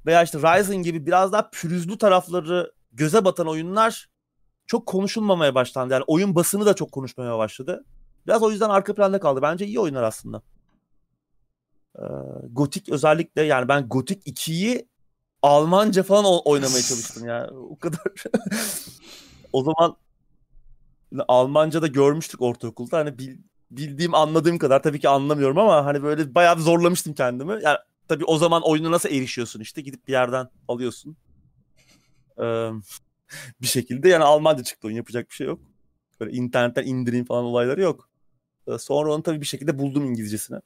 veya 0.05 0.23
işte 0.23 0.37
Ryzen 0.37 0.83
gibi 0.83 1.05
biraz 1.05 1.31
daha 1.31 1.49
pürüzlü 1.49 1.97
tarafları 1.97 2.73
göze 2.91 3.25
batan 3.25 3.47
oyunlar 3.47 4.09
çok 4.67 4.85
konuşulmamaya 4.85 5.55
başlandı. 5.55 5.93
Yani 5.93 6.03
oyun 6.07 6.35
basını 6.35 6.65
da 6.65 6.73
çok 6.73 6.91
konuşmaya 6.91 7.37
başladı. 7.37 7.85
Biraz 8.27 8.43
o 8.43 8.51
yüzden 8.51 8.69
arka 8.69 8.93
planda 8.95 9.19
kaldı. 9.19 9.41
Bence 9.41 9.65
iyi 9.65 9.79
oyunlar 9.79 10.03
aslında. 10.03 10.41
Ee, 11.95 12.03
Gothic 12.51 12.93
özellikle 12.93 13.41
yani 13.41 13.67
ben 13.67 13.89
Gothic 13.89 14.19
2'yi 14.31 14.87
Almanca 15.41 16.03
falan 16.03 16.25
oynamaya 16.45 16.81
çalıştım 16.83 17.27
yani. 17.27 17.51
O 17.57 17.79
kadar. 17.79 18.01
o 19.53 19.63
zaman 19.63 19.95
Almanca 21.27 21.81
da 21.81 21.87
görmüştük 21.87 22.41
ortaokulda. 22.41 22.97
Hani 22.97 23.17
bil- 23.17 23.41
bildiğim 23.71 24.15
anladığım 24.15 24.57
kadar 24.57 24.83
tabii 24.83 24.99
ki 24.99 25.09
anlamıyorum 25.09 25.57
ama 25.57 25.85
hani 25.85 26.03
böyle 26.03 26.35
bayağı 26.35 26.59
zorlamıştım 26.59 27.13
kendimi. 27.13 27.51
Yani 27.63 27.77
tabii 28.07 28.25
o 28.25 28.37
zaman 28.37 28.61
oyuna 28.65 28.91
nasıl 28.91 29.09
erişiyorsun 29.09 29.59
işte 29.59 29.81
gidip 29.81 30.07
bir 30.07 30.13
yerden 30.13 30.49
alıyorsun. 30.67 31.17
Ee, 32.41 32.69
bir 33.61 33.67
şekilde 33.67 34.09
yani 34.09 34.23
Almanca 34.23 34.63
çıktı 34.63 34.87
oyun 34.87 34.97
yapacak 34.97 35.29
bir 35.29 35.35
şey 35.35 35.47
yok. 35.47 35.59
Böyle 36.19 36.31
internetten 36.31 36.85
indireyim 36.85 37.25
falan 37.25 37.43
olayları 37.45 37.81
yok. 37.81 38.09
Ee, 38.67 38.77
sonra 38.77 39.13
onu 39.13 39.23
tabii 39.23 39.41
bir 39.41 39.45
şekilde 39.45 39.79
buldum 39.79 40.05
İngilizcesine. 40.05 40.59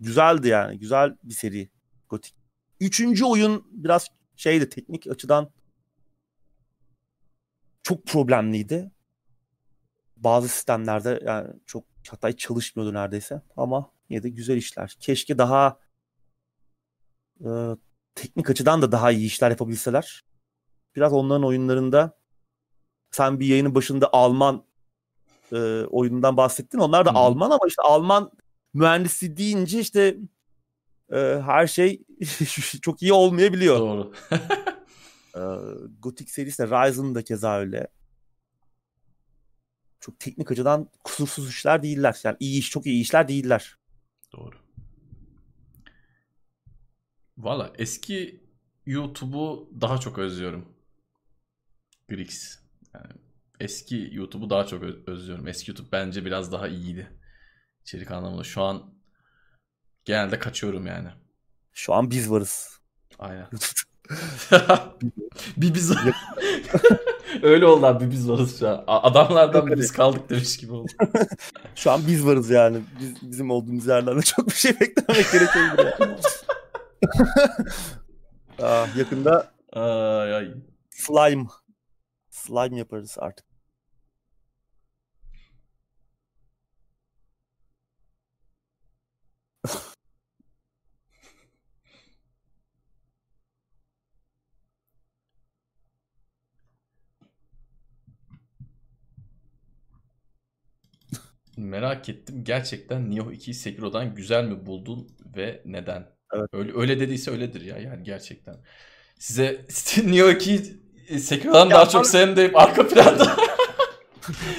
Güzeldi 0.00 0.48
yani. 0.48 0.78
Güzel 0.78 1.16
bir 1.24 1.34
seri. 1.34 1.68
Gothic. 2.08 2.34
Üçüncü 2.80 3.24
oyun 3.24 3.66
biraz 3.70 4.08
şeydi 4.36 4.68
teknik 4.68 5.06
açıdan 5.06 5.50
çok 7.82 8.06
problemliydi. 8.06 8.90
Bazı 10.16 10.48
sistemlerde 10.48 11.20
yani 11.26 11.48
çok 11.66 11.84
hatta 12.08 12.28
hiç 12.28 12.38
çalışmıyordu 12.38 12.94
neredeyse 12.94 13.42
ama 13.56 13.90
yine 14.08 14.22
de 14.22 14.28
güzel 14.28 14.56
işler. 14.56 14.96
Keşke 15.00 15.38
daha 15.38 15.78
e, 17.40 17.50
teknik 18.14 18.50
açıdan 18.50 18.82
da 18.82 18.92
daha 18.92 19.10
iyi 19.10 19.26
işler 19.26 19.50
yapabilseler. 19.50 20.24
Biraz 20.96 21.12
onların 21.12 21.44
oyunlarında 21.44 22.18
sen 23.10 23.40
bir 23.40 23.46
yayının 23.46 23.74
başında 23.74 24.12
Alman 24.12 24.64
e, 25.52 25.56
oyunundan 25.84 26.36
bahsettin. 26.36 26.78
Onlar 26.78 27.06
da 27.06 27.10
Hı. 27.12 27.18
Alman 27.18 27.50
ama 27.50 27.66
işte 27.68 27.82
Alman 27.82 28.30
mühendisi 28.74 29.36
deyince 29.36 29.80
işte 29.80 30.16
e, 31.12 31.18
her 31.46 31.66
şey 31.66 32.02
çok 32.82 33.02
iyi 33.02 33.12
olmayabiliyor. 33.12 33.78
Doğru. 33.78 34.12
Ee, 35.36 35.40
Gothic 35.98 36.30
serisi 36.30 36.62
de 36.62 36.66
Ryzen 36.66 37.14
da 37.14 37.24
keza 37.24 37.58
öyle. 37.58 37.88
Çok 40.00 40.18
teknik 40.18 40.50
açıdan 40.50 40.90
kusursuz 41.04 41.48
işler 41.48 41.82
değiller. 41.82 42.20
Yani 42.24 42.36
iyi 42.40 42.58
iş, 42.58 42.70
çok 42.70 42.86
iyi 42.86 43.02
işler 43.02 43.28
değiller. 43.28 43.76
Doğru. 44.32 44.56
Valla 47.38 47.72
eski 47.78 48.40
YouTube'u 48.86 49.70
daha 49.80 49.98
çok 49.98 50.18
özlüyorum. 50.18 50.73
Grix. 52.08 52.58
Yani 52.94 53.12
eski 53.60 54.08
YouTube'u 54.12 54.50
daha 54.50 54.66
çok 54.66 54.82
özlüyorum. 55.06 55.48
Eski 55.48 55.70
YouTube 55.70 55.88
bence 55.92 56.24
biraz 56.24 56.52
daha 56.52 56.68
iyiydi. 56.68 57.08
İçerik 57.82 58.10
anlamında. 58.10 58.44
Şu 58.44 58.62
an 58.62 58.94
genelde 60.04 60.38
kaçıyorum 60.38 60.86
yani. 60.86 61.08
Şu 61.72 61.94
an 61.94 62.10
biz 62.10 62.30
varız. 62.30 62.80
Aynen. 63.18 63.46
bir 65.56 65.74
biz 65.74 65.92
Öyle 67.42 67.66
oldu 67.66 67.86
abi 67.86 68.10
biz 68.10 68.28
varız 68.28 68.58
şu 68.58 68.68
an. 68.68 68.84
Adamlardan 68.86 69.66
biz 69.76 69.92
kaldık 69.92 70.30
demiş 70.30 70.56
gibi 70.56 70.72
oldu. 70.72 70.92
Şu 71.74 71.90
an 71.90 72.00
biz 72.06 72.26
varız 72.26 72.50
yani. 72.50 72.80
Biz, 73.00 73.30
bizim 73.30 73.50
olduğumuz 73.50 73.86
yerlerde 73.86 74.22
çok 74.22 74.48
bir 74.48 74.54
şey 74.54 74.80
beklememek 74.80 75.32
gerekebilir. 75.32 75.94
Yani. 76.00 76.16
Aa, 78.62 78.86
yakında 78.96 79.52
Ay 79.72 80.34
ay. 80.34 80.54
slime. 80.90 81.44
Slime 82.46 82.78
yaparız 82.78 83.16
artık. 83.18 83.46
Merak 101.56 102.08
ettim. 102.08 102.44
Gerçekten 102.44 103.10
Nioh 103.10 103.32
2'yi 103.32 103.54
Sekiro'dan 103.54 104.14
güzel 104.14 104.44
mi 104.44 104.66
buldun 104.66 105.08
ve 105.36 105.62
neden? 105.64 106.06
Evet. 106.34 106.48
Öyle, 106.52 106.72
öyle 106.74 107.00
dediyse 107.00 107.30
öyledir 107.30 107.60
ya 107.60 107.78
yani 107.78 108.04
gerçekten. 108.04 108.56
Size 109.18 109.66
Nioh 110.06 110.30
2'yi 110.32 110.62
Sekiro'dan 111.18 111.70
daha 111.70 111.88
çok 111.88 112.06
sevdim 112.06 112.36
deyip 112.36 112.56
arka 112.56 112.88
planda. 112.88 113.36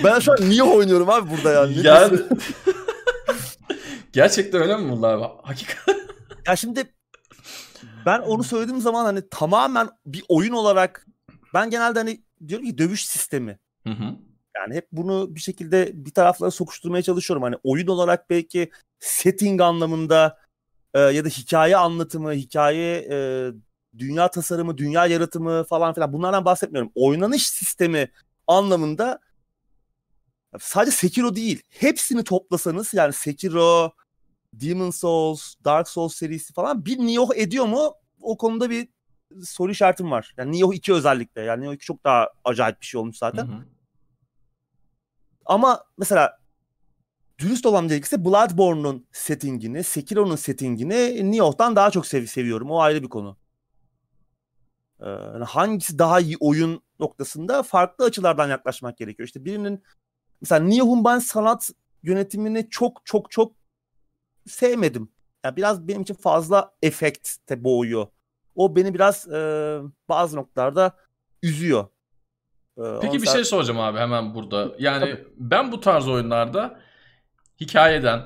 Ben 0.03 0.19
şu 0.19 0.31
an 0.31 0.37
niye 0.49 0.63
oynuyorum 0.63 1.09
abi 1.09 1.29
burada 1.31 1.51
yani? 1.51 1.87
Yani 1.87 2.19
gerçekten 4.13 4.61
öyle 4.61 4.77
mi 4.77 4.91
bunlar? 4.91 5.31
Hakikaten. 5.43 5.95
Ya 6.47 6.55
şimdi 6.55 6.83
ben 8.05 8.19
onu 8.19 8.43
söylediğim 8.43 8.81
zaman 8.81 9.05
hani 9.05 9.29
tamamen 9.29 9.89
bir 10.05 10.23
oyun 10.29 10.53
olarak 10.53 11.05
ben 11.53 11.69
genelde 11.69 11.99
hani 11.99 12.23
diyorum 12.47 12.65
ki 12.65 12.77
dövüş 12.77 13.05
sistemi. 13.05 13.59
Hı 13.87 13.93
hı. 13.93 14.15
Yani 14.57 14.75
hep 14.75 14.87
bunu 14.91 15.35
bir 15.35 15.39
şekilde 15.39 15.91
bir 15.93 16.13
taraflara 16.13 16.51
sokuşturmaya 16.51 17.03
çalışıyorum. 17.03 17.43
Hani 17.43 17.55
oyun 17.63 17.87
olarak 17.87 18.29
belki 18.29 18.71
setting 18.99 19.61
anlamında 19.61 20.37
e, 20.93 20.99
ya 20.99 21.25
da 21.25 21.29
hikaye 21.29 21.77
anlatımı, 21.77 22.33
hikaye 22.33 23.07
e, 23.11 23.49
dünya 23.97 24.31
tasarımı, 24.31 24.77
dünya 24.77 25.05
yaratımı 25.05 25.63
falan 25.63 25.93
filan 25.93 26.13
bunlardan 26.13 26.45
bahsetmiyorum. 26.45 26.91
Oynanış 26.95 27.47
sistemi 27.47 28.11
anlamında 28.47 29.19
sadece 30.59 30.91
Sekiro 30.91 31.35
değil. 31.35 31.61
Hepsini 31.69 32.23
toplasanız 32.23 32.93
yani 32.93 33.13
Sekiro, 33.13 33.91
Demon 34.53 34.89
Souls, 34.89 35.55
Dark 35.65 35.89
Souls 35.89 36.15
serisi 36.15 36.53
falan 36.53 36.85
bir 36.85 36.97
Nioh 36.97 37.29
ediyor 37.35 37.65
mu? 37.65 37.93
O 38.21 38.37
konuda 38.37 38.69
bir 38.69 38.87
soru 39.43 39.71
işaretim 39.71 40.11
var. 40.11 40.33
Yani 40.37 40.57
Nioh 40.57 40.73
2 40.73 40.93
özellikle. 40.93 41.41
Yani 41.41 41.65
Nioh 41.65 41.73
2 41.73 41.85
çok 41.85 42.03
daha 42.03 42.29
acayip 42.43 42.81
bir 42.81 42.85
şey 42.85 43.01
olmuş 43.01 43.17
zaten. 43.17 43.47
Hı 43.47 43.51
hı. 43.51 43.65
Ama 45.45 45.83
mesela 45.97 46.39
dürüst 47.39 47.65
olan 47.65 47.87
gerekirse 47.87 48.25
Bloodborne'un 48.25 49.07
settingini, 49.11 49.83
Sekiro'nun 49.83 50.35
settingini 50.35 51.31
Nioh'tan 51.31 51.75
daha 51.75 51.91
çok 51.91 52.07
sev 52.07 52.25
seviyorum. 52.25 52.71
O 52.71 52.79
ayrı 52.79 53.03
bir 53.03 53.09
konu. 53.09 53.37
Ee, 55.01 55.05
hangisi 55.45 55.99
daha 55.99 56.19
iyi 56.19 56.37
oyun 56.39 56.81
noktasında 56.99 57.63
farklı 57.63 58.05
açılardan 58.05 58.49
yaklaşmak 58.49 58.97
gerekiyor. 58.97 59.27
İşte 59.27 59.45
birinin 59.45 59.83
mesela 60.41 60.65
Nioh'un 60.65 61.05
ben 61.05 61.19
sanat 61.19 61.69
yönetimini 62.03 62.69
çok 62.69 63.01
çok 63.05 63.31
çok 63.31 63.53
sevmedim. 64.47 65.09
Yani 65.45 65.55
biraz 65.55 65.87
benim 65.87 66.01
için 66.01 66.13
fazla 66.13 66.71
efekte 66.81 67.63
boğuyor. 67.63 68.07
O 68.55 68.75
beni 68.75 68.93
biraz 68.93 69.27
e, 69.27 69.79
bazı 70.09 70.37
noktalarda 70.37 70.95
üzüyor. 71.43 71.87
Ee, 72.77 72.81
Peki 73.01 73.21
bir 73.21 73.27
şey 73.27 73.43
soracağım 73.43 73.79
abi 73.79 73.99
hemen 73.99 74.35
burada. 74.35 74.71
Yani 74.79 74.99
Tabii. 74.99 75.27
ben 75.37 75.71
bu 75.71 75.79
tarz 75.79 76.07
oyunlarda 76.07 76.79
hikayeden, 77.61 78.21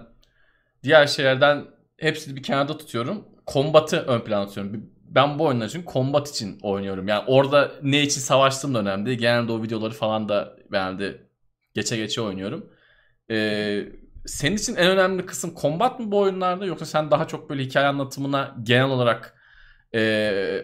diğer 0.84 1.08
şeylerden 1.08 1.66
hepsini 1.98 2.36
bir 2.36 2.44
kenarda 2.44 2.78
tutuyorum. 2.78 3.26
Kombatı 3.46 3.98
ön 3.98 4.20
plana 4.20 4.48
tutuyorum. 4.48 4.90
Ben 5.10 5.40
bu 5.40 5.45
oyunlar 5.45 5.68
için 5.68 5.84
kombat 5.84 6.30
için 6.30 6.60
oynuyorum. 6.61 7.07
Yani 7.07 7.23
orada 7.27 7.72
ne 7.84 8.02
için 8.02 8.22
savaştığım 8.22 8.73
da 8.73 8.80
önemli. 8.80 9.18
Genelde 9.18 9.52
o 9.52 9.64
videoları 9.64 9.94
falan 9.94 10.30
da 10.30 10.56
ben 10.72 10.99
de 10.99 11.22
geçe 11.73 11.98
geçe 11.98 12.22
oynuyorum. 12.22 12.69
Ee, 13.31 13.86
senin 14.26 14.57
için 14.57 14.76
en 14.76 14.88
önemli 14.88 15.26
kısım 15.26 15.53
kombat 15.53 15.99
mı 15.99 16.11
bu 16.11 16.19
oyunlarda 16.19 16.65
yoksa 16.65 16.86
sen 16.86 17.11
daha 17.11 17.27
çok 17.27 17.49
böyle 17.49 17.64
hikaye 17.64 17.88
anlatımına 17.88 18.56
genel 18.64 18.90
olarak 18.90 19.36
e, 19.94 19.99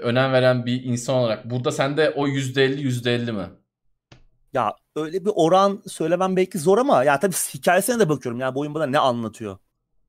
önem 0.01 0.33
veren 0.33 0.65
bir 0.65 0.83
insan 0.83 1.15
olarak 1.15 1.49
burada 1.49 1.71
sende 1.71 2.09
o 2.09 2.27
%50 2.27 2.81
%50 2.81 3.31
mi? 3.31 3.49
Ya 4.53 4.75
öyle 4.95 5.25
bir 5.25 5.31
oran 5.35 5.83
söylemem 5.87 6.35
belki 6.35 6.59
zor 6.59 6.77
ama 6.77 7.03
ya 7.03 7.19
tabii 7.19 7.33
hikayesine 7.53 7.99
de 7.99 8.09
bakıyorum. 8.09 8.41
Yani 8.41 8.55
bu 8.55 8.59
oyun 8.59 8.73
bana 8.73 8.85
ne 8.85 8.99
anlatıyor? 8.99 9.57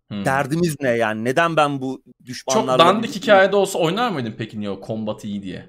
Hmm. 0.08 0.24
Derdimiz 0.24 0.76
ne 0.80 0.88
yani? 0.88 1.24
Neden 1.24 1.56
ben 1.56 1.80
bu 1.80 2.02
düşmanlarla... 2.24 2.84
Çok 2.84 2.94
dandik 2.94 3.14
hikayede 3.14 3.56
olsa 3.56 3.78
oynar 3.78 4.10
mıydın 4.10 4.34
peki 4.38 4.60
niye 4.60 4.70
o 4.70 4.86
combat 4.86 5.24
iyi 5.24 5.42
diye? 5.42 5.68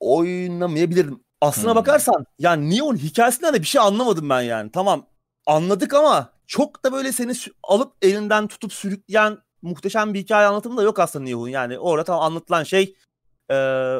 Oynamayabilirdim. 0.00 1.24
Aslına 1.40 1.70
hmm. 1.70 1.76
bakarsan 1.76 2.26
yani 2.38 2.76
Neon 2.76 2.96
hikayesinden 2.96 3.54
de 3.54 3.60
bir 3.60 3.66
şey 3.66 3.80
anlamadım 3.80 4.28
ben 4.30 4.40
yani. 4.40 4.70
Tamam 4.70 5.06
anladık 5.46 5.94
ama 5.94 6.32
çok 6.46 6.84
da 6.84 6.92
böyle 6.92 7.12
seni 7.12 7.32
alıp 7.62 7.92
elinden 8.02 8.48
tutup 8.48 8.72
sürükleyen 8.72 9.38
muhteşem 9.62 10.14
bir 10.14 10.20
hikaye 10.20 10.46
anlatımı 10.46 10.76
da 10.76 10.82
yok 10.82 10.98
aslında 10.98 11.24
Neon. 11.24 11.48
Yani 11.48 11.78
orada 11.78 12.04
tam 12.04 12.20
anlatılan 12.20 12.62
şey 12.62 12.94
e, 13.50 13.96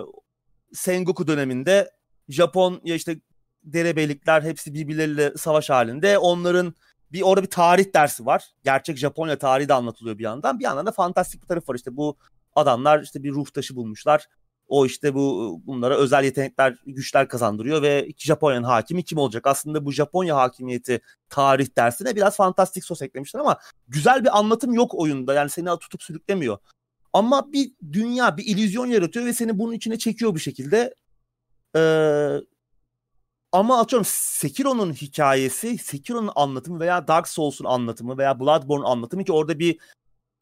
Sengoku 0.73 1.27
döneminde 1.27 1.91
Japon 2.29 2.81
ya 2.85 2.95
işte 2.95 3.21
derebeylikler 3.63 4.43
hepsi 4.43 4.75
birbirleriyle 4.75 5.33
savaş 5.37 5.71
halinde. 5.71 6.19
Onların 6.19 6.75
bir 7.13 7.23
orada 7.23 7.43
bir 7.43 7.51
tarih 7.51 7.95
dersi 7.95 8.27
var. 8.27 8.45
Gerçek 8.65 8.97
Japonya 8.99 9.39
tarihi 9.39 9.69
de 9.69 9.75
anlatılıyor 9.75 10.19
bir 10.19 10.25
yandan. 10.25 10.59
Bir 10.59 10.65
yandan 10.65 10.87
da 10.87 10.93
fantastik 10.93 11.43
bir 11.43 11.47
taraf 11.47 11.69
var. 11.69 11.75
İşte 11.75 11.97
bu 11.97 12.17
adamlar 12.55 13.03
işte 13.03 13.23
bir 13.23 13.33
ruh 13.33 13.47
taşı 13.47 13.77
bulmuşlar. 13.77 14.27
O 14.69 14.87
işte 14.87 15.15
bu 15.15 15.61
bunlara 15.67 15.97
özel 15.97 16.25
yetenekler, 16.25 16.77
güçler 16.87 17.29
kazandırıyor 17.29 17.83
ve 17.83 18.09
Japonya'nın 18.17 18.65
hakimi 18.65 19.05
kim 19.05 19.19
olacak? 19.19 19.47
Aslında 19.47 19.85
bu 19.85 19.93
Japonya 19.93 20.37
hakimiyeti 20.37 21.01
tarih 21.29 21.69
dersine 21.77 22.17
biraz 22.17 22.37
fantastik 22.37 22.85
sos 22.85 23.03
eklemişler 23.03 23.41
ama 23.41 23.59
güzel 23.89 24.25
bir 24.25 24.39
anlatım 24.39 24.75
yok 24.75 24.95
oyunda. 24.95 25.35
Yani 25.35 25.51
seni 25.51 25.79
tutup 25.79 26.03
sürüklemiyor. 26.03 26.59
Ama 27.13 27.53
bir 27.53 27.73
dünya, 27.93 28.37
bir 28.37 28.45
illüzyon 28.45 28.87
yaratıyor 28.87 29.27
ve 29.27 29.33
seni 29.33 29.59
bunun 29.59 29.73
içine 29.73 29.99
çekiyor 29.99 30.35
bir 30.35 30.41
şekilde. 30.41 30.95
Ee, 31.77 32.39
ama 33.53 33.81
atıyorum 33.81 34.07
Sekiro'nun 34.09 34.93
hikayesi, 34.93 35.79
Sekiro'nun 35.79 36.33
anlatımı 36.37 36.81
veya 36.81 37.09
Dark 37.09 37.29
Souls'un 37.29 37.65
anlatımı 37.65 38.19
veya 38.19 38.41
Bloodborne 38.41 38.85
anlatımı 38.87 39.25
ki 39.25 39.33
orada 39.33 39.59
bir 39.59 39.79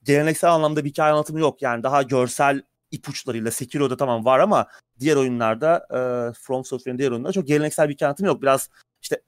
geleneksel 0.02 0.52
anlamda 0.52 0.84
bir 0.84 0.90
hikaye 0.90 1.12
anlatımı 1.12 1.40
yok. 1.40 1.62
Yani 1.62 1.82
daha 1.82 2.02
görsel 2.02 2.62
ipuçlarıyla 2.90 3.50
Sekiro'da 3.50 3.96
tamam 3.96 4.24
var 4.24 4.38
ama 4.38 4.66
diğer 5.00 5.16
oyunlarda 5.16 5.76
e, 5.90 5.98
From 6.32 6.64
Software'in 6.64 6.98
diğer 6.98 7.10
oyunlarda 7.10 7.32
çok 7.32 7.46
geleneksel 7.46 7.88
bir 7.88 7.94
hikaye 7.94 8.08
anlatımı 8.08 8.28
yok. 8.28 8.42
Biraz 8.42 8.68
işte 9.02 9.22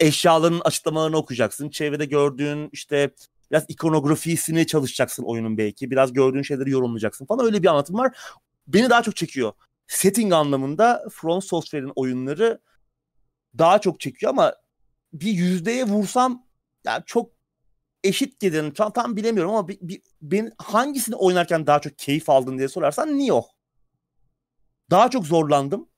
eşyaların 0.00 0.60
açıklamalarını 0.64 1.16
okuyacaksın. 1.16 1.68
Çevrede 1.70 2.04
gördüğün 2.04 2.68
işte 2.72 3.10
biraz 3.50 3.64
ikonografisini 3.68 4.66
çalışacaksın 4.66 5.22
oyunun 5.22 5.58
belki. 5.58 5.90
Biraz 5.90 6.12
gördüğün 6.12 6.42
şeyleri 6.42 6.70
yorumlayacaksın 6.70 7.26
falan. 7.26 7.46
Öyle 7.46 7.62
bir 7.62 7.68
anlatım 7.68 7.98
var. 7.98 8.18
Beni 8.66 8.90
daha 8.90 9.02
çok 9.02 9.16
çekiyor. 9.16 9.52
Setting 9.88 10.32
anlamında 10.32 11.04
From 11.12 11.42
Software'in 11.42 11.92
oyunları 11.96 12.60
daha 13.58 13.80
çok 13.80 14.00
çekiyor 14.00 14.30
ama 14.30 14.54
bir 15.12 15.32
yüzdeye 15.32 15.84
vursam 15.84 16.46
yani 16.86 17.02
çok 17.06 17.30
eşit 18.04 18.40
gelir. 18.40 18.74
Tam, 18.74 18.92
tam 18.92 19.16
bilemiyorum 19.16 19.52
ama 19.52 19.68
bir, 19.68 19.78
bir, 19.80 20.02
ben 20.22 20.52
hangisini 20.58 21.16
oynarken 21.16 21.66
daha 21.66 21.80
çok 21.80 21.98
keyif 21.98 22.30
aldın 22.30 22.58
diye 22.58 22.68
sorarsan 22.68 23.18
Nioh. 23.18 23.44
Daha 24.90 25.10
çok 25.10 25.26
zorlandım 25.26 25.88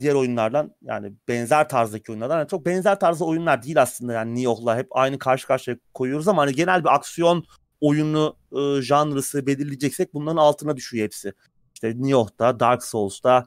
diğer 0.00 0.14
oyunlardan 0.14 0.74
yani 0.82 1.12
benzer 1.28 1.68
tarzdaki 1.68 2.12
oyunlardan. 2.12 2.38
Yani 2.38 2.48
çok 2.48 2.66
benzer 2.66 3.00
tarzda 3.00 3.24
oyunlar 3.24 3.62
değil 3.62 3.82
aslında 3.82 4.12
yani 4.12 4.34
Nioh'la 4.34 4.76
hep 4.76 4.86
aynı 4.90 5.18
karşı 5.18 5.46
karşıya 5.46 5.76
koyuyoruz 5.94 6.28
ama 6.28 6.42
hani 6.42 6.54
genel 6.54 6.84
bir 6.84 6.94
aksiyon 6.94 7.44
oyunu 7.80 8.36
e, 8.52 8.82
janrısı 8.82 9.46
belirleyeceksek 9.46 10.14
bunların 10.14 10.36
altına 10.36 10.76
düşüyor 10.76 11.04
hepsi. 11.04 11.32
İşte 11.74 11.92
Nioh'ta, 11.96 12.60
Dark 12.60 12.84
Souls'ta, 12.84 13.46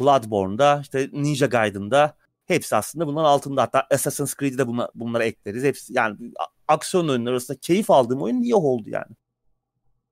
Bloodborne'da, 0.00 0.80
işte 0.82 1.08
Ninja 1.12 1.46
Gaiden'da 1.46 2.16
hepsi 2.46 2.76
aslında 2.76 3.06
bunların 3.06 3.28
altında. 3.28 3.62
Hatta 3.62 3.86
Assassin's 3.90 4.34
Creed'i 4.36 4.58
de 4.58 4.66
buna, 4.66 4.90
bunlara 4.94 5.24
ekleriz. 5.24 5.64
Hepsi 5.64 5.92
yani 5.92 6.16
aksiyon 6.68 7.08
oyunları 7.08 7.32
arasında 7.32 7.58
keyif 7.60 7.90
aldığım 7.90 8.22
oyun 8.22 8.42
Nioh 8.42 8.64
oldu 8.64 8.90
yani. 8.90 9.16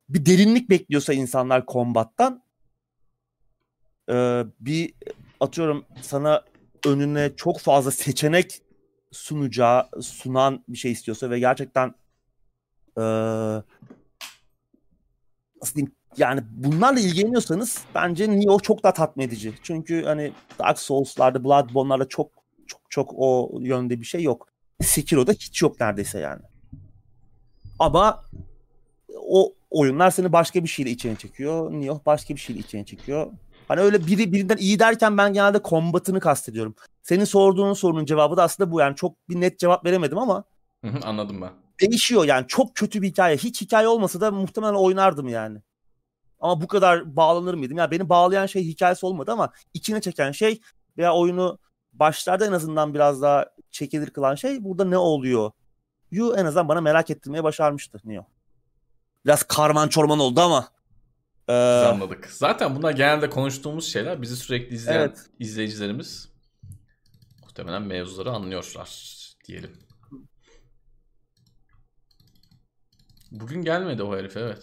Bir 0.09 0.27
derinlik 0.27 0.71
bekliyorsa 0.71 1.13
insanlar 1.13 1.67
kombattan 1.67 2.43
e, 4.11 4.45
bir 4.61 4.95
atıyorum 5.41 5.85
sana 6.03 6.45
önüne 6.87 7.37
çok 7.37 7.61
fazla 7.61 7.91
seçenek 7.91 8.63
sunacağı 9.13 9.89
sunan 10.03 10.65
bir 10.69 10.79
şey 10.79 10.93
istiyorsa 10.93 11.31
ve 11.31 11.39
gerçekten 11.39 11.95
e, 12.99 13.03
nasıl 15.63 15.75
diyeyim 15.75 15.93
yani 16.17 16.41
bunlarla 16.51 17.01
ilgileniyorsanız 17.01 17.79
bence 17.95 18.31
Nioh 18.31 18.63
çok 18.63 18.83
daha 18.83 18.93
tatmin 18.93 19.25
edici. 19.25 19.53
Çünkü 19.63 20.05
hani 20.05 20.33
Dark 20.59 20.79
Souls'larda, 20.79 21.45
Bloodborne'larda 21.45 22.09
çok 22.09 22.31
çok 22.67 22.81
çok 22.91 23.15
o 23.17 23.51
yönde 23.61 24.01
bir 24.01 24.05
şey 24.05 24.23
yok. 24.23 24.49
Sekiro'da 24.83 25.33
hiç 25.33 25.63
yok 25.63 25.81
neredeyse 25.81 26.19
yani. 26.19 26.43
Ama 27.79 28.25
o 29.29 29.55
oyunlar 29.71 30.11
seni 30.11 30.33
başka 30.33 30.63
bir 30.63 30.69
şeyle 30.69 30.91
içine 30.91 31.17
çekiyor. 31.17 31.73
Nioh 31.73 32.01
başka 32.07 32.35
bir 32.35 32.41
şeyle 32.41 32.61
içine 32.61 32.85
çekiyor. 32.85 33.33
Hani 33.69 33.81
öyle 33.81 34.07
biri 34.07 34.33
birinden 34.33 34.57
iyi 34.57 34.79
derken 34.79 35.19
ben 35.19 35.33
genelde 35.33 35.59
kombatını 35.59 36.21
kastediyorum. 36.21 36.75
Senin 37.03 37.25
sorduğun 37.25 37.73
sorunun 37.73 38.05
cevabı 38.05 38.37
da 38.37 38.43
aslında 38.43 38.73
bu 38.73 38.81
yani 38.81 38.97
çok 38.97 39.29
bir 39.29 39.41
net 39.41 39.59
cevap 39.59 39.85
veremedim 39.85 40.19
ama. 40.19 40.45
Anladım 41.03 41.43
ben. 41.43 41.51
Değişiyor 41.81 42.25
yani 42.25 42.45
çok 42.49 42.75
kötü 42.75 43.03
bir 43.03 43.09
hikaye. 43.09 43.37
Hiç 43.37 43.61
hikaye 43.63 43.89
olmasa 43.89 44.21
da 44.21 44.31
muhtemelen 44.31 44.75
oynardım 44.75 45.29
yani. 45.29 45.59
Ama 46.41 46.61
bu 46.61 46.67
kadar 46.67 47.17
bağlanır 47.17 47.55
mıydım? 47.55 47.79
Yani 47.79 47.91
beni 47.91 48.09
bağlayan 48.09 48.47
şey 48.47 48.65
hikayesi 48.65 49.07
olmadı 49.07 49.33
ama 49.33 49.53
içine 49.75 50.01
çeken 50.01 50.33
şey 50.33 50.61
veya 50.99 51.15
oyunu 51.15 51.59
başlarda 51.93 52.47
en 52.47 52.53
azından 52.53 52.95
biraz 52.95 53.23
daha 53.23 53.47
çekilir 53.71 54.11
kılan 54.11 54.35
şey 54.35 54.65
burada 54.65 54.85
ne 54.85 54.99
oluyor? 54.99 55.51
Yu 56.11 56.35
en 56.37 56.45
azından 56.45 56.69
bana 56.69 56.81
merak 56.81 57.11
ettirmeye 57.11 57.45
başarmıştı 57.45 58.01
Neo. 58.05 58.27
Biraz 59.25 59.43
karman 59.43 59.89
çorman 59.89 60.19
oldu 60.19 60.41
ama. 60.41 60.69
Ee... 61.49 61.53
anladık. 61.87 62.27
Zaten 62.33 62.77
bunlar 62.77 62.93
genelde 62.93 63.31
konuştuğumuz 63.31 63.93
şeyler. 63.93 64.23
Bizi 64.23 64.37
sürekli 64.37 64.75
izleyen 64.75 65.01
evet. 65.01 65.27
izleyicilerimiz 65.39 66.29
muhtemelen 67.43 67.83
mevzuları 67.83 68.31
anlıyorlar 68.31 69.17
diyelim. 69.45 69.73
Bugün 73.31 73.63
gelmedi 73.63 74.03
o 74.03 74.17
herif 74.17 74.37
evet. 74.37 74.63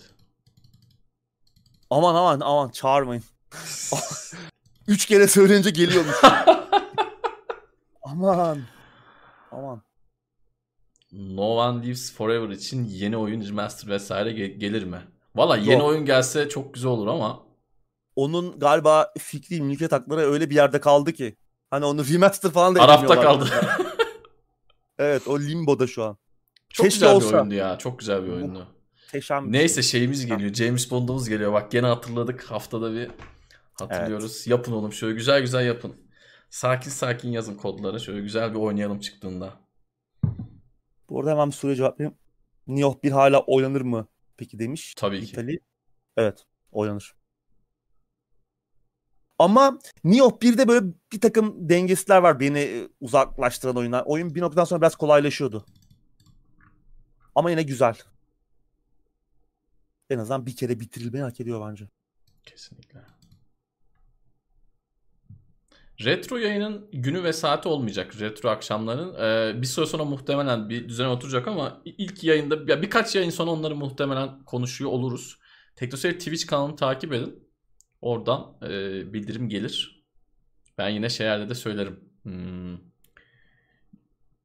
Aman 1.89 2.15
aman 2.15 2.39
aman 2.39 2.69
çağırmayın. 2.69 3.23
Üç 4.87 5.05
kere 5.05 5.27
söyleyince 5.27 5.69
geliyormuş. 5.69 6.15
aman. 8.03 8.59
Aman. 9.51 9.81
No 11.11 11.55
One 11.57 11.83
Lives 11.85 12.13
Forever 12.13 12.49
için 12.49 12.85
yeni 12.85 13.17
oyun 13.17 13.47
remaster 13.47 13.89
vesaire 13.89 14.29
ge- 14.31 14.57
gelir 14.57 14.83
mi? 14.83 15.01
Valla 15.35 15.57
yeni 15.57 15.79
Yok. 15.79 15.83
oyun 15.83 16.05
gelse 16.05 16.49
çok 16.49 16.73
güzel 16.73 16.91
olur 16.91 17.07
ama. 17.07 17.39
Onun 18.15 18.59
galiba 18.59 19.13
fikri 19.17 19.61
mülkiyet 19.61 19.91
hakları 19.91 20.21
öyle 20.21 20.49
bir 20.49 20.55
yerde 20.55 20.79
kaldı 20.81 21.13
ki. 21.13 21.37
Hani 21.69 21.85
onu 21.85 22.07
remaster 22.07 22.51
falan 22.51 22.75
da 22.75 22.81
Arafta 22.81 23.21
kaldı. 23.21 23.49
evet 24.99 25.27
o 25.27 25.39
limboda 25.39 25.87
şu 25.87 26.03
an. 26.03 26.17
Çok 26.69 26.83
Keşke 26.85 26.95
güzel 26.99 27.15
olsa. 27.15 27.29
bir 27.29 27.33
oyundu 27.33 27.53
ya. 27.55 27.77
Çok 27.77 27.99
güzel 27.99 28.23
bir 28.23 28.29
oyundu. 28.31 28.67
Muhteşem 29.07 29.51
Neyse 29.51 29.81
şey. 29.81 29.91
şeyimiz 29.91 30.25
geliyor. 30.25 30.53
James 30.53 30.91
Bond'umuz 30.91 31.29
geliyor. 31.29 31.53
Bak 31.53 31.71
gene 31.71 31.87
hatırladık. 31.87 32.43
Haftada 32.43 32.93
bir 32.93 33.11
hatırlıyoruz. 33.73 34.47
Yapın 34.47 34.71
oğlum 34.71 34.93
şöyle 34.93 35.13
güzel 35.13 35.41
güzel 35.41 35.65
yapın. 35.65 35.95
Sakin 36.49 36.89
sakin 36.89 37.31
yazın 37.31 37.55
kodları. 37.55 37.99
Şöyle 37.99 38.21
güzel 38.21 38.53
bir 38.53 38.59
oynayalım 38.59 38.99
çıktığında. 38.99 39.53
Bu 41.09 41.19
arada 41.19 41.31
hemen 41.31 41.47
bir 41.47 41.53
soruya 41.53 41.75
cevap 41.75 41.99
vereyim. 41.99 42.15
Nioh 42.67 42.95
1 43.03 43.11
hala 43.11 43.39
oynanır 43.39 43.81
mı 43.81 44.07
peki 44.37 44.59
demiş. 44.59 44.93
Tabii 44.97 45.25
ki. 45.25 45.31
İtali. 45.31 45.59
Evet 46.17 46.45
oynanır. 46.71 47.15
Ama 49.39 49.79
Nioh 50.03 50.31
1'de 50.31 50.67
böyle 50.67 50.85
bir 51.13 51.21
takım 51.21 51.69
dengesizler 51.69 52.17
var 52.17 52.39
beni 52.39 52.59
e, 52.59 52.87
uzaklaştıran 53.01 53.77
oyunlar. 53.77 54.03
Oyun 54.05 54.35
bir 54.35 54.41
noktadan 54.41 54.65
sonra 54.65 54.81
biraz 54.81 54.95
kolaylaşıyordu. 54.95 55.65
Ama 57.35 57.51
yine 57.51 57.63
güzel. 57.63 57.95
En 60.09 60.17
azından 60.17 60.45
bir 60.45 60.55
kere 60.55 60.79
bitirilmeyi 60.79 61.23
hak 61.23 61.39
ediyor 61.39 61.69
bence. 61.69 61.87
Kesinlikle. 62.45 63.17
Retro 66.05 66.37
yayının 66.37 66.89
günü 66.93 67.23
ve 67.23 67.33
saati 67.33 67.69
olmayacak 67.69 68.19
retro 68.19 68.49
akşamların. 68.49 69.15
Ee, 69.15 69.61
bir 69.61 69.67
süre 69.67 69.85
sonra 69.85 70.05
muhtemelen 70.05 70.69
bir 70.69 70.89
düzene 70.89 71.07
oturacak 71.07 71.47
ama 71.47 71.81
ilk 71.85 72.23
yayında 72.23 72.71
ya 72.71 72.81
birkaç 72.81 73.15
yayın 73.15 73.29
sonra 73.29 73.51
onları 73.51 73.75
muhtemelen 73.75 74.43
konuşuyor 74.45 74.91
oluruz. 74.91 75.39
Teknoseyir 75.75 76.19
Twitch 76.19 76.47
kanalını 76.47 76.75
takip 76.75 77.13
edin. 77.13 77.49
Oradan 78.01 78.57
e, 78.61 78.69
bildirim 79.13 79.49
gelir. 79.49 80.05
Ben 80.77 80.89
yine 80.89 81.09
şeylerde 81.09 81.49
de 81.49 81.55
söylerim. 81.55 81.99
Hmm. 82.23 82.77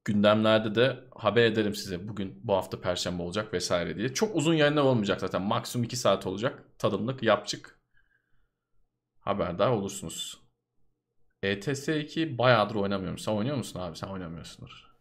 Gündemlerde 0.05 0.75
de 0.75 1.05
haber 1.17 1.45
ederim 1.45 1.75
size. 1.75 2.09
Bugün 2.09 2.41
bu 2.45 2.55
hafta 2.55 2.81
perşembe 2.81 3.23
olacak 3.23 3.53
vesaire 3.53 3.97
diye. 3.97 4.15
Çok 4.15 4.37
uzun 4.37 4.55
yayınlar 4.55 4.83
olmayacak 4.83 5.21
zaten. 5.21 5.43
Maksimum 5.43 5.85
2 5.85 5.97
saat 5.97 6.27
olacak. 6.27 6.65
Tadımlık 6.79 7.23
yapçık. 7.23 7.81
Haberdar 9.21 9.71
olursunuz. 9.71 10.41
ETS 11.43 11.89
2 11.89 12.39
bayağıdır 12.39 12.75
oynamıyorum. 12.75 13.19
Sen 13.19 13.33
oynuyor 13.33 13.57
musun 13.57 13.81
abi? 13.81 13.97
Sen 13.97 14.09
oynamıyorsundur. 14.09 14.97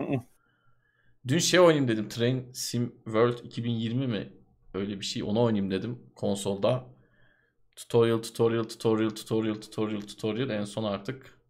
Dün 1.28 1.38
şey 1.40 1.60
oynayayım 1.60 1.88
dedim. 1.88 2.10
Train 2.10 2.52
Sim 2.54 2.96
World 3.06 3.38
2020 3.44 4.08
mi? 4.08 4.34
Öyle 4.74 5.00
bir 5.00 5.06
şey. 5.06 5.24
Onu 5.24 5.42
oynayayım 5.42 5.72
dedim 5.72 6.12
konsolda. 6.16 6.86
Tutorial, 7.76 8.18
tutorial, 8.18 8.64
tutorial, 8.64 9.10
tutorial, 9.10 9.56
tutorial, 9.56 10.02
tutorial. 10.02 10.50
En 10.50 10.66
son 10.66 10.84
artık 10.84 11.41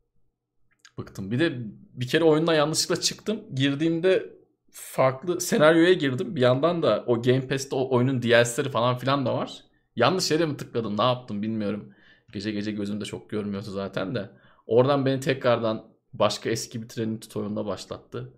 bıktım. 0.98 1.32
Bir 1.32 1.40
de 1.40 1.54
bir 1.94 2.08
kere 2.08 2.24
oyundan 2.24 2.54
yanlışlıkla 2.54 3.02
çıktım. 3.02 3.42
Girdiğimde 3.56 4.34
farklı 4.72 5.42
senaryoya 5.42 5.94
girdim. 5.94 6.36
Bir 6.36 6.42
yandan 6.42 6.84
da 6.84 7.04
o 7.08 7.22
Game 7.22 7.48
Pass'te 7.48 7.76
o 7.76 7.96
oyunun 7.96 8.22
DLC'leri 8.22 8.70
falan 8.72 8.98
filan 8.98 9.26
da 9.26 9.34
var. 9.34 9.64
Yanlış 9.96 10.32
yere 10.32 10.46
mi 10.46 10.58
tıkladım 10.58 10.98
ne 10.98 11.04
yaptım 11.04 11.42
bilmiyorum. 11.42 11.94
Gece 12.34 12.52
gece 12.52 12.72
gözümde 12.72 13.06
çok 13.06 13.30
görmüyordu 13.30 13.72
zaten 13.72 14.16
de. 14.16 14.30
Oradan 14.68 15.06
beni 15.06 15.20
tekrardan 15.20 15.86
başka 16.14 16.50
eski 16.50 16.82
bir 16.82 16.90
trenin 16.90 17.18
tutorialına 17.18 17.66
başlattı. 17.66 18.34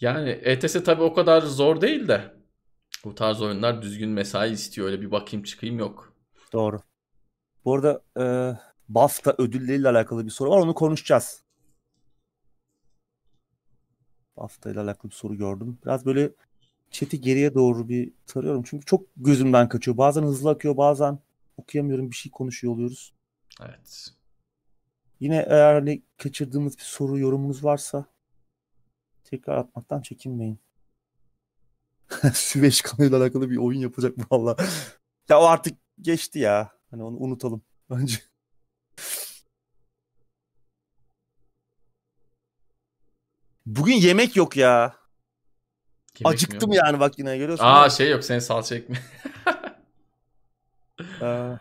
Yani 0.00 0.30
ETS 0.30 0.84
tabii 0.84 1.02
o 1.02 1.14
kadar 1.14 1.42
zor 1.42 1.80
değil 1.80 2.08
de 2.08 2.34
bu 3.04 3.14
tarz 3.14 3.42
oyunlar 3.42 3.82
düzgün 3.82 4.10
mesai 4.10 4.52
istiyor. 4.52 4.86
Öyle 4.86 5.00
bir 5.00 5.10
bakayım 5.10 5.44
çıkayım 5.44 5.78
yok. 5.78 6.12
Doğru. 6.52 6.80
Bu 7.64 7.74
arada 7.74 8.02
e, 8.20 8.24
BAFTA 8.88 9.34
ödülleriyle 9.38 9.88
alakalı 9.88 10.24
bir 10.24 10.30
soru 10.30 10.50
var. 10.50 10.58
Onu 10.58 10.74
konuşacağız. 10.74 11.45
BAFTA 14.36 14.70
ile 14.70 14.80
alakalı 14.80 15.10
bir 15.10 15.16
soru 15.16 15.36
gördüm. 15.36 15.78
Biraz 15.84 16.06
böyle 16.06 16.30
chat'i 16.90 17.20
geriye 17.20 17.54
doğru 17.54 17.88
bir 17.88 18.12
tarıyorum. 18.26 18.62
Çünkü 18.62 18.84
çok 18.84 19.06
gözümden 19.16 19.68
kaçıyor. 19.68 19.96
Bazen 19.96 20.22
hızlı 20.22 20.50
akıyor, 20.50 20.76
bazen 20.76 21.18
okuyamıyorum. 21.56 22.10
Bir 22.10 22.16
şey 22.16 22.32
konuşuyor 22.32 22.74
oluyoruz. 22.74 23.14
Evet. 23.62 24.08
Yine 25.20 25.46
eğer 25.48 25.74
hani 25.74 26.02
kaçırdığımız 26.18 26.78
bir 26.78 26.82
soru, 26.82 27.18
yorumunuz 27.18 27.64
varsa 27.64 28.06
tekrar 29.24 29.58
atmaktan 29.58 30.02
çekinmeyin. 30.02 30.58
Süveyş 32.34 32.82
kanalıyla 32.82 33.18
alakalı 33.18 33.50
bir 33.50 33.56
oyun 33.56 33.80
yapacak 33.80 34.16
mı 34.16 34.24
valla? 34.30 34.56
Ya 35.28 35.40
o 35.40 35.44
artık 35.44 35.78
geçti 36.00 36.38
ya. 36.38 36.72
Hani 36.90 37.02
onu 37.02 37.16
unutalım 37.16 37.62
bence. 37.90 38.18
Bugün 43.66 43.94
yemek 43.94 44.36
yok 44.36 44.56
ya. 44.56 44.96
Yemek 46.20 46.34
Acıktım 46.34 46.72
yok? 46.72 46.84
yani 46.84 47.00
bak 47.00 47.18
yine 47.18 47.38
görüyorsun. 47.38 47.64
Aa 47.64 47.90
şey 47.90 48.10
yok 48.10 48.24
senin 48.24 48.38
salça 48.38 48.74
ekmeği. 48.74 49.02
Ee, 51.22 51.58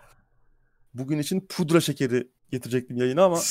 bugün 0.94 1.20
için 1.20 1.48
pudra 1.50 1.82
şekeri 1.82 2.28
getirecektim 2.52 2.98
yayına 2.98 3.24
ama 3.24 3.36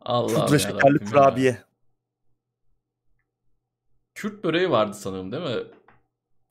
Allah 0.00 0.46
pudra 0.46 0.58
şekerli 0.58 0.98
kurabiye. 1.04 1.62
Kürt 4.14 4.44
böreği 4.44 4.70
vardı 4.70 4.96
sanırım 4.96 5.32
değil 5.32 5.42
mi? 5.42 5.64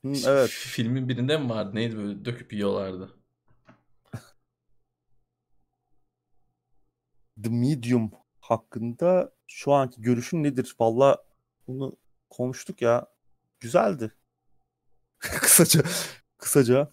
Hı, 0.06 0.14
evet. 0.30 0.50
Filmin 0.50 1.10
birinde 1.10 1.38
mi 1.38 1.50
vardı? 1.50 1.72
Neydi 1.76 1.98
böyle 1.98 2.26
döküp 2.26 2.54
yiyorlardı. 2.54 3.21
The 7.44 7.50
Medium 7.50 8.12
hakkında 8.40 9.34
şu 9.48 9.74
anki 9.74 10.02
görüşün 10.02 10.44
nedir? 10.44 10.76
Valla 10.80 11.24
bunu 11.68 11.98
konuştuk 12.30 12.82
ya. 12.82 13.08
Güzeldi. 13.60 14.12
kısaca. 15.20 15.84
Kısaca. 16.38 16.92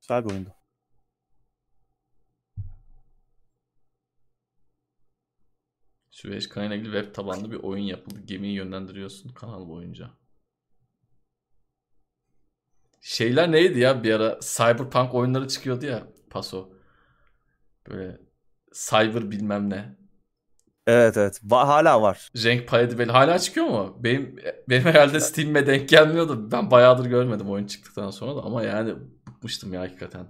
Güzel 0.00 0.24
bir 0.24 0.30
oyundu. 0.30 0.54
Süveyş 6.10 6.46
ilgili 6.46 6.84
web 6.84 7.14
tabanlı 7.14 7.50
bir 7.50 7.56
oyun 7.56 7.84
yapıldı. 7.84 8.20
Gemiyi 8.24 8.54
yönlendiriyorsun 8.54 9.28
kanal 9.28 9.68
boyunca. 9.68 10.10
Şeyler 13.00 13.52
neydi 13.52 13.78
ya 13.78 14.02
bir 14.02 14.12
ara 14.12 14.38
Cyberpunk 14.40 15.14
oyunları 15.14 15.48
çıkıyordu 15.48 15.86
ya 15.86 16.08
Paso. 16.30 16.72
Böyle 17.88 18.25
Cyber 18.76 19.30
bilmem 19.30 19.70
ne. 19.70 19.96
Evet 20.86 21.16
evet. 21.16 21.40
Va- 21.44 21.66
hala 21.68 22.02
var. 22.02 22.30
Renk 22.44 22.68
paleti 22.68 22.98
böyle 22.98 23.12
hala 23.12 23.38
çıkıyor 23.38 23.66
mu? 23.66 23.96
Benim 24.04 24.36
benim 24.68 24.84
herhalde 24.84 25.20
Steam'e 25.20 25.66
denk 25.66 25.88
gelmiyordu. 25.88 26.52
Ben 26.52 26.70
bayağıdır 26.70 27.06
görmedim 27.06 27.50
oyun 27.50 27.66
çıktıktan 27.66 28.10
sonra 28.10 28.36
da 28.36 28.42
ama 28.42 28.62
yani 28.62 28.94
bıkmıştım 29.28 29.72
ya 29.74 29.80
hakikaten. 29.80 30.26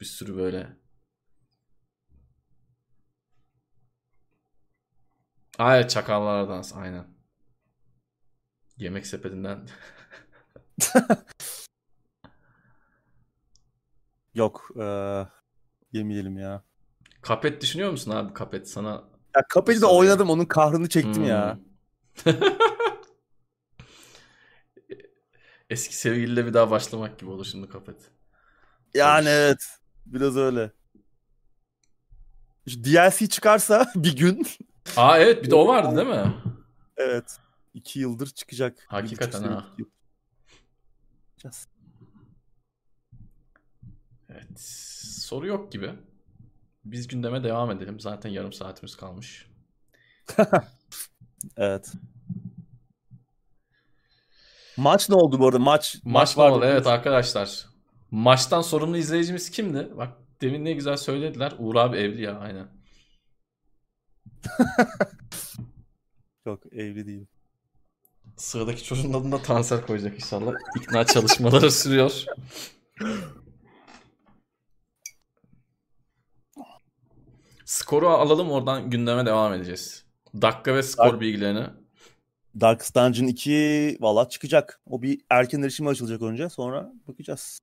Bir 0.00 0.04
sürü 0.06 0.36
böyle. 0.36 0.76
Aa 5.58 5.76
evet 5.76 5.90
Çakallar 5.90 6.48
Dans 6.48 6.72
aynen. 6.76 7.04
Yemek 8.76 9.06
sepetinden. 9.06 9.68
Yok. 14.34 14.70
eee, 14.76 15.28
yemeyelim 15.92 16.38
ya. 16.38 16.64
Kapet 17.22 17.62
düşünüyor 17.62 17.90
musun 17.90 18.10
abi 18.10 18.34
Kapet 18.34 18.68
sana? 18.68 19.04
Ya 19.36 19.42
Cuphead'i 19.52 19.80
de 19.80 19.86
oynadım. 19.86 20.30
Onun 20.30 20.44
kahrını 20.44 20.88
çektim 20.88 21.24
ya. 21.24 21.58
Hmm. 22.22 22.34
Eski 25.70 25.96
sevgiliyle 25.96 26.46
bir 26.46 26.54
daha 26.54 26.70
başlamak 26.70 27.18
gibi 27.18 27.30
olur 27.30 27.44
şimdi 27.44 27.68
Kapet. 27.68 27.96
Yani 28.94 29.24
Hoş. 29.24 29.26
evet. 29.28 29.78
Biraz 30.06 30.36
öyle. 30.36 30.70
Şu 32.68 32.84
DLC 32.84 33.28
çıkarsa 33.28 33.92
bir 33.94 34.16
gün 34.16 34.46
Aa 34.96 35.18
evet 35.18 35.44
bir 35.44 35.50
de 35.50 35.54
o 35.54 35.66
vardı 35.68 35.96
değil 35.96 36.08
mi? 36.08 36.34
evet. 36.96 37.38
iki 37.74 38.00
yıldır 38.00 38.26
çıkacak. 38.26 38.84
Hakikaten 38.86 39.42
ha. 39.42 39.66
Evet. 44.28 44.60
Soru 45.20 45.46
yok 45.46 45.72
gibi. 45.72 45.94
Biz 46.84 47.06
gündeme 47.06 47.44
devam 47.44 47.70
edelim. 47.70 48.00
Zaten 48.00 48.30
yarım 48.30 48.52
saatimiz 48.52 48.96
kalmış. 48.96 49.46
Evet. 51.56 51.92
Maç 54.76 55.08
ne 55.08 55.14
oldu 55.14 55.38
bu 55.38 55.46
arada? 55.46 55.58
Maç 55.58 55.96
Maç 56.04 56.38
vardı. 56.38 56.60
var 56.60 56.66
evet 56.66 56.86
arkadaşlar. 56.86 57.66
Maçtan 58.10 58.62
sorumlu 58.62 58.96
izleyicimiz 58.96 59.50
kimdi? 59.50 59.88
Bak 59.96 60.12
demin 60.40 60.64
ne 60.64 60.72
güzel 60.72 60.96
söylediler. 60.96 61.52
Uğur 61.58 61.74
abi 61.76 61.96
evli 61.96 62.22
ya 62.22 62.38
aynen. 62.38 62.68
Yok 66.46 66.72
evli 66.72 67.06
değil. 67.06 67.26
Sıradaki 68.36 68.84
çocuğun 68.84 69.12
adını 69.12 69.32
da 69.32 69.42
Tansel 69.42 69.86
koyacak 69.86 70.14
inşallah. 70.14 70.52
İkna 70.76 71.06
çalışmaları 71.06 71.72
sürüyor. 71.72 72.24
Skoru 77.72 78.08
alalım 78.08 78.50
oradan 78.50 78.90
gündeme 78.90 79.26
devam 79.26 79.54
edeceğiz. 79.54 80.04
Dakika 80.42 80.74
ve 80.74 80.82
skor 80.82 81.04
Dark- 81.04 81.20
bilgilerini. 81.20 81.66
Darkest 82.60 82.96
Dungeon 82.96 83.26
2 83.26 83.96
valla 84.00 84.28
çıkacak. 84.28 84.80
O 84.86 85.02
bir 85.02 85.20
erken 85.30 85.62
erişime 85.62 85.90
açılacak 85.90 86.22
önce 86.22 86.48
sonra 86.48 86.92
bakacağız. 87.08 87.58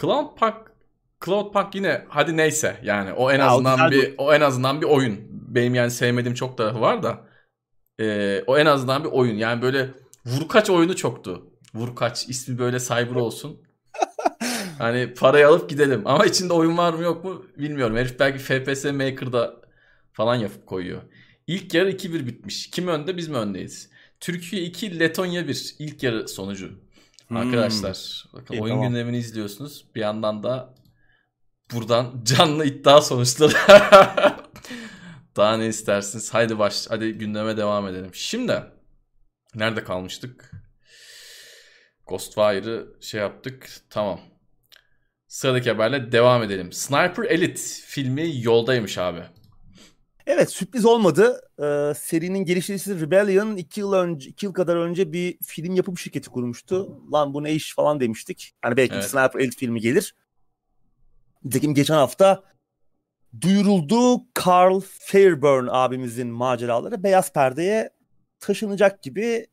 Cloud 0.00 0.36
Park 0.36 0.72
Cloud 1.24 1.52
Park 1.52 1.74
yine 1.74 2.04
hadi 2.08 2.36
neyse 2.36 2.80
yani 2.82 3.12
o 3.12 3.30
en 3.30 3.38
Ya, 3.38 3.46
o 3.46 3.54
azından 3.54 3.90
güzel 3.90 3.90
bir 3.90 4.14
o 4.18 4.34
en 4.34 4.40
azından 4.40 4.80
bir 4.80 4.86
oyun. 4.86 5.20
Benim 5.30 5.74
yani 5.74 5.90
sevmediğim 5.90 6.34
çok 6.34 6.58
tarafı 6.58 6.80
var 6.80 7.02
da 7.02 7.26
e, 8.00 8.38
o 8.46 8.58
en 8.58 8.66
azından 8.66 9.04
bir 9.04 9.08
oyun. 9.08 9.36
Yani 9.36 9.62
böyle 9.62 9.90
vurkaç 10.26 10.70
oyunu 10.70 10.96
çoktu. 10.96 11.50
Vurkaç 11.74 12.28
ismi 12.28 12.58
böyle 12.58 12.80
cyber 12.80 13.14
olsun. 13.14 13.62
Hani 14.82 15.14
parayı 15.14 15.48
alıp 15.48 15.70
gidelim. 15.70 16.02
Ama 16.04 16.26
içinde 16.26 16.52
oyun 16.52 16.78
var 16.78 16.92
mı 16.92 17.02
yok 17.02 17.24
mu 17.24 17.46
bilmiyorum. 17.58 17.96
Herif 17.96 18.20
belki 18.20 18.38
FPS 18.38 18.84
Maker'da 18.84 19.54
falan 20.12 20.34
yapıp 20.34 20.66
koyuyor. 20.66 21.02
İlk 21.46 21.74
yarı 21.74 21.90
2-1 21.90 22.26
bitmiş. 22.26 22.70
Kim 22.70 22.88
önde 22.88 23.16
biz 23.16 23.28
mi 23.28 23.36
öndeyiz? 23.36 23.90
Türkiye 24.20 24.62
2 24.62 25.00
Letonya 25.00 25.48
1 25.48 25.74
ilk 25.78 26.02
yarı 26.02 26.28
sonucu. 26.28 26.70
Hmm. 27.28 27.36
Arkadaşlar 27.36 28.24
bakın 28.32 28.54
İyi, 28.54 28.62
oyun 28.62 28.74
tamam. 28.74 28.88
gündemini 28.88 29.18
izliyorsunuz. 29.18 29.84
Bir 29.94 30.00
yandan 30.00 30.42
da 30.42 30.74
buradan 31.72 32.20
canlı 32.24 32.64
iddia 32.64 33.02
sonuçları. 33.02 33.52
Daha 35.36 35.56
ne 35.56 35.66
istersiniz? 35.66 36.34
Haydi 36.34 36.58
baş, 36.58 36.86
hadi 36.88 37.12
gündeme 37.12 37.56
devam 37.56 37.88
edelim. 37.88 38.10
Şimdi 38.14 38.62
nerede 39.54 39.84
kalmıştık? 39.84 40.50
Ghostwire'ı 42.06 42.86
şey 43.00 43.20
yaptık. 43.20 43.70
Tamam. 43.90 44.31
Sıradaki 45.32 45.70
haberle 45.70 46.12
devam 46.12 46.42
edelim. 46.42 46.72
Sniper 46.72 47.24
Elite 47.24 47.60
filmi 47.86 48.42
yoldaymış 48.42 48.98
abi. 48.98 49.20
Evet 50.26 50.50
sürpriz 50.50 50.84
olmadı. 50.84 51.40
Ee, 51.58 51.92
serinin 51.96 52.44
geliştiricisi 52.44 53.00
Rebellion 53.00 53.56
2 53.56 53.80
yıl 53.80 53.92
önce 53.92 54.30
iki 54.30 54.46
yıl 54.46 54.52
kadar 54.52 54.76
önce 54.76 55.12
bir 55.12 55.38
film 55.42 55.74
yapım 55.74 55.98
şirketi 55.98 56.30
kurmuştu. 56.30 57.00
Lan 57.12 57.34
bu 57.34 57.42
ne 57.42 57.52
iş 57.52 57.74
falan 57.74 58.00
demiştik. 58.00 58.54
Hani 58.62 58.76
belki 58.76 58.94
Evet. 58.94 59.04
Sniper 59.04 59.40
Elite 59.40 59.56
filmi 59.56 59.80
gelir. 59.80 60.14
Nitekim 61.44 61.74
geçen 61.74 61.94
hafta 61.94 62.44
duyuruldu 63.40 64.22
Carl 64.46 64.80
Fairburn 64.80 65.68
abimizin 65.70 66.28
maceraları 66.28 67.02
beyaz 67.02 67.32
perdeye 67.32 67.90
taşınacak 68.40 69.02
gibi 69.02 69.46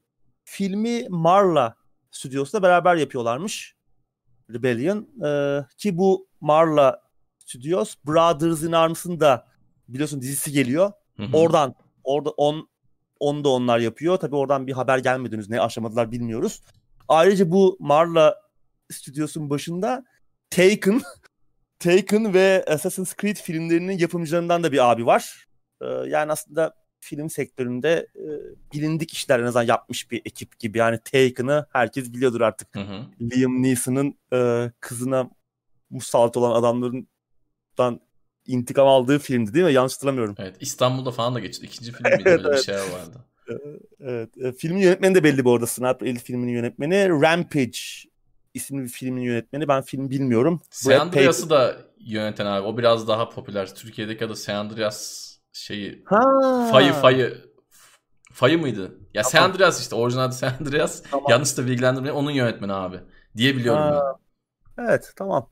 filmi 0.43 1.05
Marla 1.09 1.75
stüdyosuyla 2.11 2.63
beraber 2.63 2.95
yapıyorlarmış. 2.95 3.78
Rebellion. 4.53 5.07
Ee, 5.25 5.65
ki 5.77 5.97
bu 5.97 6.27
Marla 6.41 7.01
Studios 7.45 7.95
Brothers 8.07 8.63
in 8.63 8.71
Arms'ın 8.71 9.19
da 9.19 9.47
biliyorsun 9.87 10.21
dizisi 10.21 10.51
geliyor. 10.51 10.91
Hı 11.17 11.23
hı. 11.23 11.37
Oradan 11.37 11.75
orada 12.03 12.29
on 12.29 12.69
onu 13.19 13.43
da 13.43 13.49
onlar 13.49 13.79
yapıyor. 13.79 14.17
Tabii 14.17 14.35
oradan 14.35 14.67
bir 14.67 14.73
haber 14.73 14.97
gelmedi 14.97 15.35
henüz. 15.35 15.49
Ne 15.49 15.61
aşamadılar 15.61 16.11
bilmiyoruz. 16.11 16.61
Ayrıca 17.07 17.51
bu 17.51 17.77
Marla 17.79 18.35
stüdyosunun 18.91 19.49
başında 19.49 20.03
Taken 20.49 21.01
Taken 21.79 22.33
ve 22.33 22.65
Assassin's 22.67 23.15
Creed 23.15 23.35
filmlerinin 23.35 23.97
yapımcılarından 23.97 24.63
da 24.63 24.71
bir 24.71 24.91
abi 24.91 25.05
var. 25.05 25.45
Ee, 25.81 25.85
yani 25.85 26.31
aslında 26.31 26.73
film 26.99 27.29
sektöründe 27.29 28.07
e, 28.15 28.25
bilindik 28.73 29.13
işler 29.13 29.39
en 29.39 29.43
azından 29.43 29.63
yapmış 29.63 30.11
bir 30.11 30.21
ekip 30.25 30.59
gibi. 30.59 30.77
Yani 30.77 30.99
Taken'ı 31.11 31.65
herkes 31.71 32.13
biliyordur 32.13 32.41
artık. 32.41 32.75
Hı 32.75 32.79
hı. 32.79 33.05
Liam 33.21 33.63
Neeson'ın 33.63 34.17
e, 34.33 34.71
kızına 34.79 35.29
musallat 35.89 36.37
olan 36.37 36.51
adamlardan 36.51 38.01
intikam 38.47 38.87
aldığı 38.87 39.19
filmdi 39.19 39.53
değil 39.53 39.65
mi? 39.65 39.73
Yanlış 39.73 39.93
hatırlamıyorum. 39.93 40.35
Evet 40.39 40.55
İstanbul'da 40.59 41.11
falan 41.11 41.35
da 41.35 41.39
geçti. 41.39 41.65
İkinci 41.65 41.91
film? 41.91 42.05
Evet, 42.05 42.25
bir 42.25 42.45
evet. 42.45 42.65
şey 42.65 42.75
vardı. 42.75 43.25
Evet. 43.99 44.37
e, 44.37 44.51
filmin 44.51 44.81
yönetmeni 44.81 45.15
de 45.15 45.23
belli 45.23 45.45
bu 45.45 45.53
arada. 45.53 45.67
Sniper 45.67 46.05
Elite 46.05 46.23
filminin 46.23 46.51
yönetmeni. 46.51 47.09
Rampage 47.09 47.79
isimli 48.53 48.83
bir 48.83 48.89
filmin 48.89 49.21
yönetmeni. 49.21 49.67
Ben 49.67 49.81
film 49.81 50.09
bilmiyorum. 50.09 50.61
Andreas'ı 50.99 51.49
da 51.49 51.77
yöneten 51.99 52.45
abi. 52.45 52.67
O 52.67 52.77
biraz 52.77 53.07
daha 53.07 53.29
popüler. 53.29 53.75
Türkiye'deki 53.75 54.25
adı 54.25 54.35
San 54.35 54.55
Andreas 54.55 55.28
şeyi 55.53 56.03
Ha. 56.05 56.19
Fayı 56.71 56.93
Fayı 56.93 57.49
Fayı 58.33 58.59
mıydı? 58.59 58.99
Ya 59.13 59.23
San 59.23 59.31
Tamam. 59.31 59.51
Andreas 59.51 59.81
işte 59.81 59.95
orijinal 59.95 60.23
adı 60.23 60.35
San 60.35 60.53
Andreas. 60.59 61.03
Tamam. 61.11 61.25
Yanlış 61.29 61.57
da 61.57 61.65
bilgilendirmeyin. 61.65 62.15
Onun 62.15 62.31
yönetmeni 62.31 62.73
abi. 62.73 62.99
Diye 63.37 63.55
biliyorum 63.55 63.81
Ha. 63.81 64.15
ben. 64.77 64.83
Evet 64.85 65.13
tamam. 65.15 65.49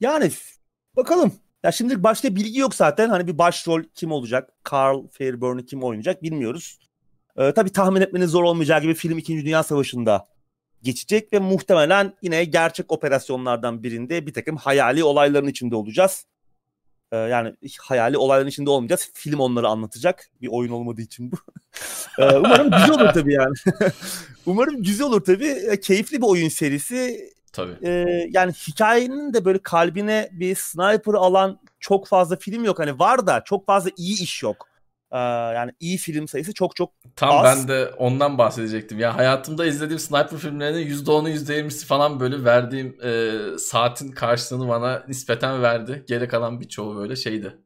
Yani 0.00 0.30
bakalım. 0.96 1.32
Ya 1.62 1.72
şimdi 1.72 2.02
başka 2.02 2.36
bilgi 2.36 2.58
yok 2.58 2.74
zaten. 2.74 3.08
Hani 3.08 3.26
bir 3.26 3.38
başrol 3.38 3.82
kim 3.94 4.12
olacak? 4.12 4.50
Carl 4.72 5.08
Fairburn'u 5.08 5.64
kim 5.64 5.82
oynayacak 5.82 6.22
bilmiyoruz. 6.22 6.78
Ee, 7.36 7.52
tabii 7.52 7.72
tahmin 7.72 8.00
etmeniz 8.00 8.30
zor 8.30 8.44
olmayacağı 8.44 8.80
gibi 8.82 8.94
film 8.94 9.18
2. 9.18 9.44
Dünya 9.44 9.62
Savaşı'nda 9.62 10.26
geçecek 10.82 11.32
ve 11.32 11.38
muhtemelen 11.38 12.14
yine 12.22 12.44
gerçek 12.44 12.92
operasyonlardan 12.92 13.82
birinde 13.82 14.26
bir 14.26 14.32
takım 14.32 14.56
hayali 14.56 15.04
olayların 15.04 15.46
içinde 15.48 15.76
olacağız. 15.76 16.26
Ee, 17.12 17.16
yani 17.16 17.54
hayali 17.80 18.18
olayların 18.18 18.48
içinde 18.48 18.70
olmayacağız. 18.70 19.10
Film 19.14 19.40
onları 19.40 19.68
anlatacak. 19.68 20.30
Bir 20.42 20.48
oyun 20.50 20.72
olmadığı 20.72 21.02
için 21.02 21.32
bu. 21.32 21.36
Ee, 22.18 22.36
umarım 22.36 22.70
güzel 22.70 22.90
olur 22.90 23.12
tabii 23.14 23.32
yani. 23.32 23.54
umarım 24.46 24.82
güzel 24.82 25.06
olur 25.06 25.24
tabii. 25.24 25.46
Ee, 25.70 25.80
Keyifli 25.80 26.18
bir 26.22 26.26
oyun 26.26 26.48
serisi 26.48 27.30
Tabii. 27.52 27.76
e, 27.82 27.90
yani 28.30 28.52
hikayenin 28.52 29.34
de 29.34 29.44
böyle 29.44 29.58
kalbine 29.58 30.28
bir 30.32 30.54
sniper 30.54 31.14
alan 31.14 31.60
çok 31.80 32.06
fazla 32.08 32.36
film 32.36 32.64
yok. 32.64 32.78
Hani 32.78 32.98
var 32.98 33.26
da 33.26 33.42
çok 33.44 33.66
fazla 33.66 33.90
iyi 33.96 34.22
iş 34.22 34.42
yok. 34.42 34.68
Ee, 35.14 35.18
yani 35.54 35.72
iyi 35.80 35.96
film 35.98 36.28
sayısı 36.28 36.54
çok 36.54 36.76
çok 36.76 36.92
Tam 37.16 37.30
Az. 37.38 37.44
ben 37.44 37.68
de 37.68 37.86
ondan 37.98 38.38
bahsedecektim. 38.38 38.98
Ya 38.98 39.16
hayatımda 39.16 39.66
izlediğim 39.66 39.98
sniper 39.98 40.38
filmlerinin 40.38 40.86
%10'u 40.86 41.28
%20'si 41.28 41.86
falan 41.86 42.20
böyle 42.20 42.44
verdiğim 42.44 42.96
e, 43.04 43.32
saatin 43.58 44.12
karşılığını 44.12 44.68
bana 44.68 45.04
nispeten 45.08 45.62
verdi. 45.62 46.04
Geri 46.08 46.28
kalan 46.28 46.60
birçoğu 46.60 46.96
böyle 46.96 47.16
şeydi. 47.16 47.56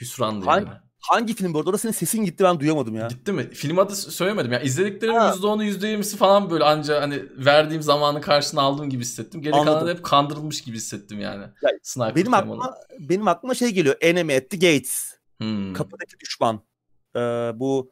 Hüsrandı 0.00 0.44
Hangi- 0.46 0.66
yani. 0.68 0.78
hangi 1.00 1.34
film 1.34 1.54
bu 1.54 1.58
arada? 1.58 1.68
Orada 1.70 1.78
senin 1.78 1.92
sesin 1.92 2.24
gitti 2.24 2.44
ben 2.44 2.60
duyamadım 2.60 2.94
ya. 2.94 3.06
Gitti 3.06 3.32
mi? 3.32 3.50
Film 3.50 3.78
adı 3.78 3.96
söylemedim 3.96 4.52
ya. 4.52 4.60
İzlediklerimin 4.60 5.18
Ha. 5.18 5.34
%10'u 5.34 5.64
%20'si 5.64 6.16
falan 6.16 6.50
böyle 6.50 6.64
anca 6.64 7.02
hani 7.02 7.22
verdiğim 7.36 7.82
zamanın 7.82 8.20
karşılığını 8.20 8.62
aldığım 8.64 8.90
gibi 8.90 9.02
hissettim. 9.02 9.42
Geri 9.42 9.54
Anladım. 9.54 9.74
kalanı 9.78 9.90
hep 9.90 10.04
kandırılmış 10.04 10.62
gibi 10.62 10.76
hissettim 10.76 11.20
yani. 11.20 11.42
Ya, 11.42 11.70
Sniper 11.82 12.14
Benim 12.14 12.24
temalı. 12.24 12.40
aklıma 12.40 12.74
benim 12.98 13.28
aklıma 13.28 13.54
şey 13.54 13.68
geliyor. 13.70 13.96
Enemy 14.00 14.36
at 14.36 14.50
the 14.50 14.56
Gates. 14.56 15.15
Hmm. 15.38 15.72
Kapıdaki 15.72 16.18
düşman. 16.20 16.60
Ee, 17.16 17.20
bu 17.54 17.90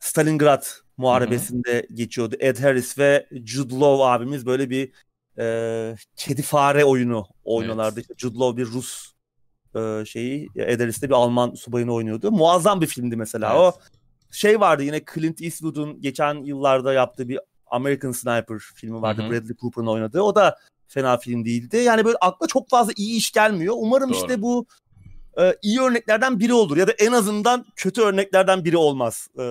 Stalingrad 0.00 0.64
muharebesinde 0.96 1.86
geçiyordu. 1.94 2.36
Ed 2.38 2.58
Harris 2.58 2.98
ve 2.98 3.28
Jude 3.44 3.74
Law 3.74 4.04
abimiz 4.04 4.46
böyle 4.46 4.70
bir 4.70 4.92
e, 5.38 5.96
kedi 6.16 6.42
fare 6.42 6.84
oyunu 6.84 7.26
oynuyorlardı. 7.44 8.00
İşte 8.00 8.14
Jude 8.18 8.38
Law 8.38 8.62
bir 8.62 8.66
Rus 8.66 9.12
e, 9.76 10.04
şeyi, 10.04 10.48
Ed 10.56 10.80
Harris 10.80 11.02
de 11.02 11.08
bir 11.08 11.14
Alman 11.14 11.54
subayını 11.54 11.94
oynuyordu. 11.94 12.32
Muazzam 12.32 12.80
bir 12.80 12.86
filmdi 12.86 13.16
mesela. 13.16 13.48
Evet. 13.52 13.60
O 13.60 13.72
şey 14.30 14.60
vardı 14.60 14.82
yine 14.82 15.00
Clint 15.14 15.42
Eastwood'un 15.42 16.00
geçen 16.00 16.34
yıllarda 16.34 16.92
yaptığı 16.92 17.28
bir 17.28 17.40
American 17.66 18.12
Sniper 18.12 18.58
filmi 18.58 19.02
vardı. 19.02 19.22
Hı 19.22 19.26
hı. 19.26 19.30
Bradley 19.30 19.56
Cooper'ın 19.56 19.86
oynadığı. 19.86 20.22
O 20.22 20.34
da 20.34 20.58
fena 20.86 21.16
film 21.16 21.44
değildi. 21.44 21.76
Yani 21.76 22.04
böyle 22.04 22.16
akla 22.20 22.46
çok 22.46 22.68
fazla 22.68 22.92
iyi 22.96 23.16
iş 23.16 23.32
gelmiyor. 23.32 23.74
Umarım 23.78 24.10
Doğru. 24.10 24.18
işte 24.18 24.42
bu 24.42 24.66
e, 25.40 25.56
iyi 25.62 25.80
örneklerden 25.80 26.40
biri 26.40 26.52
olur 26.54 26.76
ya 26.76 26.86
da 26.88 26.92
en 26.92 27.12
azından 27.12 27.66
kötü 27.76 28.02
örneklerden 28.02 28.64
biri 28.64 28.76
olmaz. 28.76 29.28
E, 29.38 29.42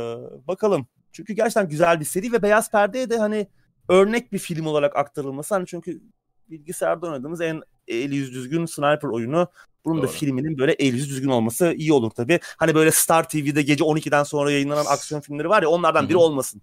bakalım. 0.47 0.87
Çünkü 1.11 1.33
gerçekten 1.33 1.69
güzel 1.69 1.99
bir 1.99 2.05
seri 2.05 2.31
ve 2.31 2.41
Beyaz 2.41 2.71
Perde'ye 2.71 3.09
de 3.09 3.17
hani 3.17 3.47
örnek 3.89 4.33
bir 4.33 4.37
film 4.39 4.65
olarak 4.65 4.95
aktarılması. 4.95 5.55
Hani 5.55 5.65
çünkü 5.67 6.01
bilgisayarda 6.49 7.07
oynadığımız 7.07 7.41
en 7.41 7.61
eli 7.87 8.15
yüz 8.15 8.33
düzgün 8.33 8.65
sniper 8.65 9.07
oyunu. 9.07 9.47
Bunun 9.85 9.97
da 9.97 10.01
Doğru. 10.07 10.11
filminin 10.11 10.57
böyle 10.57 10.71
el 10.71 10.93
yüzü 10.93 11.09
düzgün 11.09 11.29
olması 11.29 11.73
iyi 11.77 11.93
olur 11.93 12.09
tabii. 12.11 12.39
Hani 12.57 12.75
böyle 12.75 12.91
Star 12.91 13.29
TV'de 13.29 13.61
gece 13.61 13.83
12'den 13.83 14.23
sonra 14.23 14.51
yayınlanan 14.51 14.85
aksiyon 14.85 15.21
filmleri 15.21 15.49
var 15.49 15.63
ya 15.63 15.69
onlardan 15.69 16.05
biri 16.09 16.13
Hı 16.13 16.17
hı. 16.19 16.23
olmasın. 16.23 16.61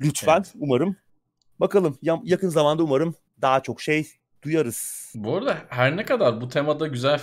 Lütfen 0.00 0.36
Evet. 0.36 0.52
umarım. 0.58 0.96
Bakalım 1.60 1.98
ya- 2.02 2.20
yakın 2.24 2.48
zamanda 2.48 2.82
umarım 2.82 3.14
daha 3.42 3.60
çok 3.62 3.80
şey 3.80 4.06
duyarız. 4.42 5.12
Bu 5.14 5.36
arada 5.36 5.58
her 5.68 5.96
ne 5.96 6.04
kadar 6.04 6.40
bu 6.40 6.48
temada 6.48 6.86
güzel 6.86 7.18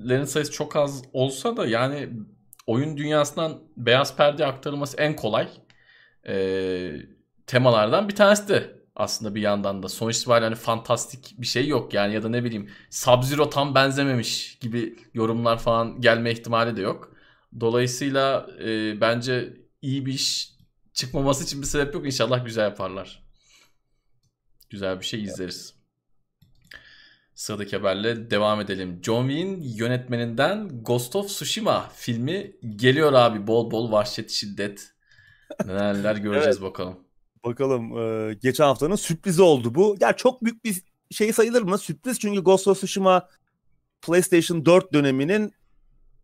filmlerin 0.00 0.24
sayısı 0.24 0.52
çok 0.52 0.76
az 0.76 1.02
olsa 1.12 1.56
da 1.56 1.66
yani 1.66 2.08
oyun 2.66 2.96
dünyasından 2.96 3.62
beyaz 3.76 4.16
perde 4.16 4.46
aktarılması 4.46 4.96
en 4.96 5.16
kolay 5.16 5.48
e, 6.28 6.92
temalardan 7.46 8.08
bir 8.08 8.16
tanesi 8.16 8.48
de 8.48 8.80
aslında 8.96 9.34
bir 9.34 9.40
yandan 9.40 9.82
da. 9.82 9.88
Sonuç 9.88 10.18
itibariyle 10.18 10.44
hani 10.44 10.54
fantastik 10.54 11.34
bir 11.38 11.46
şey 11.46 11.68
yok 11.68 11.94
yani 11.94 12.14
ya 12.14 12.22
da 12.22 12.28
ne 12.28 12.44
bileyim 12.44 12.70
Sub-Zero 12.90 13.50
tam 13.50 13.74
benzememiş 13.74 14.58
gibi 14.60 14.96
yorumlar 15.14 15.58
falan 15.58 16.00
gelme 16.00 16.32
ihtimali 16.32 16.76
de 16.76 16.80
yok. 16.80 17.16
Dolayısıyla 17.60 18.50
e, 18.64 19.00
bence 19.00 19.56
iyi 19.82 20.06
bir 20.06 20.12
iş 20.12 20.52
çıkmaması 20.92 21.44
için 21.44 21.62
bir 21.62 21.66
sebep 21.66 21.94
yok. 21.94 22.06
İnşallah 22.06 22.44
güzel 22.44 22.62
yaparlar. 22.64 23.22
Güzel 24.70 25.00
bir 25.00 25.04
şey 25.04 25.22
izleriz. 25.22 25.79
Sıradaki 27.40 27.76
haberle 27.76 28.30
devam 28.30 28.60
edelim. 28.60 29.00
John 29.02 29.28
Wayne 29.28 29.58
yönetmeninden 29.60 30.82
Ghost 30.82 31.16
of 31.16 31.28
Tsushima 31.28 31.90
filmi 31.94 32.52
geliyor 32.76 33.12
abi. 33.12 33.46
Bol 33.46 33.70
bol 33.70 33.92
vahşet, 33.92 34.30
şiddet. 34.30 34.92
Neler 35.66 36.16
göreceğiz 36.16 36.56
evet. 36.56 36.62
bakalım. 36.62 36.98
Bakalım. 37.44 37.98
E, 37.98 38.34
geçen 38.34 38.64
haftanın 38.64 38.96
sürprizi 38.96 39.42
oldu 39.42 39.74
bu. 39.74 39.96
Ya 40.00 40.12
çok 40.12 40.44
büyük 40.44 40.64
bir 40.64 40.82
şey 41.10 41.32
sayılır 41.32 41.62
mı? 41.62 41.78
Sürpriz 41.78 42.18
çünkü 42.18 42.40
Ghost 42.40 42.68
of 42.68 42.76
Tsushima 42.76 43.28
PlayStation 44.02 44.64
4 44.66 44.92
döneminin 44.92 45.52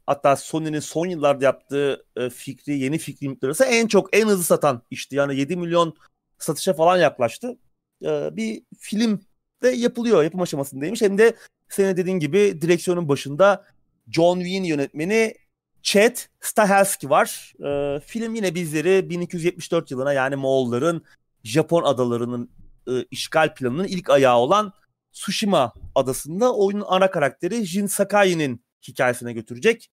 hatta 0.06 0.36
Sony'nin 0.36 0.80
son 0.80 1.06
yıllarda 1.06 1.44
yaptığı 1.44 2.06
e, 2.16 2.30
fikri, 2.30 2.78
yeni 2.78 2.98
fikri 2.98 3.28
miktarı 3.28 3.64
en 3.64 3.86
çok, 3.86 4.16
en 4.16 4.26
hızlı 4.26 4.44
satan 4.44 4.82
işti. 4.90 5.16
Yani 5.16 5.36
7 5.36 5.56
milyon 5.56 5.94
satışa 6.38 6.74
falan 6.74 6.96
yaklaştı. 6.96 7.58
E, 8.04 8.36
bir 8.36 8.62
film 8.78 9.25
de 9.62 9.68
yapılıyor, 9.68 10.22
yapım 10.22 10.40
aşamasındaymış. 10.40 11.02
Hem 11.02 11.18
de 11.18 11.36
senin 11.68 11.96
dediğin 11.96 12.18
gibi 12.18 12.58
direksiyonun 12.62 13.08
başında 13.08 13.64
John 14.10 14.40
Wayne 14.40 14.68
yönetmeni 14.68 15.34
Chad 15.82 16.16
Stahelski 16.40 17.10
var. 17.10 17.52
E, 17.64 18.00
film 18.00 18.34
yine 18.34 18.54
bizleri 18.54 19.10
1274 19.10 19.90
yılına 19.90 20.12
yani 20.12 20.36
Moğolların 20.36 21.04
Japon 21.44 21.82
adalarının 21.82 22.50
e, 22.88 23.04
işgal 23.10 23.54
planının 23.54 23.84
ilk 23.84 24.10
ayağı 24.10 24.36
olan 24.36 24.72
Tsushima 25.12 25.72
adasında 25.94 26.54
oyunun 26.54 26.84
ana 26.88 27.10
karakteri 27.10 27.64
Jin 27.64 27.86
Sakai'nin 27.86 28.64
hikayesine 28.88 29.32
götürecek. 29.32 29.90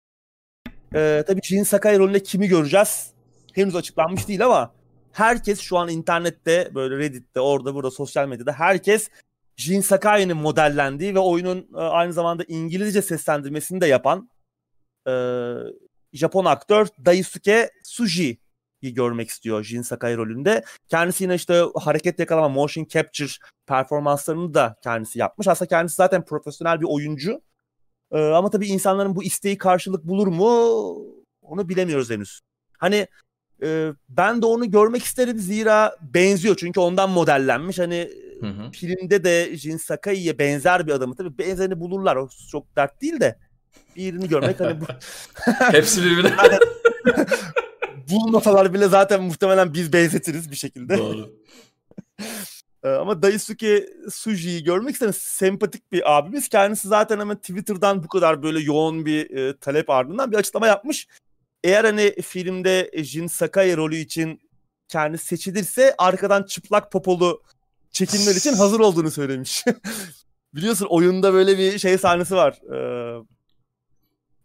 Ee, 0.94 1.24
tabii 1.26 1.40
Jin 1.42 1.62
Sakai 1.62 1.98
rolünde 1.98 2.22
kimi 2.22 2.48
göreceğiz? 2.48 3.12
Henüz 3.54 3.76
açıklanmış 3.76 4.28
değil 4.28 4.44
ama 4.44 4.74
herkes 5.12 5.60
şu 5.60 5.78
an 5.78 5.88
internette 5.88 6.70
böyle 6.74 6.96
Reddit'te 6.96 7.40
orada 7.40 7.74
burada 7.74 7.90
sosyal 7.90 8.28
medyada 8.28 8.52
herkes 8.52 9.10
Jin 9.60 9.80
Sakai'nin 9.80 10.36
modellendiği 10.36 11.14
ve 11.14 11.18
oyunun 11.18 11.68
e, 11.74 11.78
aynı 11.78 12.12
zamanda 12.12 12.44
İngilizce 12.48 13.02
seslendirmesini 13.02 13.80
de 13.80 13.86
yapan 13.86 14.30
e, 15.08 15.12
Japon 16.12 16.44
aktör 16.44 16.86
Daisuke 17.04 17.70
Tsuji'yi 17.84 18.94
görmek 18.94 19.28
istiyor 19.28 19.64
Jin 19.64 19.82
Sakai 19.82 20.16
rolünde. 20.16 20.64
Kendisi 20.88 21.24
yine 21.24 21.34
işte 21.34 21.64
hareket 21.74 22.18
yakalama, 22.18 22.48
motion 22.48 22.84
capture 22.84 23.32
performanslarını 23.66 24.54
da 24.54 24.76
kendisi 24.82 25.18
yapmış. 25.18 25.48
Aslında 25.48 25.68
kendisi 25.68 25.96
zaten 25.96 26.24
profesyonel 26.24 26.80
bir 26.80 26.86
oyuncu. 26.88 27.42
Ee, 28.12 28.18
ama 28.18 28.50
tabii 28.50 28.66
insanların 28.66 29.16
bu 29.16 29.22
isteği 29.22 29.58
karşılık 29.58 30.04
bulur 30.04 30.26
mu 30.26 30.50
onu 31.42 31.68
bilemiyoruz 31.68 32.10
henüz. 32.10 32.40
Hani 32.78 33.06
e, 33.62 33.92
ben 34.08 34.42
de 34.42 34.46
onu 34.46 34.70
görmek 34.70 35.02
isterim 35.02 35.38
zira 35.38 35.96
benziyor 36.00 36.56
çünkü 36.56 36.80
ondan 36.80 37.10
modellenmiş. 37.10 37.78
Hani 37.78 38.10
hı 38.40 38.46
hı. 38.46 38.70
filmde 38.70 39.24
de 39.24 39.56
Jin 39.56 39.76
Sakai'ye 39.76 40.38
benzer 40.38 40.86
bir 40.86 40.92
adamı 40.92 41.16
tabii 41.16 41.38
benzerini 41.38 41.80
bulurlar. 41.80 42.16
O 42.16 42.28
çok 42.50 42.76
dert 42.76 43.02
değil 43.02 43.20
de 43.20 43.38
birini 43.96 44.28
görmek 44.28 44.60
hani 44.60 44.80
bu... 44.80 44.84
Hepsi 45.72 46.04
birbirine. 46.04 46.36
bulmasalar 48.10 48.74
bile 48.74 48.88
zaten 48.88 49.22
muhtemelen 49.22 49.74
biz 49.74 49.92
benzetiriz 49.92 50.50
bir 50.50 50.56
şekilde. 50.56 50.98
Doğru. 50.98 51.30
Ee, 52.84 52.88
ama 52.88 53.22
Daisuke 53.22 53.86
Suji'yi 54.10 54.64
görmek 54.64 54.92
istedim. 54.92 55.14
Sempatik 55.18 55.92
bir 55.92 56.18
abimiz. 56.18 56.48
Kendisi 56.48 56.88
zaten 56.88 57.20
hemen 57.20 57.36
Twitter'dan 57.36 58.02
bu 58.02 58.08
kadar 58.08 58.42
böyle 58.42 58.60
yoğun 58.60 59.06
bir 59.06 59.30
e, 59.36 59.56
talep 59.56 59.90
ardından 59.90 60.32
bir 60.32 60.36
açıklama 60.36 60.66
yapmış. 60.66 61.08
Eğer 61.64 61.84
hani 61.84 62.14
filmde 62.22 62.90
Jin 62.94 63.26
Sakai 63.26 63.76
rolü 63.76 63.96
için 63.96 64.40
kendisi 64.88 65.24
seçilirse 65.24 65.94
arkadan 65.98 66.42
çıplak 66.42 66.92
popolu 66.92 67.42
çekimler 67.92 68.34
için 68.34 68.52
hazır 68.52 68.80
olduğunu 68.80 69.10
söylemiş. 69.10 69.64
Biliyorsun 70.54 70.86
oyunda 70.90 71.32
böyle 71.32 71.58
bir 71.58 71.78
şey 71.78 71.98
sahnesi 71.98 72.34
var. 72.34 72.60
Ee, 72.74 73.22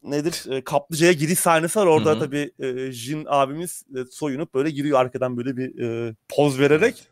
nedir? 0.03 0.43
E, 0.49 0.63
kaplıcaya 0.63 1.11
giriş 1.11 1.39
sahnesi 1.39 1.79
var. 1.79 1.85
Orada 1.85 2.11
Hı-hı. 2.11 2.19
tabii 2.19 2.51
e, 2.59 2.91
Jin 2.91 3.25
abimiz 3.29 3.83
e, 3.95 4.05
soyunup 4.11 4.53
böyle 4.53 4.69
giriyor 4.69 4.99
arkadan 4.99 5.37
böyle 5.37 5.57
bir 5.57 5.79
e, 5.79 6.15
poz 6.29 6.59
vererek. 6.59 7.07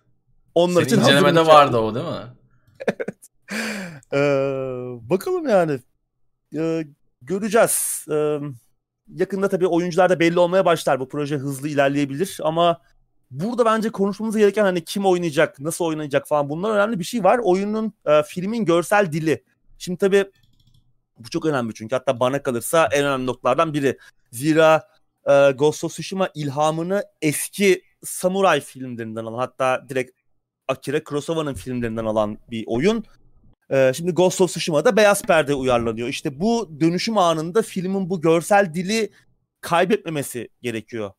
Onlar 0.56 0.82
Senin 0.82 0.86
için 0.86 1.00
incelemede 1.00 1.46
vardı 1.46 1.78
o 1.78 1.96
değil 1.96 2.06
mi? 2.06 2.34
evet. 2.98 3.30
Ee, 4.14 5.10
bakalım 5.10 5.48
yani. 5.48 5.80
Ee, 6.56 6.88
göreceğiz. 7.22 8.06
Ee, 8.12 8.40
yakında 9.16 9.50
tabii 9.50 9.68
oyuncular 9.68 10.10
da 10.10 10.20
belli 10.20 10.40
olmaya 10.40 10.66
başlar. 10.66 11.00
Bu 11.00 11.10
proje 11.10 11.38
hızlı 11.38 11.68
ilerleyebilir 11.68 12.40
ama 12.44 12.82
burada 13.34 13.66
bence 13.66 13.90
konuşmamız 13.90 14.38
gereken 14.38 14.64
hani 14.64 14.86
kim 14.86 15.06
oynayacak, 15.06 15.60
nasıl 15.60 15.86
oynayacak 15.86 16.28
falan 16.28 16.50
bunlar 16.50 16.76
önemli 16.76 17.00
bir 17.00 17.04
şey 17.04 17.24
var. 17.24 17.40
Oyunun, 17.44 17.94
e, 18.06 18.24
filmin 18.24 18.66
görsel 18.66 19.12
dili. 19.12 19.44
Şimdi 19.78 19.98
tabii 19.98 20.26
bu 21.18 21.30
çok 21.30 21.46
önemli 21.46 21.74
çünkü 21.74 21.96
hatta 21.96 22.20
bana 22.20 22.44
kalırsa 22.44 22.90
en 22.92 23.06
önemli 23.06 23.26
noktalardan 23.26 23.74
biri. 23.74 23.98
Zira 24.32 24.88
e, 25.30 25.52
Ghost 25.52 25.84
of 25.84 25.92
Tsushima 25.92 26.30
ilhamını 26.36 27.04
eski 27.22 27.82
samuray 28.04 28.62
filmlerinden 28.62 29.26
alan 29.26 29.38
hatta 29.38 29.86
direkt 29.90 30.12
Akira 30.68 31.04
Kurosawa'nın 31.04 31.54
filmlerinden 31.54 32.06
alan 32.06 32.38
bir 32.52 32.64
oyun. 32.68 33.04
Ee, 33.72 33.92
şimdi 33.96 34.12
Ghost 34.12 34.42
of 34.42 34.50
Tsushima'da 34.50 34.98
beyaz 34.98 35.22
perde 35.22 35.56
uyarlanıyor. 35.56 36.08
İşte 36.08 36.40
bu 36.40 36.80
dönüşüm 36.80 37.18
anında 37.18 37.62
filmin 37.62 38.10
bu 38.10 38.22
görsel 38.22 38.74
dili 38.74 39.10
kaybetmemesi 39.62 40.50
gerekiyor. 40.62 41.12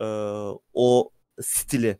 Ee, 0.00 0.04
o 0.74 1.10
stili. 1.42 1.96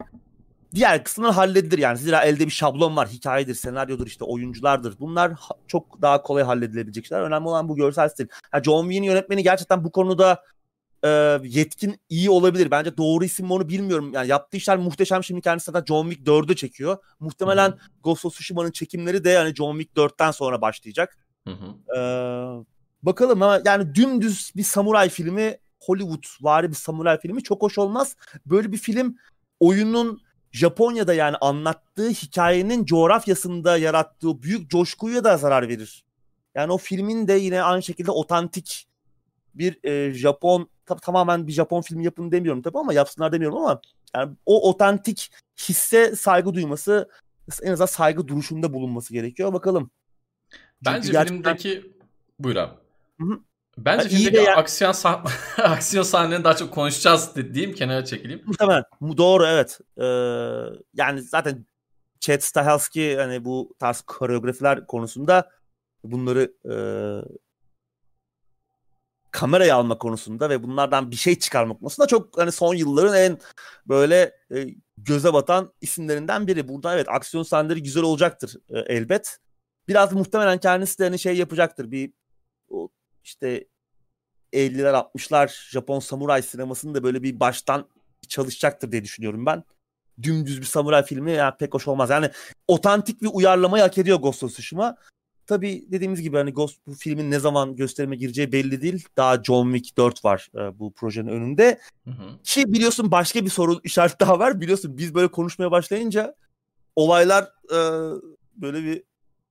Diğer 0.74 1.04
kısımlar 1.04 1.34
halledilir 1.34 1.78
yani. 1.78 1.98
Zira 1.98 2.22
elde 2.22 2.46
bir 2.46 2.50
şablon 2.50 2.96
var. 2.96 3.08
Hikayedir, 3.08 3.54
senaryodur, 3.54 4.06
işte 4.06 4.24
oyunculardır. 4.24 4.98
Bunlar 5.00 5.32
çok 5.66 6.02
daha 6.02 6.22
kolay 6.22 6.42
halledilebilecek 6.42 7.06
şeyler. 7.06 7.22
Önemli 7.22 7.48
olan 7.48 7.68
bu 7.68 7.76
görsel 7.76 8.08
stil. 8.08 8.26
Yani 8.54 8.64
John 8.64 8.82
Wayne 8.82 9.06
yönetmeni 9.06 9.42
gerçekten 9.42 9.84
bu 9.84 9.92
konuda 9.92 10.42
e, 11.04 11.38
yetkin 11.44 12.00
iyi 12.08 12.30
olabilir. 12.30 12.70
Bence 12.70 12.96
doğru 12.96 13.24
isim 13.24 13.46
mi 13.46 13.52
onu 13.52 13.68
bilmiyorum. 13.68 14.12
Yani 14.14 14.28
yaptığı 14.28 14.56
işler 14.56 14.78
muhteşem. 14.78 15.24
Şimdi 15.24 15.40
kendisi 15.40 15.64
zaten 15.64 15.84
John 15.84 16.10
Wick 16.10 16.28
4'ü 16.28 16.56
çekiyor. 16.56 16.96
Muhtemelen 17.20 17.68
Hı-hı. 17.68 17.78
Ghost 18.04 18.24
of 18.24 18.32
Tsushima'nın 18.32 18.70
çekimleri 18.70 19.24
de 19.24 19.30
yani 19.30 19.54
John 19.54 19.78
Wick 19.78 19.96
4'ten 19.96 20.30
sonra 20.30 20.60
başlayacak. 20.60 21.18
Ee, 21.96 22.00
bakalım 23.02 23.42
ama 23.42 23.60
yani 23.64 23.94
dümdüz 23.94 24.52
bir 24.56 24.62
samuray 24.62 25.08
filmi 25.08 25.58
Hollywood 25.80 26.24
vari 26.40 26.70
bir 26.70 26.74
samuray 26.74 27.20
filmi 27.20 27.42
çok 27.42 27.62
hoş 27.62 27.78
olmaz. 27.78 28.16
Böyle 28.46 28.72
bir 28.72 28.76
film 28.76 29.16
oyunun 29.62 30.20
Japonya'da 30.52 31.14
yani 31.14 31.36
anlattığı 31.36 32.08
hikayenin 32.08 32.84
coğrafyasında 32.84 33.76
yarattığı 33.76 34.42
büyük 34.42 34.70
coşkuya 34.70 35.24
da 35.24 35.36
zarar 35.36 35.68
verir. 35.68 36.04
Yani 36.54 36.72
o 36.72 36.78
filmin 36.78 37.28
de 37.28 37.32
yine 37.32 37.62
aynı 37.62 37.82
şekilde 37.82 38.10
otantik 38.10 38.88
bir 39.54 39.84
e, 39.84 40.14
Japon 40.14 40.68
tabi 40.86 41.00
tamamen 41.00 41.46
bir 41.46 41.52
Japon 41.52 41.82
filmi 41.82 42.04
yapın 42.04 42.32
demiyorum 42.32 42.62
tabi 42.62 42.78
ama 42.78 42.92
yapsınlar 42.92 43.32
demiyorum 43.32 43.58
ama 43.58 43.80
yani 44.16 44.36
o 44.46 44.68
otantik 44.70 45.32
hisse 45.68 46.16
saygı 46.16 46.54
duyması 46.54 47.08
en 47.62 47.72
azından 47.72 47.86
saygı 47.86 48.28
duruşunda 48.28 48.72
bulunması 48.72 49.12
gerekiyor. 49.12 49.52
Bakalım. 49.52 49.90
Çünkü 50.50 50.62
Bence 50.84 51.12
gerçekten... 51.12 51.56
filmdeki 51.56 51.92
buyur 52.38 52.56
abi. 52.56 52.74
Hı-hı. 53.20 53.40
Bence 53.78 54.02
yani 54.02 54.10
filmdeki 54.10 54.44
ya... 54.44 54.56
aksiyon 54.56 54.92
sah 54.92 55.24
aksiyon 55.58 56.02
sahnelerini 56.02 56.44
daha 56.44 56.56
çok 56.56 56.74
konuşacağız 56.74 57.36
diyeyim 57.36 57.74
kenara 57.74 58.04
çekileyim. 58.04 58.42
Muhtemelen. 58.46 58.84
Doğru 59.16 59.46
evet. 59.46 59.80
Ee, 59.96 60.04
yani 60.94 61.22
zaten 61.22 61.66
Chad 62.20 62.40
Stahelski 62.40 63.16
hani 63.16 63.44
bu 63.44 63.74
tarz 63.78 64.00
koreografiler 64.00 64.86
konusunda 64.86 65.50
bunları 66.04 66.52
e, 66.70 66.76
kameraya 69.30 69.76
alma 69.76 69.98
konusunda 69.98 70.50
ve 70.50 70.62
bunlardan 70.62 71.10
bir 71.10 71.16
şey 71.16 71.38
çıkarmak 71.38 71.80
konusunda 71.80 72.06
çok 72.06 72.38
hani 72.38 72.52
son 72.52 72.74
yılların 72.74 73.14
en 73.14 73.38
böyle 73.88 74.36
e, 74.54 74.66
göze 74.96 75.32
batan 75.32 75.72
isimlerinden 75.80 76.46
biri. 76.46 76.68
Burada 76.68 76.94
evet 76.94 77.08
aksiyon 77.08 77.42
sahneleri 77.42 77.82
güzel 77.82 78.02
olacaktır 78.02 78.56
e, 78.68 78.78
elbet. 78.78 79.38
Biraz 79.88 80.12
muhtemelen 80.12 80.58
kendisi 80.58 80.98
de 80.98 81.04
hani 81.04 81.18
şey 81.18 81.36
yapacaktır. 81.36 81.90
Bir 81.90 82.12
işte 83.24 83.66
50'ler 84.52 84.92
60'lar 85.14 85.70
Japon 85.70 86.00
samuray 86.00 86.42
sinemasını 86.42 86.94
da 86.94 87.02
böyle 87.02 87.22
bir 87.22 87.40
baştan 87.40 87.88
çalışacaktır 88.28 88.92
diye 88.92 89.04
düşünüyorum 89.04 89.46
ben. 89.46 89.64
Dümdüz 90.22 90.60
bir 90.60 90.66
samuray 90.66 91.04
filmi 91.04 91.32
yani 91.32 91.54
pek 91.58 91.74
hoş 91.74 91.88
olmaz. 91.88 92.10
Yani 92.10 92.30
otantik 92.68 93.22
bir 93.22 93.28
uyarlamayı 93.32 93.82
hak 93.82 93.98
ediyor 93.98 94.18
Ghost 94.18 94.42
of 94.42 94.52
Tsushima. 94.52 94.96
Tabii 95.46 95.86
dediğimiz 95.90 96.22
gibi 96.22 96.36
hani 96.36 96.52
Ghost 96.52 96.86
bu 96.86 96.94
filmin 96.94 97.30
ne 97.30 97.38
zaman 97.38 97.76
gösterime 97.76 98.16
gireceği 98.16 98.52
belli 98.52 98.82
değil. 98.82 99.04
Daha 99.16 99.42
John 99.42 99.72
Wick 99.72 99.98
4 99.98 100.24
var 100.24 100.48
e, 100.54 100.78
bu 100.78 100.92
projenin 100.92 101.28
önünde. 101.28 101.80
Hı 102.04 102.10
hı. 102.10 102.42
Ki 102.44 102.72
biliyorsun 102.72 103.10
başka 103.10 103.44
bir 103.44 103.50
soru 103.50 103.80
işaret 103.84 104.20
daha 104.20 104.38
var. 104.38 104.60
Biliyorsun 104.60 104.98
biz 104.98 105.14
böyle 105.14 105.28
konuşmaya 105.28 105.70
başlayınca 105.70 106.34
olaylar 106.96 107.42
e, 107.70 107.78
böyle 108.56 108.82
bir 108.82 109.02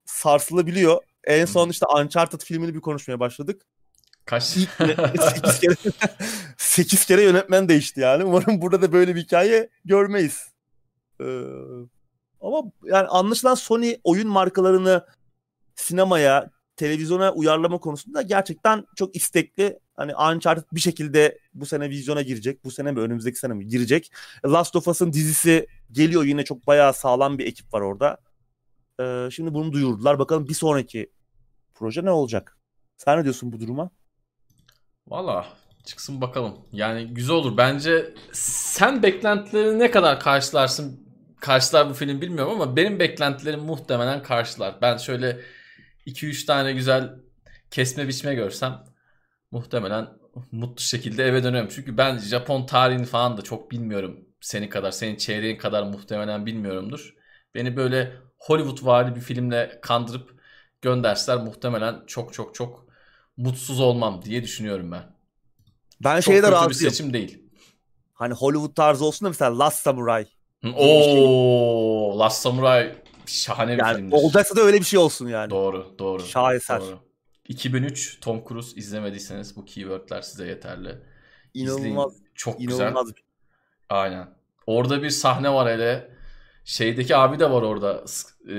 sarsılabiliyor. 0.05 1.01
En 1.23 1.45
son 1.45 1.69
işte 1.69 1.85
Uncharted 1.97 2.41
filmini 2.41 2.75
bir 2.75 2.81
konuşmaya 2.81 3.19
başladık. 3.19 3.61
Kaç? 4.25 4.43
8 4.43 4.67
kere, 5.59 5.75
8 6.57 7.05
kere 7.05 7.21
yönetmen 7.23 7.69
değişti 7.69 7.99
yani. 7.99 8.23
Umarım 8.23 8.61
burada 8.61 8.81
da 8.81 8.91
böyle 8.91 9.15
bir 9.15 9.21
hikaye 9.21 9.69
görmeyiz. 9.85 10.51
Ee, 11.21 11.25
ama 12.41 12.63
yani 12.83 13.07
anlaşılan 13.07 13.55
Sony 13.55 13.95
oyun 14.03 14.27
markalarını 14.27 15.05
sinemaya, 15.75 16.49
televizyona 16.75 17.33
uyarlama 17.33 17.77
konusunda 17.77 18.21
gerçekten 18.21 18.85
çok 18.95 19.15
istekli. 19.15 19.79
Hani 19.95 20.15
Uncharted 20.15 20.63
bir 20.71 20.79
şekilde 20.79 21.39
bu 21.53 21.65
sene 21.65 21.89
vizyona 21.89 22.21
girecek. 22.21 22.63
Bu 22.63 22.71
sene 22.71 22.91
mi 22.91 22.99
önümüzdeki 22.99 23.39
sene 23.39 23.53
mi 23.53 23.67
girecek. 23.67 24.11
Last 24.45 24.75
of 24.75 24.87
Us'ın 24.87 25.13
dizisi 25.13 25.67
geliyor 25.91 26.23
yine 26.23 26.43
çok 26.43 26.67
bayağı 26.67 26.93
sağlam 26.93 27.37
bir 27.37 27.45
ekip 27.45 27.73
var 27.73 27.81
orada. 27.81 28.17
Ee, 29.01 29.29
şimdi 29.31 29.53
bunu 29.53 29.73
duyurdular. 29.73 30.19
Bakalım 30.19 30.47
bir 30.47 30.53
sonraki 30.53 31.11
proje 31.73 32.05
ne 32.05 32.11
olacak? 32.11 32.57
Sen 32.97 33.19
ne 33.19 33.23
diyorsun 33.23 33.51
bu 33.51 33.59
duruma? 33.59 33.89
Valla 35.07 35.47
çıksın 35.85 36.21
bakalım. 36.21 36.57
Yani 36.71 37.07
güzel 37.07 37.35
olur. 37.35 37.57
Bence 37.57 38.13
sen 38.33 39.03
beklentileri 39.03 39.79
ne 39.79 39.91
kadar 39.91 40.19
karşılarsın 40.19 41.07
karşılar 41.41 41.89
bu 41.89 41.93
film 41.93 42.21
bilmiyorum 42.21 42.61
ama 42.61 42.75
benim 42.75 42.99
beklentilerim 42.99 43.59
muhtemelen 43.59 44.23
karşılar. 44.23 44.75
Ben 44.81 44.97
şöyle 44.97 45.39
2-3 46.05 46.45
tane 46.45 46.73
güzel 46.73 47.09
kesme 47.71 48.07
biçme 48.07 48.35
görsem 48.35 48.83
muhtemelen 49.51 50.07
mutlu 50.51 50.83
şekilde 50.83 51.25
eve 51.25 51.43
dönüyorum. 51.43 51.69
Çünkü 51.75 51.97
ben 51.97 52.17
Japon 52.17 52.65
tarihini 52.65 53.05
falan 53.05 53.37
da 53.37 53.41
çok 53.41 53.71
bilmiyorum. 53.71 54.19
Seni 54.41 54.69
kadar, 54.69 54.91
senin 54.91 55.15
çeyreğin 55.15 55.57
kadar 55.57 55.83
muhtemelen 55.83 56.45
bilmiyorumdur. 56.45 57.15
Beni 57.55 57.75
böyle 57.77 58.11
Hollywood 58.41 58.85
vari 58.85 59.15
bir 59.15 59.21
filmle 59.21 59.79
kandırıp 59.81 60.41
gönderseler 60.81 61.37
muhtemelen 61.37 62.03
çok 62.07 62.33
çok 62.33 62.55
çok 62.55 62.85
mutsuz 63.37 63.79
olmam 63.79 64.21
diye 64.25 64.43
düşünüyorum 64.43 64.91
ben. 64.91 65.03
Ben 66.03 66.15
Çok 66.15 66.23
şeyde 66.33 66.41
kötü 66.41 66.51
bir 66.51 66.55
razıyım. 66.57 66.91
seçim 66.91 67.13
değil. 67.13 67.43
Hani 68.13 68.33
Hollywood 68.33 68.75
tarzı 68.75 69.05
olsun 69.05 69.25
da 69.25 69.29
mesela 69.29 69.59
Last 69.59 69.83
Samurai. 69.83 70.27
Oo, 70.75 72.19
Last 72.19 72.41
Samurai 72.41 72.95
şahane 73.25 73.73
bir 73.73 73.79
Yani 73.79 73.95
filmdir. 73.97 74.15
olacaksa 74.17 74.55
da 74.55 74.61
öyle 74.61 74.79
bir 74.79 74.83
şey 74.85 74.99
olsun 74.99 75.27
yani. 75.27 75.49
Doğru, 75.49 75.95
doğru. 75.99 76.23
Şaheser. 76.23 76.79
Doğru. 76.81 76.99
2003 77.47 78.19
Tom 78.21 78.43
Cruise 78.47 78.75
izlemediyseniz 78.75 79.55
bu 79.55 79.65
keywordler 79.65 80.21
size 80.21 80.47
yeterli. 80.47 80.97
İzleyin. 81.53 81.93
İnanılmaz, 81.93 82.13
Çok 82.35 82.59
güzel. 82.59 82.75
inanılmaz. 82.83 83.07
Aynen. 83.89 84.27
Orada 84.67 85.03
bir 85.03 85.09
sahne 85.09 85.53
var 85.53 85.69
hele. 85.73 86.11
Şeydeki 86.65 87.15
abi 87.15 87.39
de 87.39 87.51
var 87.51 87.61
orada. 87.61 88.03
E, 88.49 88.55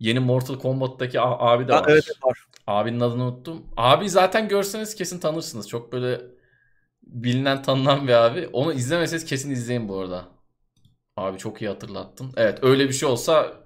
yeni 0.00 0.20
Mortal 0.20 0.58
Kombat'taki 0.58 1.20
abi 1.20 1.68
de 1.68 1.72
Ha, 1.72 1.78
var. 1.80 1.86
evet 1.88 2.04
var. 2.22 2.38
Abinin 2.66 3.00
adını 3.00 3.24
unuttum. 3.24 3.66
Abi 3.76 4.10
zaten 4.10 4.48
görseniz 4.48 4.94
kesin 4.94 5.18
tanırsınız. 5.20 5.68
Çok 5.68 5.92
böyle 5.92 6.20
bilinen 7.02 7.62
tanınan 7.62 8.08
bir 8.08 8.12
abi. 8.12 8.48
Onu 8.52 8.72
izlemeseniz 8.72 9.24
kesin 9.24 9.50
izleyin 9.50 9.88
bu 9.88 9.98
arada. 9.98 10.28
Abi 11.16 11.38
çok 11.38 11.62
iyi 11.62 11.68
hatırlattın. 11.68 12.32
Evet 12.36 12.58
öyle 12.62 12.88
bir 12.88 12.92
şey 12.92 13.08
olsa 13.08 13.64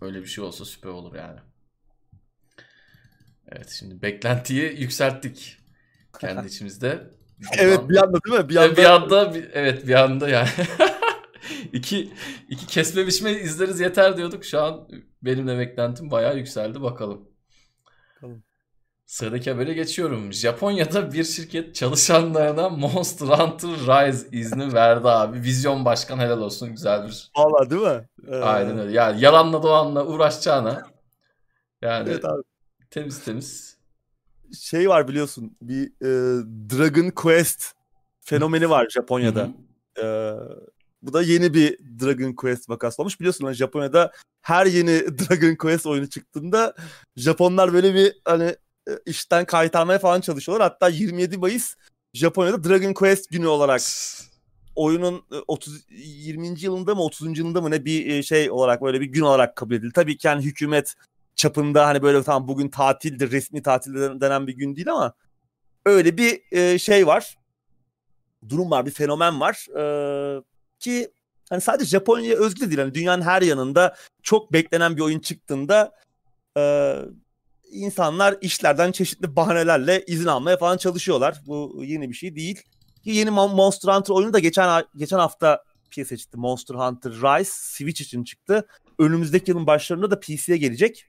öyle 0.00 0.20
bir 0.20 0.26
şey 0.26 0.44
olsa 0.44 0.64
süper 0.64 0.90
olur 0.90 1.14
yani. 1.14 1.40
Evet 3.52 3.68
şimdi 3.78 4.02
beklentiyi 4.02 4.80
yükselttik 4.80 5.56
kendi 6.18 6.46
içimizde. 6.48 7.10
Evet 7.58 7.88
bir 7.88 7.96
anda 7.96 8.18
değil 8.24 8.38
mi? 8.38 8.48
Bir 8.48 8.56
anda, 8.56 8.76
bir 8.76 8.84
anda 8.84 9.32
evet 9.52 9.86
bir 9.86 9.94
anda 9.94 10.28
yani. 10.28 10.48
iki, 11.72 12.10
iki 12.48 12.66
kesme 12.66 13.06
biçme 13.06 13.32
izleriz 13.32 13.80
yeter 13.80 14.16
diyorduk. 14.16 14.44
Şu 14.44 14.60
an 14.60 14.88
benim 15.22 15.46
de 15.48 15.58
beklentim 15.58 16.10
bayağı 16.10 16.36
yükseldi 16.38 16.82
bakalım. 16.82 17.28
Bakalım. 18.16 18.42
Sıradaki 19.06 19.50
habere 19.50 19.74
geçiyorum. 19.74 20.32
Japonya'da 20.32 21.12
bir 21.12 21.24
şirket 21.24 21.74
çalışanlarına 21.74 22.68
Monster 22.68 23.26
Hunter 23.26 23.70
Rise 23.70 24.28
izni 24.32 24.72
verdi 24.74 25.08
abi. 25.08 25.40
Vizyon 25.42 25.84
başkan 25.84 26.18
helal 26.18 26.40
olsun 26.40 26.70
güzel 26.70 27.06
bir. 27.06 27.30
Valla 27.36 27.70
değil 27.70 27.82
mi? 27.82 28.08
Ee, 28.28 28.36
Aynen 28.36 28.78
öyle. 28.78 28.92
Yani 28.92 29.20
yalanla 29.20 29.62
dolanla 29.62 30.06
uğraşacağına. 30.06 30.82
Yani 31.82 32.08
Evet 32.10 32.24
abi. 32.24 32.42
temiz 32.90 33.24
temiz. 33.24 33.78
Şey 34.60 34.88
var 34.88 35.08
biliyorsun 35.08 35.56
bir 35.62 35.86
e, 35.86 36.42
Dragon 36.70 37.10
Quest 37.10 37.72
fenomeni 38.20 38.70
var 38.70 38.88
Japonya'da. 38.90 39.50
Hı 39.96 40.02
hı. 40.02 40.70
Bu 41.02 41.12
da 41.12 41.22
yeni 41.22 41.54
bir 41.54 41.78
Dragon 41.78 42.32
Quest 42.32 42.68
vakası 42.68 43.02
olmuş. 43.02 43.20
Biliyorsun 43.20 43.44
hani 43.44 43.54
Japonya'da 43.54 44.12
her 44.42 44.66
yeni 44.66 45.18
Dragon 45.18 45.56
Quest 45.56 45.86
oyunu 45.86 46.08
çıktığında 46.08 46.74
Japonlar 47.16 47.72
böyle 47.72 47.94
bir 47.94 48.20
hani 48.24 48.56
e, 48.88 48.92
işten 49.06 49.44
kaytarmaya 49.44 49.98
falan 49.98 50.20
çalışıyorlar. 50.20 50.70
Hatta 50.70 50.88
27 50.88 51.38
Mayıs 51.38 51.74
Japonya'da 52.14 52.64
Dragon 52.64 52.94
Quest 52.94 53.30
günü 53.30 53.46
olarak 53.46 53.82
oyunun 54.76 55.24
e, 55.32 55.36
30 55.48 55.84
20. 55.90 56.60
yılında 56.60 56.94
mı 56.94 57.02
30. 57.02 57.38
yılında 57.38 57.60
mı 57.60 57.70
ne 57.70 57.84
bir 57.84 58.06
e, 58.06 58.22
şey 58.22 58.50
olarak 58.50 58.82
böyle 58.82 59.00
bir 59.00 59.06
gün 59.06 59.22
olarak 59.22 59.56
kabul 59.56 59.74
edildi. 59.74 59.92
Tabii 59.94 60.16
ki 60.16 60.26
yani 60.26 60.44
hükümet 60.44 60.94
çapında 61.34 61.86
hani 61.86 62.02
böyle 62.02 62.22
tamam 62.22 62.48
bugün 62.48 62.68
tatildir, 62.68 63.30
resmi 63.30 63.62
tatil 63.62 63.94
denen 63.94 64.46
bir 64.46 64.52
gün 64.52 64.76
değil 64.76 64.92
ama 64.92 65.12
öyle 65.86 66.16
bir 66.16 66.40
e, 66.52 66.78
şey 66.78 67.06
var. 67.06 67.38
Durum 68.48 68.70
var, 68.70 68.86
bir 68.86 68.90
fenomen 68.90 69.40
var. 69.40 69.66
Ee, 69.76 70.42
ki 70.80 71.12
hani 71.50 71.60
sadece 71.60 71.90
Japonya'ya 71.90 72.36
özgü 72.36 72.60
de 72.60 72.66
değil. 72.66 72.78
Hani 72.78 72.94
dünyanın 72.94 73.22
her 73.22 73.42
yanında 73.42 73.96
çok 74.22 74.52
beklenen 74.52 74.96
bir 74.96 75.02
oyun 75.02 75.20
çıktığında 75.20 75.92
e, 76.58 76.94
insanlar 77.70 78.36
işlerden 78.40 78.92
çeşitli 78.92 79.36
bahanelerle 79.36 80.04
izin 80.06 80.26
almaya 80.26 80.56
falan 80.56 80.76
çalışıyorlar. 80.76 81.40
Bu 81.46 81.82
yeni 81.84 82.08
bir 82.08 82.14
şey 82.14 82.36
değil. 82.36 82.62
Ki 83.04 83.10
yeni 83.10 83.30
Mon- 83.30 83.54
Monster 83.54 83.92
Hunter 83.92 84.14
oyunu 84.14 84.32
da 84.32 84.38
geçen 84.38 84.84
geçen 84.96 85.18
hafta 85.18 85.64
piyasaya 85.90 86.16
çıktı. 86.16 86.38
Monster 86.38 86.74
Hunter 86.74 87.12
Rise 87.12 87.52
Switch 87.54 88.00
için 88.00 88.24
çıktı. 88.24 88.66
Önümüzdeki 88.98 89.50
yılın 89.50 89.66
başlarında 89.66 90.10
da 90.10 90.20
PC'ye 90.20 90.58
gelecek. 90.58 91.06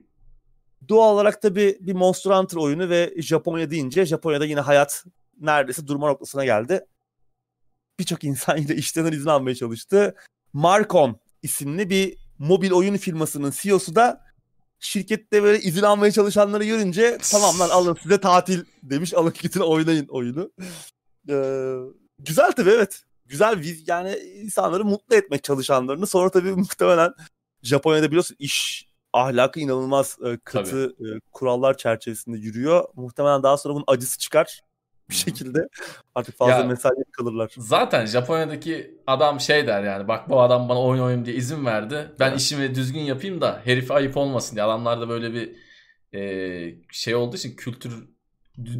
Doğal 0.89 1.13
olarak 1.13 1.41
tabii 1.41 1.77
bir 1.81 1.93
Monster 1.93 2.31
Hunter 2.31 2.57
oyunu 2.57 2.89
ve 2.89 3.13
Japonya 3.17 3.71
deyince 3.71 4.05
Japonya'da 4.05 4.45
yine 4.45 4.59
hayat 4.59 5.05
neredeyse 5.39 5.87
durma 5.87 6.07
noktasına 6.07 6.45
geldi. 6.45 6.85
Birçok 7.99 8.23
insan 8.23 8.57
yine 8.57 8.75
işten 8.75 9.11
izin 9.11 9.29
almaya 9.29 9.55
çalıştı. 9.55 10.15
Marcon 10.53 11.19
isimli 11.41 11.89
bir 11.89 12.17
mobil 12.39 12.71
oyun 12.71 12.97
firmasının 12.97 13.53
CEO'su 13.61 13.95
da 13.95 14.25
şirkette 14.79 15.43
böyle 15.43 15.59
izin 15.59 15.81
almaya 15.81 16.11
çalışanları 16.11 16.65
görünce 16.65 17.17
tamam 17.31 17.59
lan 17.59 17.69
alın 17.69 17.97
size 18.03 18.19
tatil 18.19 18.63
demiş 18.83 19.13
alın 19.13 19.33
gidin 19.41 19.59
oynayın 19.59 20.07
oyunu. 20.07 20.51
Ee, 21.29 21.73
güzel 22.19 22.51
tabii 22.51 22.69
evet. 22.69 23.03
Güzel 23.25 23.59
viz 23.59 23.87
yani 23.87 24.15
insanları 24.15 24.85
mutlu 24.85 25.15
etmek 25.15 25.43
çalışanlarını. 25.43 26.07
Sonra 26.07 26.29
tabii 26.29 26.51
muhtemelen 26.51 27.13
Japonya'da 27.63 28.07
biliyorsun 28.07 28.35
iş 28.39 28.87
ahlakı 29.13 29.59
inanılmaz 29.59 30.17
e, 30.25 30.37
katı 30.43 30.85
e, 30.99 31.07
kurallar 31.31 31.77
çerçevesinde 31.77 32.37
yürüyor. 32.37 32.85
Muhtemelen 32.95 33.43
daha 33.43 33.57
sonra 33.57 33.73
bunun 33.73 33.83
acısı 33.87 34.17
çıkar 34.17 34.61
bir 35.11 35.15
şekilde. 35.15 35.67
Artık 36.15 36.37
fazla 36.37 36.53
Ya- 36.53 36.63
mesai 36.63 36.91
kalırlar. 37.11 37.51
Zaten 37.57 38.05
Japonya'daki 38.05 38.95
adam 39.07 39.39
şey 39.39 39.67
der 39.67 39.83
yani 39.83 40.07
bak 40.07 40.29
bu 40.29 40.41
adam 40.41 40.69
bana 40.69 40.81
oyun 40.81 41.01
oynayayım 41.01 41.25
diye 41.25 41.35
izin 41.35 41.65
verdi. 41.65 42.07
Ben 42.19 42.29
Evet. 42.29 42.39
işimi 42.41 42.75
düzgün 42.75 43.01
yapayım 43.01 43.41
da 43.41 43.61
herife 43.65 43.93
ayıp 43.93 44.17
olmasın 44.17 44.55
diye. 44.55 44.63
Adamlarda 44.65 45.09
böyle 45.09 45.33
bir 45.33 45.55
e, 46.19 46.75
şey 46.91 47.15
olduğu 47.15 47.35
için 47.35 47.55
kültür 47.55 48.07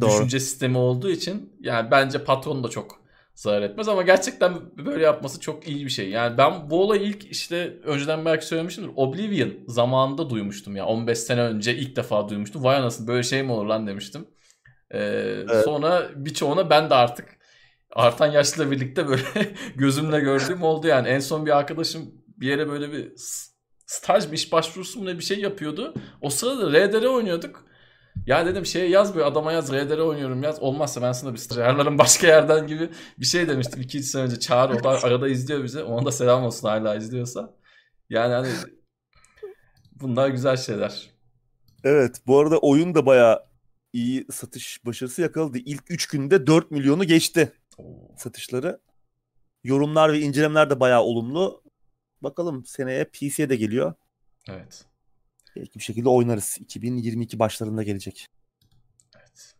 Doğru. 0.00 0.10
düşünce 0.10 0.40
sistemi 0.40 0.78
olduğu 0.78 1.10
için 1.10 1.52
yani 1.60 1.90
bence 1.90 2.24
patron 2.24 2.64
da 2.64 2.68
çok 2.68 3.02
zarar 3.34 3.62
etmez 3.62 3.88
ama 3.88 4.02
gerçekten 4.02 4.52
böyle 4.86 5.04
yapması 5.04 5.40
çok 5.40 5.68
iyi 5.68 5.84
bir 5.84 5.90
şey. 5.90 6.08
Yani 6.10 6.38
ben 6.38 6.70
bu 6.70 6.82
olayı 6.82 7.02
ilk 7.02 7.24
işte 7.30 7.76
önceden 7.84 8.24
belki 8.24 8.46
söylemişimdir. 8.46 8.90
Oblivion 8.96 9.50
zamanında 9.68 10.30
duymuştum 10.30 10.76
ya. 10.76 10.86
15 10.86 11.18
sene 11.18 11.40
önce 11.40 11.76
ilk 11.76 11.96
defa 11.96 12.28
duymuştum. 12.28 12.64
Vay 12.64 12.76
anasını 12.76 13.06
böyle 13.08 13.22
şey 13.22 13.42
mi 13.42 13.52
olur 13.52 13.66
lan 13.66 13.86
demiştim. 13.86 14.26
Ee, 14.94 15.44
Sonra 15.64 16.10
birçoğuna 16.16 16.70
ben 16.70 16.90
de 16.90 16.94
artık 16.94 17.28
artan 17.90 18.26
yaşla 18.26 18.70
birlikte 18.70 19.08
böyle 19.08 19.22
gözümle 19.76 20.20
gördüğüm 20.20 20.62
oldu 20.62 20.86
yani. 20.86 21.08
En 21.08 21.18
son 21.18 21.46
bir 21.46 21.56
arkadaşım 21.58 22.14
bir 22.36 22.48
yere 22.48 22.68
böyle 22.68 22.92
bir 22.92 23.12
staj 23.86 24.26
bir 24.28 24.32
iş 24.32 24.52
başvurusu 24.52 24.98
mu 24.98 25.06
ne 25.06 25.18
bir 25.18 25.24
şey 25.24 25.40
yapıyordu. 25.40 25.94
O 26.20 26.30
sırada 26.30 26.72
RDR 26.72 27.04
oynuyorduk. 27.04 27.64
Ya 28.26 28.46
dedim 28.46 28.66
şey 28.66 28.90
yaz 28.90 29.14
böyle 29.14 29.26
adama 29.26 29.52
yaz 29.52 29.72
RDR 29.72 29.98
oynuyorum 29.98 30.42
yaz. 30.42 30.62
Olmazsa 30.62 31.02
ben 31.02 31.12
sana 31.12 31.32
bir 31.32 31.38
staj 31.38 31.58
ayarlarım 31.58 31.98
başka 31.98 32.26
yerden 32.26 32.66
gibi 32.66 32.90
bir 33.18 33.26
şey 33.26 33.48
demiştim. 33.48 33.80
2 33.80 34.02
sene 34.02 34.22
önce 34.22 34.40
Çağrı 34.40 34.76
o 34.76 34.84
da 34.84 34.88
arada 35.02 35.28
izliyor 35.28 35.64
bize. 35.64 35.82
Ona 35.82 36.06
da 36.06 36.12
selam 36.12 36.44
olsun 36.44 36.68
hala 36.68 36.94
izliyorsa. 36.96 37.54
Yani 38.10 38.34
hani 38.34 38.48
bunlar 39.92 40.28
güzel 40.28 40.56
şeyler. 40.56 41.10
Evet 41.84 42.16
bu 42.26 42.38
arada 42.38 42.58
oyun 42.58 42.94
da 42.94 43.06
bayağı 43.06 43.51
iyi 43.92 44.26
satış 44.32 44.86
başarısı 44.86 45.22
yakaladı. 45.22 45.58
İlk 45.58 45.90
3 45.90 46.06
günde 46.06 46.46
4 46.46 46.70
milyonu 46.70 47.04
geçti 47.04 47.52
satışları. 48.16 48.80
Yorumlar 49.64 50.12
ve 50.12 50.20
incelemeler 50.20 50.70
de 50.70 50.80
bayağı 50.80 51.02
olumlu. 51.02 51.62
Bakalım 52.22 52.64
seneye 52.64 53.04
PC'ye 53.04 53.48
de 53.50 53.56
geliyor. 53.56 53.94
Evet. 54.48 54.84
Belki 55.56 55.78
bir 55.78 55.84
şekilde 55.84 56.08
oynarız. 56.08 56.58
2022 56.60 57.38
başlarında 57.38 57.82
gelecek. 57.82 58.26
Evet. 59.16 59.54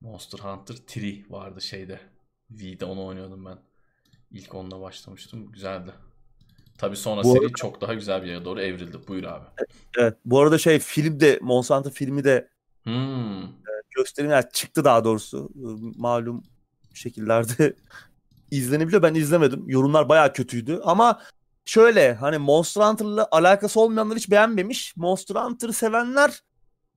Monster 0.00 0.38
Hunter 0.38 0.74
3 0.96 1.30
vardı 1.30 1.60
şeyde. 1.60 2.00
V'de 2.50 2.84
onu 2.84 3.06
oynuyordum 3.06 3.44
ben. 3.44 3.58
İlk 4.30 4.54
onunla 4.54 4.80
başlamıştım. 4.80 5.52
Güzeldi. 5.52 5.92
Tabii 6.78 6.96
sonra 6.96 7.22
Bu 7.24 7.32
seri 7.32 7.40
arada- 7.44 7.52
çok 7.56 7.80
daha 7.80 7.94
güzel 7.94 8.22
bir 8.22 8.28
yere 8.28 8.44
doğru 8.44 8.60
evrildi. 8.60 9.08
Buyur 9.08 9.24
abi. 9.24 9.44
Evet. 9.98 10.16
Bu 10.24 10.40
arada 10.40 10.58
şey 10.58 10.78
film 10.78 11.20
de 11.20 11.38
Monsanto 11.42 11.90
filmi 11.90 12.24
de 12.24 12.48
Hmm. 12.84 13.48
gösterimler 13.96 14.50
çıktı 14.50 14.84
daha 14.84 15.04
doğrusu. 15.04 15.50
Malum 15.96 16.44
şekillerde 16.94 17.76
izlenebiliyor. 18.50 19.02
Ben 19.02 19.14
izlemedim. 19.14 19.64
Yorumlar 19.66 20.08
bayağı 20.08 20.32
kötüydü. 20.32 20.80
Ama 20.84 21.22
şöyle 21.64 22.14
hani 22.14 22.38
Monster 22.38 22.82
Hunter'la 22.82 23.28
alakası 23.30 23.80
olmayanlar 23.80 24.18
hiç 24.18 24.30
beğenmemiş. 24.30 24.96
Monster 24.96 25.34
Hunter'ı 25.34 25.72
sevenler 25.72 26.42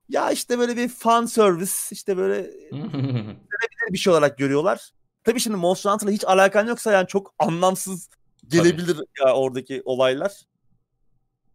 ya 0.10 0.32
işte 0.32 0.60
böyle 0.60 0.78
bir 0.78 0.90
fan 0.90 1.26
service 1.26 1.72
işte 1.92 2.18
böyle 2.18 2.52
bir 3.92 3.98
şey 3.98 4.14
olarak 4.14 4.38
görüyorlar. 4.38 4.92
Tabii 5.24 5.40
şimdi 5.40 5.58
Monster 5.58 5.92
Hunter'la 5.92 6.12
hiç 6.12 6.26
alakan 6.26 6.68
yoksa 6.68 6.92
yani 6.92 7.08
çok 7.08 7.34
anlamsız 7.40 8.10
gelebilir 8.48 8.98
ya 9.20 9.34
oradaki 9.34 9.82
olaylar. 9.86 10.42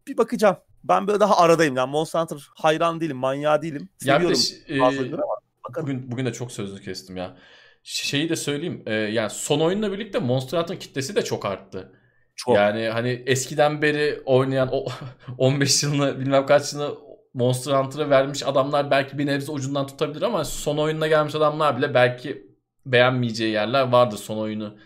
Bir 0.06 0.16
bakacağım. 0.16 0.56
Ben 0.84 1.06
böyle 1.06 1.20
daha 1.20 1.38
aradayım. 1.38 1.76
Yani 1.76 1.90
Monster 1.90 2.20
Hunter 2.20 2.48
hayran 2.54 3.00
değilim, 3.00 3.16
manyağı 3.16 3.62
değilim. 3.62 3.88
ya 4.04 4.28
de 4.28 4.34
Seviyorum 4.34 4.54
e, 4.68 4.80
oyunları 4.80 5.22
ama 5.22 5.34
bakalım. 5.68 5.86
bugün 5.88 6.10
bugün 6.12 6.26
de 6.26 6.32
çok 6.32 6.52
sözlü 6.52 6.82
kestim 6.82 7.16
ya. 7.16 7.36
Şeyi 7.82 8.28
de 8.28 8.36
söyleyeyim. 8.36 8.82
e, 8.86 8.94
yani 8.94 9.30
son 9.30 9.60
oyunla 9.60 9.92
birlikte 9.92 10.18
Monster 10.18 10.58
Hunter'ın 10.58 10.78
kitlesi 10.78 11.16
de 11.16 11.24
çok 11.24 11.44
arttı. 11.46 11.92
çok. 12.36 12.56
Yani 12.56 12.88
hani 12.88 13.22
eskiden 13.26 13.82
beri 13.82 14.22
oynayan 14.24 14.68
o 14.72 14.86
15 15.38 15.82
yılını 15.82 16.20
bilmem 16.20 16.46
kaç 16.46 16.72
yılını 16.72 16.94
Monster 17.34 17.72
Hunter'a 17.72 18.10
vermiş 18.10 18.42
adamlar 18.42 18.90
belki 18.90 19.18
bir 19.18 19.26
nebze 19.26 19.52
ucundan 19.52 19.86
tutabilir 19.86 20.22
ama 20.22 20.44
son 20.44 20.78
oyununa 20.78 21.06
gelmiş 21.08 21.34
adamlar 21.34 21.76
bile 21.78 21.94
belki 21.94 22.46
beğenmeyeceği 22.86 23.52
yerler 23.52 23.82
vardır 23.92 24.16
son 24.16 24.38
oyunu 24.38 24.78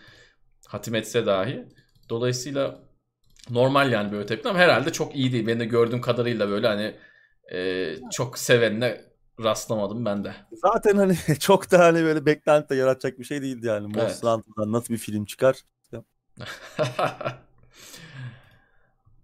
hatim 0.67 0.95
etse 0.95 1.25
dahi. 1.25 1.65
Dolayısıyla 2.09 2.79
normal 3.49 3.91
yani 3.91 4.11
böyle 4.11 4.25
tepki 4.25 4.49
ama 4.49 4.59
herhalde 4.59 4.91
çok 4.91 5.15
iyi 5.15 5.31
değil. 5.31 5.47
Benim 5.47 5.59
de 5.59 5.65
gördüğüm 5.65 6.01
kadarıyla 6.01 6.49
böyle 6.49 6.67
hani 6.67 6.95
e, 7.51 7.93
çok 8.11 8.37
sevenine 8.37 9.01
rastlamadım 9.43 10.05
ben 10.05 10.23
de. 10.23 10.33
Zaten 10.51 10.97
hani 10.97 11.17
çok 11.39 11.71
da 11.71 11.79
hani 11.79 12.03
böyle 12.03 12.25
beklenti 12.25 12.69
de 12.69 12.75
yaratacak 12.75 13.19
bir 13.19 13.23
şey 13.23 13.41
değildi 13.41 13.67
yani. 13.67 13.93
Evet. 13.97 14.23
Nasıl 14.57 14.93
bir 14.93 14.99
film 14.99 15.25
çıkar? 15.25 15.55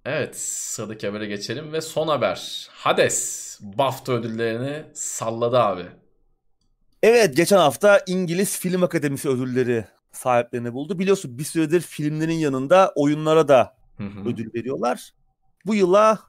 evet 0.05 0.39
sıradaki 0.39 1.07
habere 1.07 1.25
geçelim 1.25 1.73
ve 1.73 1.81
son 1.81 2.07
haber. 2.07 2.67
Hades 2.71 3.59
BAFTA 3.61 4.13
ödüllerini 4.13 4.83
salladı 4.93 5.59
abi. 5.59 5.85
Evet 7.03 7.37
geçen 7.37 7.57
hafta 7.57 8.01
İngiliz 8.07 8.59
Film 8.59 8.83
Akademisi 8.83 9.29
ödülleri 9.29 9.85
sahiplerini 10.11 10.73
buldu. 10.73 10.99
Biliyorsun 10.99 11.37
bir 11.37 11.43
süredir 11.43 11.81
filmlerin 11.81 12.33
yanında 12.33 12.91
oyunlara 12.95 13.47
da 13.47 13.75
Hı 14.09 14.30
ödül 14.30 14.53
veriyorlar. 14.53 15.13
Bu 15.65 15.75
yıla 15.75 16.19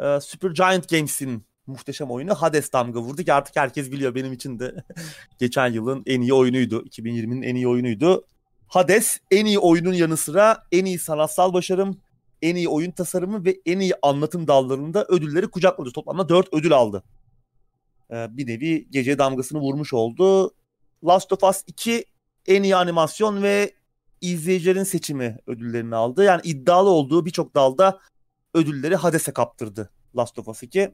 e, 0.00 0.20
Super 0.20 0.50
Giant 0.50 0.88
Games'in 0.88 1.48
muhteşem 1.66 2.10
oyunu 2.10 2.34
Hades 2.34 2.72
damga 2.72 3.00
vurdu 3.00 3.22
ki 3.22 3.32
artık 3.32 3.56
herkes 3.56 3.92
biliyor 3.92 4.14
benim 4.14 4.32
için 4.32 4.58
de 4.58 4.84
geçen 5.38 5.72
yılın 5.72 6.02
en 6.06 6.20
iyi 6.20 6.34
oyunuydu. 6.34 6.82
2020'nin 6.82 7.42
en 7.42 7.54
iyi 7.54 7.68
oyunuydu. 7.68 8.24
Hades 8.68 9.18
en 9.30 9.46
iyi 9.46 9.58
oyunun 9.58 9.92
yanı 9.92 10.16
sıra 10.16 10.66
en 10.72 10.84
iyi 10.84 10.98
sanatsal 10.98 11.52
başarım, 11.52 12.00
en 12.42 12.56
iyi 12.56 12.68
oyun 12.68 12.90
tasarımı 12.90 13.44
ve 13.44 13.60
en 13.66 13.78
iyi 13.78 13.92
anlatım 14.02 14.48
dallarında 14.48 15.04
ödülleri 15.08 15.46
kucakladı. 15.46 15.90
Toplamda 15.90 16.28
4 16.28 16.48
ödül 16.52 16.72
aldı. 16.72 17.04
Ee, 18.10 18.26
bir 18.30 18.46
nevi 18.46 18.90
gece 18.90 19.18
damgasını 19.18 19.60
vurmuş 19.60 19.92
oldu. 19.92 20.54
Last 21.04 21.32
of 21.32 21.42
Us 21.42 21.62
2 21.66 22.04
en 22.46 22.62
iyi 22.62 22.76
animasyon 22.76 23.42
ve 23.42 23.72
izleyicilerin 24.20 24.82
seçimi 24.84 25.38
ödüllerini 25.46 25.96
aldı. 25.96 26.24
Yani 26.24 26.40
iddialı 26.44 26.88
olduğu 26.88 27.26
birçok 27.26 27.54
dalda 27.54 28.00
ödülleri 28.54 28.96
Hades'e 28.96 29.32
kaptırdı 29.32 29.90
Last 30.16 30.38
of 30.38 30.48
Us 30.48 30.62
2. 30.62 30.92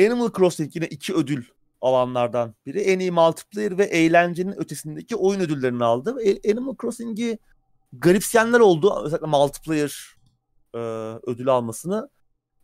Animal 0.00 0.30
Crossing 0.36 0.76
yine 0.76 0.86
iki 0.86 1.14
ödül 1.14 1.44
alanlardan 1.80 2.54
biri. 2.66 2.80
En 2.80 2.98
iyi 2.98 3.10
multiplayer 3.10 3.78
ve 3.78 3.84
eğlencenin 3.84 4.60
ötesindeki 4.60 5.16
oyun 5.16 5.40
ödüllerini 5.40 5.84
aldı. 5.84 6.16
Animal 6.50 6.74
Crossing'i 6.80 7.38
garipseyenler 7.92 8.60
oldu. 8.60 9.02
Özellikle 9.04 9.26
multiplayer 9.26 10.16
e, 10.74 10.78
ödül 11.26 11.48
almasını. 11.48 12.08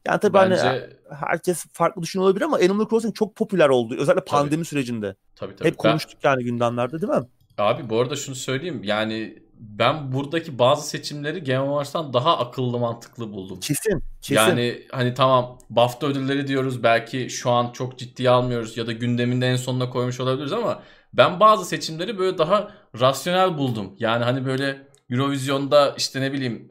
Yani 0.07 0.21
tabii 0.21 0.39
hani 0.39 0.51
Bence 0.51 0.97
herkes 1.11 1.65
farklı 1.73 2.03
düşünüyor 2.03 2.27
olabilir 2.29 2.45
ama 2.45 2.57
Animal 2.57 2.89
Crossing 2.89 3.15
çok 3.15 3.37
popüler 3.37 3.69
oldu. 3.69 3.97
Özellikle 3.99 4.25
pandemi 4.25 4.65
sürecinde. 4.65 5.17
tabii 5.37 5.57
tabii. 5.57 5.69
Hep 5.69 5.75
Ben- 5.85 5.91
konuştuk 5.91 6.25
yani 6.25 6.45
gündemlerde 6.45 7.01
değil 7.01 7.13
mi? 7.13 7.27
Abi 7.59 7.91
bu 7.91 8.01
arada 8.01 8.17
şunu 8.17 8.35
söyleyeyim. 8.35 8.81
Yani 8.85 9.46
ben 9.59 10.13
buradaki 10.13 10.59
bazı 10.59 10.89
seçimleri 10.89 11.45
Game 11.45 11.69
Awards'tan 11.69 12.13
daha 12.13 12.39
akıllı 12.39 12.79
mantıklı 12.79 13.33
buldum. 13.33 13.61
Kesin. 13.61 14.03
Kesin. 14.23 14.41
Yani 14.41 14.83
hani 14.93 15.15
tamam 15.15 15.59
BAFTA 15.71 16.07
ödülleri 16.07 16.47
diyoruz 16.47 16.83
belki 16.83 17.31
şu 17.31 17.51
an 17.51 17.73
çok 17.73 17.99
ciddiye 17.99 18.31
almıyoruz 18.31 18.77
ya 18.77 18.87
da 18.87 18.93
gündeminde 18.93 19.47
en 19.47 19.57
sonuna 19.57 19.91
koymuş 19.91 20.21
olabiliriz 20.21 20.53
ama 20.53 20.83
ben 21.13 21.41
bazı 21.41 21.65
seçimleri 21.65 22.19
böyle 22.19 22.39
daha 22.39 22.71
rasyonel 23.01 23.59
buldum. 23.59 23.93
Yani 23.99 24.25
hani 24.25 24.47
böyle 24.47 24.87
Eurovision'da 25.11 25.95
işte 25.97 26.21
ne 26.21 26.33
bileyim 26.33 26.69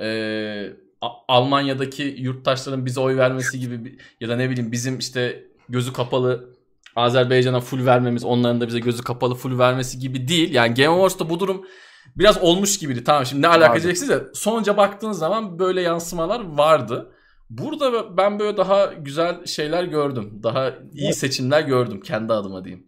A- 1.02 1.16
Almanya'daki 1.28 2.03
yurttaşların 2.18 2.86
bize 2.86 2.99
oy 2.99 3.18
vermesi 3.18 3.60
gibi 3.60 3.98
ya 4.20 4.30
da 4.30 4.36
ne 4.36 4.49
bileyim 4.49 4.72
bizim 4.72 4.99
işte 4.99 5.44
gözü 5.70 5.94
kapalı 5.94 6.56
Azerbaycan'a 6.95 7.60
full 7.60 7.86
vermemiz 7.86 8.24
onların 8.24 8.62
da 8.62 8.68
bize 8.68 8.80
gözü 8.80 9.03
kapalı 9.03 9.36
full 9.36 9.60
vermesi 9.60 9.99
gibi 9.99 10.28
değil. 10.28 10.53
Yani 10.53 10.74
Game 10.74 10.95
Awards'ta 10.95 11.30
bu 11.30 11.40
durum 11.40 11.66
biraz 12.15 12.38
olmuş 12.38 12.80
gibiydi. 12.80 13.03
Tamam 13.03 13.26
şimdi 13.26 13.41
ne 13.41 13.48
alaka 13.48 13.73
diyeceksiniz 13.73 14.10
de 14.10 14.23
sonuca 14.34 14.77
baktığınız 14.77 15.18
zaman 15.19 15.60
böyle 15.60 15.82
yansımalar 15.82 16.57
vardı. 16.57 17.11
Burada 17.49 18.18
ben 18.18 18.40
böyle 18.40 18.57
daha 18.57 18.86
güzel 18.86 19.45
şeyler 19.45 19.84
gördüm. 19.84 20.40
Daha 20.44 20.73
iyi 20.94 21.14
seçimler 21.14 21.61
gördüm 21.61 22.02
kendi 22.02 22.34
adıma 22.34 22.64
diyeyim. 22.64 22.88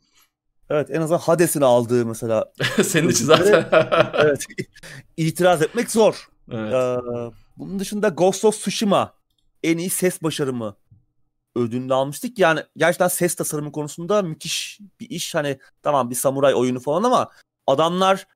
Evet 0.70 0.90
en 0.92 1.02
azından 1.02 1.20
Hades'in 1.20 1.62
aldığı 1.62 2.06
mesela. 2.06 2.52
Senin 2.84 3.10
için 3.10 3.26
zaten. 3.26 3.70
evet. 4.14 4.46
İtiraz 5.18 5.62
etmek 5.62 5.92
zor. 5.92 6.30
evet. 6.52 6.74
Ee, 6.74 6.98
bunun 7.58 7.80
dışında 7.80 8.10
Ghost 8.10 8.46
of 8.46 8.60
Tsushima 8.60 9.14
en 9.64 9.78
iyi 9.78 9.90
ses 9.90 10.24
başarımı 10.24 10.76
ödülünü 11.56 11.94
almıştık. 11.94 12.40
Yani 12.40 12.60
gerçekten 12.78 13.08
ses 13.08 13.36
tasarımı 13.36 13.72
konusunda 13.72 14.22
müthiş 14.22 14.80
bir 15.00 15.10
iş. 15.10 15.36
Hani 15.36 15.60
tamam 15.84 16.10
bir 16.10 16.16
samuray 16.16 16.54
oyunu 16.56 16.80
falan 16.80 17.04
ama 17.04 17.30
adamlar 17.68 18.28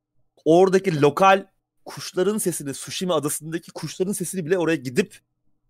oradaki 0.46 1.02
lokal 1.02 1.46
kuşların 1.86 2.38
sesini, 2.38 2.74
Tsushima 2.74 3.16
adasındaki 3.16 3.72
kuşların 3.72 4.12
sesini 4.12 4.46
bile 4.46 4.58
oraya 4.58 4.76
gidip 4.76 5.20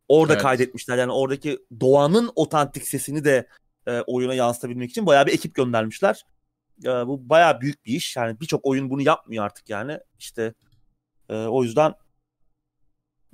orada 0.07 0.33
Evet. 0.33 0.43
kaydetmişler. 0.43 0.97
Yani 0.97 1.11
oradaki 1.11 1.59
doğanın 1.81 2.31
otantik 2.35 2.87
sesini 2.87 3.23
de 3.23 3.47
e, 3.87 3.99
oyuna 3.99 4.33
yansıtabilmek 4.33 4.89
için 4.89 5.05
bayağı 5.05 5.25
bir 5.25 5.33
ekip 5.33 5.55
göndermişler. 5.55 6.25
E, 6.83 6.87
bu 6.89 7.29
bayağı 7.29 7.61
büyük 7.61 7.85
bir 7.85 7.93
iş. 7.93 8.15
Yani 8.15 8.39
birçok 8.39 8.65
oyun 8.65 8.89
bunu 8.89 9.01
yapmıyor 9.01 9.45
artık 9.45 9.69
yani. 9.69 9.99
İşte 10.19 10.53
e, 11.29 11.35
o 11.35 11.63
yüzden 11.63 11.93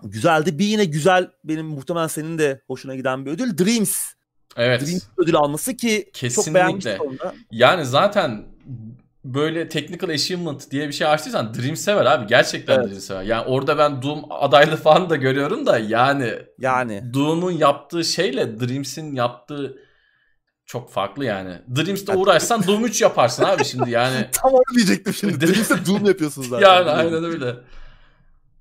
güzeldi. 0.04 0.60
Bir 0.60 0.66
yine 0.66 0.86
güzel 0.86 1.32
benim 1.44 1.66
muhtemelen 1.66 2.08
senin 2.08 2.38
de 2.38 2.62
hoşuna 2.68 2.96
giden 2.96 3.26
bir 3.26 3.32
ödül 3.32 3.58
Dreams. 3.58 4.14
Evet. 4.56 4.82
Dreams 4.82 5.04
ödül 5.18 5.36
alması 5.36 5.78
ki 5.78 6.04
çok 6.06 6.14
Kesinlikle. 6.14 6.54
beğenmiştim 6.54 7.02
onu. 7.02 7.34
Yani 7.52 7.86
zaten 7.86 8.46
böyle 9.34 9.70
technical 9.70 10.10
achievement 10.10 10.72
diye 10.72 10.88
bir 10.88 10.94
şey 10.94 11.08
açtıysan 11.08 11.54
Dream 11.54 11.76
sever 11.76 12.06
abi. 12.06 12.28
Gerçekten 12.28 12.76
Evet. 12.80 12.88
Dream 12.90 13.00
sever. 13.00 13.24
Yani 13.24 13.46
orada 13.46 13.78
ben 13.78 14.02
Doom 14.02 14.24
adaylı 14.30 14.76
falan 14.76 15.10
da 15.10 15.16
görüyorum 15.16 15.66
da 15.66 15.78
yani 15.80 16.34
Yani 16.60 17.14
Doom'un 17.14 17.52
yaptığı 17.52 18.04
şeyle 18.04 18.60
Dreams'in 18.60 19.16
yaptığı 19.16 19.78
çok 20.66 20.92
farklı 20.92 21.26
yani. 21.26 21.54
Dreams'te 21.76 22.16
uğraşsan 22.16 22.68
Doom 22.68 22.86
3 22.86 23.02
yaparsın 23.02 23.44
abi 23.44 23.66
şimdi 23.66 23.90
yani. 23.92 24.28
tam 24.32 24.52
onu 24.54 24.76
diyecektim 24.76 25.14
şimdi. 25.14 25.34
Dream- 25.46 25.54
Dreams'te 25.54 25.86
Doom 25.86 26.06
yapıyorsunuz 26.06 26.50
zaten. 26.50 26.68
yani 26.68 26.90
aynen 26.90 27.24
öyle. 27.24 27.56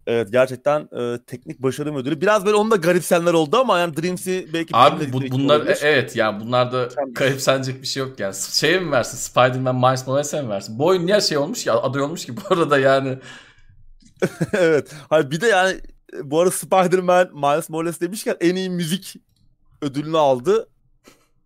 Evet 0.07 0.33
gerçekten 0.33 0.89
e, 1.01 1.19
teknik 1.27 1.63
başarım 1.63 1.97
ödülü. 1.97 2.21
Biraz 2.21 2.45
böyle 2.47 2.57
onun 2.57 2.71
da 2.71 2.77
garipsenler 2.77 3.33
oldu 3.33 3.57
ama 3.57 3.79
yani 3.79 3.97
Dreams'i 3.97 4.49
belki 4.53 4.77
Abi 4.77 5.13
bu, 5.13 5.21
bunlar 5.31 5.57
olabilir. 5.57 5.77
e- 5.83 5.89
evet 5.89 6.17
yani 6.17 6.41
bunlarda 6.41 6.91
Sen- 6.91 7.15
kayıpsenecek 7.15 7.83
bir 7.83 7.87
şey 7.87 8.03
yok 8.03 8.21
yani. 8.21 8.35
Şeye 8.35 8.81
mi 8.81 8.91
versin? 8.91 9.17
Spider-Man 9.19 9.77
Miles 9.77 10.07
Morales'e 10.07 10.43
mi 10.43 10.49
versin? 10.49 10.79
Bu 10.79 10.87
oyun 10.87 11.07
niye 11.07 11.21
şey 11.21 11.39
olmuş 11.39 11.67
ya 11.67 11.75
aday 11.83 12.03
olmuş 12.03 12.27
ki 12.27 12.37
bu 12.37 12.41
arada 12.55 12.79
yani. 12.79 13.19
evet. 14.53 14.95
Hayır 15.09 15.31
bir 15.31 15.41
de 15.41 15.47
yani 15.47 15.81
e, 16.17 16.31
bu 16.31 16.41
arada 16.41 16.51
Spider-Man 16.51 17.31
Miles 17.35 17.69
Morales 17.69 18.01
demişken 18.01 18.37
en 18.41 18.57
iyi 18.57 18.71
müzik 18.71 19.15
ödülünü 19.83 20.19
aldı. 20.19 20.69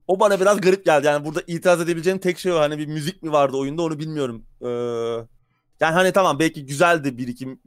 O 0.06 0.20
bana 0.20 0.40
biraz 0.40 0.60
garip 0.60 0.84
geldi. 0.84 1.06
Yani 1.06 1.24
burada 1.24 1.42
itiraz 1.46 1.80
edebileceğim 1.80 2.18
tek 2.18 2.38
şey 2.38 2.52
o. 2.52 2.58
Hani 2.58 2.78
bir 2.78 2.86
müzik 2.86 3.22
mi 3.22 3.32
vardı 3.32 3.56
oyunda 3.56 3.82
onu 3.82 3.98
bilmiyorum. 3.98 4.44
Ee, 4.62 4.66
yani 5.80 5.94
hani 5.94 6.12
tamam 6.12 6.38
belki 6.38 6.66
güzeldi 6.66 7.18
bir 7.18 7.28
iki 7.28 7.58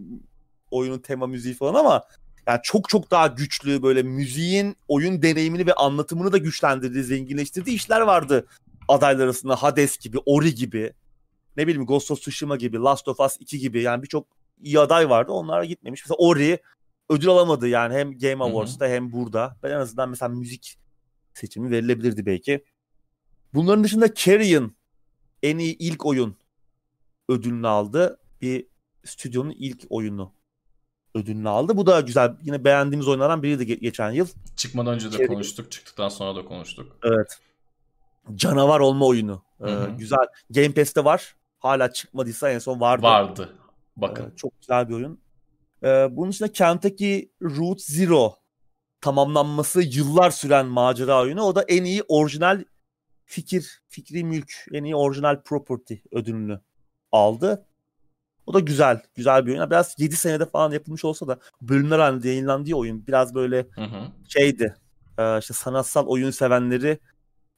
oyunun 0.73 0.99
tema 0.99 1.27
müziği 1.27 1.53
falan 1.53 1.73
ama 1.73 2.03
yani 2.47 2.59
çok 2.63 2.89
çok 2.89 3.11
daha 3.11 3.27
güçlü 3.27 3.83
böyle 3.83 4.03
müziğin 4.03 4.75
oyun 4.87 5.21
deneyimini 5.21 5.67
ve 5.67 5.73
anlatımını 5.73 6.31
da 6.31 6.37
güçlendirdiği, 6.37 7.03
zenginleştirdiği 7.03 7.75
işler 7.75 8.01
vardı 8.01 8.47
adaylar 8.87 9.23
arasında. 9.23 9.55
Hades 9.55 9.97
gibi, 9.97 10.17
Ori 10.25 10.55
gibi, 10.55 10.93
ne 11.57 11.67
bileyim 11.67 11.85
Ghost 11.85 12.11
of 12.11 12.21
Tsushima 12.21 12.55
gibi, 12.55 12.77
Last 12.77 13.07
of 13.07 13.19
Us 13.19 13.37
2 13.39 13.59
gibi 13.59 13.81
yani 13.81 14.03
birçok 14.03 14.27
iyi 14.61 14.79
aday 14.79 15.09
vardı. 15.09 15.31
Onlar 15.31 15.63
gitmemiş. 15.63 16.03
Mesela 16.05 16.15
Ori 16.17 16.59
ödül 17.09 17.29
alamadı 17.29 17.67
yani 17.67 17.93
hem 17.93 18.17
Game. 18.17 18.43
Awards'ta 18.43 18.87
hem 18.87 19.11
burada. 19.11 19.57
Ben 19.63 19.71
en 19.71 19.79
azından 19.79 20.09
mesela 20.09 20.29
müzik 20.29 20.77
seçimi 21.33 21.71
verilebilirdi 21.71 22.25
belki. 22.25 22.63
Bunların 23.53 23.83
dışında 23.83 24.13
Carrion 24.13 24.75
en 25.43 25.57
iyi 25.57 25.77
ilk 25.77 26.05
oyun 26.05 26.35
ödülünü 27.29 27.67
aldı. 27.67 28.19
Bir 28.41 28.67
stüdyonun 29.05 29.51
ilk 29.57 29.83
oyunu 29.89 30.33
ödülünü 31.15 31.49
aldı. 31.49 31.77
Bu 31.77 31.85
da 31.85 31.99
güzel. 32.01 32.35
Yine 32.43 32.63
beğendiğimiz 32.63 33.07
oyunlardan 33.07 33.43
biriydi 33.43 33.63
ge- 33.63 33.79
geçen 33.79 34.11
yıl. 34.11 34.27
Çıkmadan 34.55 34.93
önce 34.93 35.11
de 35.11 35.17
Şey- 35.17 35.27
konuştuk. 35.27 35.71
Çıktıktan 35.71 36.09
sonra 36.09 36.35
da 36.35 36.45
konuştuk. 36.45 36.97
Evet. 37.03 37.37
Canavar 38.35 38.79
olma 38.79 39.05
oyunu. 39.05 39.43
Ee, 39.61 39.63
Hı 39.63 39.75
hı. 39.83 39.89
güzel. 39.97 40.25
Game 40.49 40.73
Pass'te 40.73 41.03
var. 41.05 41.35
Hala 41.59 41.93
çıkmadıysa 41.93 42.49
en 42.51 42.59
son 42.59 42.79
vardı. 42.79 43.03
Vardı. 43.03 43.49
Bakın. 43.97 44.23
Ee, 44.33 44.35
çok 44.35 44.61
güzel 44.61 44.89
bir 44.89 44.93
oyun. 44.93 45.19
Ee, 45.83 46.07
bunun 46.11 46.31
dışında 46.31 46.51
Kentucky 46.51 47.29
Route 47.41 47.83
Zero 47.83 48.35
tamamlanması 49.01 49.81
yıllar 49.81 50.31
süren 50.31 50.65
macera 50.65 51.21
oyunu. 51.21 51.41
O 51.43 51.55
da 51.55 51.63
en 51.63 51.83
iyi 51.83 52.03
orijinal 52.07 52.63
fikir, 53.25 53.81
fikri 53.87 54.23
mülk, 54.23 54.53
en 54.73 54.83
iyi 54.83 54.95
orijinal 54.95 55.41
property 55.43 55.93
ödülünü 56.11 56.59
aldı. 57.11 57.65
O 58.45 58.53
da 58.53 58.59
güzel, 58.59 59.01
güzel 59.15 59.45
bir 59.45 59.51
oyun. 59.51 59.69
Biraz 59.69 59.95
7 59.97 60.15
senede 60.15 60.45
falan 60.45 60.71
yapılmış 60.71 61.05
olsa 61.05 61.27
da 61.27 61.39
bölümler 61.61 61.99
halinde 61.99 62.27
yayınlandığı 62.29 62.75
oyun 62.75 63.07
biraz 63.07 63.35
böyle 63.35 63.67
Hı 63.75 63.81
hı. 63.81 64.07
şeydi. 64.27 64.75
e, 65.17 65.39
işte 65.39 65.53
sanatsal 65.53 66.07
oyun 66.07 66.31
sevenleri 66.31 66.99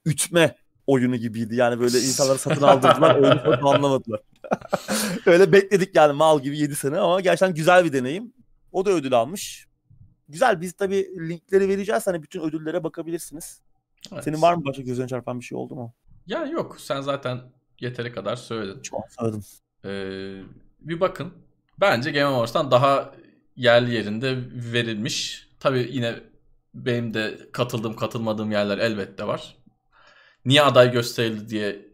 ütme 0.06 0.56
oyunu 0.88 1.16
gibiydi. 1.16 1.56
Yani 1.56 1.80
böyle 1.80 2.00
insanları 2.00 2.38
satın 2.38 2.62
aldırdılar, 2.62 3.16
oyunu 3.22 3.40
sonra 3.40 3.60
tamamlamadılar. 3.60 4.20
Öyle 5.26 5.52
bekledik 5.52 5.96
yani 5.96 6.14
mal 6.14 6.40
gibi 6.42 6.58
7 6.58 6.76
sene 6.76 6.98
ama 7.00 7.22
gerçekten 7.22 7.56
güzel 7.56 7.86
bir 7.86 7.94
deneyim. 7.94 8.34
O 8.72 8.86
da 8.86 8.90
ödül 8.92 9.14
almış. 9.14 9.68
Güzel 10.30 10.62
biz 10.62 10.74
tabii 10.74 11.30
linkleri 11.30 11.70
vereceğiz. 11.70 12.08
Hani 12.08 12.24
bütün 12.24 12.42
ödüllere 12.42 12.84
bakabilirsiniz. 12.84 13.62
Evet. 14.14 14.24
Senin 14.24 14.42
var 14.42 14.54
mı 14.54 14.66
başka 14.66 14.82
gözüne 14.82 15.08
çarpan 15.08 15.40
bir 15.40 15.46
şey 15.46 15.58
oldu 15.58 15.76
mu? 15.76 15.94
Ya 16.28 16.46
yok. 16.46 16.82
Sen 16.82 17.02
zaten 17.02 17.42
yeteri 17.80 18.12
kadar 18.12 18.36
söyledin. 18.36 18.82
Çok 18.82 19.04
söyledim. 19.20 19.44
Ee, 19.86 20.42
bir 20.86 21.00
bakın. 21.00 21.34
Bence 21.80 22.12
Game 22.12 22.26
Awards'tan 22.26 22.72
daha 22.72 23.16
yerli 23.56 23.94
yerinde 23.94 24.38
verilmiş. 24.74 25.48
Tabii 25.60 25.90
yine 25.92 26.20
benim 26.74 27.14
de 27.14 27.40
katıldığım 27.54 27.96
katılmadığım 27.96 28.52
yerler 28.52 28.78
elbette 28.78 29.28
var. 29.28 29.56
Niye 30.46 30.62
aday 30.62 30.92
gösterildi 30.92 31.50
diye 31.50 31.86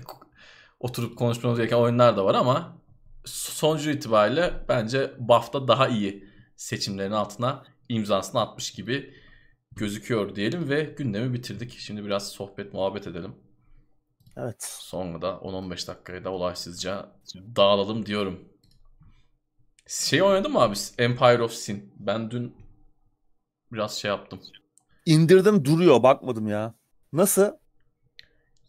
oturup 0.80 1.18
konuşmamız 1.18 1.58
gereken 1.58 1.76
oyunlar 1.76 2.16
da 2.16 2.24
var 2.24 2.34
ama 2.34 2.78
sonucu 3.24 3.90
itibariyle 3.90 4.52
bence 4.68 5.12
BAFTA 5.18 5.68
daha 5.68 5.88
iyi 5.88 6.28
seçimlerin 6.56 7.12
altına 7.12 7.64
imzasını 7.88 8.40
atmış 8.40 8.72
gibi 8.72 9.14
gözüküyor 9.76 10.36
diyelim 10.36 10.68
ve 10.68 10.82
gündemi 10.82 11.34
bitirdik. 11.34 11.78
Şimdi 11.78 12.04
biraz 12.04 12.28
sohbet 12.28 12.74
muhabbet 12.74 13.06
edelim. 13.06 13.34
Evet. 14.36 14.62
Sonra 14.80 15.22
da 15.22 15.28
10-15 15.28 15.88
dakikaya 15.88 16.24
da 16.24 16.30
olaysızca 16.30 17.08
dağılalım 17.56 18.06
diyorum. 18.06 18.48
Şey 19.86 20.22
oynadın 20.22 20.52
mı 20.52 20.60
abi? 20.60 20.74
Empire 20.98 21.42
of 21.42 21.52
Sin. 21.52 21.94
Ben 21.96 22.30
dün 22.30 22.54
biraz 23.72 23.94
şey 23.98 24.08
yaptım. 24.08 24.40
İndirdim 25.06 25.64
duruyor 25.64 26.02
bakmadım 26.02 26.48
ya. 26.48 26.74
Nasıl? 27.12 27.52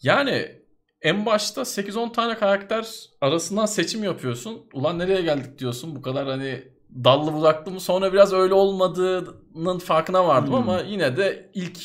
Yani 0.02 0.62
en 1.02 1.26
başta 1.26 1.66
8-10 1.66 2.12
tane 2.12 2.36
karakter 2.38 2.88
arasından 3.22 3.66
seçim 3.66 4.04
yapıyorsun. 4.04 4.66
Ulan 4.74 5.00
nereye 5.00 5.22
geldik 5.22 5.60
diyorsun. 5.60 5.96
Bu 5.96 6.02
kadar 6.02 6.28
hani 6.28 6.64
dallı 7.04 7.34
budaklı 7.34 7.72
mı? 7.72 7.80
Sonra 7.80 8.14
biraz 8.14 8.34
öyle 8.34 8.54
olmadığının 8.54 9.80
farkına 9.80 10.28
vardım 10.28 10.48
Hmm. 10.54 10.56
ama 10.56 10.80
yine 10.82 11.18
de 11.18 11.52
ilk 11.54 11.80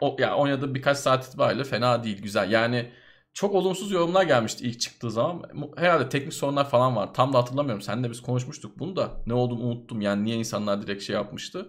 o, 0.00 0.16
ya 0.18 0.36
oynadığı 0.36 0.74
birkaç 0.74 0.98
saat 0.98 1.26
itibariyle 1.26 1.64
fena 1.64 2.04
değil. 2.04 2.22
Güzel. 2.22 2.50
Yani 2.50 2.92
çok 3.32 3.54
olumsuz 3.54 3.90
yorumlar 3.90 4.22
gelmişti 4.22 4.64
ilk 4.64 4.80
çıktığı 4.80 5.10
zaman. 5.10 5.42
Herhalde 5.76 6.08
teknik 6.08 6.34
sorunlar 6.34 6.70
falan 6.70 6.96
var. 6.96 7.14
Tam 7.14 7.32
da 7.32 7.38
hatırlamıyorum. 7.38 7.82
Seninle 7.82 8.10
biz 8.10 8.22
konuşmuştuk 8.22 8.78
bunu 8.78 8.96
da. 8.96 9.10
Ne 9.26 9.34
olduğunu 9.34 9.64
unuttum. 9.64 10.00
Yani 10.00 10.24
niye 10.24 10.36
insanlar 10.36 10.82
direkt 10.82 11.02
şey 11.02 11.16
yapmıştı. 11.16 11.68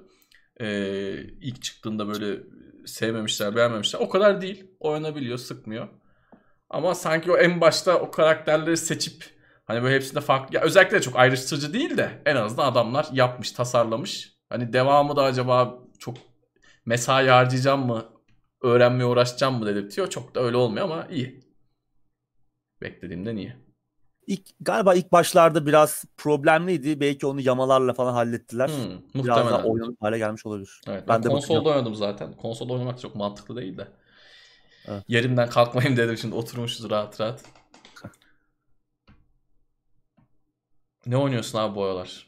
Ee, 0.61 1.13
ilk 1.41 1.63
çıktığında 1.63 2.07
böyle 2.07 2.39
sevmemişler, 2.85 3.55
beğenmemişler. 3.55 3.99
O 3.99 4.09
kadar 4.09 4.41
değil. 4.41 4.67
Oynanabiliyor, 4.79 5.37
sıkmıyor. 5.37 5.87
Ama 6.69 6.95
sanki 6.95 7.31
o 7.31 7.37
en 7.37 7.61
başta 7.61 7.99
o 7.99 8.11
karakterleri 8.11 8.77
seçip 8.77 9.25
hani 9.65 9.83
böyle 9.83 9.95
hepsinde 9.95 10.21
farklı... 10.21 10.55
Ya 10.55 10.61
özellikle 10.61 11.01
çok 11.01 11.19
ayrıştırıcı 11.19 11.73
değil 11.73 11.97
de 11.97 12.21
en 12.25 12.35
azından 12.35 12.71
adamlar 12.71 13.07
yapmış, 13.13 13.51
tasarlamış. 13.51 14.33
Hani 14.49 14.73
devamı 14.73 15.15
da 15.15 15.23
acaba 15.23 15.79
çok 15.99 16.17
mesai 16.85 17.27
harcayacağım 17.27 17.85
mı, 17.85 18.05
öğrenmeye 18.61 19.05
uğraşacağım 19.05 19.59
mı 19.59 19.65
dedirtiyor. 19.65 20.09
Çok 20.09 20.35
da 20.35 20.43
öyle 20.43 20.57
olmuyor 20.57 20.85
ama 20.85 21.07
iyi. 21.11 21.42
Beklediğimden 22.83 23.35
iyi. 23.37 23.55
İlk, 24.27 24.41
galiba 24.61 24.93
ilk 24.93 25.11
başlarda 25.11 25.65
biraz 25.65 26.05
problemliydi. 26.17 26.99
Belki 26.99 27.27
onu 27.27 27.41
yamalarla 27.41 27.93
falan 27.93 28.13
hallettiler. 28.13 28.67
Hmm, 28.67 29.23
Biraz 29.23 29.37
daha 29.37 29.43
muhtemelen. 29.43 29.69
oynanır 29.69 29.95
hale 29.99 30.17
gelmiş 30.17 30.45
olabilir. 30.45 30.81
Evet, 30.87 31.03
Ben 31.07 31.15
ben, 31.15 31.23
de 31.23 31.27
konsolda 31.29 31.59
bakacağım. 31.59 31.77
oynadım 31.77 31.95
zaten. 31.95 32.33
Konsolda 32.33 32.73
oynamak 32.73 32.99
çok 32.99 33.15
mantıklı 33.15 33.55
değil 33.55 33.77
de. 33.77 33.87
Evet. 34.87 35.03
Yerimden 35.07 35.49
kalkmayayım 35.49 35.97
dedim 35.97 36.17
şimdi 36.17 36.35
oturmuşuz 36.35 36.89
rahat 36.89 37.21
rahat. 37.21 37.43
ne 41.05 41.17
oynuyorsun 41.17 41.57
abi 41.59 41.75
bu 41.75 41.83
aralar? 41.83 42.27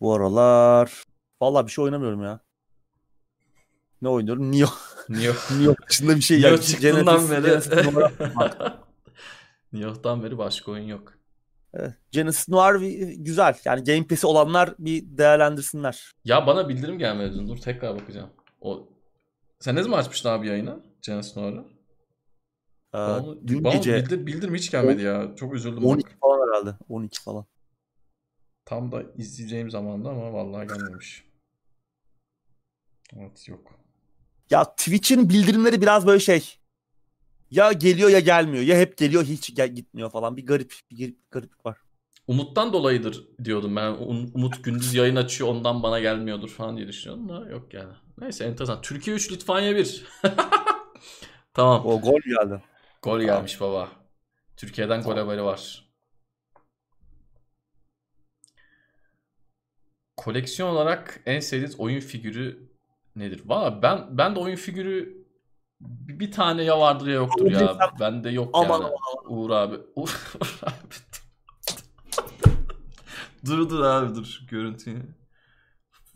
Bu 0.00 0.14
aralar 0.14 1.04
vallahi 1.42 1.66
bir 1.66 1.72
şey 1.72 1.84
oynamıyorum 1.84 2.22
ya. 2.22 2.40
Ne 4.02 4.08
oynuyorum? 4.08 4.50
Nioh. 4.52 4.89
Nioh, 5.10 5.50
Nioh 5.60 5.74
dışında 5.88 6.16
bir 6.16 6.20
şey 6.20 6.40
Nioh 6.40 6.50
yani. 6.50 6.60
çıktığından 6.62 7.18
Genesis- 7.26 7.70
beri. 7.70 7.94
Noir, 7.94 8.12
Nioh'tan 9.72 10.22
beri 10.22 10.38
başka 10.38 10.72
oyun 10.72 10.84
yok. 10.84 11.14
Evet. 11.74 11.94
Genesis 12.10 12.48
Noir 12.48 12.80
güzel. 13.16 13.54
Yani 13.64 13.84
Game 13.84 14.06
Pass'i 14.06 14.26
olanlar 14.26 14.74
bir 14.78 15.02
değerlendirsinler. 15.18 16.12
Ya 16.24 16.46
bana 16.46 16.68
bildirim 16.68 16.98
gelmedi. 16.98 17.48
Dur 17.48 17.56
tekrar 17.58 18.00
bakacağım. 18.00 18.30
O 18.60 18.88
Sen 19.60 19.76
ne 19.76 19.82
zaman 19.82 19.98
açmıştın 19.98 20.28
abi 20.28 20.48
yayını? 20.48 20.80
Genesis 21.02 21.36
Noir'ı? 21.36 21.64
Ee, 22.94 22.98
Bana, 22.98 23.24
dün 23.46 23.64
bana 23.64 23.74
gece 23.74 23.96
bildir- 23.96 24.26
bildirim 24.26 24.54
hiç 24.54 24.70
gelmedi 24.70 25.02
ya. 25.02 25.32
Çok 25.36 25.54
üzüldüm 25.54 25.84
12 25.84 26.06
bak. 26.06 26.16
falan 26.20 26.48
herhalde. 26.48 26.76
12 26.88 27.22
falan. 27.22 27.46
Tam 28.64 28.92
da 28.92 29.02
izleyeceğim 29.16 29.70
zamanda 29.70 30.08
ama 30.10 30.32
vallahi 30.32 30.66
gelmemiş. 30.66 31.24
Evet 33.16 33.48
yok. 33.48 33.72
Ya 34.50 34.64
Twitch'in 34.64 35.28
bildirimleri 35.28 35.82
biraz 35.82 36.06
böyle 36.06 36.20
şey. 36.20 36.56
Ya 37.50 37.72
geliyor 37.72 38.10
ya 38.10 38.20
gelmiyor. 38.20 38.64
Ya 38.64 38.76
hep 38.76 38.96
geliyor 38.96 39.24
hiç 39.24 39.54
gel- 39.54 39.74
gitmiyor 39.74 40.10
falan. 40.10 40.36
Bir 40.36 40.46
garip 40.46 40.74
bir 40.90 40.98
garip, 40.98 41.30
gariplik 41.30 41.66
var. 41.66 41.78
Umut'tan 42.26 42.72
dolayıdır 42.72 43.24
diyordum 43.44 43.76
ben. 43.76 43.92
Um- 43.92 44.30
Umut 44.34 44.64
gündüz 44.64 44.94
yayın 44.94 45.16
açıyor 45.16 45.50
ondan 45.50 45.82
bana 45.82 46.00
gelmiyordur 46.00 46.48
falan 46.48 46.76
diye 46.76 46.88
düşünüyordum 46.88 47.28
da 47.28 47.50
yok 47.50 47.74
yani. 47.74 47.92
Neyse 48.18 48.44
enteresan. 48.44 48.80
Türkiye 48.82 49.16
3 49.16 49.32
Litvanya 49.32 49.76
1. 49.76 50.04
tamam. 51.54 51.86
O 51.86 52.00
gol 52.00 52.20
geldi. 52.26 52.62
Gol 53.02 53.20
gelmiş 53.20 53.60
baba. 53.60 53.88
Türkiye'den 54.56 55.02
gol 55.02 55.16
haberi 55.16 55.42
var. 55.42 55.90
Koleksiyon 60.16 60.68
olarak 60.68 61.20
en 61.26 61.40
sevdiğiniz 61.40 61.80
oyun 61.80 62.00
figürü 62.00 62.69
nedir? 63.16 63.42
Valla 63.46 63.82
ben 63.82 64.18
ben 64.18 64.34
de 64.36 64.40
oyun 64.40 64.56
figürü 64.56 65.20
bir 65.80 66.32
tane 66.32 66.62
ya 66.62 66.80
vardır 66.80 67.06
ya 67.06 67.14
yoktur 67.14 67.50
ya. 67.50 67.60
Bulabilirsem- 67.60 68.00
Bende 68.00 68.30
yok 68.30 68.50
Aman 68.52 68.82
yani. 68.82 68.92
Uğur 69.28 69.50
abi. 69.50 69.76
Uğur 69.96 70.20
abi. 70.62 70.76
dur 73.46 73.70
dur 73.70 73.80
abi 73.82 74.14
dur 74.14 74.24
şu 74.24 74.46
görüntüyü. 74.46 75.02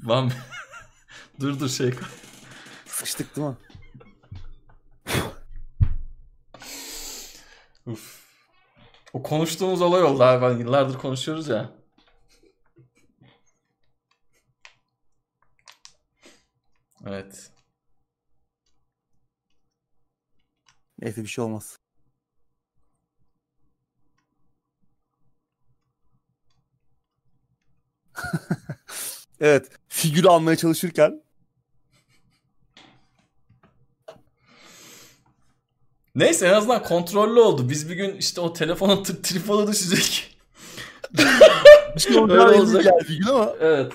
Van 0.01 0.31
dur 1.41 1.61
dur 1.61 1.69
şey 1.69 1.95
Sıçtık 2.87 3.37
değil 3.37 3.49
mi? 3.49 3.57
Uf. 7.87 8.25
O 9.13 9.23
konuştuğumuz 9.23 9.83
olay 9.83 10.03
oldu 10.03 10.23
abi. 10.23 10.43
Ben 10.43 10.59
yıllardır 10.59 10.99
konuşuyoruz 10.99 11.49
ya. 11.49 11.71
Evet. 17.07 17.51
Neyse 20.99 21.23
bir 21.23 21.29
şey 21.29 21.45
olmaz. 21.45 21.79
evet. 29.41 29.71
Figürü 29.89 30.29
almaya 30.29 30.57
çalışırken 30.57 31.25
Neyse 36.15 36.47
en 36.47 36.53
azından 36.53 36.83
kontrollü 36.83 37.41
oldu. 37.41 37.69
Biz 37.69 37.89
bir 37.91 37.95
gün 37.95 38.17
işte 38.17 38.41
o 38.41 38.53
telefonun 38.53 39.03
tık 39.03 39.25
tripod'a 39.25 39.73
düşecek. 39.73 40.37
Bir 41.95 42.01
şey 42.01 42.17
olacağı 42.17 42.49
Öyle 42.49 42.61
olacak. 42.61 42.85
geldi 42.85 43.09
bir 43.09 43.19
gün 43.19 43.27
ama. 43.27 43.53
Evet. 43.61 43.93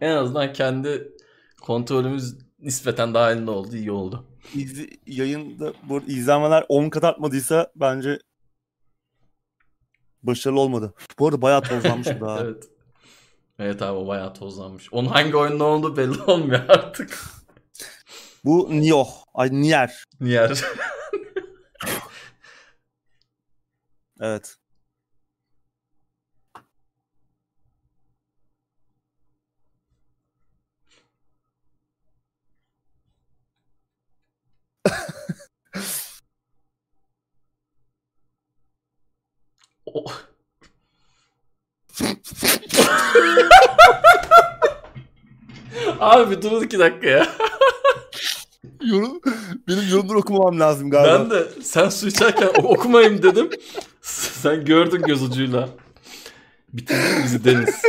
En 0.00 0.10
azından 0.16 0.52
kendi 0.52 1.12
kontrolümüz 1.60 2.38
nispeten 2.58 3.14
dahilinde 3.14 3.50
oldu. 3.50 3.76
iyi 3.76 3.92
oldu. 3.92 4.26
İzli, 4.54 4.90
yayında 5.06 5.72
bu 5.82 5.96
arada 5.96 6.12
izlenmeler 6.12 6.64
10 6.68 6.88
kat 6.90 7.04
artmadıysa 7.04 7.72
bence 7.76 8.18
başarılı 10.22 10.60
olmadı. 10.60 10.94
Bu 11.18 11.26
arada 11.28 11.42
bayağı 11.42 11.62
tozlanmış 11.62 12.08
bu 12.20 12.20
daha. 12.26 12.40
evet. 12.40 12.64
Evet 13.58 13.82
abi 13.82 13.98
o 13.98 14.06
bayağı 14.06 14.34
tozlanmış. 14.34 14.92
Onun 14.92 15.08
hangi 15.08 15.36
oyunda 15.36 15.64
olduğu 15.64 15.96
belli 15.96 16.22
olmuyor 16.22 16.68
artık. 16.68 17.18
Bu 18.44 18.68
Nioh. 18.70 19.08
Ay 19.34 19.50
Nier. 19.52 20.04
Niyer. 20.20 20.64
Evet. 24.20 24.56
Abi 46.00 46.30
bir 46.36 46.42
durun 46.42 46.62
iki 46.64 46.78
dakika 46.78 47.06
ya. 47.08 47.26
Yorum, 48.82 49.20
benim 49.68 49.88
yorumları 49.90 50.18
okumam 50.18 50.60
lazım 50.60 50.90
galiba. 50.90 51.18
Ben 51.20 51.30
de 51.30 51.48
sen 51.62 51.88
su 51.88 52.08
içerken 52.08 52.48
okumayayım 52.62 53.22
dedim. 53.22 53.50
Sen 54.02 54.64
gördün 54.64 55.02
göz 55.02 55.22
ucuyla. 55.22 55.68
Bitirdin 56.72 57.24
bizi 57.24 57.44
Deniz. 57.44 57.82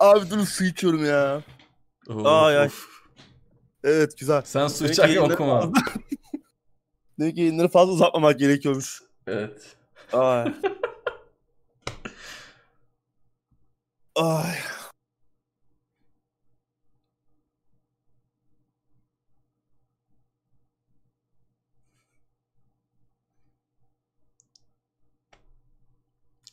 Abi 0.00 0.30
dur 0.30 0.46
su 0.46 0.64
içiyorum 0.64 1.04
ya. 1.06 1.42
Of, 2.08 2.26
Ay, 2.26 2.58
ay. 2.58 2.66
of. 2.66 2.95
Evet 3.86 4.18
güzel. 4.18 4.42
Sen 4.44 4.68
su 4.68 4.84
Demek 4.84 4.88
ki 4.88 4.92
içerken 4.92 5.14
yayınları 5.14 5.34
okuma. 5.34 5.72
Demek 7.18 7.34
ki 7.34 7.40
yayınları 7.40 7.68
fazla 7.68 7.92
uzatmamak 7.92 8.38
gerekiyormuş. 8.38 9.02
Evet. 9.26 9.76
Ay. 10.12 10.44
Ay. 14.16 14.54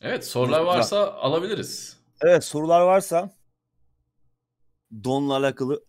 Evet 0.00 0.26
sorular 0.26 0.60
varsa 0.60 1.12
alabiliriz. 1.12 1.96
Evet 2.20 2.44
sorular 2.44 2.80
varsa 2.80 3.30
Don'la 5.04 5.36
alakalı 5.36 5.84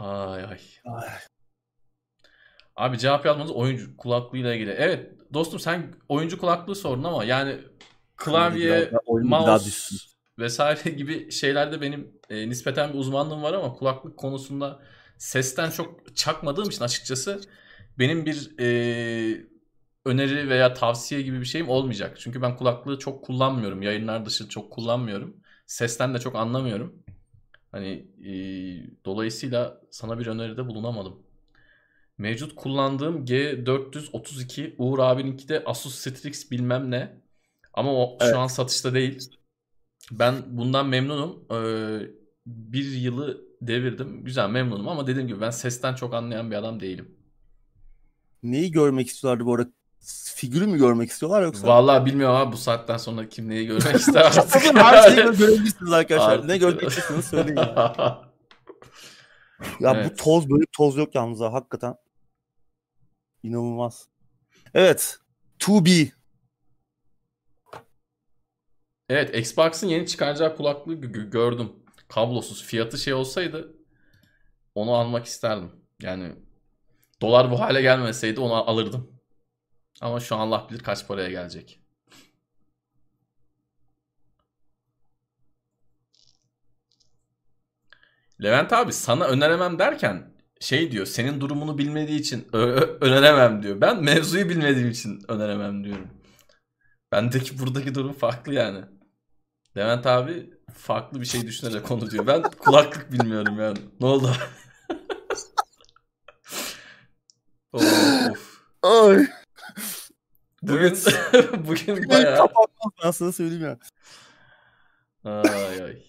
Ay 0.00 0.44
ay. 0.44 0.60
Ay. 0.84 1.08
Abi 2.76 2.98
cevap 2.98 3.26
yazmanız 3.26 3.50
oyuncu 3.50 3.96
kulaklığıyla 3.96 4.54
ilgili. 4.54 4.70
Evet 4.70 5.12
dostum 5.34 5.60
sen 5.60 5.94
oyuncu 6.08 6.38
kulaklığı 6.38 6.74
sordun 6.74 7.04
ama 7.04 7.24
yani 7.24 7.58
klavye, 8.16 8.90
mouse 9.22 9.96
vesaire 10.38 10.90
gibi 10.96 11.32
şeylerde 11.32 11.80
benim 11.80 12.20
e, 12.30 12.48
nispeten 12.48 12.92
bir 12.92 12.98
uzmanlığım 12.98 13.42
var 13.42 13.52
ama 13.52 13.72
kulaklık 13.72 14.16
konusunda 14.16 14.82
sesten 15.18 15.70
çok 15.70 16.16
çakmadığım 16.16 16.68
için 16.68 16.84
açıkçası 16.84 17.40
benim 17.98 18.26
bir 18.26 18.58
e, 18.60 18.66
öneri 20.04 20.48
veya 20.48 20.74
tavsiye 20.74 21.22
gibi 21.22 21.40
bir 21.40 21.46
şeyim 21.46 21.68
olmayacak. 21.68 22.20
Çünkü 22.20 22.42
ben 22.42 22.56
kulaklığı 22.56 22.98
çok 22.98 23.24
kullanmıyorum. 23.24 23.82
Yayınlar 23.82 24.26
dışı 24.26 24.48
çok 24.48 24.72
kullanmıyorum. 24.72 25.36
Sesten 25.66 26.14
de 26.14 26.18
çok 26.18 26.36
anlamıyorum. 26.36 27.02
Hani 27.72 27.88
e, 28.26 28.32
dolayısıyla 29.04 29.80
sana 29.90 30.18
bir 30.18 30.26
öneride 30.26 30.66
bulunamadım. 30.66 31.22
Mevcut 32.18 32.54
kullandığım 32.54 33.24
G432 33.24 34.74
Uğur 34.78 34.98
abininki 34.98 35.48
de 35.48 35.64
Asus 35.64 35.94
Strix 35.94 36.50
bilmem 36.50 36.90
ne. 36.90 37.20
Ama 37.74 37.92
o 37.94 38.18
Evet. 38.20 38.34
şu 38.34 38.38
an 38.38 38.46
satışta 38.46 38.94
değil. 38.94 39.30
Ben 40.12 40.34
bundan 40.58 40.88
memnunum. 40.88 41.44
Ee, 41.52 42.10
bir 42.46 42.92
yılı 42.92 43.42
devirdim. 43.62 44.24
Güzel 44.24 44.50
memnunum 44.50 44.88
ama 44.88 45.06
dediğim 45.06 45.28
gibi 45.28 45.40
ben 45.40 45.50
sesten 45.50 45.94
çok 45.94 46.14
anlayan 46.14 46.50
bir 46.50 46.56
adam 46.56 46.80
değilim. 46.80 47.16
Neyi 48.42 48.70
görmek 48.72 49.08
istiyorlardı 49.08 49.44
bu 49.46 49.54
arada? 49.54 49.70
Figürü 50.34 50.66
mü 50.66 50.78
görmek 50.78 51.10
istiyorlar 51.10 51.42
yoksa? 51.42 51.66
Vallahi 51.66 52.04
bilmiyorum 52.06 52.36
abi 52.36 52.52
bu 52.52 52.56
saatten 52.56 52.96
sonra 52.96 53.28
kim 53.28 53.48
neyi 53.48 53.66
görmek 53.66 53.94
ister 54.00 54.20
artık. 54.20 54.54
Bakın 54.54 54.76
her 54.76 55.02
şeyi 55.10 55.16
görebilirsiniz 55.38 55.92
arkadaşlar. 55.92 56.32
Artık- 56.32 56.48
Ne 56.48 56.56
istiyorsanız 56.56 57.24
söyleyin. 57.24 57.56
Ya, 59.80 59.90
ya 59.90 59.92
Evet. 59.94 60.10
bu 60.10 60.22
toz 60.24 60.50
böyle 60.50 60.64
toz 60.76 60.96
yok 60.96 61.14
yalnız 61.14 61.40
ha 61.40 61.52
hakikaten. 61.52 61.94
İnanılmaz. 63.42 64.08
Evet. 64.74 65.18
2B. 65.58 66.10
Evet 69.08 69.34
Xbox'ın 69.36 69.86
yeni 69.86 70.06
çıkaracağı 70.06 70.56
kulaklığı 70.56 70.94
gö- 70.94 71.12
gö- 71.12 71.30
gördüm. 71.30 71.72
Kablosuz. 72.08 72.64
Fiyatı 72.64 72.98
şey 72.98 73.14
olsaydı 73.14 73.74
onu 74.74 74.94
almak 74.94 75.26
isterdim. 75.26 75.72
Yani 76.02 76.32
dolar 77.20 77.50
bu 77.50 77.60
hale 77.60 77.82
gelmeseydi 77.82 78.40
onu 78.40 78.54
alırdım. 78.54 79.19
Ama 80.00 80.20
şu 80.20 80.36
an 80.36 80.40
Allah 80.40 80.66
bilir 80.70 80.80
kaç 80.82 81.06
paraya 81.06 81.30
gelecek. 81.30 81.80
Levent 88.42 88.72
abi 88.72 88.92
sana 88.92 89.24
öneremem 89.26 89.78
derken 89.78 90.34
şey 90.60 90.92
diyor 90.92 91.06
senin 91.06 91.40
durumunu 91.40 91.78
bilmediği 91.78 92.20
için 92.20 92.48
öneremem 93.00 93.62
diyor. 93.62 93.80
Ben 93.80 94.02
mevzuyu 94.02 94.48
bilmediğim 94.48 94.90
için 94.90 95.22
öneremem 95.28 95.84
diyorum. 95.84 96.10
Bendeki 97.12 97.58
buradaki 97.58 97.94
durum 97.94 98.12
farklı 98.12 98.54
yani. 98.54 98.84
Levent 99.76 100.06
abi 100.06 100.50
farklı 100.74 101.20
bir 101.20 101.26
şey 101.26 101.46
düşünerek 101.46 101.86
konu 101.86 102.10
diyor. 102.10 102.26
Ben 102.26 102.42
kulaklık 102.42 103.12
bilmiyorum 103.12 103.60
yani. 103.60 103.78
Ne 104.00 104.06
oldu? 104.06 104.32
of, 107.72 107.82
of. 108.30 108.60
Ay. 108.82 109.39
Bugün 110.62 110.96
bugün 111.68 112.08
bayağı 112.08 112.36
kapatmaz 112.36 112.92
ben 113.04 113.10
sana 113.10 113.32
söyleyeyim 113.32 113.64
ya. 113.64 113.78
ay 115.24 115.82
ay. 115.82 116.02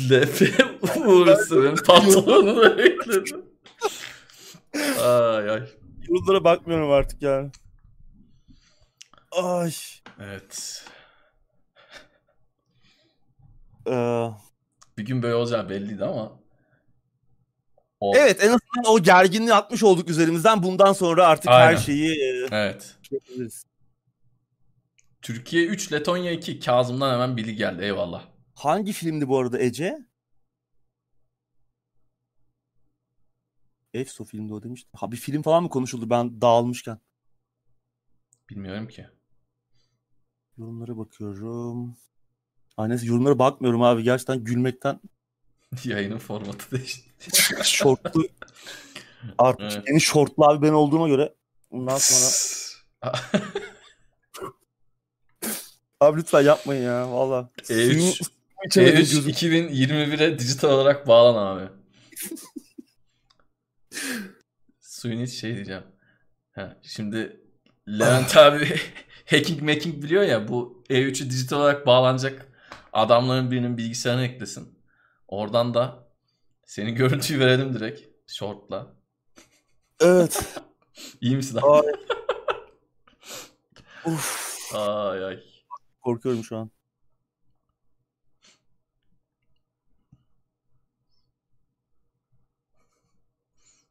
Lefe 0.10 0.64
uğursu 1.06 1.62
benim 1.64 1.76
pantolonumu 1.76 2.78
bekledim. 2.78 3.44
Ay 5.02 5.50
ay. 5.50 5.62
Yorumlara 6.08 6.44
bakmıyorum 6.44 6.90
artık 6.90 7.22
yani. 7.22 7.50
Ay. 9.32 9.72
Evet. 10.20 10.84
Ee, 13.86 14.28
Bir 14.98 15.06
gün 15.06 15.22
böyle 15.22 15.34
olacağı 15.34 15.68
belliydi 15.68 16.04
ama. 16.04 16.32
O, 18.00 18.16
evet 18.16 18.42
en 18.42 18.46
azından 18.46 18.84
o 18.94 19.02
gerginliği 19.02 19.54
atmış 19.54 19.82
olduk 19.82 20.10
üzerimizden. 20.10 20.62
Bundan 20.62 20.92
sonra 20.92 21.26
artık 21.26 21.50
her 21.50 21.66
Aynen. 21.68 21.78
şeyi 21.80 22.10
e, 22.10 22.46
Evet. 22.50 22.96
Türkiye 25.22 25.66
3, 25.66 25.92
Letonya 25.92 26.32
2. 26.32 26.60
Kazım'dan 26.60 27.12
hemen 27.12 27.36
bilgi 27.36 27.56
geldi. 27.56 27.82
Eyvallah. 27.84 28.24
Hangi 28.54 28.92
filmdi 28.92 29.28
bu 29.28 29.38
arada 29.38 29.58
Ece? 29.58 29.98
Efso 33.94 34.24
filmdi 34.24 34.54
o 34.54 34.62
demiştim. 34.62 34.90
Ha 34.96 35.12
bir 35.12 35.16
film 35.16 35.42
falan 35.42 35.62
mı 35.62 35.68
konuşuldu 35.68 36.10
ben 36.10 36.40
dağılmışken? 36.40 36.98
Bilmiyorum 38.50 38.88
ki. 38.88 39.06
Yorumlara 40.58 40.98
bakıyorum. 40.98 41.96
Ay 42.76 42.88
neyse 42.88 43.06
yorumlara 43.06 43.38
bakmıyorum 43.38 43.82
abi. 43.82 44.02
Gerçekten 44.02 44.44
gülmekten 44.44 45.00
Yayının 45.84 46.18
formatı 46.18 46.70
değişti. 46.78 47.10
şortlu 47.64 48.24
artık 49.38 49.72
Evet. 49.72 49.82
yeni 49.88 50.00
şortlu 50.00 50.44
abi 50.44 50.66
ben 50.66 50.72
olduğuma 50.72 51.08
göre 51.08 51.34
bundan 51.70 51.98
sonra 51.98 53.12
abi 56.00 56.20
lütfen 56.20 56.42
yapmayın 56.42 56.82
ya 56.82 57.12
valla. 57.12 57.50
Suyumu- 57.62 57.92
E3, 57.92 58.12
suyumu 58.12 58.12
içemedim 58.66 58.94
E3 58.96 58.98
gözüm. 58.98 59.30
2021'e 59.30 60.38
dijital 60.38 60.70
olarak 60.70 61.08
bağlan 61.08 61.56
abi. 61.56 61.68
Suyun 64.80 65.24
hiç 65.26 65.32
şey 65.34 65.54
diyeceğim. 65.54 65.82
Ha, 66.52 66.76
şimdi 66.82 67.40
Levent 67.88 68.36
abi 68.36 68.80
hacking 69.30 69.62
making 69.62 70.02
biliyor 70.02 70.22
ya 70.22 70.48
bu 70.48 70.84
E3'ü 70.90 71.30
dijital 71.30 71.56
olarak 71.56 71.86
bağlanacak 71.86 72.46
adamların 72.92 73.50
birinin 73.50 73.76
bilgisayarına 73.78 74.24
eklesin. 74.24 74.77
Oradan 75.28 75.74
da 75.74 76.08
senin 76.66 76.94
görüntüyü 76.94 77.40
verelim 77.40 77.74
direkt 77.74 78.02
shortla. 78.26 78.94
Evet. 80.00 80.54
İyi 81.20 81.36
misin 81.36 81.56
abi? 81.56 81.66
Ay. 81.66 81.92
Uf, 84.14 84.58
Ay 84.74 85.24
ay. 85.24 85.40
korkuyorum 86.00 86.44
şu 86.44 86.56
an. 86.56 86.70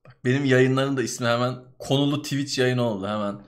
Bak 0.06 0.26
benim 0.26 0.46
yayınların 0.46 0.98
da 0.98 1.04
ismi 1.04 1.28
hemen 1.28 1.56
konulu 1.80 2.22
Twitch 2.22 2.60
yayını 2.60 2.82
oldu 2.84 3.08
hemen. 3.08 3.42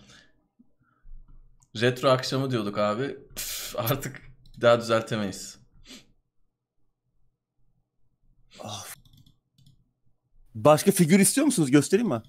Retro 1.81 2.09
akşamı 2.09 2.51
diyorduk 2.51 2.77
abi. 2.77 3.17
Püf, 3.35 3.73
artık 3.77 4.21
bir 4.57 4.61
daha 4.61 4.79
düzeltemeyiz. 4.81 5.58
Başka 10.55 10.91
figür 10.91 11.19
istiyor 11.19 11.45
musunuz? 11.45 11.71
Göstereyim 11.71 12.09
mi? 12.09 12.21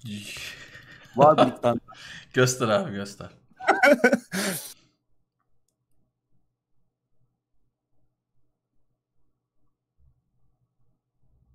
Var 1.15 1.37
bir 1.51 1.61
tane. 1.61 1.79
göster 2.33 2.67
abi 2.67 2.91
göster. 2.91 3.29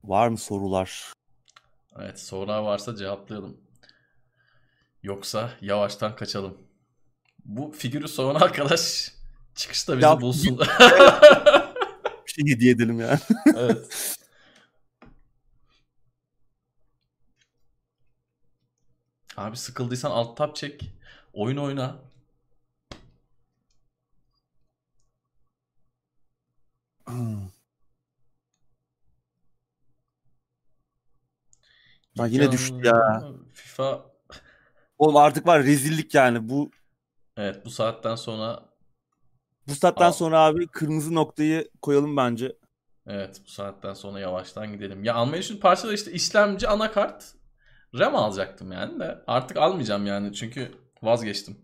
Var 0.05 0.29
mı 0.29 0.39
sorular? 0.39 1.13
Evet 1.99 2.21
sorular 2.21 2.59
varsa 2.61 2.97
cevaplayalım. 2.97 3.57
Yoksa 5.03 5.51
yavaştan 5.61 6.17
kaçalım. 6.17 6.59
Bu 7.45 7.73
figürü 7.73 8.09
soran 8.09 8.41
arkadaş 8.41 9.13
çıkışta 9.55 9.97
bizi 9.97 10.07
Ya- 10.07 10.21
bulsun. 10.21 10.59
Bir 10.59 10.65
şey 12.45 12.55
hediye 12.55 12.73
edelim 12.73 13.01
ya. 13.01 13.19
evet. 13.57 14.17
Abi 19.37 19.57
sıkıldıysan 19.57 20.11
alt 20.11 20.37
tab 20.37 20.55
çek. 20.55 20.91
Oyun 21.33 21.57
oyna. 21.57 21.97
Lan 32.19 32.27
yine 32.29 32.53
düştü 32.53 32.87
ya. 32.87 33.25
FIFA 33.55 34.07
Oğlum 34.99 35.17
artık 35.17 35.47
var 35.47 35.63
rezillik 35.63 36.15
yani. 36.15 36.49
Bu 36.49 36.71
evet 37.37 37.65
bu 37.65 37.71
saatten 37.71 38.15
sonra 38.15 38.63
bu 39.69 39.75
saatten 39.75 40.09
Aa. 40.09 40.13
sonra 40.13 40.41
abi 40.41 40.67
kırmızı 40.67 41.15
noktayı 41.15 41.69
koyalım 41.83 42.17
bence. 42.17 42.57
evet 43.07 43.41
bu 43.47 43.51
saatten 43.51 43.95
sonra 43.95 44.21
yavaştan 44.21 44.73
gidelim. 44.73 45.05
Ya 45.05 45.15
almayı 45.15 45.43
düşündüğüm 45.43 45.61
parça 45.61 45.89
da 45.89 45.93
işte 45.93 46.13
işlemci, 46.13 46.69
anakart, 46.69 47.35
RAM 47.99 48.15
alacaktım 48.15 48.73
yani 48.73 49.01
de 49.01 49.23
artık 49.27 49.57
almayacağım 49.57 50.07
yani 50.07 50.33
çünkü 50.33 50.73
vazgeçtim. 51.03 51.57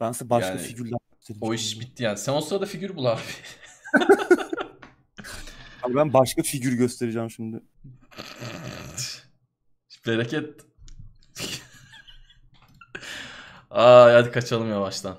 Ben 0.00 0.12
size 0.12 0.30
başka 0.30 0.50
Yani 0.50 0.60
figürler. 0.60 0.98
O 1.40 1.54
iş 1.54 1.80
bitti 1.80 2.02
yani. 2.02 2.18
Sen 2.18 2.32
o 2.32 2.40
sırada 2.40 2.66
figür 2.66 2.96
bul 2.96 3.04
abi. 3.04 3.20
Abi 5.82 5.94
ben 5.94 6.12
başka 6.12 6.42
figür 6.42 6.72
göstereceğim 6.72 7.30
şimdi. 7.30 7.60
Bereket. 10.06 10.60
Aa 13.70 14.12
hadi 14.12 14.30
kaçalım 14.30 14.70
yavaştan. 14.70 15.16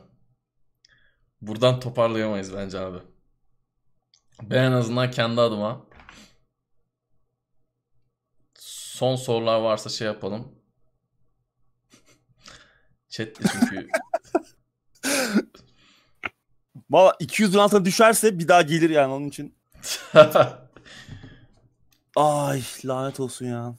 Buradan 1.41 1.79
toparlayamayız 1.79 2.53
bence 2.53 2.79
abi. 2.79 2.97
Ben 4.41 4.63
en 4.63 4.71
azından 4.71 5.11
kendi 5.11 5.41
adıma 5.41 5.85
son 8.97 9.15
sorular 9.15 9.59
varsa 9.59 9.89
şey 9.89 10.07
yapalım. 10.07 10.55
Chat 13.09 13.27
çünkü 13.51 13.87
Valla 16.89 17.15
200 17.19 17.53
lira 17.53 17.63
altına 17.63 17.85
düşerse 17.85 18.39
bir 18.39 18.47
daha 18.47 18.61
gelir 18.61 18.89
yani 18.89 19.13
onun 19.13 19.27
için. 19.27 19.55
Ay 22.15 22.61
lanet 22.85 23.19
olsun 23.19 23.45
ya. 23.45 23.75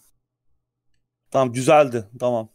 Tamam 1.30 1.52
güzeldi. 1.52 2.08
Tamam. 2.20 2.48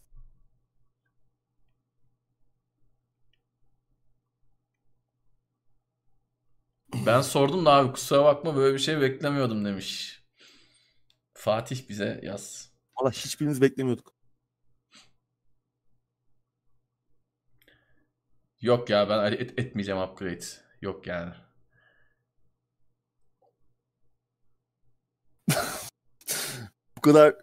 ben 7.06 7.22
sordum 7.22 7.66
da 7.66 7.72
abi 7.74 7.92
kusura 7.92 8.24
bakma 8.24 8.56
böyle 8.56 8.74
bir 8.74 8.80
şey 8.80 9.02
beklemiyordum 9.02 9.66
demiş. 9.66 10.23
Fatih 11.44 11.90
bize 11.90 12.20
yaz. 12.24 12.72
Valla 13.00 13.12
hiçbirimiz 13.12 13.62
beklemiyorduk. 13.62 14.14
Yok 18.62 18.90
ya 18.90 19.10
ben 19.10 19.32
et- 19.32 19.60
etmeyeceğim 19.60 20.02
upgrade. 20.02 20.46
Yok 20.82 21.08
yani. 21.08 21.34
Bu 26.98 27.02
kadar 27.02 27.36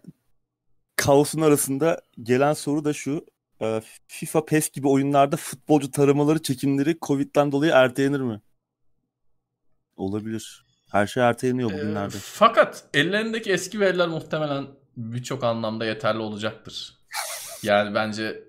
kaosun 0.95 1.41
arasında 1.41 2.01
gelen 2.23 2.53
soru 2.53 2.85
da 2.85 2.93
şu. 2.93 3.25
Ee, 3.61 3.81
FIFA, 4.07 4.45
PES 4.45 4.71
gibi 4.71 4.87
oyunlarda 4.87 5.37
futbolcu 5.37 5.91
taramaları 5.91 6.41
çekimleri 6.41 6.97
Covid'den 7.01 7.51
dolayı 7.51 7.71
ertelenir 7.71 8.19
mi? 8.19 8.41
Olabilir. 9.95 10.70
Her 10.91 11.07
şey 11.07 11.23
erteleniyor 11.23 11.71
Ee, 11.71 11.73
bugünlerde. 11.73 12.15
fakat 12.21 12.83
ellerindeki 12.93 13.51
eski 13.51 13.79
veriler 13.79 14.07
muhtemelen 14.07 14.67
birçok 14.97 15.43
anlamda 15.43 15.85
yeterli 15.85 16.19
olacaktır. 16.19 16.97
Yani 17.63 17.95
bence 17.95 18.43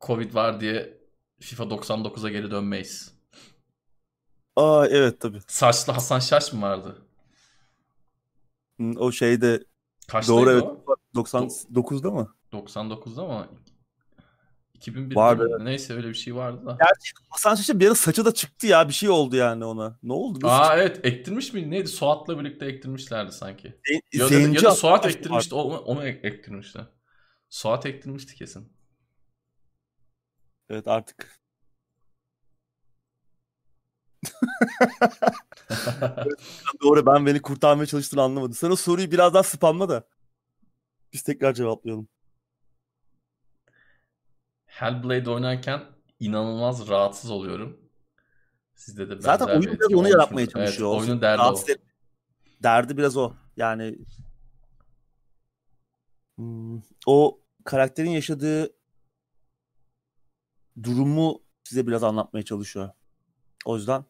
Covid 0.00 0.34
var 0.34 0.60
diye 0.60 0.98
FIFA 1.40 1.64
99'a 1.64 2.28
geri 2.30 2.50
dönmeyiz. 2.50 3.12
Aa 4.56 4.86
evet 4.90 5.20
tabii. 5.20 5.40
Saçlı 5.46 5.92
Hasan 5.92 6.18
Şaş 6.18 6.52
mı 6.52 6.62
vardı? 6.62 6.96
O 8.96 9.12
şeyde 9.12 9.64
Kaçtaydı 10.08 10.40
doğru 10.40 10.50
evet. 10.50 10.62
o? 10.64 10.84
99'da 11.14 12.10
mı? 12.10 12.34
99'da 12.52 13.22
ama 13.22 13.48
2001'de 14.78 15.14
Vardı, 15.14 15.58
mi? 15.58 15.64
Neyse 15.64 15.94
öyle 15.94 16.08
bir 16.08 16.14
şey 16.14 16.34
vardı 16.34 16.66
da. 16.66 16.78
Gerçi 16.80 17.12
Hasan 17.28 17.54
Şaş'ın 17.54 17.80
bir 17.80 17.86
ara 17.86 17.94
saçı 17.94 18.24
da 18.24 18.34
çıktı 18.34 18.66
ya. 18.66 18.88
Bir 18.88 18.92
şey 18.92 19.08
oldu 19.08 19.36
yani 19.36 19.64
ona. 19.64 19.98
Ne 20.02 20.12
oldu? 20.12 20.38
Nasıl 20.42 20.70
Aa 20.70 20.76
evet 20.76 21.06
ektirmiş 21.06 21.52
miydi? 21.52 21.70
Neydi? 21.70 21.88
Suat'la 21.88 22.38
birlikte 22.38 22.66
ektirmişlerdi 22.66 23.32
sanki. 23.32 23.76
çıktı? 23.84 24.00
Ya 24.12 24.30
da, 24.30 24.34
ya 24.34 24.62
da 24.62 24.70
Suat 24.70 25.06
ektirmişti. 25.06 25.54
Onu, 25.54 25.78
onu 25.78 26.04
ek- 26.04 26.28
ektirmişti. 26.28 26.80
Suat 27.48 27.86
ektirmişti 27.86 28.34
kesin. 28.34 28.72
Evet 30.70 30.88
artık. 30.88 31.38
Doğru 36.82 37.06
ben 37.06 37.26
beni 37.26 37.42
kurtarmaya 37.42 37.86
çalıştığını 37.86 38.22
anlamadım. 38.22 38.54
Sen 38.54 38.70
o 38.70 38.76
soruyu 38.76 39.10
biraz 39.10 39.34
daha 39.34 39.42
spamla 39.42 39.88
da. 39.88 40.08
Biz 41.12 41.22
tekrar 41.22 41.54
cevaplayalım. 41.54 42.08
Hellblade 44.78 45.30
oynarken 45.30 45.84
inanılmaz 46.20 46.88
rahatsız 46.88 47.30
oluyorum. 47.30 47.80
Sizde 48.74 49.10
de 49.10 49.20
Zaten 49.20 49.46
oyun 49.46 49.62
biraz 49.62 49.92
onu 49.94 50.08
yaratmaya 50.08 50.48
çalışıyor. 50.48 50.88
Evet, 50.90 50.98
O 50.98 51.00
oyunun 51.00 51.20
derdi 51.22 51.40
o. 51.40 51.44
rahatsız 51.44 51.68
et- 51.68 51.80
Derdi 52.62 52.96
biraz 52.96 53.16
o. 53.16 53.32
Yani 53.56 53.98
hmm, 56.36 56.82
o 57.06 57.40
karakterin 57.64 58.10
yaşadığı 58.10 58.72
durumu 60.82 61.42
size 61.64 61.86
biraz 61.86 62.02
anlatmaya 62.04 62.42
çalışıyor. 62.44 62.90
O 63.64 63.76
yüzden 63.76 64.04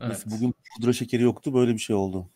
Evet. 0.00 0.10
Neyse, 0.10 0.30
bugün 0.30 0.54
pudra 0.76 0.92
şekeri 0.92 1.22
yoktu. 1.22 1.54
Böyle 1.54 1.72
bir 1.72 1.78
şey 1.78 1.96
oldu. 1.96 2.30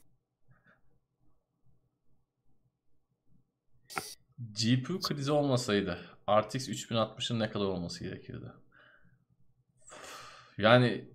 GPU 4.39 5.01
krizi 5.01 5.33
olmasaydı 5.33 5.99
RTX 6.31 6.69
3060'ın 6.69 7.39
ne 7.39 7.51
kadar 7.51 7.65
olması 7.65 8.05
gerekirdi? 8.05 8.53
Yani 10.59 11.09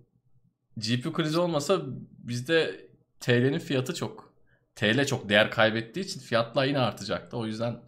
GPU 0.76 1.12
krizi 1.12 1.38
olmasa 1.38 1.82
bizde 2.18 2.88
TL'nin 3.20 3.58
fiyatı 3.58 3.94
çok 3.94 4.32
TL 4.74 5.06
çok 5.06 5.28
değer 5.28 5.50
kaybettiği 5.50 6.06
için 6.06 6.20
fiyatlar 6.20 6.64
yine 6.64 6.78
artacaktı. 6.78 7.36
O 7.36 7.46
yüzden 7.46 7.80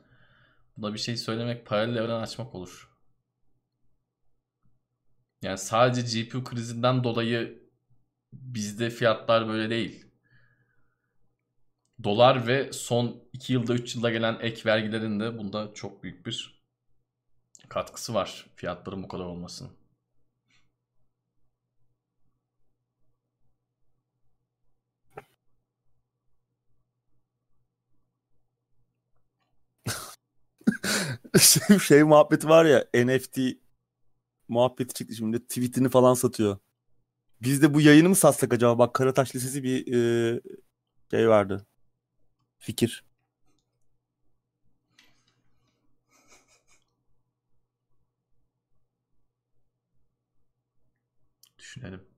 buna 0.77 0.95
bir 0.95 0.99
şey 0.99 1.17
söylemek 1.17 1.67
paralel 1.67 1.97
evren 1.97 2.21
açmak 2.21 2.55
olur. 2.55 2.91
Yani 5.43 5.59
sadece 5.59 6.23
GPU 6.23 6.45
krizinden 6.45 7.05
dolayı 7.05 7.60
bizde 8.33 8.91
fiyatlar 8.91 9.49
böyle 9.49 9.71
değil. 9.71 10.07
Dolar 12.05 12.47
ve 12.47 12.73
son 12.73 13.25
2 13.33 13.53
yılda 13.53 13.75
3 13.75 13.95
yılda 13.97 14.11
gelen 14.11 14.39
ek 14.41 14.63
vergilerin 14.67 15.21
de 15.21 15.39
bunda 15.39 15.75
çok 15.75 16.03
büyük 16.03 16.27
bir 16.27 16.63
katkısı 17.69 18.15
var 18.15 18.47
fiyatların 18.57 19.03
bu 19.03 19.09
kadar 19.09 19.25
olmasının. 19.25 19.73
şey, 31.41 31.79
şey 31.79 32.03
muhabbeti 32.03 32.49
var 32.49 32.65
ya 32.65 32.85
NFT 32.95 33.39
muhabbeti 34.49 34.95
çıktı 34.95 35.15
şimdi 35.15 35.47
tweetini 35.47 35.89
falan 35.89 36.15
satıyor. 36.15 36.59
Biz 37.43 37.63
de 37.63 37.75
bu 37.75 37.81
yayını 37.81 38.09
mı 38.09 38.17
satsak 38.17 38.53
acaba? 38.55 38.79
Bak 38.79 38.95
Karataş 38.95 39.35
Lisesi 39.37 39.63
bir 39.63 39.95
e, 40.37 40.41
şey 41.11 41.29
vardı. 41.29 41.67
Fikir. 42.59 43.05
Düşünelim. 51.59 52.10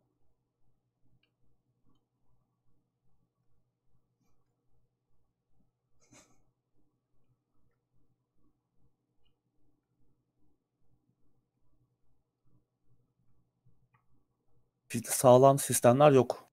Bizde 14.93 15.11
sağlam 15.11 15.59
sistemler 15.59 16.11
yok. 16.11 16.49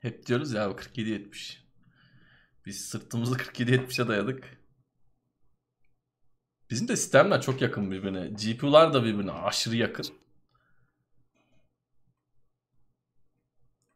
Hep 0.00 0.26
diyoruz 0.26 0.52
ya 0.52 0.64
47-70. 0.64 1.58
Biz 2.66 2.84
sırtımızı 2.84 3.34
47-70'e 3.34 4.08
dayadık. 4.08 4.58
Bizim 6.70 6.88
de 6.88 6.96
sistemler 6.96 7.42
çok 7.42 7.62
yakın 7.62 7.90
birbirine. 7.90 8.28
GPU'lar 8.28 8.94
da 8.94 9.04
birbirine 9.04 9.32
aşırı 9.32 9.76
yakın. 9.76 10.06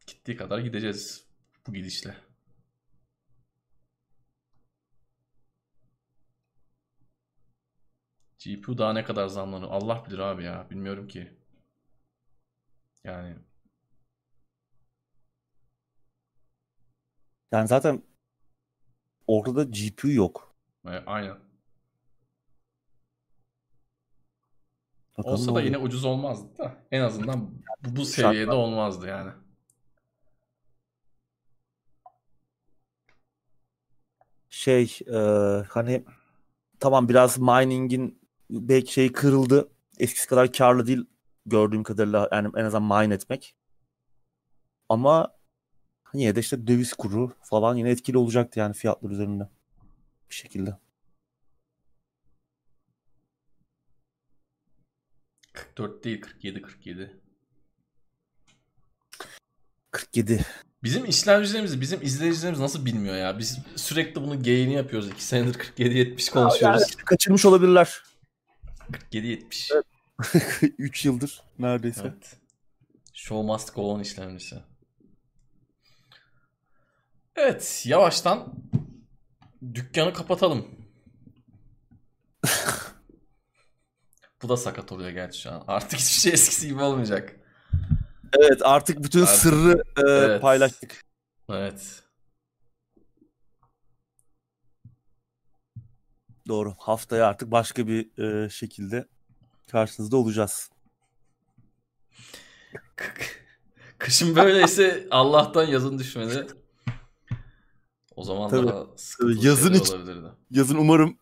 Gittiği 0.07 0.37
kadar 0.37 0.59
gideceğiz 0.59 1.25
bu 1.67 1.73
gidişle. 1.73 2.17
GPU 8.45 8.77
daha 8.77 8.93
ne 8.93 9.03
kadar 9.03 9.27
zamlanıyor? 9.27 9.71
Allah 9.71 10.05
bilir 10.05 10.19
abi 10.19 10.43
ya. 10.43 10.69
Bilmiyorum 10.69 11.07
ki. 11.07 11.38
Yani 13.03 13.35
Yani 17.51 17.67
zaten 17.67 18.03
ortada 19.27 19.63
GPU 19.63 20.11
yok. 20.11 20.55
e, 20.85 20.89
aynen. 20.89 21.37
Bakalım 25.17 25.33
Olsa 25.33 25.55
da 25.55 25.61
yine 25.61 25.77
ucuz 25.77 26.05
olmazdı 26.05 26.57
da. 26.57 26.77
En 26.91 27.01
azından 27.01 27.51
bu, 27.85 27.95
bu 27.95 28.05
seviyede 28.05 28.51
olmazdı 28.51 29.07
yani. 29.07 29.31
şey 34.49 34.99
e, 35.07 35.17
hani 35.69 36.03
tamam 36.79 37.09
biraz 37.09 37.39
mining'in 37.39 38.21
belki 38.49 38.93
şeyi 38.93 39.11
kırıldı. 39.11 39.69
Eskisi 39.99 40.27
kadar 40.27 40.51
karlı 40.51 40.87
değil 40.87 41.05
gördüğüm 41.45 41.83
kadarıyla 41.83 42.29
yani 42.31 42.49
en 42.55 42.65
azından 42.65 43.01
mine 43.01 43.13
etmek. 43.13 43.55
Ama 44.89 45.35
yine 46.13 46.35
de 46.35 46.39
işte 46.39 46.67
döviz 46.67 46.93
kuru 46.93 47.33
falan 47.43 47.75
yine 47.75 47.89
etkili 47.89 48.17
olacaktı 48.17 48.59
yani 48.59 48.73
fiyatlar 48.73 49.09
üzerinde. 49.09 49.49
Bir 50.29 50.35
şekilde. 50.35 50.77
44 55.53 56.03
değil 56.03 56.21
47 56.21 56.61
47. 56.61 57.21
47. 59.91 60.45
Bizim 60.83 61.05
işlemcilerimiz, 61.05 61.81
bizim 61.81 62.01
izleyicilerimiz 62.01 62.59
nasıl 62.59 62.85
bilmiyor 62.85 63.15
ya? 63.15 63.39
Biz 63.39 63.59
sürekli 63.75 64.21
bunu 64.21 64.43
gayini 64.43 64.73
yapıyoruz. 64.73 65.09
2 65.09 65.23
senedir 65.23 65.53
47 65.53 65.97
70 65.97 66.29
konuşuyoruz. 66.29 66.81
Yani 66.81 67.05
kaçırmış 67.05 67.45
olabilirler. 67.45 68.03
47 68.91 69.27
70. 69.27 69.71
3 70.77 71.05
yıldır 71.05 71.41
neredeyse. 71.59 72.01
Evet. 72.01 72.37
Show 73.13 73.47
must 73.47 73.75
go 73.75 73.91
on 73.91 73.99
işlemcisi. 73.99 74.55
Evet, 77.35 77.83
yavaştan 77.85 78.53
dükkanı 79.73 80.13
kapatalım. 80.13 80.67
Bu 84.41 84.49
da 84.49 84.57
sakat 84.57 84.91
oluyor 84.91 85.09
gerçi 85.09 85.41
şu 85.41 85.51
an. 85.51 85.63
Artık 85.67 85.99
hiçbir 85.99 86.19
şey 86.21 86.33
eskisi 86.33 86.67
gibi 86.67 86.81
olmayacak. 86.81 87.35
Evet 88.39 88.61
artık 88.63 89.03
bütün 89.03 89.21
Artık- 89.21 89.35
sırrı 89.35 89.83
e, 89.97 90.01
Evet. 90.11 90.41
paylaştık. 90.41 91.05
Evet. 91.49 92.03
Doğru. 96.47 96.75
Haftaya 96.77 97.27
artık 97.27 97.51
başka 97.51 97.87
bir 97.87 98.23
e, 98.45 98.49
şekilde 98.49 99.07
karşınızda 99.69 100.17
olacağız. 100.17 100.69
Kışın 103.97 104.35
böyleyse 104.35 105.07
Allah'tan 105.11 105.65
yazın 105.65 105.99
düşmedi. 105.99 106.47
O 108.15 108.23
zaman 108.23 108.49
Tabii. 108.49 108.67
daha 108.67 108.85
Yazın 109.41 109.73
hiç- 109.73 109.89
olabilirdi. 109.89 110.27
Yazın 110.51 110.75
umarım. 110.75 111.17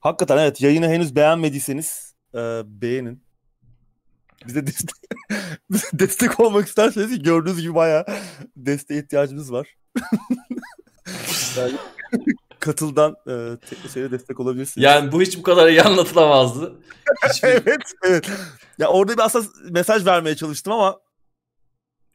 Hakikaten 0.00 0.38
evet 0.38 0.60
yayını 0.60 0.88
henüz 0.88 1.16
beğenmediyseniz 1.16 2.14
e, 2.34 2.62
beğenin. 2.66 3.24
Bize 4.46 4.66
destek, 4.66 4.94
bize 5.70 5.86
destek 5.92 6.40
olmak 6.40 6.68
isterseniz 6.68 7.22
gördüğünüz 7.22 7.60
gibi 7.60 7.74
bayağı 7.74 8.06
desteğe 8.56 9.02
ihtiyacımız 9.02 9.52
var. 9.52 9.76
Yani 11.58 11.72
katıldan 12.64 13.16
e, 13.26 13.56
teknoseyre 13.68 14.10
destek 14.10 14.40
olabilirsiniz. 14.40 14.84
Yani 14.84 15.12
bu 15.12 15.22
hiç 15.22 15.38
bu 15.38 15.42
kadar 15.42 15.68
iyi 15.68 15.82
anlatılamazdı. 15.82 16.74
Hiçbir... 17.28 17.48
evet, 17.48 17.92
evet. 18.02 18.30
Ya 18.78 18.88
orada 18.88 19.12
bir 19.12 19.18
aslında 19.18 19.46
mesaj 19.70 20.06
vermeye 20.06 20.36
çalıştım 20.36 20.72
ama 20.72 21.00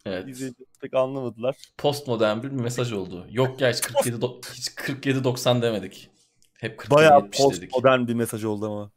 evet. 0.06 0.30
izleyiciler 0.30 0.68
pek 0.82 0.94
anlamadılar. 0.94 1.56
Postmodern 1.78 2.44
bir 2.44 2.52
mesaj 2.52 2.94
oldu. 2.94 3.28
Yok 3.32 3.62
ya 3.62 3.72
hiç 3.72 3.82
47 3.82 4.16
do- 4.18 4.54
hiç 4.54 4.76
47 4.76 5.24
90 5.24 5.62
demedik. 5.62 6.10
Hep 6.60 6.78
47 6.78 6.96
Bayağı 6.96 7.22
70 7.22 7.40
dedik. 7.40 7.72
postmodern 7.72 8.08
bir 8.08 8.14
mesaj 8.14 8.44
oldu 8.44 8.66
ama. 8.66 8.92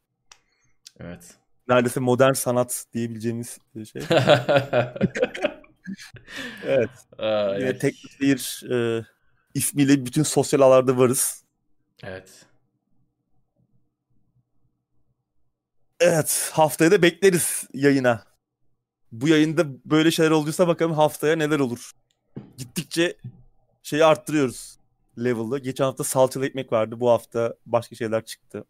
Evet. 1.01 1.35
Neredeyse 1.69 2.01
modern 2.01 2.33
sanat 2.33 2.85
diyebileceğimiz 2.95 3.59
bir 3.74 3.85
şey. 3.85 4.03
Evet. 6.66 6.91
Ay, 7.19 7.59
Yine 7.59 7.69
ay. 7.69 7.79
Teknoseyir 7.79 8.62
e, 8.70 9.05
ismiyle 9.55 10.07
bütün 10.07 10.23
sosyal 10.23 10.61
ağlarda 10.61 10.99
varız. 10.99 11.45
Evet. 12.03 12.31
Evet. 16.01 16.51
Haftaya 16.53 16.91
da 16.91 17.03
bekleriz 17.03 17.69
yayına. 17.74 18.24
Bu 19.12 19.29
yayında 19.29 19.66
böyle 19.85 20.11
şeyler 20.11 20.31
olduysa 20.31 20.69
bakalım 20.69 20.93
haftaya 20.93 21.37
neler 21.37 21.59
olur. 21.59 21.93
Gittikçe 22.59 23.16
şeyi 23.83 24.05
arttırıyoruz 24.05 24.79
level'da. 25.19 25.59
Geçen 25.59 25.85
hafta 25.85 26.05
salçalı 26.05 26.47
ekmek 26.47 26.73
vardı. 26.73 27.01
Bu 27.01 27.11
hafta 27.11 27.55
başka 27.66 27.97
şeyler 27.97 28.24
çıktı. 28.24 28.65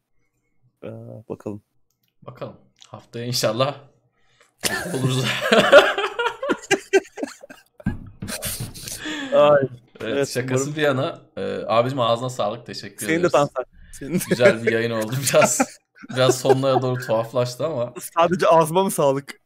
Ee, 0.84 0.88
bakalım. 1.28 1.62
Bakalım. 2.22 2.56
Haftaya 2.88 3.24
inşallah 3.24 3.76
oluruz. 4.94 5.24
Ay, 9.34 9.68
evet, 10.04 10.16
Evet, 10.16 10.28
şakası 10.28 10.64
umarım- 10.64 10.76
bir 10.76 10.82
yana. 10.82 11.18
E, 11.36 11.60
abicim 11.66 12.00
ağzına 12.00 12.30
sağlık. 12.30 12.66
Teşekkür 12.66 13.06
senin 13.06 13.22
de. 13.22 13.28
Tansel. 13.28 13.64
Senin 13.92 14.14
de- 14.14 14.24
Güzel 14.28 14.64
bir 14.66 14.72
yayın 14.72 14.90
oldu. 15.02 15.14
Biraz 15.28 15.60
biraz 16.16 16.40
sonlara 16.40 16.82
doğru 16.82 17.00
tuhaflaştı 17.06 17.66
ama 17.66 17.94
sadece 18.16 18.46
ağzıma 18.46 18.84
mı 18.84 18.90
sağlık? 18.90 19.40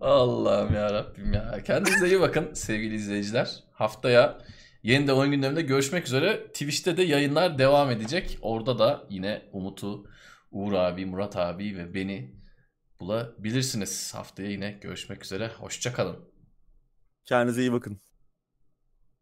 Allah'ım 0.00 0.74
ya 0.74 0.92
Rabbim 0.94 1.32
ya. 1.32 1.62
Kendinize 1.64 2.06
iyi 2.08 2.20
bakın 2.20 2.54
sevgili 2.54 2.94
izleyiciler. 2.94 3.50
Haftaya 3.72 4.38
yeniden 4.82 5.12
oyun 5.14 5.32
gündeminde 5.32 5.62
görüşmek 5.62 6.06
üzere. 6.06 6.46
Twitch'te 6.46 6.96
de 6.96 7.02
yayınlar 7.02 7.58
devam 7.58 7.90
edecek. 7.90 8.38
Orada 8.42 8.78
da 8.78 9.04
yine 9.10 9.42
Umut'u, 9.52 10.06
Uğur 10.50 10.72
abi, 10.72 11.06
Murat 11.06 11.36
abi 11.36 11.76
ve 11.78 11.94
beni 11.94 12.35
bulabilirsiniz. 13.00 14.14
Haftaya 14.14 14.50
yine 14.50 14.70
görüşmek 14.70 15.24
üzere. 15.24 15.48
Hoşçakalın. 15.48 16.28
Kendinize 17.24 17.60
iyi 17.60 17.72
bakın. 17.72 18.00